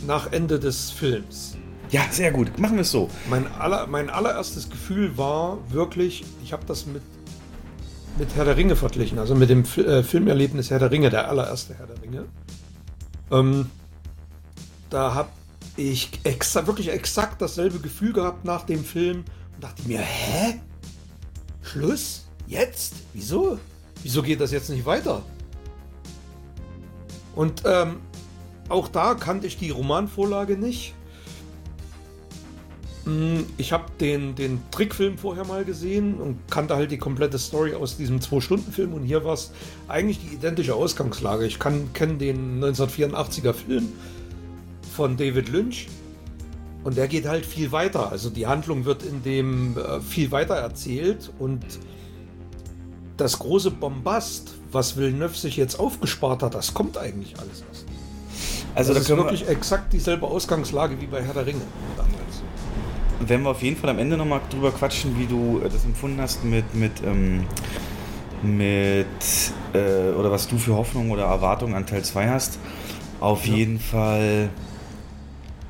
[0.05, 1.57] nach Ende des Films.
[1.89, 2.57] Ja, sehr gut.
[2.59, 3.09] Machen wir es so.
[3.29, 7.01] Mein, aller, mein allererstes Gefühl war wirklich, ich habe das mit,
[8.17, 11.73] mit Herr der Ringe verglichen, also mit dem äh, Filmerlebnis Herr der Ringe, der allererste
[11.75, 12.25] Herr der Ringe.
[13.31, 13.69] Ähm,
[14.89, 15.29] da habe
[15.75, 20.59] ich exa wirklich exakt dasselbe Gefühl gehabt nach dem Film und dachte mir, hä?
[21.61, 22.25] Schluss?
[22.47, 22.93] Jetzt?
[23.13, 23.57] Wieso?
[24.03, 25.23] Wieso geht das jetzt nicht weiter?
[27.35, 27.97] Und ähm,
[28.69, 30.93] auch da kannte ich die Romanvorlage nicht.
[33.05, 37.75] Hm, ich habe den, den Trickfilm vorher mal gesehen und kannte halt die komplette Story
[37.75, 39.51] aus diesem Zwei-Stunden-Film und hier war es
[39.87, 41.45] eigentlich die identische Ausgangslage.
[41.45, 43.89] Ich kenne den 1984er Film
[44.95, 45.87] von David Lynch
[46.83, 48.11] und der geht halt viel weiter.
[48.11, 51.63] Also die Handlung wird in dem äh, viel weiter erzählt und
[53.17, 57.85] das große Bombast, was Villeneuve sich jetzt aufgespart hat, das kommt eigentlich alles erst.
[58.75, 61.61] Also das ist wirklich exakt dieselbe Ausgangslage wie bei Herr der Ringe
[61.95, 62.43] damals.
[63.21, 66.19] Wenn wir auf jeden Fall am Ende nochmal drüber quatschen, wie du äh, das empfunden
[66.21, 67.45] hast mit, mit, ähm,
[68.43, 69.07] mit
[69.73, 72.59] äh, oder was du für Hoffnung oder Erwartungen an Teil 2 hast.
[73.21, 73.55] Auf ja.
[73.55, 74.49] jeden Fall.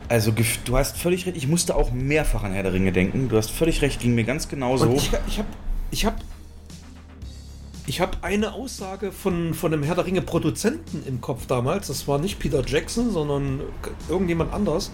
[0.07, 3.29] Also du hast völlig recht, ich musste auch mehrfach an Herr der Ringe denken.
[3.29, 4.87] Du hast völlig recht, ging mir ganz genauso.
[4.87, 5.47] Und ich, ich habe
[5.91, 6.15] ich hab
[7.87, 11.87] ich habe eine Aussage von, von einem Herr der Ringe Produzenten im Kopf damals.
[11.87, 13.61] Das war nicht Peter Jackson, sondern
[14.09, 14.91] irgendjemand anders.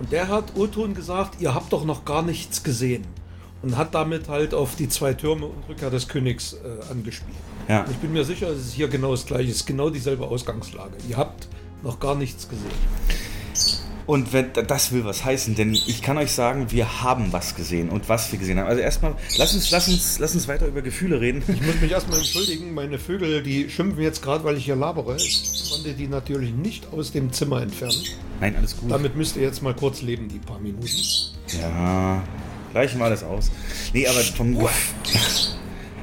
[0.00, 3.06] Und der hat Urton gesagt, ihr habt doch noch gar nichts gesehen.
[3.62, 7.36] Und hat damit halt auf die zwei Türme und Rückkehr des Königs äh, angespielt.
[7.68, 7.84] Ja.
[7.88, 9.50] ich bin mir sicher, es ist hier genau das gleiche.
[9.50, 10.94] Es ist genau dieselbe Ausgangslage.
[11.08, 11.46] Ihr habt
[11.82, 12.70] noch gar nichts gesehen.
[14.12, 17.88] Und wenn, das will was heißen, denn ich kann euch sagen, wir haben was gesehen
[17.88, 18.66] und was wir gesehen haben.
[18.66, 21.42] Also erstmal, lass uns, lass uns, lass uns weiter über Gefühle reden.
[21.48, 25.16] Ich muss mich erstmal entschuldigen, meine Vögel, die schimpfen jetzt gerade, weil ich hier labere.
[25.16, 27.96] Ich konnte die natürlich nicht aus dem Zimmer entfernen.
[28.38, 28.90] Nein, alles gut.
[28.90, 30.86] Damit müsst ihr jetzt mal kurz leben, die paar Minuten.
[31.58, 32.22] Ja,
[32.72, 33.50] gleich mal alles aus.
[33.94, 34.58] Nee, aber vom,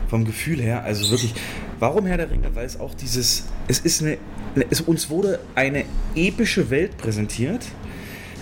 [0.08, 1.36] vom Gefühl her, also wirklich,
[1.78, 2.56] warum Herr der Ringe?
[2.56, 4.18] Weil es auch dieses, es ist eine,
[4.72, 7.68] es, uns wurde eine epische Welt präsentiert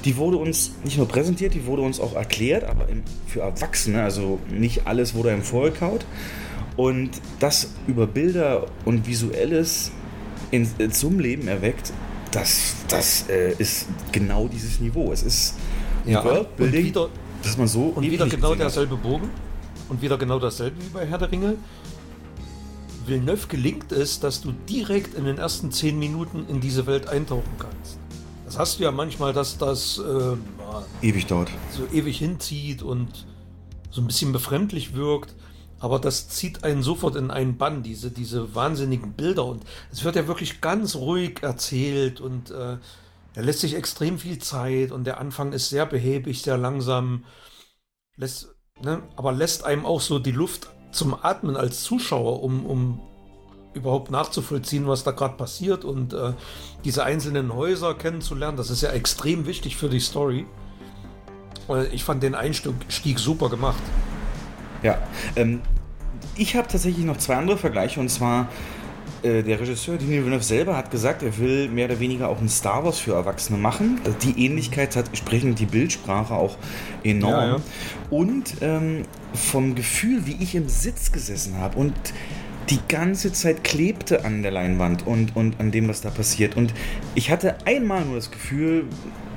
[0.06, 2.88] die wurde uns nicht nur präsentiert, die wurde uns auch erklärt, aber
[3.26, 6.06] für Erwachsene, also nicht alles wurde einem vorgekaut.
[6.76, 7.10] Und
[7.40, 9.92] das über Bilder und Visuelles
[10.52, 11.92] in, in, zum Leben erweckt,
[12.32, 15.12] das, das äh, ist genau dieses Niveau.
[15.12, 15.56] Es ist
[16.06, 17.10] ja, Worldbuilding, wieder,
[17.42, 17.94] dass man so.
[17.96, 19.30] Und wieder genau derselbe Bogen
[19.90, 21.56] und wieder genau dasselbe wie bei Herr der Ringe.
[23.08, 27.56] Villeneuve gelingt es, dass du direkt in den ersten zehn Minuten in diese Welt eintauchen
[27.58, 27.98] kannst.
[28.48, 31.52] Das hast du ja manchmal, dass das äh, ewig dauert.
[31.70, 33.28] So ewig hinzieht und
[33.92, 35.36] so ein bisschen befremdlich wirkt.
[35.80, 39.44] Aber das zieht einen sofort in einen Bann, diese, diese wahnsinnigen Bilder.
[39.44, 42.78] Und es wird ja wirklich ganz ruhig erzählt und äh,
[43.36, 47.26] er lässt sich extrem viel Zeit und der Anfang ist sehr behäbig, sehr langsam.
[48.16, 53.02] Lässt, ne, aber lässt einem auch so die Luft zum Atmen als Zuschauer, um, um
[53.74, 56.34] überhaupt nachzuvollziehen, was da gerade passiert und äh,
[56.84, 58.58] diese einzelnen Häuser kennenzulernen.
[58.58, 60.46] Das ist ja extrem wichtig für die Story.
[61.70, 63.82] Äh, ich fand den Einstieg super gemacht.
[64.84, 64.98] Ja,
[65.36, 65.62] ähm,
[66.36, 68.48] ich habe tatsächlich noch zwei andere Vergleiche und zwar
[69.24, 72.50] äh, der Regisseur Denis Villeneuve selber hat gesagt, er will mehr oder weniger auch ein
[72.50, 74.00] Star Wars für Erwachsene machen.
[74.24, 76.58] Die Ähnlichkeit hat entsprechend die Bildsprache auch
[77.04, 77.34] enorm.
[77.34, 77.58] Ja, ja.
[78.10, 81.94] Und ähm, vom Gefühl, wie ich im Sitz gesessen habe und
[82.70, 86.58] die ganze Zeit klebte an der Leinwand und, und an dem, was da passiert.
[86.58, 86.74] Und
[87.16, 88.86] ich hatte einmal nur das Gefühl,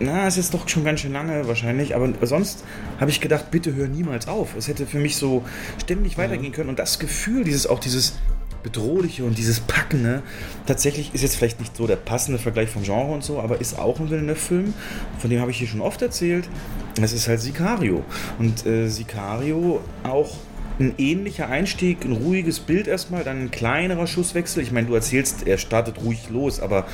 [0.00, 2.64] na, es ist doch schon ganz schön lange wahrscheinlich, aber sonst
[2.98, 4.56] habe ich gedacht, bitte hör niemals auf.
[4.56, 5.44] Es hätte für mich so
[5.80, 6.70] ständig weitergehen können.
[6.70, 8.14] Und das Gefühl, dieses auch dieses
[8.62, 10.22] Bedrohliche und dieses Packende,
[10.66, 13.78] tatsächlich ist jetzt vielleicht nicht so der passende Vergleich vom Genre und so, aber ist
[13.78, 14.74] auch ein Villeneuve-Film,
[15.18, 16.48] von dem habe ich hier schon oft erzählt.
[16.96, 18.04] Das ist halt Sicario.
[18.38, 20.36] Und äh, Sicario auch
[20.80, 24.62] ein ähnlicher Einstieg, ein ruhiges Bild erstmal, dann ein kleinerer Schusswechsel.
[24.62, 26.86] Ich meine, du erzählst, er startet ruhig los, aber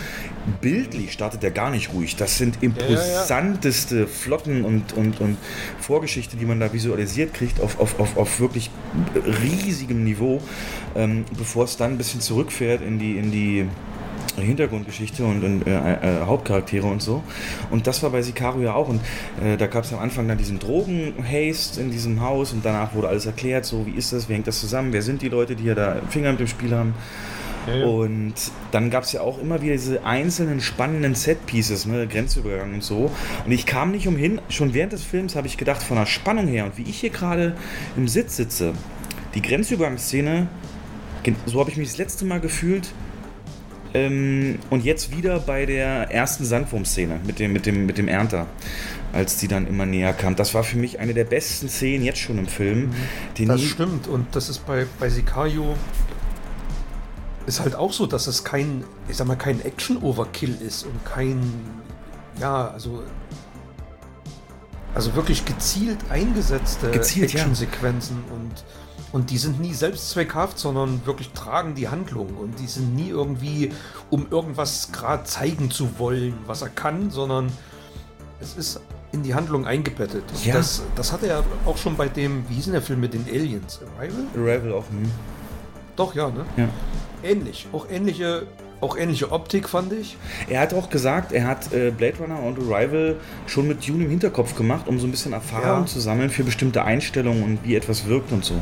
[0.61, 2.17] bildlich startet er gar nicht ruhig.
[2.17, 4.07] Das sind imposanteste ja, ja.
[4.07, 5.37] Flotten und, und, und
[5.81, 8.71] Vorgeschichte, die man da visualisiert kriegt, auf, auf, auf, auf wirklich
[9.15, 10.43] riesigem Niveau,
[10.97, 13.69] ähm, bevor es dann ein bisschen zurückfährt in die, in die
[14.37, 17.23] Hintergrundgeschichte und, und äh, äh, Hauptcharaktere und so.
[17.71, 18.89] Und das war bei Sicario ja auch.
[18.89, 19.01] Und
[19.43, 23.09] äh, da gab es am Anfang dann diesen Drogen-Haste in diesem Haus und danach wurde
[23.09, 25.65] alles erklärt, so wie ist das, wie hängt das zusammen, wer sind die Leute, die
[25.65, 26.95] ja da Finger mit dem Spiel haben.
[27.67, 27.87] Ja, ja.
[27.87, 28.35] Und
[28.71, 33.11] dann gab es ja auch immer wieder diese einzelnen spannenden Set-Pieces, ne, Grenzübergang und so.
[33.45, 36.47] Und ich kam nicht umhin, schon während des Films habe ich gedacht, von der Spannung
[36.47, 37.57] her und wie ich hier gerade
[37.97, 38.73] im Sitz sitze,
[39.35, 40.47] die Grenzübergangsszene,
[41.47, 42.93] so habe ich mich das letzte Mal gefühlt,
[43.97, 48.47] ähm, und jetzt wieder bei der ersten Sandwurm-Szene mit dem, mit, dem, mit dem Ernter,
[49.13, 50.37] als die dann immer näher kam.
[50.37, 52.91] Das war für mich eine der besten Szenen jetzt schon im Film.
[53.39, 53.49] Mhm.
[53.49, 55.75] das stimmt und das ist bei, bei Sicario
[57.47, 61.41] ist halt auch so, dass es kein, ich sag mal, kein Action-Overkill ist und kein,
[62.41, 63.03] ja, also
[64.97, 68.35] also wirklich gezielt eingesetzte Action-Sequenzen ja.
[68.35, 68.65] und
[69.17, 72.37] und die sind nie selbstzweckhaft, sondern wirklich tragen die Handlung.
[72.37, 73.73] Und die sind nie irgendwie,
[74.11, 77.51] um irgendwas gerade zeigen zu wollen, was er kann, sondern
[78.43, 78.79] es ist
[79.13, 80.23] in die Handlung eingebettet.
[80.45, 80.53] ja.
[80.53, 83.25] das, das hatte er auch schon bei dem, wie hieß denn der Film mit den
[83.27, 83.81] Aliens?
[83.97, 84.25] Arrival?
[84.37, 84.85] Arrival auch.
[84.91, 85.11] Hm.
[85.97, 86.45] Doch, ja, ne?
[86.59, 86.69] Ja.
[87.23, 87.69] Ähnlich.
[87.73, 88.47] Auch ähnliche
[88.83, 90.19] auch ähnliche Optik, fand ich.
[90.51, 94.11] Er hat auch gesagt, er hat äh, Blade Runner und Arrival schon mit Dune im
[94.11, 95.87] Hinterkopf gemacht, um so ein bisschen Erfahrung ja.
[95.87, 98.57] zu sammeln für bestimmte Einstellungen und wie etwas wirkt und so.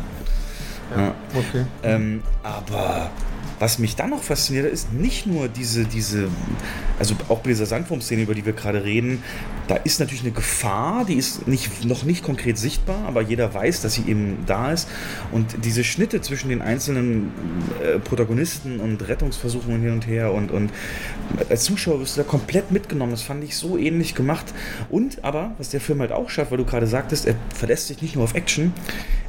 [0.97, 1.67] Ja, okay.
[1.83, 3.11] Ähm, aber
[3.59, 6.29] was mich dann noch fasziniert, ist nicht nur diese, diese,
[6.99, 9.23] also auch bei dieser Sandwurm-Szene, über die wir gerade reden,
[9.69, 13.81] da ist natürlich eine Gefahr, die ist nicht, noch nicht konkret sichtbar, aber jeder weiß,
[13.83, 14.89] dass sie eben da ist.
[15.33, 17.33] Und diese Schnitte zwischen den einzelnen
[17.83, 20.71] äh, Protagonisten und Rettungsversuchen hin und her und, und
[21.49, 23.13] als Zuschauer wirst du da komplett mitgenommen.
[23.13, 24.53] Das fand ich so ähnlich gemacht.
[24.91, 28.03] Und aber, was der Film halt auch schafft, weil du gerade sagtest, er verlässt sich
[28.03, 28.73] nicht nur auf Action,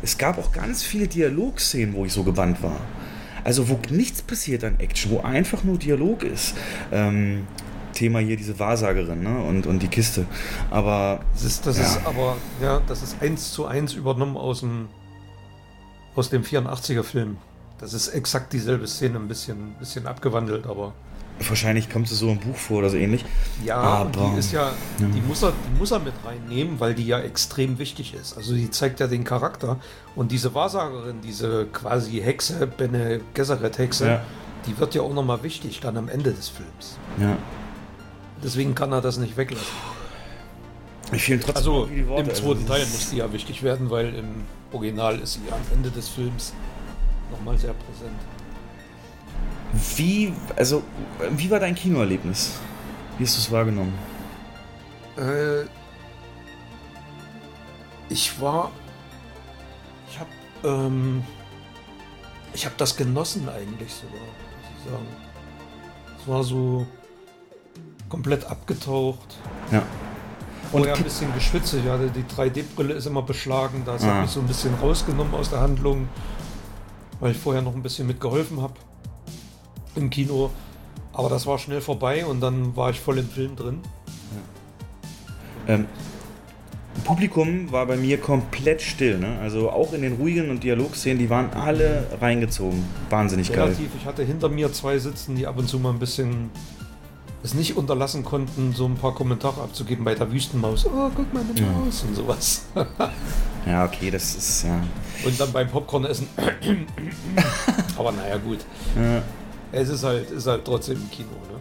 [0.02, 2.80] es gab auch ganz viele Dialogszenen, wo ich so gebannt war.
[3.46, 6.56] Also wo nichts passiert an Action, wo einfach nur Dialog ist.
[6.92, 7.46] Ähm,
[7.94, 9.40] Thema hier diese Wahrsagerin ne?
[9.40, 10.26] und, und die Kiste.
[10.70, 11.22] Aber.
[11.34, 11.86] Das ist, das ja.
[11.86, 14.90] ist aber, ja, das ist eins zu eins übernommen aus dem,
[16.16, 17.38] aus dem 84er Film.
[17.78, 20.94] Das ist exakt dieselbe Szene, ein bisschen, bisschen abgewandelt, aber.
[21.40, 23.26] Wahrscheinlich kommt es so im Buch vor oder so ähnlich.
[23.64, 26.96] Ja, aber die ist ja, ja, Die, muss er, die muss er mit reinnehmen, weil
[26.96, 28.38] die ja extrem wichtig ist.
[28.38, 29.78] Also die zeigt ja den Charakter.
[30.16, 34.24] Und diese Wahrsagerin, diese quasi Hexe, Bene Gesserit-Hexe, ja.
[34.66, 36.98] die wird ja auch nochmal wichtig dann am Ende des Films.
[37.20, 37.38] Ja.
[38.42, 39.68] Deswegen kann er das nicht weglassen.
[41.12, 41.86] Ich fehlen trotzdem also.
[41.86, 45.62] Im zweiten also, Teil muss die ja wichtig werden, weil im Original ist sie am
[45.74, 46.54] Ende des Films
[47.30, 48.20] nochmal sehr präsent.
[49.96, 50.84] Wie, also,
[51.32, 52.54] wie war dein Kinoerlebnis?
[53.18, 53.94] Wie hast du es wahrgenommen?
[55.18, 55.64] Äh,
[58.10, 58.72] ich war.
[60.10, 60.30] Ich habe
[60.64, 61.24] ähm,
[62.54, 65.08] ich habe das genossen eigentlich sogar, muss ich sagen.
[66.22, 66.88] Es war so
[68.08, 69.38] komplett abgetaucht.
[69.72, 69.80] Ja.
[70.72, 71.74] Und Vorher ein bisschen geschwitzt.
[71.74, 73.84] Ich hatte die 3D-Brille ist immer beschlagen.
[73.86, 74.08] Das ah.
[74.08, 76.08] hat mich so ein bisschen rausgenommen aus der Handlung,
[77.20, 78.76] weil ich vorher noch ein bisschen mitgeholfen habe
[79.96, 80.52] im Kino.
[81.14, 83.80] Aber das war schnell vorbei und dann war ich voll im Film drin.
[85.68, 85.76] Ja.
[85.76, 85.86] Ähm,
[87.04, 89.18] Publikum war bei mir komplett still.
[89.18, 89.38] Ne?
[89.40, 92.84] Also auch in den ruhigen und Dialogszenen, die waren alle reingezogen.
[93.10, 93.78] Wahnsinnig Relativ.
[93.78, 93.88] geil.
[94.00, 96.50] Ich hatte hinter mir zwei sitzen, die ab und zu mal ein bisschen
[97.44, 100.86] es nicht unterlassen konnten, so ein paar Kommentare abzugeben bei der Wüstenmaus.
[100.88, 102.08] Oh, guck mal, eine Maus ja.
[102.08, 102.66] und sowas.
[103.68, 104.80] Ja, okay, das ist ja.
[105.26, 106.28] Und dann beim Popcorn essen.
[107.98, 108.60] Aber naja, gut.
[108.96, 109.24] ja.
[109.72, 111.60] Es ist halt, ist halt trotzdem im Kino, ne?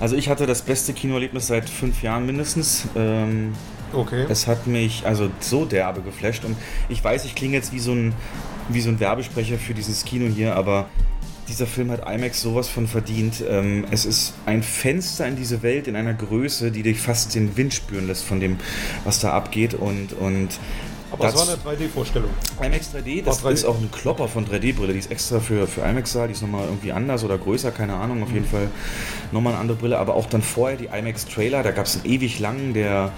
[0.00, 2.86] Also ich hatte das beste Kinoerlebnis seit fünf Jahren mindestens.
[2.96, 3.52] Ähm,
[3.92, 4.26] Okay.
[4.28, 6.44] es hat mich also so derbe geflasht.
[6.44, 6.56] Und
[6.88, 8.12] ich weiß, ich klinge jetzt wie so ein,
[8.68, 10.88] wie so ein Werbesprecher für dieses Kino hier, aber
[11.48, 13.44] dieser Film hat IMAX sowas von verdient.
[13.48, 17.56] Ähm, es ist ein Fenster in diese Welt in einer Größe, die dich fast den
[17.56, 18.56] Wind spüren lässt von dem,
[19.04, 19.74] was da abgeht.
[19.74, 20.48] Und, und
[21.14, 22.30] Aber das- war eine 3D-Vorstellung.
[22.60, 23.54] IMAX 3D, das War 3D.
[23.54, 24.92] ist auch ein Klopper von 3D-Brille.
[24.92, 26.26] Die ist extra für, für IMAX da.
[26.26, 28.22] Die ist nochmal irgendwie anders oder größer, keine Ahnung.
[28.22, 28.68] Auf jeden Fall
[29.32, 29.98] nochmal eine andere Brille.
[29.98, 31.62] Aber auch dann vorher die IMAX-Trailer.
[31.62, 33.12] Da gab es einen ewig langen, der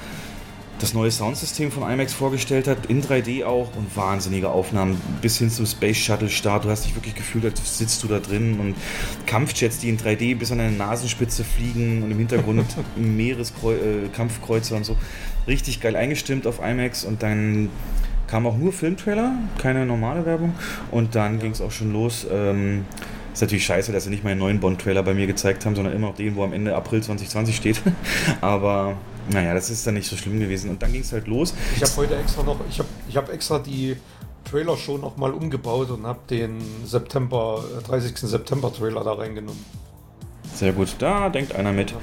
[0.79, 2.85] das neue Soundsystem von IMAX vorgestellt hat.
[2.87, 3.75] In 3D auch.
[3.77, 6.65] Und wahnsinnige Aufnahmen bis hin zum Space Shuttle-Start.
[6.67, 8.61] Du hast dich wirklich gefühlt, als sitzt du da drin.
[8.61, 8.75] Und
[9.25, 12.03] Kampfjets, die in 3D bis an deine Nasenspitze fliegen.
[12.03, 12.67] Und im Hintergrund
[12.97, 14.97] Meereskampfkreuzer äh, Kampfkreuzer und so.
[15.47, 17.05] Richtig geil eingestimmt auf IMAX.
[17.05, 17.71] Und dann
[18.27, 20.55] kam auch nur Filmtrailer, keine normale Werbung.
[20.91, 22.27] Und dann ging es auch schon los.
[22.31, 22.85] Ähm,
[23.33, 25.95] ist natürlich scheiße, dass sie nicht mal einen neuen Bond-Trailer bei mir gezeigt haben, sondern
[25.95, 27.83] immer noch den, wo am Ende April 2020 steht.
[28.41, 28.97] Aber
[29.31, 30.71] naja, das ist dann nicht so schlimm gewesen.
[30.71, 31.55] Und dann ging es halt los.
[31.77, 33.97] Ich habe heute extra noch, ich habe ich hab extra die
[34.51, 38.17] Trailer-Show noch mal umgebaut und habe den September, äh, 30.
[38.17, 39.65] September-Trailer da reingenommen.
[40.55, 41.95] Sehr gut, da denkt einer mit.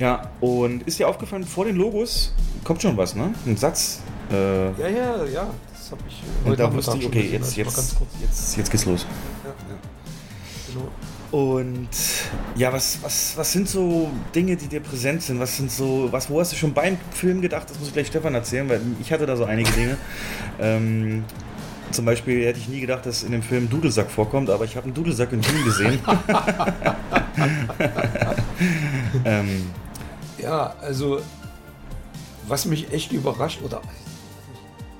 [0.00, 2.32] Ja, und ist dir aufgefallen, vor den Logos
[2.64, 3.32] kommt schon was, ne?
[3.46, 4.00] Ein Satz.
[4.30, 7.60] Äh, Ja, ja, ja, das habe ich äh, und da wusste ich, okay, jetzt, also
[7.60, 8.10] jetzt, kurz.
[8.20, 9.06] jetzt, jetzt geht's los.
[9.44, 9.76] Ja, ja.
[10.72, 10.88] Genau.
[11.32, 11.88] Und
[12.56, 15.38] ja, was, was, was sind so Dinge, die dir präsent sind?
[15.38, 17.70] Was sind so, was, wo hast du schon beim Film gedacht?
[17.70, 19.96] Das muss ich gleich Stefan erzählen, weil ich hatte da so einige Dinge.
[20.60, 21.24] ähm,
[21.92, 24.84] zum Beispiel hätte ich nie gedacht, dass in dem Film Dudelsack vorkommt, aber ich habe
[24.84, 25.98] einen Dudelsack in Dune gesehen.
[29.24, 29.70] ähm,
[30.38, 31.20] Ja, also
[32.50, 33.80] was mich echt überrascht oder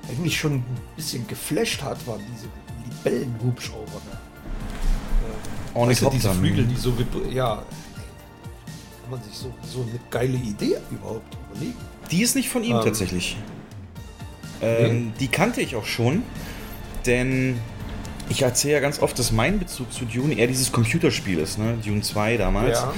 [0.09, 0.65] eigentlich schon ein
[0.95, 2.47] bisschen geflasht hat, waren diese
[2.85, 4.01] Libellenhubschrauber.
[4.09, 5.79] da.
[5.79, 6.93] auch Weißt du, diese Flügel, die so
[7.31, 7.63] ja,
[9.01, 11.77] kann man sich so, so eine geile Idee überhaupt überlegen.
[12.09, 12.83] Die ist nicht von ihm Ähm.
[12.83, 13.37] tatsächlich.
[14.61, 16.23] Ähm, Die kannte ich auch schon,
[17.05, 17.57] denn
[18.29, 21.77] ich erzähle ja ganz oft, dass mein Bezug zu Dune eher dieses Computerspiel ist, ne?
[21.83, 22.79] Dune 2 damals.
[22.79, 22.93] Ja.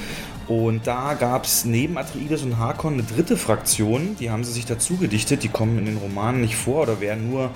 [0.46, 4.66] Und da gab es neben Atreides und Harkon eine dritte Fraktion, die haben sie sich
[4.66, 7.50] dazu gedichtet, die kommen in den Romanen nicht vor oder werden nur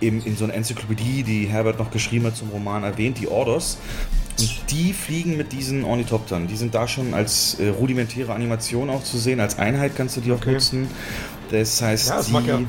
[0.00, 3.78] im, in so einer Enzyklopädie, die Herbert noch geschrieben hat zum Roman erwähnt, die Ordos.
[4.38, 6.46] Und die fliegen mit diesen Ornithoptern.
[6.46, 9.40] Die sind da schon als äh, rudimentäre Animation auch zu sehen.
[9.40, 10.52] Als Einheit kannst du die auch Okay.
[10.52, 10.86] nutzen.
[11.50, 12.60] Das heißt, Ja, das die, ja-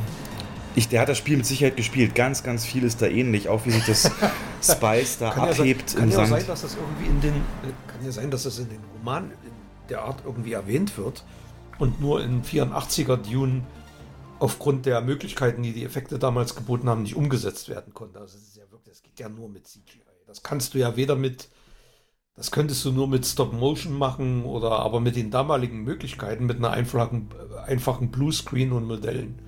[0.74, 2.16] ich, der hat das Spiel mit Sicherheit gespielt.
[2.16, 3.48] Ganz, ganz viel ist da ähnlich.
[3.50, 4.10] Auch wie sich das
[4.64, 6.40] Spice da Kann ja, abhebt kann im ja auch Sand.
[6.42, 9.34] sein, dass das irgendwie in den äh, kann ja sein, dass das in den Romanen
[9.90, 11.26] der Art irgendwie erwähnt wird
[11.80, 13.66] und nur in 84er Dune
[14.40, 18.22] aufgrund der Möglichkeiten, die die Effekte damals geboten haben, nicht umgesetzt werden konnte.
[18.22, 20.00] Also das ja wirklich, das geht ja nur mit CGI.
[20.28, 21.50] Das kannst du ja weder mit
[22.36, 26.56] das könntest du nur mit Stop Motion machen oder aber mit den damaligen Möglichkeiten mit
[26.56, 29.42] einer einfachen äh, einfachen Bluescreen und Modellen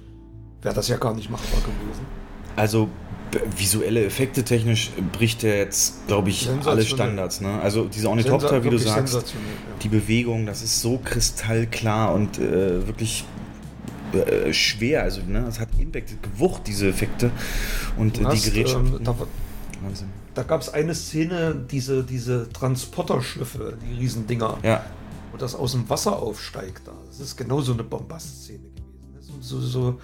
[0.61, 2.05] wäre das ja gar nicht machbar gewesen.
[2.57, 2.89] Also
[3.57, 6.83] visuelle Effekte technisch bricht er jetzt, glaube ich, alle.
[6.83, 7.41] Standards.
[7.41, 7.59] Ne?
[7.61, 9.21] Also diese Ornithopter, wie du sagst, ja.
[9.81, 13.23] die Bewegung, das ist so kristallklar und äh, wirklich
[14.13, 15.03] äh, schwer.
[15.03, 15.45] Also ne?
[15.47, 17.31] es hat Impact, Gewucht, diese Effekte
[17.97, 18.95] und äh, die hast, Gerätschaften.
[18.97, 19.15] ähm, da,
[19.81, 20.07] Wahnsinn.
[20.33, 24.83] da gab es eine Szene, diese, diese Transporterschiffe, die Riesendinger, Ja,
[25.31, 26.81] wo das aus dem Wasser aufsteigt.
[26.85, 26.91] Da.
[27.07, 29.13] Das ist genau so eine Bombast-Szene gewesen.
[29.13, 29.19] ne?
[29.41, 29.99] So, so, so,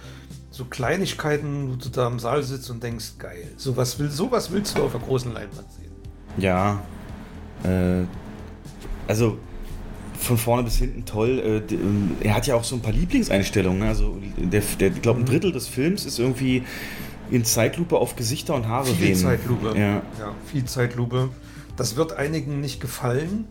[0.58, 4.76] so Kleinigkeiten, wo du da im Saal sitzt und denkst, geil, sowas, will, sowas willst
[4.76, 5.92] du auf der großen Leinwand sehen.
[6.36, 6.82] ja.
[7.64, 8.04] Äh,
[9.06, 9.38] also
[10.18, 11.62] von vorne bis hinten toll.
[11.70, 13.80] Äh, ähm, er hat ja auch so ein paar Lieblingseinstellungen.
[13.80, 13.88] Ne?
[13.88, 16.64] Also der, der ich glaube, ein Drittel des Films ist irgendwie
[17.30, 19.16] in Zeitlupe auf Gesichter und Haare Viel wehen.
[19.16, 19.78] Zeitlupe.
[19.78, 20.02] Ja.
[20.18, 21.30] ja, viel Zeitlupe.
[21.76, 23.46] Das wird einigen nicht gefallen,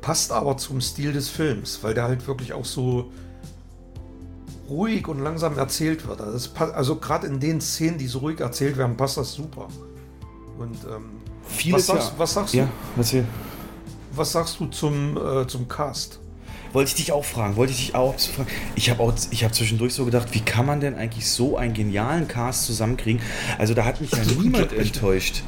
[0.00, 3.12] passt aber zum Stil des Films, weil der halt wirklich auch so
[4.68, 6.20] ruhig und langsam erzählt wird.
[6.20, 9.68] Also, also gerade in den Szenen, die so ruhig erzählt werden, passt das super.
[10.58, 11.10] Und ähm,
[11.46, 12.18] Vieles was, sagst, ja.
[12.18, 12.70] was sagst Ja, du?
[12.96, 13.24] was hier?
[14.12, 16.18] Was sagst du zum, äh, zum Cast?
[16.72, 18.48] Wollte ich dich auch fragen, wollte ich dich auch fragen.
[18.74, 22.66] Ich habe habe zwischendurch so gedacht, wie kann man denn eigentlich so einen genialen Cast
[22.66, 23.22] zusammenkriegen?
[23.56, 25.42] Also da hat mich ja niemand enttäuscht.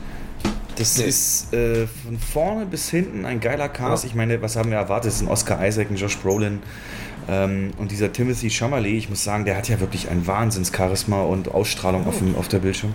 [0.77, 1.05] Das Nee.
[1.05, 4.05] ist äh, von vorne bis hinten ein geiler Cast.
[4.05, 4.09] Ja.
[4.09, 5.13] Ich meine, was haben wir erwartet?
[5.13, 6.61] Es sind Oscar Isaac, ein Josh Brolin
[7.31, 8.93] ähm, und dieser Timothy Chalamet.
[8.93, 12.59] Ich muss sagen, der hat ja wirklich ein Wahnsinnscharisma und Ausstrahlung auf, dem, auf der
[12.59, 12.93] Bildschirm.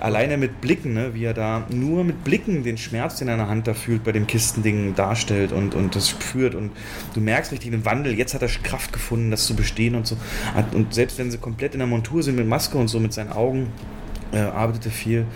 [0.00, 3.40] alleine mit Blicken, ne, wie er da nur mit Blicken den Schmerz, den er in
[3.40, 6.54] der Hand da fühlt, bei dem Kistending darstellt und, und das spürt.
[6.54, 6.70] Und
[7.14, 8.14] du merkst richtig den Wandel.
[8.14, 10.16] Jetzt hat er Kraft gefunden, das zu bestehen und so.
[10.72, 13.30] Und selbst wenn sie komplett in der Montur sind mit Maske und so, mit seinen
[13.30, 13.68] Augen,
[14.32, 15.26] äh, arbeitet er viel.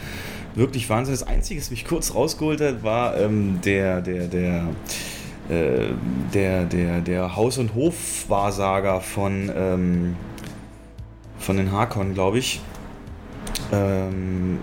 [0.54, 1.14] Wirklich Wahnsinn.
[1.14, 4.68] Das Einzige, was mich kurz rausgeholt hat, war ähm, der, der, der,
[5.48, 5.86] äh,
[6.32, 10.16] der, der, der Haus- und Hofwahrsager von, ähm,
[11.38, 12.60] von den Hakon, glaube ich.
[13.72, 14.58] Ähm,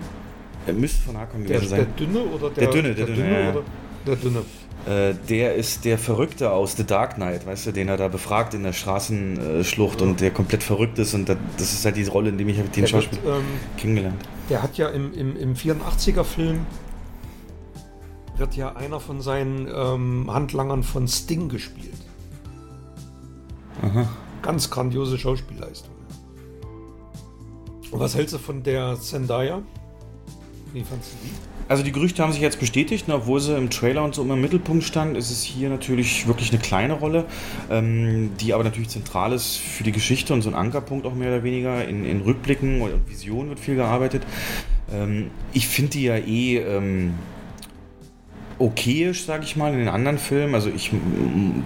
[0.66, 1.94] er müsste von Hakon Der, gewesen der sein.
[1.98, 3.50] dünne oder der, Der dünne, der dünne, ja, ja.
[3.50, 3.62] oder
[4.06, 4.42] der dünne.
[4.84, 8.52] Äh, der ist der Verrückte aus The Dark Knight, weißt du, den er da befragt
[8.54, 12.30] in der Straßenschlucht und der komplett verrückt ist und da, das ist halt die Rolle,
[12.30, 13.44] in dem ich den Der, Schauspieler ähm,
[13.76, 14.20] kennengelernt.
[14.50, 16.66] der hat ja im, im, im 84er-Film
[18.36, 21.92] wird ja einer von seinen ähm, Handlangern von Sting gespielt.
[23.82, 24.08] Aha.
[24.42, 25.92] Ganz grandiose Schauspielleistung.
[27.90, 29.62] Und was hältst du von der Zendaya?
[30.72, 31.32] Wie fandst du die?
[31.68, 34.34] Also die Gerüchte haben sich jetzt bestätigt, ne, obwohl sie im Trailer und so immer
[34.34, 37.26] im Mittelpunkt stand, ist es hier natürlich wirklich eine kleine Rolle,
[37.70, 41.28] ähm, die aber natürlich zentral ist für die Geschichte und so ein Ankerpunkt auch mehr
[41.28, 41.86] oder weniger.
[41.86, 44.22] In, in Rückblicken und Visionen wird viel gearbeitet.
[44.92, 47.14] Ähm, ich finde die ja eh ähm,
[48.58, 50.54] okayisch, sage ich mal, in den anderen Filmen.
[50.54, 50.90] Also ich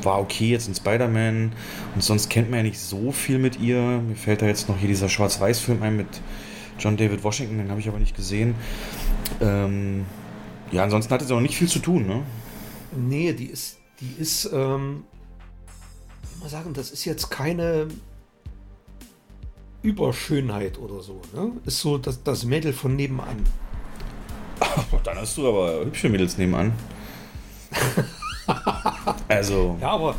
[0.03, 1.53] war okay jetzt in Spider-Man
[1.95, 3.81] und sonst kennt man ja nicht so viel mit ihr.
[3.81, 6.09] Mir fällt da jetzt noch hier dieser Schwarz-Weiß-Film ein mit
[6.79, 8.55] John David Washington, den habe ich aber nicht gesehen.
[9.41, 10.05] Ähm,
[10.71, 12.23] ja, ansonsten hatte sie auch nicht viel zu tun, ne?
[12.97, 15.05] Nee, die ist, die ist, ähm,
[16.41, 17.89] mal sagen, das ist jetzt keine
[19.83, 21.53] Überschönheit oder so, ne?
[21.65, 23.45] Ist so das, das Mädel von nebenan.
[25.05, 26.73] Dann hast du aber hübsche Mädels nebenan.
[29.29, 30.15] also, Ja, aber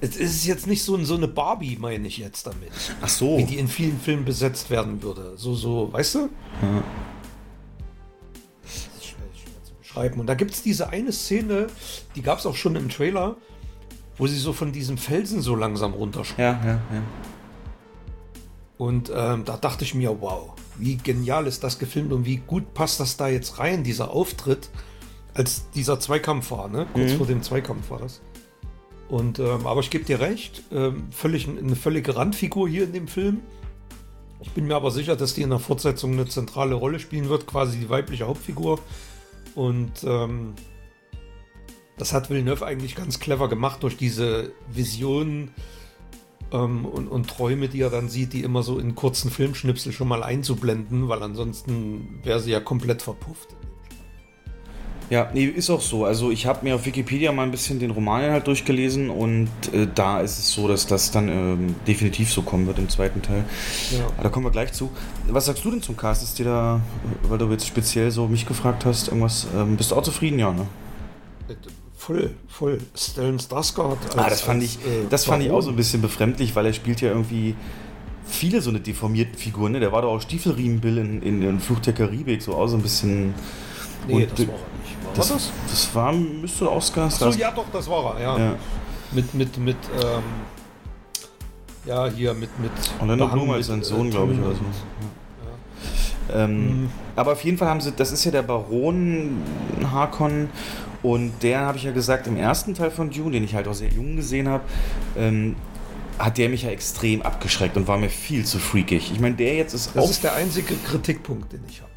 [0.00, 2.70] es ist jetzt nicht so, so eine Barbie, meine ich jetzt damit.
[3.02, 3.38] ach so.
[3.38, 5.34] Wie die in vielen Filmen besetzt werden würde.
[5.36, 6.18] So, so, weißt du?
[6.18, 6.82] Ja.
[8.62, 10.20] Das ist schwer, schwer zu beschreiben.
[10.20, 11.66] Und da gibt es diese eine Szene,
[12.14, 13.36] die gab es auch schon im Trailer,
[14.16, 16.38] wo sie so von diesem Felsen so langsam runterspringt.
[16.38, 17.02] Ja, ja, ja.
[18.78, 22.74] Und ähm, da dachte ich mir, wow, wie genial ist das gefilmt und wie gut
[22.74, 24.70] passt das da jetzt rein, dieser Auftritt,
[25.34, 26.86] als dieser Zweikampf war, ne?
[26.92, 27.16] Kurz Mhm.
[27.16, 28.20] vor dem Zweikampf war das.
[29.08, 33.08] Und ähm, aber ich gebe dir recht, ähm, völlig eine völlige Randfigur hier in dem
[33.08, 33.40] Film.
[34.40, 37.46] Ich bin mir aber sicher, dass die in der Fortsetzung eine zentrale Rolle spielen wird,
[37.46, 38.78] quasi die weibliche Hauptfigur.
[39.54, 40.54] Und ähm,
[41.98, 45.50] das hat Villeneuve eigentlich ganz clever gemacht durch diese Visionen
[46.52, 50.08] ähm, und, und Träume, die er dann sieht, die immer so in kurzen Filmschnipsel schon
[50.08, 53.56] mal einzublenden, weil ansonsten wäre sie ja komplett verpufft.
[55.10, 56.04] Ja, nee, ist auch so.
[56.04, 59.88] Also ich habe mir auf Wikipedia mal ein bisschen den Roman halt durchgelesen und äh,
[59.92, 63.44] da ist es so, dass das dann ähm, definitiv so kommen wird im zweiten Teil.
[63.90, 64.04] Ja.
[64.06, 64.88] Aber da kommen wir gleich zu.
[65.26, 66.22] Was sagst du denn zum Cast?
[66.22, 69.90] Ist dir da, äh, weil du jetzt speziell so mich gefragt hast, irgendwas, ähm, bist
[69.90, 70.38] du auch zufrieden?
[70.38, 70.68] Ja, ne?
[72.00, 72.78] Voll, voll.
[72.96, 73.98] Stellan Skarsgård.
[74.16, 76.64] Ah, das fand als, ich, äh, das fand ich auch so ein bisschen befremdlich, weil
[76.64, 77.54] er spielt ja irgendwie
[78.24, 79.72] viele so eine deformierten Figuren.
[79.72, 79.80] Ne?
[79.80, 82.82] Der war doch auch Stiefelriemenbill in, in, in Fluch der Karibik, so auch so ein
[82.82, 83.34] bisschen.
[84.08, 85.04] Nee, und das war er nicht.
[85.04, 85.52] War das, das?
[85.68, 87.08] das war, müsste Oscar.
[87.08, 88.38] Ach so, ja, doch, das war er, ja.
[88.38, 88.54] Ja.
[89.12, 90.22] Mit, mit, mit, ähm,
[91.84, 92.70] ja, hier mit, mit.
[92.98, 94.60] Orlando Behangen Bloom als mit, sein Sohn, äh, glaube ich, oder so.
[94.60, 94.74] und-
[96.32, 96.90] Ähm, Mhm.
[97.16, 99.42] Aber auf jeden Fall haben sie, das ist ja der Baron
[99.92, 100.48] Harkon
[101.02, 103.74] und der habe ich ja gesagt, im ersten Teil von Dune, den ich halt auch
[103.74, 104.64] sehr jung gesehen habe,
[105.16, 105.56] ähm,
[106.18, 109.10] hat der mich ja extrem abgeschreckt und war mir viel zu freakig.
[109.10, 111.90] Ich meine, der jetzt ist Das ist der einzige Kritikpunkt, den ich habe.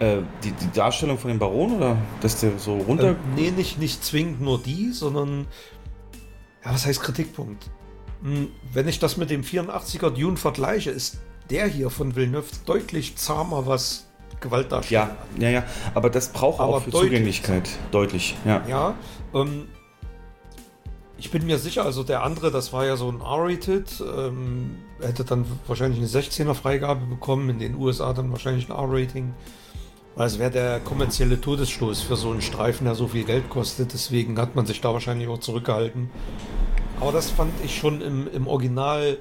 [0.00, 3.10] äh, die, die Darstellung von dem Baron oder dass der so runter.
[3.10, 5.46] Ähm, nee, nicht, nicht zwingend nur die, sondern.
[6.64, 7.70] Ja, was heißt Kritikpunkt?
[8.22, 11.18] Hm, Wenn ich das mit dem 84er Dune vergleiche, ist
[11.50, 14.06] der hier von Villeneuve deutlich zahmer, was
[14.40, 15.08] Gewaltdarstellung
[15.38, 17.10] ja, ja, ja, aber das braucht Aber auch für deutlich.
[17.10, 17.70] Zugänglichkeit.
[17.90, 18.62] Deutlich, ja.
[18.68, 18.94] Ja,
[19.34, 19.68] ähm,
[21.18, 25.08] ich bin mir sicher, also der andere, das war ja so ein R-Rated, ähm, er
[25.08, 29.32] hätte dann wahrscheinlich eine 16er Freigabe bekommen, in den USA dann wahrscheinlich ein R-Rating.
[30.14, 33.92] Weil es wäre der kommerzielle Todesstoß für so einen Streifen, der so viel Geld kostet.
[33.92, 36.08] Deswegen hat man sich da wahrscheinlich auch zurückgehalten.
[37.00, 39.18] Aber das fand ich schon im, im Original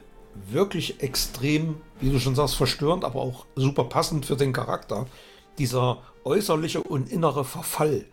[0.49, 5.07] wirklich extrem, wie du schon sagst, verstörend, aber auch super passend für den Charakter.
[5.57, 8.05] Dieser äußerliche und innere Verfall.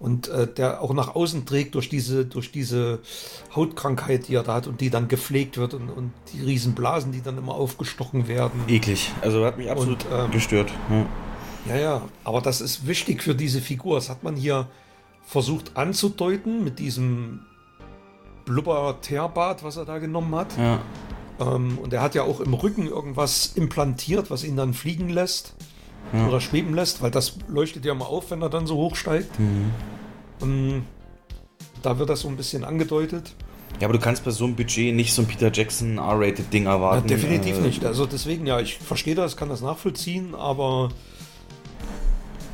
[0.00, 3.00] Und äh, der auch nach außen trägt durch diese, durch diese
[3.54, 7.20] Hautkrankheit, die er da hat und die dann gepflegt wird und, und die Riesenblasen, die
[7.20, 8.60] dann immer aufgestochen werden.
[8.68, 9.10] Eklig.
[9.22, 10.70] Also hat mich absolut Und, ähm, gestört.
[10.88, 11.06] Ja.
[11.66, 13.96] Ja, ja, aber das ist wichtig für diese Figur.
[13.96, 14.68] Das hat man hier
[15.26, 17.40] versucht anzudeuten mit diesem
[18.46, 20.56] Blubber-Teerbad, was er da genommen hat.
[20.56, 20.80] ja.
[21.40, 25.54] Ähm, und er hat ja auch im Rücken irgendwas implantiert, was ihn dann fliegen lässt
[26.12, 26.26] Ja.
[26.26, 29.38] oder schweben lässt, weil das leuchtet ja mal auf, wenn er dann so hoch steigt.
[29.38, 29.70] Mhm.
[30.40, 30.82] Und
[31.82, 33.34] da wird das so ein bisschen angedeutet.
[33.80, 36.72] Ja, aber du kannst bei so einem Budget nicht so ein Peter Jackson R-Rated-Ding Ja,
[36.72, 37.06] erwarten.
[37.06, 37.84] definitiv Äh, nicht.
[37.84, 40.88] Also deswegen, ja, ich verstehe das, kann das nachvollziehen, aber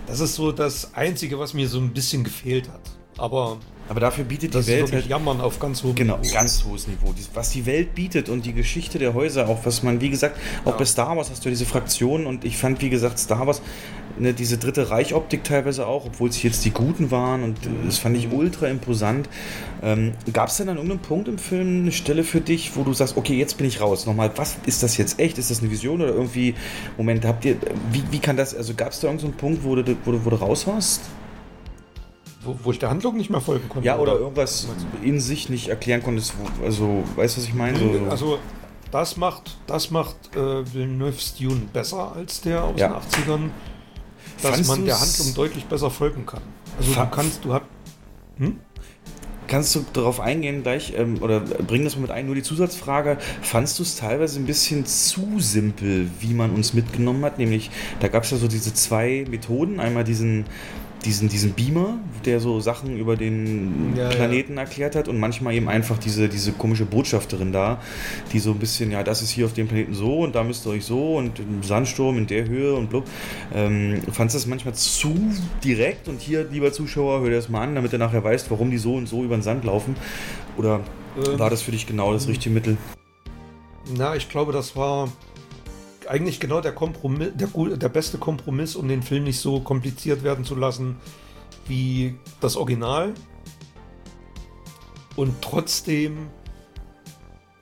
[0.06, 2.80] das ist so das Einzige, was mir so ein bisschen gefehlt hat.
[3.16, 3.56] Aber
[3.88, 6.32] Aber dafür bietet das die Welt halt Jammern auf ganz hohem Genau, Niveau.
[6.32, 7.12] ganz hohes Niveau.
[7.34, 10.70] Was die Welt bietet und die Geschichte der Häuser, auch was man, wie gesagt, auch
[10.72, 10.76] Ja.
[10.78, 13.60] bei Star Wars hast du diese Fraktionen und ich fand, wie gesagt, Star Wars,
[14.18, 17.98] ne, diese dritte Reich-Optik teilweise auch, obwohl es jetzt die Guten waren und äh, das
[17.98, 19.28] fand ich ultra imposant.
[19.82, 22.94] Ähm, Gab es denn an irgendeinem Punkt im Film eine Stelle für dich, wo du
[22.94, 24.06] sagst, okay, jetzt bin ich raus?
[24.06, 25.36] Nochmal, was ist das jetzt echt?
[25.36, 26.54] Ist das eine Vision oder irgendwie,
[26.96, 27.56] Moment, habt ihr,
[27.92, 30.30] wie, wie kann das, also gab es da irgendeinen Punkt, wo du, wo, du, wo
[30.30, 31.02] du raus warst?
[32.44, 33.86] Wo, wo ich der Handlung nicht mehr folgen konnte.
[33.86, 34.68] Ja, oder irgendwas
[35.02, 37.78] in sich nicht erklären konntest, wo, also, weißt du, was ich meine?
[37.78, 38.10] So, so.
[38.10, 38.39] Also
[38.90, 42.89] das macht, das macht äh, Villeneuve's Dune besser als der aus Ja.
[42.89, 43.40] den 80ern,
[44.42, 46.42] dass Fandst man der Handlung deutlich besser folgen kann.
[46.78, 47.62] Also du kannst, du hast,
[49.47, 53.18] Kannst du darauf eingehen gleich, ähm, oder bring das mal mit ein, nur die Zusatzfrage,
[53.42, 57.39] fandst du es teilweise ein bisschen zu simpel, wie man uns mitgenommen hat?
[57.39, 60.47] Nämlich, da gab es ja so diese zwei Methoden, einmal diesen,
[61.05, 64.16] diesen, diesen Beamer, der so Sachen über den Ja, ja.
[64.16, 67.81] Planeten erklärt hat und manchmal eben einfach diese, diese komische Botschafterin da,
[68.33, 70.66] die so ein bisschen, ja, das ist hier auf dem Planeten so und da müsst
[70.66, 73.05] ihr euch so und im Sandsturm in der Höhe und blub.
[73.55, 75.15] Ähm, fandst du das manchmal zu
[75.62, 78.70] direkt und hier, lieber Zuschauer, hör dir das mal an, damit du nachher weißt, warum
[78.70, 79.97] die so und so über den Sand laufen?
[80.57, 80.81] Oder
[81.16, 82.76] Ähm, war das für dich genau das richtige Mittel?
[83.97, 85.08] na, ich glaube, das war
[86.08, 90.44] eigentlich genau der Kompromiss, der, der beste Kompromiss, um den Film nicht so kompliziert werden
[90.44, 90.97] zu lassen
[91.66, 93.15] wie das Original.
[95.16, 96.28] Und trotzdem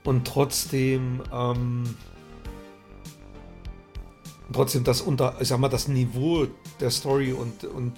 [0.03, 1.83] und trotzdem ähm,
[4.51, 6.47] trotzdem das unter, ich sag mal, das Niveau
[6.79, 7.93] der Story und, und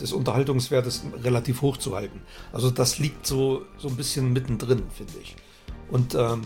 [0.00, 2.20] des Unterhaltungswertes relativ hoch zu halten.
[2.52, 5.36] Also das liegt so, so ein bisschen mittendrin, finde ich.
[5.90, 6.42] Und ähm,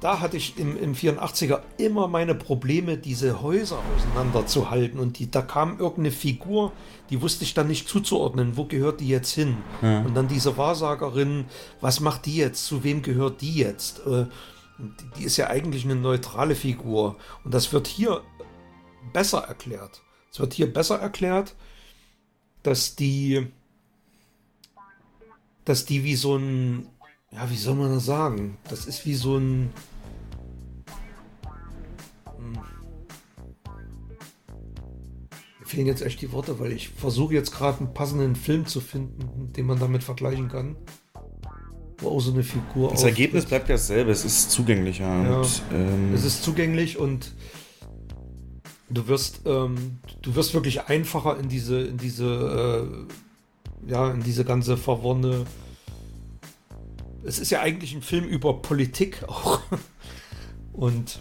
[0.00, 4.98] da hatte ich im, im 84er immer meine Probleme, diese Häuser auseinanderzuhalten.
[4.98, 6.72] Und die, da kam irgendeine Figur,
[7.10, 8.56] die wusste ich dann nicht zuzuordnen.
[8.56, 9.58] Wo gehört die jetzt hin?
[10.06, 11.44] Und dann diese Wahrsagerin,
[11.80, 12.66] was macht die jetzt?
[12.66, 14.00] Zu wem gehört die jetzt?
[14.06, 14.26] Äh,
[14.78, 17.16] die, die ist ja eigentlich eine neutrale Figur.
[17.44, 18.22] Und das wird hier
[19.12, 20.02] besser erklärt.
[20.32, 21.54] Es wird hier besser erklärt,
[22.62, 23.48] dass die,
[25.64, 26.86] dass die wie so ein,
[27.32, 28.56] ja, wie soll man das sagen?
[28.68, 29.72] Das ist wie so ein,
[35.70, 39.52] fehlen jetzt echt die Worte, weil ich versuche jetzt gerade einen passenden Film zu finden,
[39.52, 40.76] den man damit vergleichen kann.
[41.98, 45.04] Wo auch so eine Figur Das Ergebnis bleibt ja dasselbe, es ist zugänglicher.
[45.04, 45.38] Ja.
[45.38, 47.32] Und, ähm, Es ist zugänglich und
[48.88, 53.06] du wirst, ähm, du wirst wirklich einfacher in diese, in diese,
[53.86, 55.44] äh, ja, in diese ganze verworrene.
[57.24, 59.60] Es ist ja eigentlich ein Film über Politik auch.
[60.72, 61.20] Und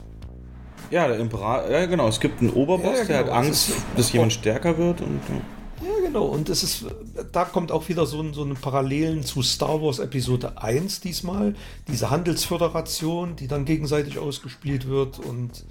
[0.91, 3.69] ja, der Imperator, ja genau, es gibt einen Oberboss, Ja, ja, der hat genau, Angst,
[3.69, 5.87] ist- dass jemand stärker wird und ja.
[5.87, 6.25] ja, genau.
[6.25, 6.85] Und es ist,
[7.31, 11.55] da kommt auch wieder so, ein, so eine Parallelen zu Star Wars Episode 1 diesmal.
[11.87, 15.19] Diese Handelsföderation, die dann gegenseitig ausgespielt wird.
[15.19, 15.65] Und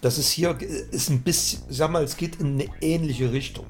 [0.00, 0.56] das ist hier,
[0.90, 3.66] ist ein bisschen, sag mal, es geht in eine ähnliche Richtung.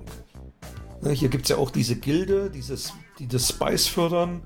[1.02, 4.42] Ne, hier gibt es ja auch diese Gilde, dieses, die das Spice fördern.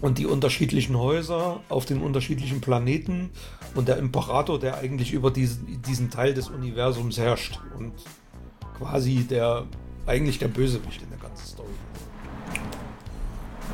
[0.00, 3.30] Und die unterschiedlichen Häuser auf den unterschiedlichen Planeten
[3.74, 7.92] und der Imperator, der eigentlich über diesen, diesen Teil des Universums herrscht und
[8.78, 9.64] quasi der
[10.06, 11.68] eigentlich der Bösewicht in der ganzen Story.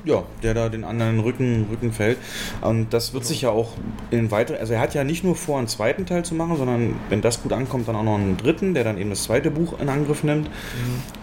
[0.04, 2.18] ja, der da den anderen Rücken, Rücken fällt.
[2.60, 3.72] Und das wird sich ja auch
[4.10, 6.96] in weiter, also er hat ja nicht nur vor, einen zweiten Teil zu machen, sondern
[7.08, 9.78] wenn das gut ankommt, dann auch noch einen dritten, der dann eben das zweite Buch
[9.80, 10.48] in Angriff nimmt,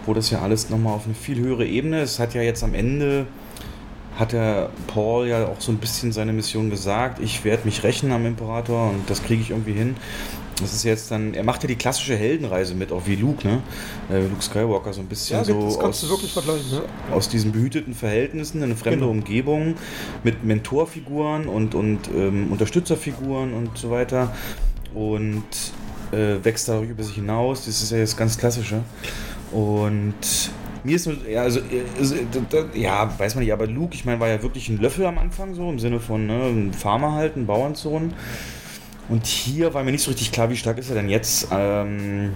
[0.06, 2.12] wo das ja alles nochmal auf eine viel höhere Ebene ist.
[2.12, 3.26] Es hat ja jetzt am Ende,
[4.18, 8.10] hat der Paul ja auch so ein bisschen seine Mission gesagt, ich werde mich rächen
[8.12, 9.96] am Imperator und das kriege ich irgendwie hin.
[10.60, 13.62] Das ist jetzt dann, er macht ja die klassische Heldenreise mit, auch wie Luke, ne?
[14.10, 16.68] Äh, Luke Skywalker, so ein bisschen Ja, so das kannst du aus- wirklich vergleichen.
[16.72, 16.82] Ne?
[17.14, 19.10] aus diesen behüteten Verhältnissen in eine fremde Genau.
[19.12, 19.76] Umgebung
[20.24, 24.34] mit Mentorfiguren und, und ähm, Unterstützerfiguren und so weiter
[24.94, 25.44] und
[26.10, 27.66] äh, wächst über sich hinaus.
[27.66, 28.80] Das ist ja das ganz Klassische.
[29.52, 30.14] Und
[30.84, 32.14] mir ist nur, ja, also, äh, also,
[32.50, 35.18] da- ja, weiß man nicht, aber Luke, ich meine, war ja wirklich ein Löffel am
[35.18, 38.12] Anfang so, im Sinne von ne, ein Farmer halt, ein Bauernsohn.
[39.08, 41.48] Und hier war mir nicht so richtig klar, wie stark ist er denn jetzt.
[41.50, 42.34] Ähm,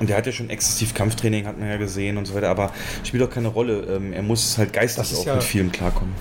[0.00, 2.72] und er hat ja schon exzessiv Kampftraining, hat man ja gesehen und so weiter, aber
[3.04, 3.80] spielt auch keine Rolle.
[3.96, 6.14] Ähm, er muss halt geistig auch ja- mit vielem klarkommen.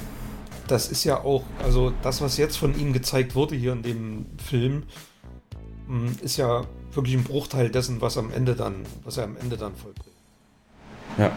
[0.67, 4.25] das ist ja auch, also das, was jetzt von ihm gezeigt wurde hier in dem
[4.43, 4.83] Film,
[5.88, 9.57] mh, ist ja wirklich ein Bruchteil dessen, was am Ende dann, was er am Ende
[9.57, 10.12] dann vollbringt.
[11.17, 11.32] Ja.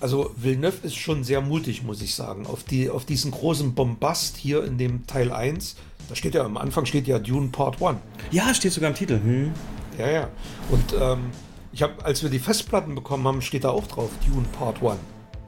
[0.00, 2.46] Also Villeneuve ist schon sehr mutig, muss ich sagen.
[2.46, 5.76] Auf, die, auf diesen großen Bombast hier in dem Teil 1,
[6.08, 7.98] da steht ja am Anfang steht ja Dune Part 1.
[8.32, 9.20] Ja, steht sogar im Titel.
[9.22, 9.52] Hm.
[9.98, 10.28] Ja, ja.
[10.70, 11.30] Und ähm,
[11.72, 14.98] ich habe, als wir die Festplatten bekommen haben, steht da auch drauf, Dune Part 1.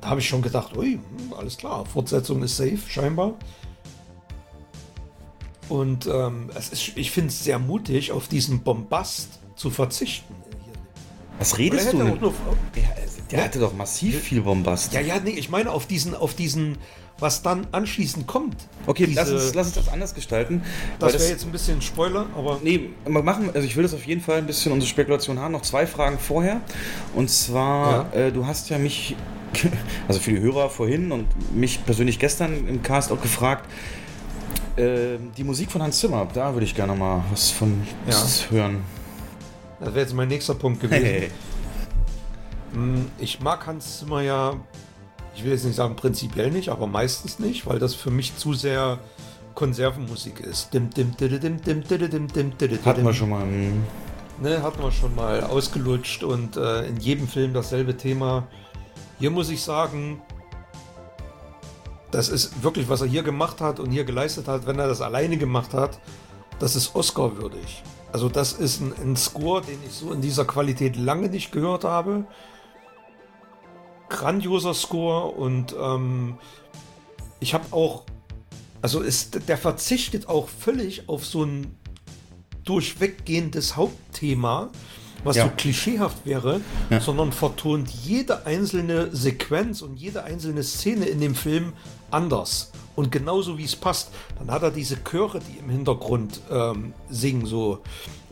[0.01, 3.35] Da habe ich schon gedacht, ui, hm, alles klar, Fortsetzung ist safe, scheinbar.
[5.69, 10.35] Und ähm, es ist, ich finde es sehr mutig, auf diesen Bombast zu verzichten.
[11.39, 11.99] Was redest du?
[11.99, 12.35] Er nur-
[13.31, 13.45] Der, Ja.
[13.47, 14.93] hatte doch massiv viel Bombast.
[14.93, 16.77] Ja, ja, nee, ich meine auf diesen, auf diesen,
[17.19, 18.57] was dann anschließend kommt.
[18.87, 20.63] Okay, lass, Diese- uns, lass uns das anders gestalten.
[20.99, 24.05] Das wäre jetzt ein bisschen Spoiler, aber Nee, wir machen, also ich will das auf
[24.07, 25.53] jeden Fall ein bisschen unsere Spekulation haben.
[25.53, 26.61] Noch zwei Fragen vorher.
[27.15, 29.17] Und zwar, äh, du hast ja mich,
[30.09, 33.69] also für die Hörer vorhin und mich persönlich gestern im Cast auch gefragt,
[34.77, 38.23] äh, die Musik von Hans Zimmer, da würde ich gerne mal was von Ja.
[38.51, 38.83] hören.
[39.85, 41.05] Das wäre jetzt mein nächster Punkt gewesen.
[41.05, 41.31] Hey.
[42.75, 44.57] Mm, ich mag Hans Zimmer ja,
[45.37, 48.53] ich will jetzt nicht sagen prinzipiell nicht, aber meistens nicht, weil das für mich zu
[48.53, 48.99] sehr
[49.55, 50.75] Konservenmusik ist.
[50.75, 52.27] Dim, dim, didim, dim, didim,
[52.59, 53.47] didim, Hatten wir schon mal.
[53.47, 58.49] Ne, hatten wir schon mal ausgelutscht und äh, in jedem Film dasselbe Thema.
[59.21, 60.21] Hier muss ich sagen,
[62.11, 65.01] das ist wirklich, was er hier gemacht hat und hier geleistet hat, wenn er das
[65.01, 66.01] alleine gemacht hat,
[66.59, 67.85] das ist Oscar würdig.
[68.15, 71.83] Also das ist ein, ein Score, den ich so in dieser Qualität lange nicht gehört
[71.83, 72.27] habe.
[74.09, 76.39] Grandioser Score und ähm,
[77.41, 78.05] ich habe auch,
[78.83, 81.77] also ist, der verzichtet auch völlig auf so ein
[82.63, 84.71] durchweggehendes Hauptthema,
[85.25, 85.45] was Ja.
[85.45, 87.01] so klischeehaft wäre, Ja.
[87.01, 91.73] sondern vertont jede einzelne Sequenz und jede einzelne Szene in dem Film
[92.11, 92.71] anders.
[92.97, 94.11] Und genauso wie es passt.
[94.39, 97.81] Dann hat er diese Chöre, die im Hintergrund ähm, singen, so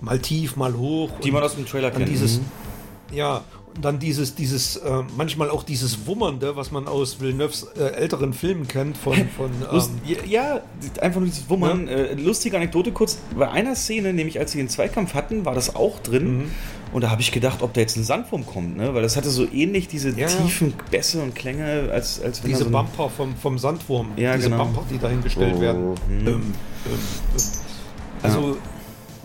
[0.01, 1.11] mal tief, mal hoch.
[1.25, 2.09] Die man aus dem Trailer kennt.
[2.09, 2.45] Dieses, Mhm.
[3.13, 3.43] Ja,
[3.81, 8.69] dann dieses, dieses, äh, manchmal auch dieses Wummernde, was man aus Villeneuves äh, älteren Filmen
[8.69, 9.83] kennt, von, von ähm,
[10.27, 10.61] ja,
[11.01, 11.89] einfach nur dieses Wummern.
[11.89, 13.19] Äh, lustige Anekdote kurz.
[13.37, 16.39] Bei einer Szene, nämlich als sie den Zweikampf hatten, war das auch drin.
[16.39, 16.51] Mhm.
[16.93, 18.93] Und da habe ich gedacht, ob da jetzt ein Sandwurm kommt, ne?
[18.95, 20.37] Weil das hatte so ähnlich diese Ja, ja.
[20.37, 24.51] tiefen Bässe und Klänge, als, als wenn diese so Bumper vom, vom Sandwurm, Ja, diese
[24.51, 24.65] genau.
[24.67, 25.95] Bumper, die dahingestellt Oh, werden.
[26.09, 26.19] hm.
[26.19, 26.43] Ähm, ähm,
[26.85, 27.03] ähm.
[28.23, 28.59] Also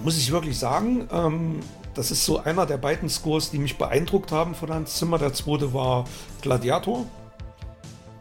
[0.01, 1.59] muss ich wirklich sagen, ähm,
[1.97, 5.17] das ist so einer der beiden Scores, die mich beeindruckt haben von Hans Zimmer.
[5.17, 6.05] Der zweite war
[6.41, 7.05] Gladiator.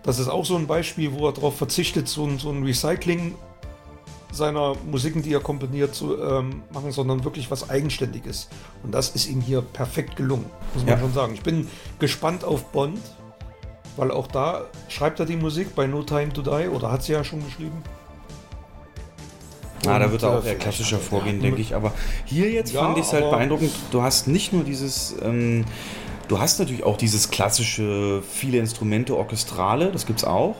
[0.02, 3.34] Das ist auch so ein Beispiel, wo er darauf verzichtet, so ein, so ein Recycling
[4.32, 8.48] seiner Musiken, die er komponiert, zu ähm, machen, sondern wirklich was Eigenständiges.
[8.82, 10.98] Und das ist ihm hier perfekt gelungen, muss man Ja.
[11.00, 11.34] schon sagen.
[11.34, 12.98] Ich bin gespannt auf Bond,
[13.96, 17.12] weil auch da schreibt er die Musik bei No Time to Die oder hat sie
[17.12, 17.82] ja schon geschrieben.
[19.88, 21.74] Ah, da wird er auch eher klassischer er- vorgehen, denke ich.
[21.74, 21.92] Aber
[22.24, 23.72] hier jetzt Ja, fand ich es halt beeindruckend.
[23.90, 25.64] Du hast nicht nur dieses, ähm,
[26.28, 30.56] du hast natürlich auch dieses klassische, viele Instrumente, Orchestrale, das gibt's auch.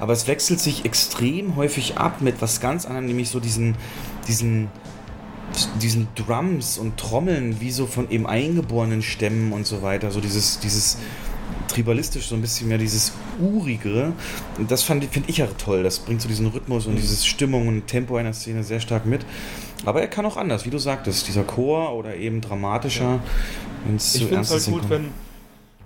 [0.00, 3.76] Aber es wechselt sich extrem häufig ab mit was ganz anderem, nämlich so diesen,
[4.26, 4.68] diesen,
[5.80, 10.10] diesen Drums und Trommeln, wie so von eben eingeborenen Stämmen und so weiter.
[10.10, 10.98] So dieses, dieses
[11.74, 14.12] tribalistisch, so ein bisschen mehr dieses Urigere.
[14.58, 15.82] Und das fand- finde ich ja toll.
[15.82, 19.26] Das bringt so diesen Rhythmus und dieses Stimmung und Tempo einer Szene sehr stark mit.
[19.84, 23.20] Aber er kann auch anders, wie du sagtest, dieser Chor oder eben dramatischer.
[23.86, 25.08] wenn's Ich finde es halt gut, wenn,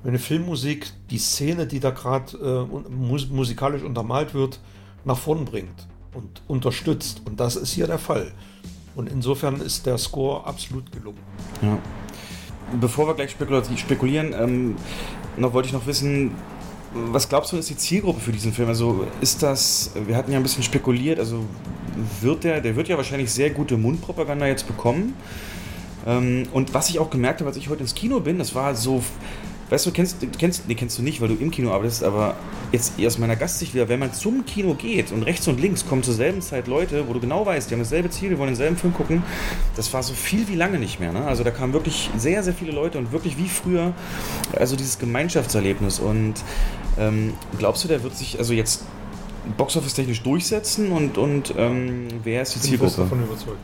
[0.03, 4.61] wenn eine Filmmusik die Szene, die da gerade äh, mus musikalisch untermalt wird,
[5.05, 7.23] nach vorn bringt und unterstützt.
[7.25, 8.31] Und das ist hier der Fall.
[8.95, 11.19] Und insofern ist der Score absolut gelungen.
[11.63, 11.79] Ja.
[12.81, 14.77] Bevor wir gleich spekulieren, ähm,
[15.39, 16.33] noch wollte ich noch wissen,
[16.93, 18.69] was glaubst du ist die Zielgruppe für diesen Film?
[18.69, 21.45] Also ist das, wir hatten ja ein bisschen spekuliert, also
[22.21, 25.15] wird der, der wird ja wahrscheinlich sehr gute Mundpropaganda jetzt bekommen.
[26.07, 28.75] Ähm, und was ich auch gemerkt habe, als ich heute ins Kino bin, das war
[28.75, 29.03] so,
[29.71, 32.37] weißt du, kennst, kennst, nee, kennst du nicht, weil du im Kino arbeitest, aber
[32.73, 36.03] jetzt aus meiner Gastsicht wieder, wenn man zum Kino geht und rechts und links kommen
[36.03, 38.77] zur selben Zeit Leute, wo du genau weißt, die haben dasselbe Ziel, die wollen denselben
[38.77, 39.23] Film gucken,
[39.77, 41.13] das war so viel wie lange nicht mehr.
[41.13, 41.25] Ne?
[41.25, 43.93] Also da kamen wirklich sehr, sehr viele Leute und wirklich wie früher,
[44.57, 45.99] also dieses Gemeinschaftserlebnis.
[45.99, 46.35] Und
[46.99, 48.85] ähm, glaubst du, der wird sich also jetzt
[49.57, 53.17] Boxoffice-technisch durchsetzen und, und ähm, wer ist die Ich bin fest Zielgruppe?
[53.17, 53.59] davon überzeugt.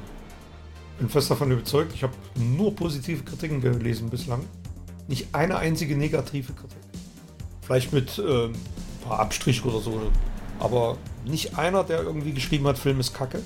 [0.98, 1.92] bin fest davon überzeugt.
[1.94, 2.14] Ich habe
[2.56, 4.40] nur positive Kritiken gelesen bislang.
[5.08, 6.78] Nicht eine einzige negative Kritik.
[7.62, 8.54] Vielleicht mit äh, ein
[9.06, 10.10] paar Abstrichen oder so.
[10.58, 13.42] Aber nicht einer, der irgendwie geschrieben hat, Film ist kacke.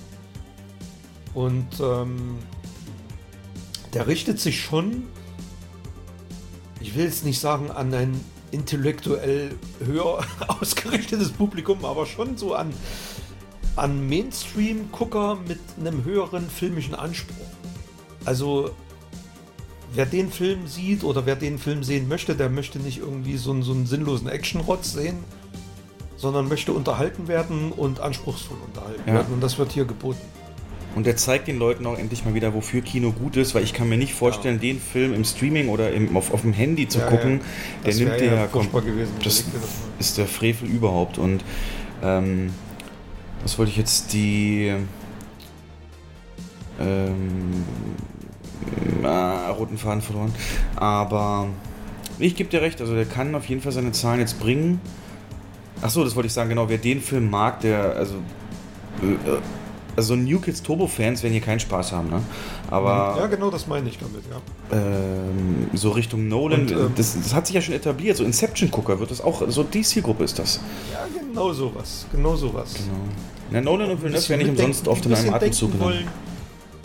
[1.34, 2.38] Und ähm,
[3.94, 5.04] der richtet sich schon,
[6.80, 8.20] ich will jetzt nicht sagen, an ein
[8.50, 9.50] intellektuell
[9.84, 12.72] höher ausgerichtetes Publikum, aber schon so an,
[13.76, 17.46] an Mainstream-Gucker mit einem höheren filmischen Anspruch.
[18.24, 18.72] Also
[19.94, 23.50] wer den Film sieht oder wer den Film sehen möchte, der möchte nicht irgendwie so
[23.52, 25.16] einen, so einen sinnlosen Action-Rotz sehen,
[26.16, 29.14] sondern möchte unterhalten werden und anspruchsvoll unterhalten Ja.
[29.14, 29.32] werden.
[29.34, 30.20] Und das wird hier geboten.
[30.94, 33.72] Und der zeigt den Leuten auch endlich mal wieder, wofür Kino gut ist, weil ich
[33.72, 36.98] kann mir nicht vorstellen, den Film im Streaming oder im, auf, auf dem Handy zu
[36.98, 37.40] Ja, gucken,
[37.84, 37.90] ja.
[37.90, 39.12] der nimmt dir ja ja furchtbar kom- gewesen.
[39.22, 39.44] Das
[40.00, 41.18] ist der Frevel überhaupt.
[41.18, 41.44] Und
[42.02, 42.50] ähm,
[43.42, 44.72] was wollte ich jetzt die
[46.80, 47.64] ähm,
[49.04, 50.32] ah, roten Faden verloren.
[50.76, 51.48] Aber
[52.18, 54.80] ich gebe dir recht, also der kann auf jeden Fall seine Zahlen jetzt bringen.
[55.80, 58.14] Ach so, das wollte ich sagen, genau, wer den Film mag, der, also,
[59.02, 59.38] äh,
[59.94, 62.20] also New Kids Turbo Fans werden hier keinen Spaß haben, ne?
[62.70, 64.76] Aber ja, genau das meine ich damit, ja.
[64.76, 68.98] ähm, so Richtung Nolan, Und, ähm, das, das hat sich ja schon etabliert, so Inception-Gucker
[68.98, 70.60] wird das auch, so die Zielgruppe ist das.
[70.92, 72.06] Ja, genau sowas.
[72.10, 72.74] Genau sowas.
[72.74, 72.98] Genau.
[73.50, 76.06] Na, Nolan und Villeneuve werden nicht umsonst oft in ein einem Atemzug genannt.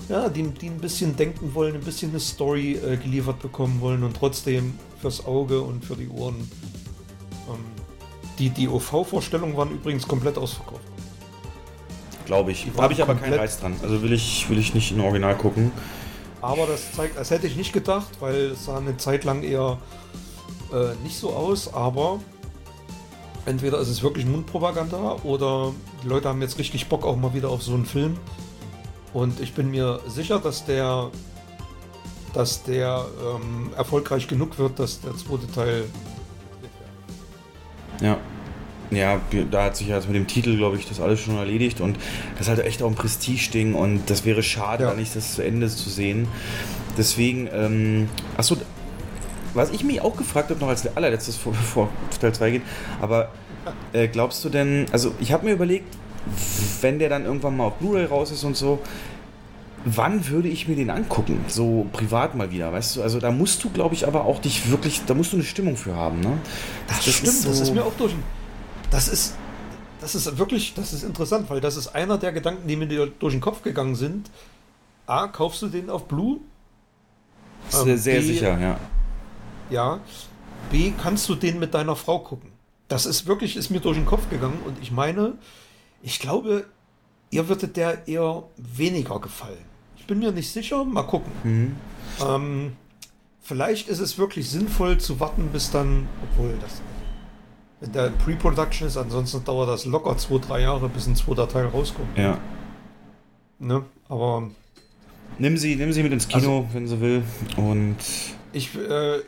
[0.10, 4.04] Ja, die, die ein bisschen denken wollen, ein bisschen eine Story äh, geliefert bekommen wollen
[4.04, 6.36] und trotzdem fürs Auge und für die Ohren.
[7.48, 7.60] Ähm,
[8.40, 10.82] die die OV-Vorstellungen waren übrigens komplett ausverkauft.
[12.26, 12.68] Glaube ich.
[12.78, 13.76] Habe ich aber keinen Reiz dran.
[13.84, 15.72] Also will ich, will ich nicht in Original gucken.
[16.42, 19.78] Aber das zeigt, das hätte ich nicht gedacht, weil es sah eine Zeit lang eher
[20.74, 22.20] äh, nicht so aus, aber
[23.46, 25.74] entweder ist es wirklich Mundpropaganda oder
[26.04, 28.18] die Leute haben jetzt richtig Bock auch mal wieder auf so einen Film.
[29.14, 31.10] Und ich bin mir sicher, dass der,
[32.34, 35.84] dass der ähm, erfolgreich genug wird, dass der zweite Teil.
[38.02, 38.18] Ja.
[38.92, 39.20] Ja,
[39.50, 41.98] da hat sich ja mit dem Titel, glaube ich, das alles schon erledigt und
[42.38, 44.94] das ist halt echt auch ein Prestige-Ding und das wäre schade, Ja.
[44.94, 46.28] nicht das zu Ende zu sehen.
[46.96, 48.56] Deswegen, ähm, achso,
[49.56, 51.90] was ich mich auch gefragt habe, noch als allerletztes, vor- bevor
[52.22, 52.62] Teil 2 geht,
[53.02, 53.32] aber
[53.94, 55.88] äh, glaubst du denn, also ich habe mir überlegt,
[56.82, 58.80] wenn der dann irgendwann mal auf Blu-ray raus ist und so,
[59.86, 61.44] wann würde ich mir den angucken?
[61.48, 63.04] So privat mal wieder, weißt du?
[63.04, 65.76] Also da musst du, glaube ich, aber auch dich wirklich, da musst du eine Stimmung
[65.78, 66.38] für haben, ne?
[66.88, 68.14] Das, stimmt, das so- ist mir auch durch.
[68.90, 69.36] Das ist,
[70.00, 73.34] das ist wirklich, das ist interessant, weil das ist einer der Gedanken, die mir durch
[73.34, 74.30] den Kopf gegangen sind.
[75.08, 76.40] A, kaufst du den auf Blue?
[77.70, 78.80] Sehr, Ähm, sehr B, sicher, ja.
[79.70, 80.00] Ja.
[80.72, 82.52] B, kannst du den mit deiner Frau gucken?
[82.88, 85.34] Das ist wirklich, ist mir durch den Kopf gegangen und ich meine,
[86.04, 86.66] ich glaube,
[87.32, 89.66] ihr würde der eher weniger gefallen.
[89.98, 91.32] Ich bin mir nicht sicher, mal gucken.
[91.44, 91.76] Mhm.
[92.24, 92.74] Ähm,
[93.42, 96.82] vielleicht ist es wirklich sinnvoll zu warten, bis dann, obwohl das,
[97.80, 101.48] wenn der in Pre-Production ist, ansonsten dauert das locker zwei, drei Jahre, bis ein zweiter
[101.48, 102.16] Teil rauskommt.
[102.18, 102.38] Ja.
[103.60, 103.84] Ne?
[104.10, 104.52] Aber
[105.40, 107.24] Nimm sie, nimm sie mit ins Kino, wenn sie will.
[107.58, 107.98] Und
[108.52, 109.20] ich, äh,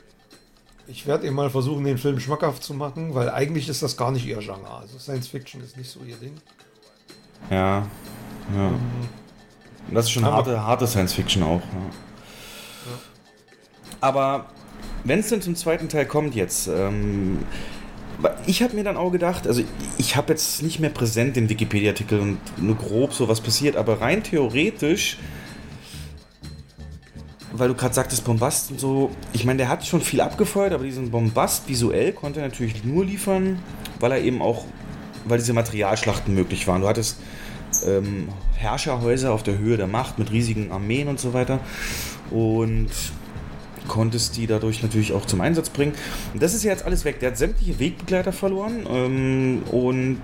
[0.88, 4.12] ich werde ihr mal versuchen, den Film schmackhaft zu machen, weil eigentlich ist das gar
[4.12, 4.70] nicht ihr Genre.
[4.70, 6.34] Also Science Fiction ist nicht so ihr Ding.
[7.50, 7.86] Ja.
[8.56, 8.72] ja.
[9.92, 11.62] Das ist schon Aber- harte, harte Science Fiction auch.
[11.62, 11.92] Ja.
[14.02, 14.48] Aber
[15.04, 17.40] wenn es denn zum zweiten Teil kommt jetzt, ähm,
[18.46, 19.62] ich habe mir dann auch gedacht, also
[19.98, 24.02] ich habe jetzt nicht mehr präsent den Wikipedia-Artikel und nur grob so was passiert, aber
[24.02, 25.18] rein theoretisch,
[27.52, 30.84] weil du gerade sagtest Bombast und so, ich meine, der hat schon viel abgefeuert, aber
[30.84, 33.60] diesen Bombast visuell konnte er natürlich nur liefern,
[34.00, 34.66] weil er eben auch,
[35.26, 36.82] weil diese Materialschlachten möglich waren.
[36.82, 37.18] Du hattest
[37.86, 41.60] ähm, Herrscherhäuser auf der Höhe der Macht mit riesigen Armeen und so weiter
[42.32, 42.90] und
[43.88, 45.94] konntest die dadurch natürlich auch zum Einsatz bringen.
[46.34, 47.20] Und das ist ja jetzt alles weg.
[47.20, 50.22] Der hat sämtliche Wegbegleiter verloren ähm, und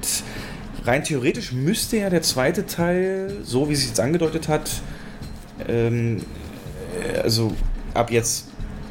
[0.83, 4.81] rein theoretisch müsste ja der zweite Teil, so wie es sich jetzt angedeutet hat,
[5.67, 6.21] ähm,
[7.03, 7.53] äh, also
[7.93, 8.47] ab jetzt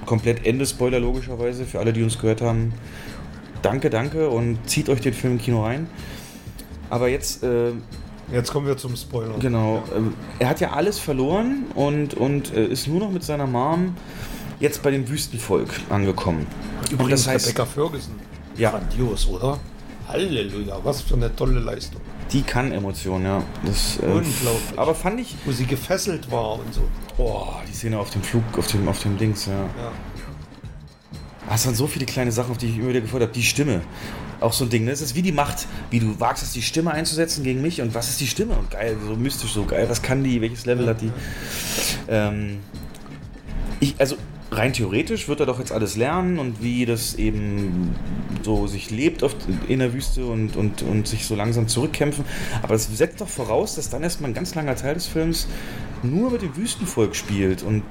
[0.07, 2.73] komplett Ende Spoiler logischerweise für alle, die uns gehört haben.
[3.63, 5.89] Danke, danke und zieht euch den Film im Kino rein.
[6.89, 7.73] Aber jetzt äh,
[8.33, 9.35] Jetzt kommen wir zum Spoiler.
[9.41, 9.83] Genau.
[9.97, 13.97] ähm, Er hat ja alles verloren und, und äh, ist nur noch mit seiner Mom
[14.61, 16.47] jetzt bei dem Wüstenvolk angekommen.
[16.93, 18.15] Übrigens das heißt- Rebecca Ferguson.
[18.57, 18.71] Ja.
[18.71, 19.59] Grandios, oder?
[20.07, 22.01] Halleluja, was für eine tolle Leistung.
[22.33, 23.43] Die kann Emotionen, ja.
[23.65, 24.79] Das, äh, Unglaublich.
[24.79, 25.35] Aber fand ich.
[25.45, 26.83] Wo sie gefesselt war und so.
[27.19, 29.53] Oh, die Szene auf dem Flug, auf dem, auf dem Dings, ja.
[29.55, 29.93] Ja.
[31.51, 33.33] Ah, Es waren so viele kleine Sachen, auf die ich immer wieder gefreut habe.
[33.33, 33.81] Die Stimme.
[34.39, 34.93] Auch so ein Ding, ne?
[34.93, 37.93] Es ist wie die Macht, wie du wagst es, die Stimme einzusetzen gegen mich und
[37.93, 38.55] was ist die Stimme?
[38.55, 39.87] Und geil, so mystisch, so geil.
[39.89, 40.41] Was kann die?
[40.41, 41.11] Welches Level hat die?
[42.09, 42.59] Ähm,
[43.81, 44.17] ich, also
[44.53, 47.97] rein theoretisch wird er doch jetzt alles lernen und wie das eben
[48.45, 49.35] so sich lebt auf,
[49.67, 52.25] in der Wüste und, und, und sich so langsam zurückkämpfen.
[52.63, 55.49] Aber es setzt doch voraus, dass dann erstmal ein ganz langer Teil des Films
[56.05, 57.83] nur mit dem Wüstenvolk spielt und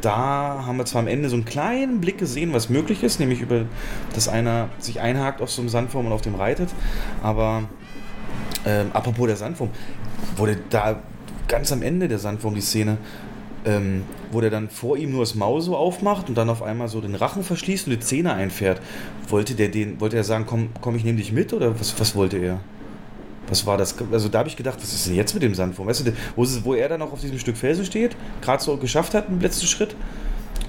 [0.00, 3.40] da haben wir zwar am Ende so einen kleinen Blick gesehen, was möglich ist, nämlich
[3.40, 3.64] über,
[4.14, 6.70] dass einer sich einhakt auf so einem Sandwurm und auf dem reitet.
[7.22, 7.64] Aber
[8.66, 9.70] ähm, apropos der Sandwurm,
[10.36, 11.00] wurde da
[11.46, 12.98] ganz am Ende der Sandwurm die Szene,
[13.64, 16.88] ähm, wo der dann vor ihm nur das Maul so aufmacht und dann auf einmal
[16.88, 18.80] so den Rachen verschließt und die Zähne einfährt.
[19.28, 22.14] Wollte der den, wollte er sagen, komm, komm ich nehme dich mit oder was, was
[22.14, 22.60] wollte er?
[23.48, 23.94] Was war das?
[24.12, 25.88] Also da habe ich gedacht, was ist denn jetzt mit dem Sandwurm?
[25.88, 28.76] Weißt du, wo, es, wo er dann noch auf diesem Stück Felsen steht, gerade so
[28.76, 29.96] geschafft hat, im letzten Schritt,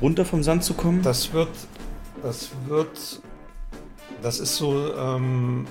[0.02, 1.02] runter vom Sand zu kommen?
[1.02, 1.50] Das wird,
[2.24, 3.22] das wird,
[4.22, 5.68] das ist so ähm,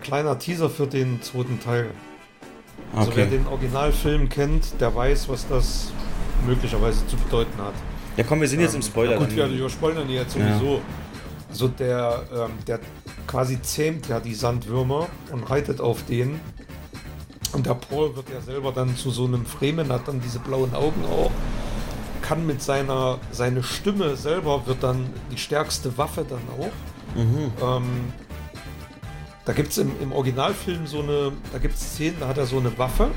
[0.00, 1.90] kleiner Teaser für den zweiten Teil.
[2.94, 5.92] Also wer den Originalfilm kennt, der weiß, was das
[6.46, 7.74] möglicherweise zu bedeuten hat.
[8.16, 9.12] Ja komm, wir sind jetzt im Ähm, Spoiler.
[9.12, 10.80] Ja, gut, wir überspoilern die jetzt sowieso.
[11.50, 12.80] Also der, ähm, der
[13.28, 16.40] quasi zähmt ja die Sandwürmer und reitet auf den.
[17.52, 20.74] Und der Paul wird ja selber dann zu so einem Fremen, hat dann diese blauen
[20.74, 21.30] Augen auch.
[22.22, 26.72] Kann mit seiner, seine Stimme selber wird dann die stärkste Waffe dann auch.
[27.62, 28.12] Ähm,
[29.44, 32.46] da gibt es im, im Originalfilm so eine, da gibt es Szenen, da hat er
[32.46, 33.10] so eine Waffe.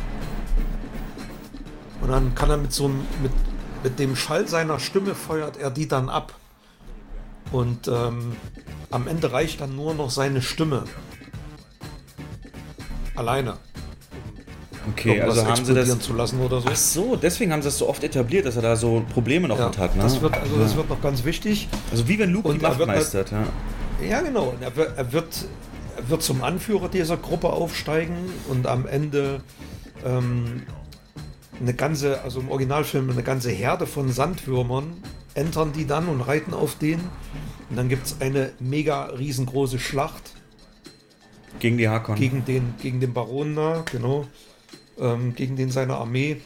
[2.02, 3.32] Und dann kann er mit so einem, mit,
[3.84, 6.34] mit dem Schall seiner Stimme feuert er die dann ab.
[7.52, 8.36] Und ähm,
[8.92, 10.84] am Ende reicht dann nur noch seine Stimme.
[13.16, 13.56] Alleine.
[14.90, 16.00] Okay, irgendwas also haben sie das.
[16.00, 16.68] zu lassen oder so.
[16.72, 19.60] Ach so, deswegen haben sie das so oft etabliert, dass er da so Probleme noch
[19.60, 20.02] Ja, mit hat, ne?
[20.02, 20.62] das wird, also ja.
[20.64, 21.68] das wird noch ganz wichtig.
[21.92, 23.44] also wie wenn Luke Und die Macht halt- meistert, ja.
[24.08, 24.54] Ja, genau.
[24.60, 25.46] Er wird, er, wird,
[25.98, 28.16] er wird zum Anführer dieser Gruppe aufsteigen
[28.50, 29.42] und am Ende
[30.04, 30.64] ähm,
[31.60, 34.94] eine ganze, also im Originalfilm eine ganze Herde von Sandwürmern
[35.34, 37.00] entern die dann und reiten auf den.
[37.70, 40.34] Und dann gibt es eine mega riesengroße Schlacht
[41.60, 42.16] Gegen die Hakon.
[42.16, 44.28] gegen den, gegen den Baron da, genau.
[45.00, 46.42] Ähm, gegen den seine Armee.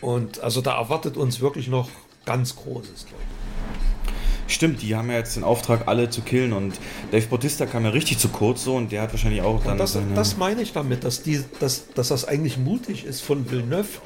[0.00, 1.88] Und also da erwartet uns wirklich noch
[2.24, 4.52] ganz Großes, glaube ich.
[4.52, 6.74] Stimmt, die haben ja jetzt den Auftrag, alle zu killen und
[7.10, 9.78] Dave Bautista kam ja richtig zu kurz so und der hat wahrscheinlich auch dann.
[9.78, 14.00] Das, das meine ich damit, dass, die, dass, dass das eigentlich mutig ist von Villeneuve,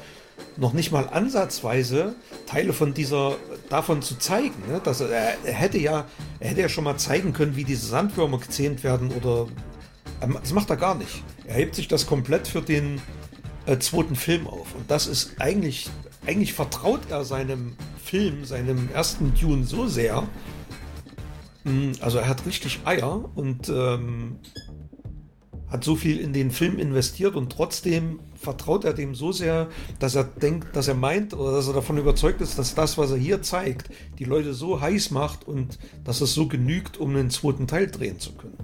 [0.57, 3.35] noch nicht mal ansatzweise Teile von dieser
[3.69, 4.55] davon zu zeigen.
[4.67, 4.81] Ne?
[4.83, 6.05] Dass er, er hätte ja,
[6.39, 9.47] er hätte ja schon mal zeigen können, wie diese Sandwürmer gezähmt werden oder
[10.21, 11.23] ähm, das macht er gar nicht.
[11.45, 13.01] Er hebt sich das komplett für den
[13.65, 14.73] äh, zweiten Film auf.
[14.75, 15.89] Und das ist eigentlich,
[16.25, 20.27] eigentlich vertraut er seinem Film, seinem ersten Dune so sehr.
[21.63, 24.39] Mm, Also er hat richtig Eier und ähm,
[25.69, 29.67] hat so viel in den Film investiert und trotzdem vertraut er dem so sehr,
[29.99, 33.11] dass er denkt, dass er meint oder dass er davon überzeugt ist, dass das, was
[33.11, 37.29] er hier zeigt, die Leute so heiß macht und dass es so genügt, um einen
[37.29, 38.57] zweiten Teil drehen zu können.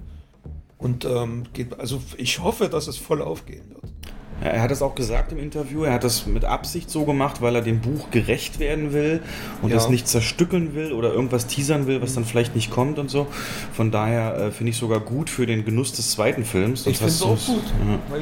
[0.78, 3.92] Und ähm, geht, also ich hoffe, dass es voll aufgehen wird.
[4.40, 5.84] Er hat das auch gesagt im Interview.
[5.84, 9.22] Er hat das mit Absicht so gemacht, weil er dem Buch gerecht werden will
[9.62, 9.76] und Ja.
[9.76, 13.28] das nicht zerstückeln will oder irgendwas teasern will, was dann vielleicht nicht kommt und so.
[13.72, 16.86] Von daher äh, finde ich sogar gut für den Genuss des zweiten Films.
[16.86, 17.98] Ich finde es auch gut, Ja.
[18.10, 18.20] weil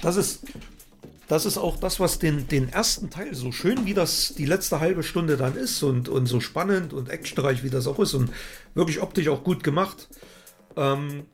[0.00, 0.44] das ist,
[1.28, 4.80] das ist auch das, was den, den ersten Teil, so schön wie das die letzte
[4.80, 8.30] halbe Stunde dann ist und, und so spannend und actionreich wie das auch ist und
[8.74, 10.08] wirklich optisch auch gut gemacht,
[10.76, 11.26] ähm,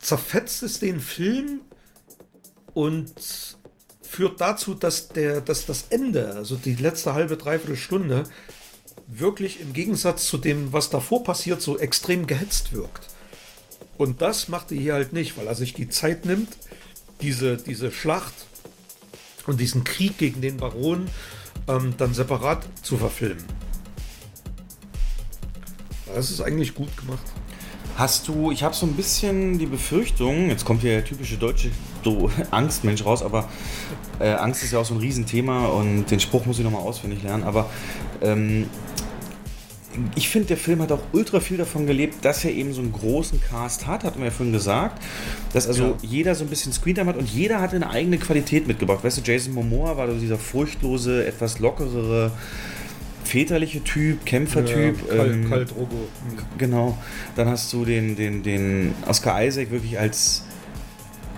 [0.00, 1.60] zerfetzt es den Film
[2.74, 3.12] und
[4.02, 8.24] führt dazu, dass, der, dass das Ende, also die letzte halbe, dreiviertel Stunde,
[9.06, 13.08] wirklich im Gegensatz zu dem, was davor passiert, so extrem gehetzt wirkt.
[13.98, 16.48] Und das macht er hier halt nicht, weil er sich die Zeit nimmt,
[17.22, 18.34] diese, diese Schlacht
[19.46, 21.06] und diesen Krieg gegen den Baron
[21.68, 23.44] ähm, dann separat zu verfilmen.
[26.14, 27.24] Das ist eigentlich gut gemacht.
[27.96, 31.70] Hast du, ich habe so ein bisschen die Befürchtung, jetzt kommt hier der typische deutsche
[32.50, 33.48] Angstmensch raus, aber
[34.18, 37.22] äh, Angst ist ja auch so ein Riesenthema und den Spruch muss ich nochmal auswendig
[37.22, 37.68] lernen, aber
[38.22, 38.66] ähm,
[40.14, 42.92] ich finde, der Film hat auch ultra viel davon gelebt, dass er eben so einen
[42.92, 45.02] großen Cast hat, hatten wir ja vorhin gesagt,
[45.52, 45.94] dass also Ja.
[46.02, 49.04] jeder so ein bisschen Screentime hat und jeder hatte eine eigene Qualität mitgebracht.
[49.04, 52.32] Weißt du, Jason Momoa war so dieser furchtlose, etwas lockerere,
[53.24, 54.96] väterliche Typ, Kämpfertyp.
[55.08, 56.08] Ja, Kalt, ähm, Kalt Rogo.
[56.28, 56.38] Hm.
[56.58, 56.98] Genau.
[57.36, 60.44] Dann hast du den, den, den Oscar Isaac wirklich als,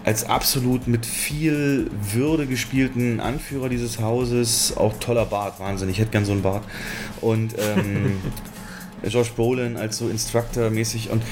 [0.04, 4.76] als absolut mit viel Würde gespielten Anführer dieses Hauses.
[4.76, 5.88] Auch toller Bart, Wahnsinn.
[5.88, 6.62] Ich hätte gern so einen Bart.
[7.22, 8.18] Und ähm,
[9.02, 11.10] Josh Brolin als so Instructor-mäßig.
[11.10, 11.22] Und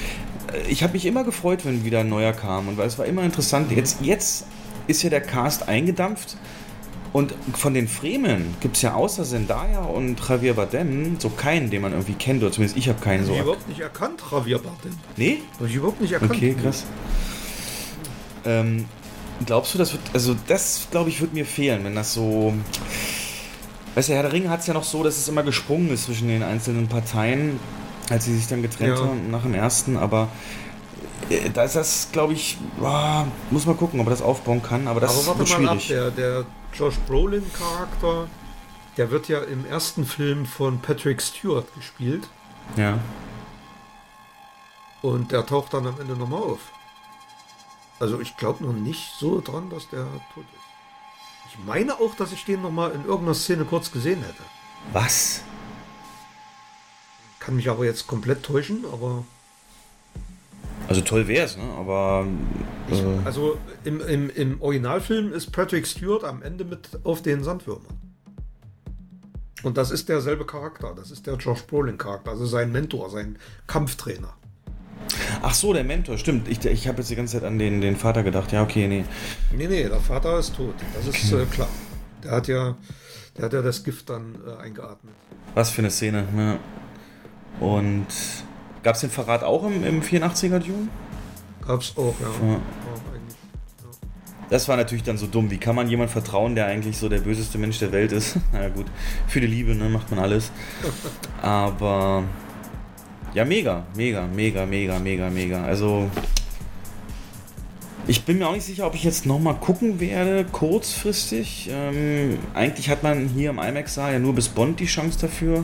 [0.51, 2.67] äh, ich habe mich immer gefreut, wenn wieder ein neuer kam.
[2.67, 3.71] Und weil es war immer interessant.
[3.71, 4.47] Jetzt, jetzt
[4.87, 6.35] ist ja der Cast eingedampft.
[7.13, 11.83] Und von den Fremen gibt es ja außer Zendaya und Javier Bardem so keinen, den
[11.83, 12.41] man irgendwie kennt.
[12.41, 13.33] Oder zumindest ich habe keinen so.
[13.33, 14.93] Hab ich überhaupt nicht erkannt, Javier Bardem.
[15.15, 15.41] Nee?
[15.59, 16.31] Hab ich überhaupt nicht erkannt.
[16.31, 16.85] Okay, krass.
[18.45, 18.85] Ähm,
[19.45, 22.53] glaubst du, das wird, also das glaube ich, wird mir fehlen, wenn das so,
[23.95, 26.05] Weißt du, Herr der Ringe hat es ja noch so, dass es immer gesprungen ist
[26.05, 27.59] zwischen den einzelnen Parteien,
[28.09, 29.05] als sie sich dann getrennt Ja.
[29.05, 30.29] haben nach dem ersten, aber
[31.29, 34.87] äh, da ist das, glaube ich, ah, muss man gucken, ob er das aufbauen kann,
[34.87, 35.87] aber das Aber warte wird mal ab, schwierig.
[35.89, 38.27] der, der Josh Brolin-Charakter,
[38.97, 42.27] der wird ja im ersten Film von Patrick Stewart gespielt
[42.75, 42.97] ja.
[45.01, 46.59] und der taucht dann am Ende nochmal auf.
[47.99, 50.63] Also ich glaube noch nicht so dran, dass der tot ist.
[51.49, 54.43] Ich meine auch, dass ich den nochmal in irgendeiner Szene kurz gesehen hätte.
[54.91, 55.41] Was?
[57.39, 59.23] Kann mich aber jetzt komplett täuschen, aber
[60.87, 61.63] Also toll wär's, ne?
[61.77, 62.25] Aber
[62.89, 67.43] ich, äh, also im, im, im Originalfilm ist Patrick Stewart am Ende mit auf den
[67.43, 67.99] Sandwürmern.
[69.63, 70.93] Und das ist derselbe Charakter.
[70.95, 74.33] Das ist der Josh Brolin-Charakter, also sein Mentor, sein Kampftrainer.
[75.41, 76.47] Ach so, der Mentor, stimmt.
[76.47, 78.51] Ich, ich habe jetzt die ganze Zeit an den, den Vater gedacht.
[78.51, 79.05] Ja, okay, nee.
[79.55, 80.75] Nee, nee, der Vater ist tot.
[80.95, 81.69] Das ist äh, klar.
[82.23, 82.75] Der hat ja,
[83.37, 85.13] der hat ja das Gift dann äh, eingeatmet.
[85.53, 86.59] Was für eine Szene, ne?
[87.59, 88.07] Und
[88.81, 90.87] gab's den Verrat auch im, im 84er Dune?
[91.65, 92.47] Gab's auch, ja.
[92.47, 92.59] Ja.
[94.49, 95.49] Das war natürlich dann so dumm.
[95.49, 98.37] Wie kann man jemand vertrauen, der eigentlich so der böseste Mensch der Welt ist?
[98.53, 98.85] Na ja, gut,
[99.27, 100.51] für die Liebe, ne, macht man alles.
[101.41, 102.23] Aber
[103.33, 105.63] ja, mega, mega, mega, mega, mega, mega.
[105.63, 106.09] Also
[108.05, 111.69] ich bin mir auch nicht sicher, ob ich jetzt nochmal gucken werde, kurzfristig.
[111.71, 115.63] Ähm, eigentlich hat man hier im IMAX-Saal ja nur bis Bond die Chance dafür.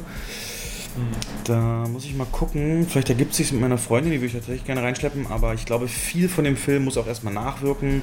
[1.43, 2.87] Da muss ich mal gucken.
[2.89, 5.87] Vielleicht ergibt sich mit meiner Freundin, die würde ich tatsächlich gerne reinschleppen, aber ich glaube,
[5.87, 8.01] viel von dem Film muss auch erstmal nachwirken.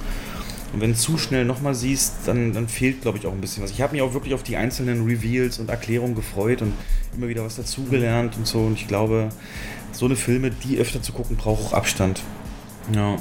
[0.76, 3.62] Und wenn du zu schnell nochmal siehst, dann, dann fehlt, glaube ich, auch ein bisschen
[3.62, 3.70] was.
[3.70, 6.74] Ich habe mich auch wirklich auf die einzelnen Reveals und Erklärungen gefreut und
[7.16, 8.58] immer wieder was dazugelernt und so.
[8.58, 9.30] Und ich glaube,
[9.92, 12.20] so eine Filme, die öfter zu gucken, braucht auch Abstand.
[12.94, 13.16] Ja.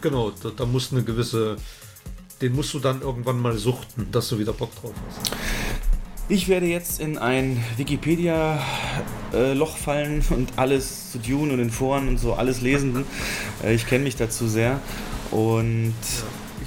[0.00, 1.54] Genau, da, da muss eine gewisse.
[2.42, 5.30] Den musst du dann irgendwann mal suchten, dass du wieder Bock drauf hast.
[6.28, 12.18] Ich werde jetzt in ein Wikipedia-Loch fallen und alles zu Dune und den Foren und
[12.18, 13.04] so alles lesen.
[13.62, 14.80] Äh, ich kenne mich dazu sehr.
[15.30, 15.94] Und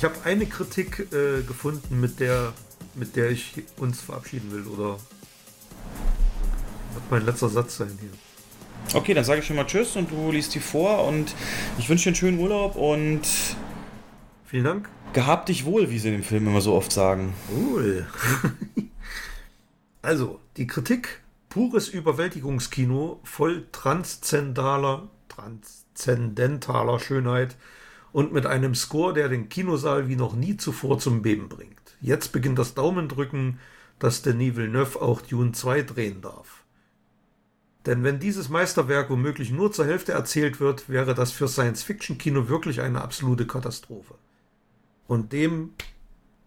[0.01, 2.53] Ich habe eine Kritik äh, gefunden, mit der,
[2.95, 4.97] mit der ich uns verabschieden will, oder
[6.93, 8.97] wird mein letzter Satz sein hier.
[8.97, 11.35] okay, dann sage ich schon mal Tschüss und du liest die vor und
[11.77, 13.21] ich wünsche dir einen schönen Urlaub und
[14.47, 14.89] Vielen Dank.
[15.13, 17.35] gehabt dich wohl, wie sie in dem Film immer so oft sagen.
[17.55, 18.07] Cool.
[20.01, 27.55] also, die Kritik, pures Überwältigungskino, voll transzendaler, transzendentaler Schönheit
[28.13, 31.79] und mit einem Score, der den Kinosaal wie noch nie zuvor zum Beben bringt.
[32.01, 33.59] Jetzt beginnt das Daumendrücken,
[33.99, 36.63] dass Denis Villeneuve auch Dune 2 drehen darf.
[37.85, 42.81] Denn wenn dieses Meisterwerk womöglich nur zur Hälfte erzählt wird, wäre das für Science-Fiction-Kino wirklich
[42.81, 44.15] eine absolute Katastrophe.
[45.07, 45.73] Und dem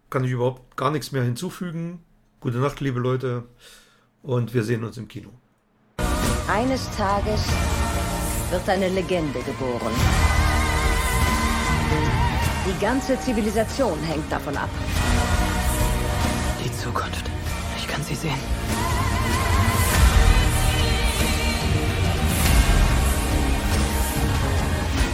[0.09, 1.99] kann ich überhaupt gar nichts mehr hinzufügen.
[2.39, 3.43] Gute Nacht, liebe Leute,
[4.23, 5.29] und wir sehen uns im Kino.
[6.47, 7.47] Eines Tages
[8.51, 9.93] wird eine Legende geboren.
[12.65, 14.69] Die ganze Zivilisation hängt davon ab.
[16.63, 17.29] Die Zukunft.
[17.77, 18.39] Ich kann sie sehen.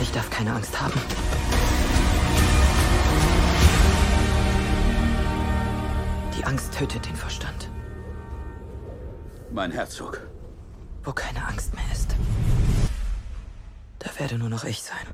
[0.02, 0.94] Ich darf keine Angst haben.
[6.38, 7.70] Die Angst tötet den Verstand.
[9.52, 10.22] Mein Herzog.
[11.04, 12.16] Wo keine Angst mehr ist,
[14.00, 15.06] da werde nur noch ich sein.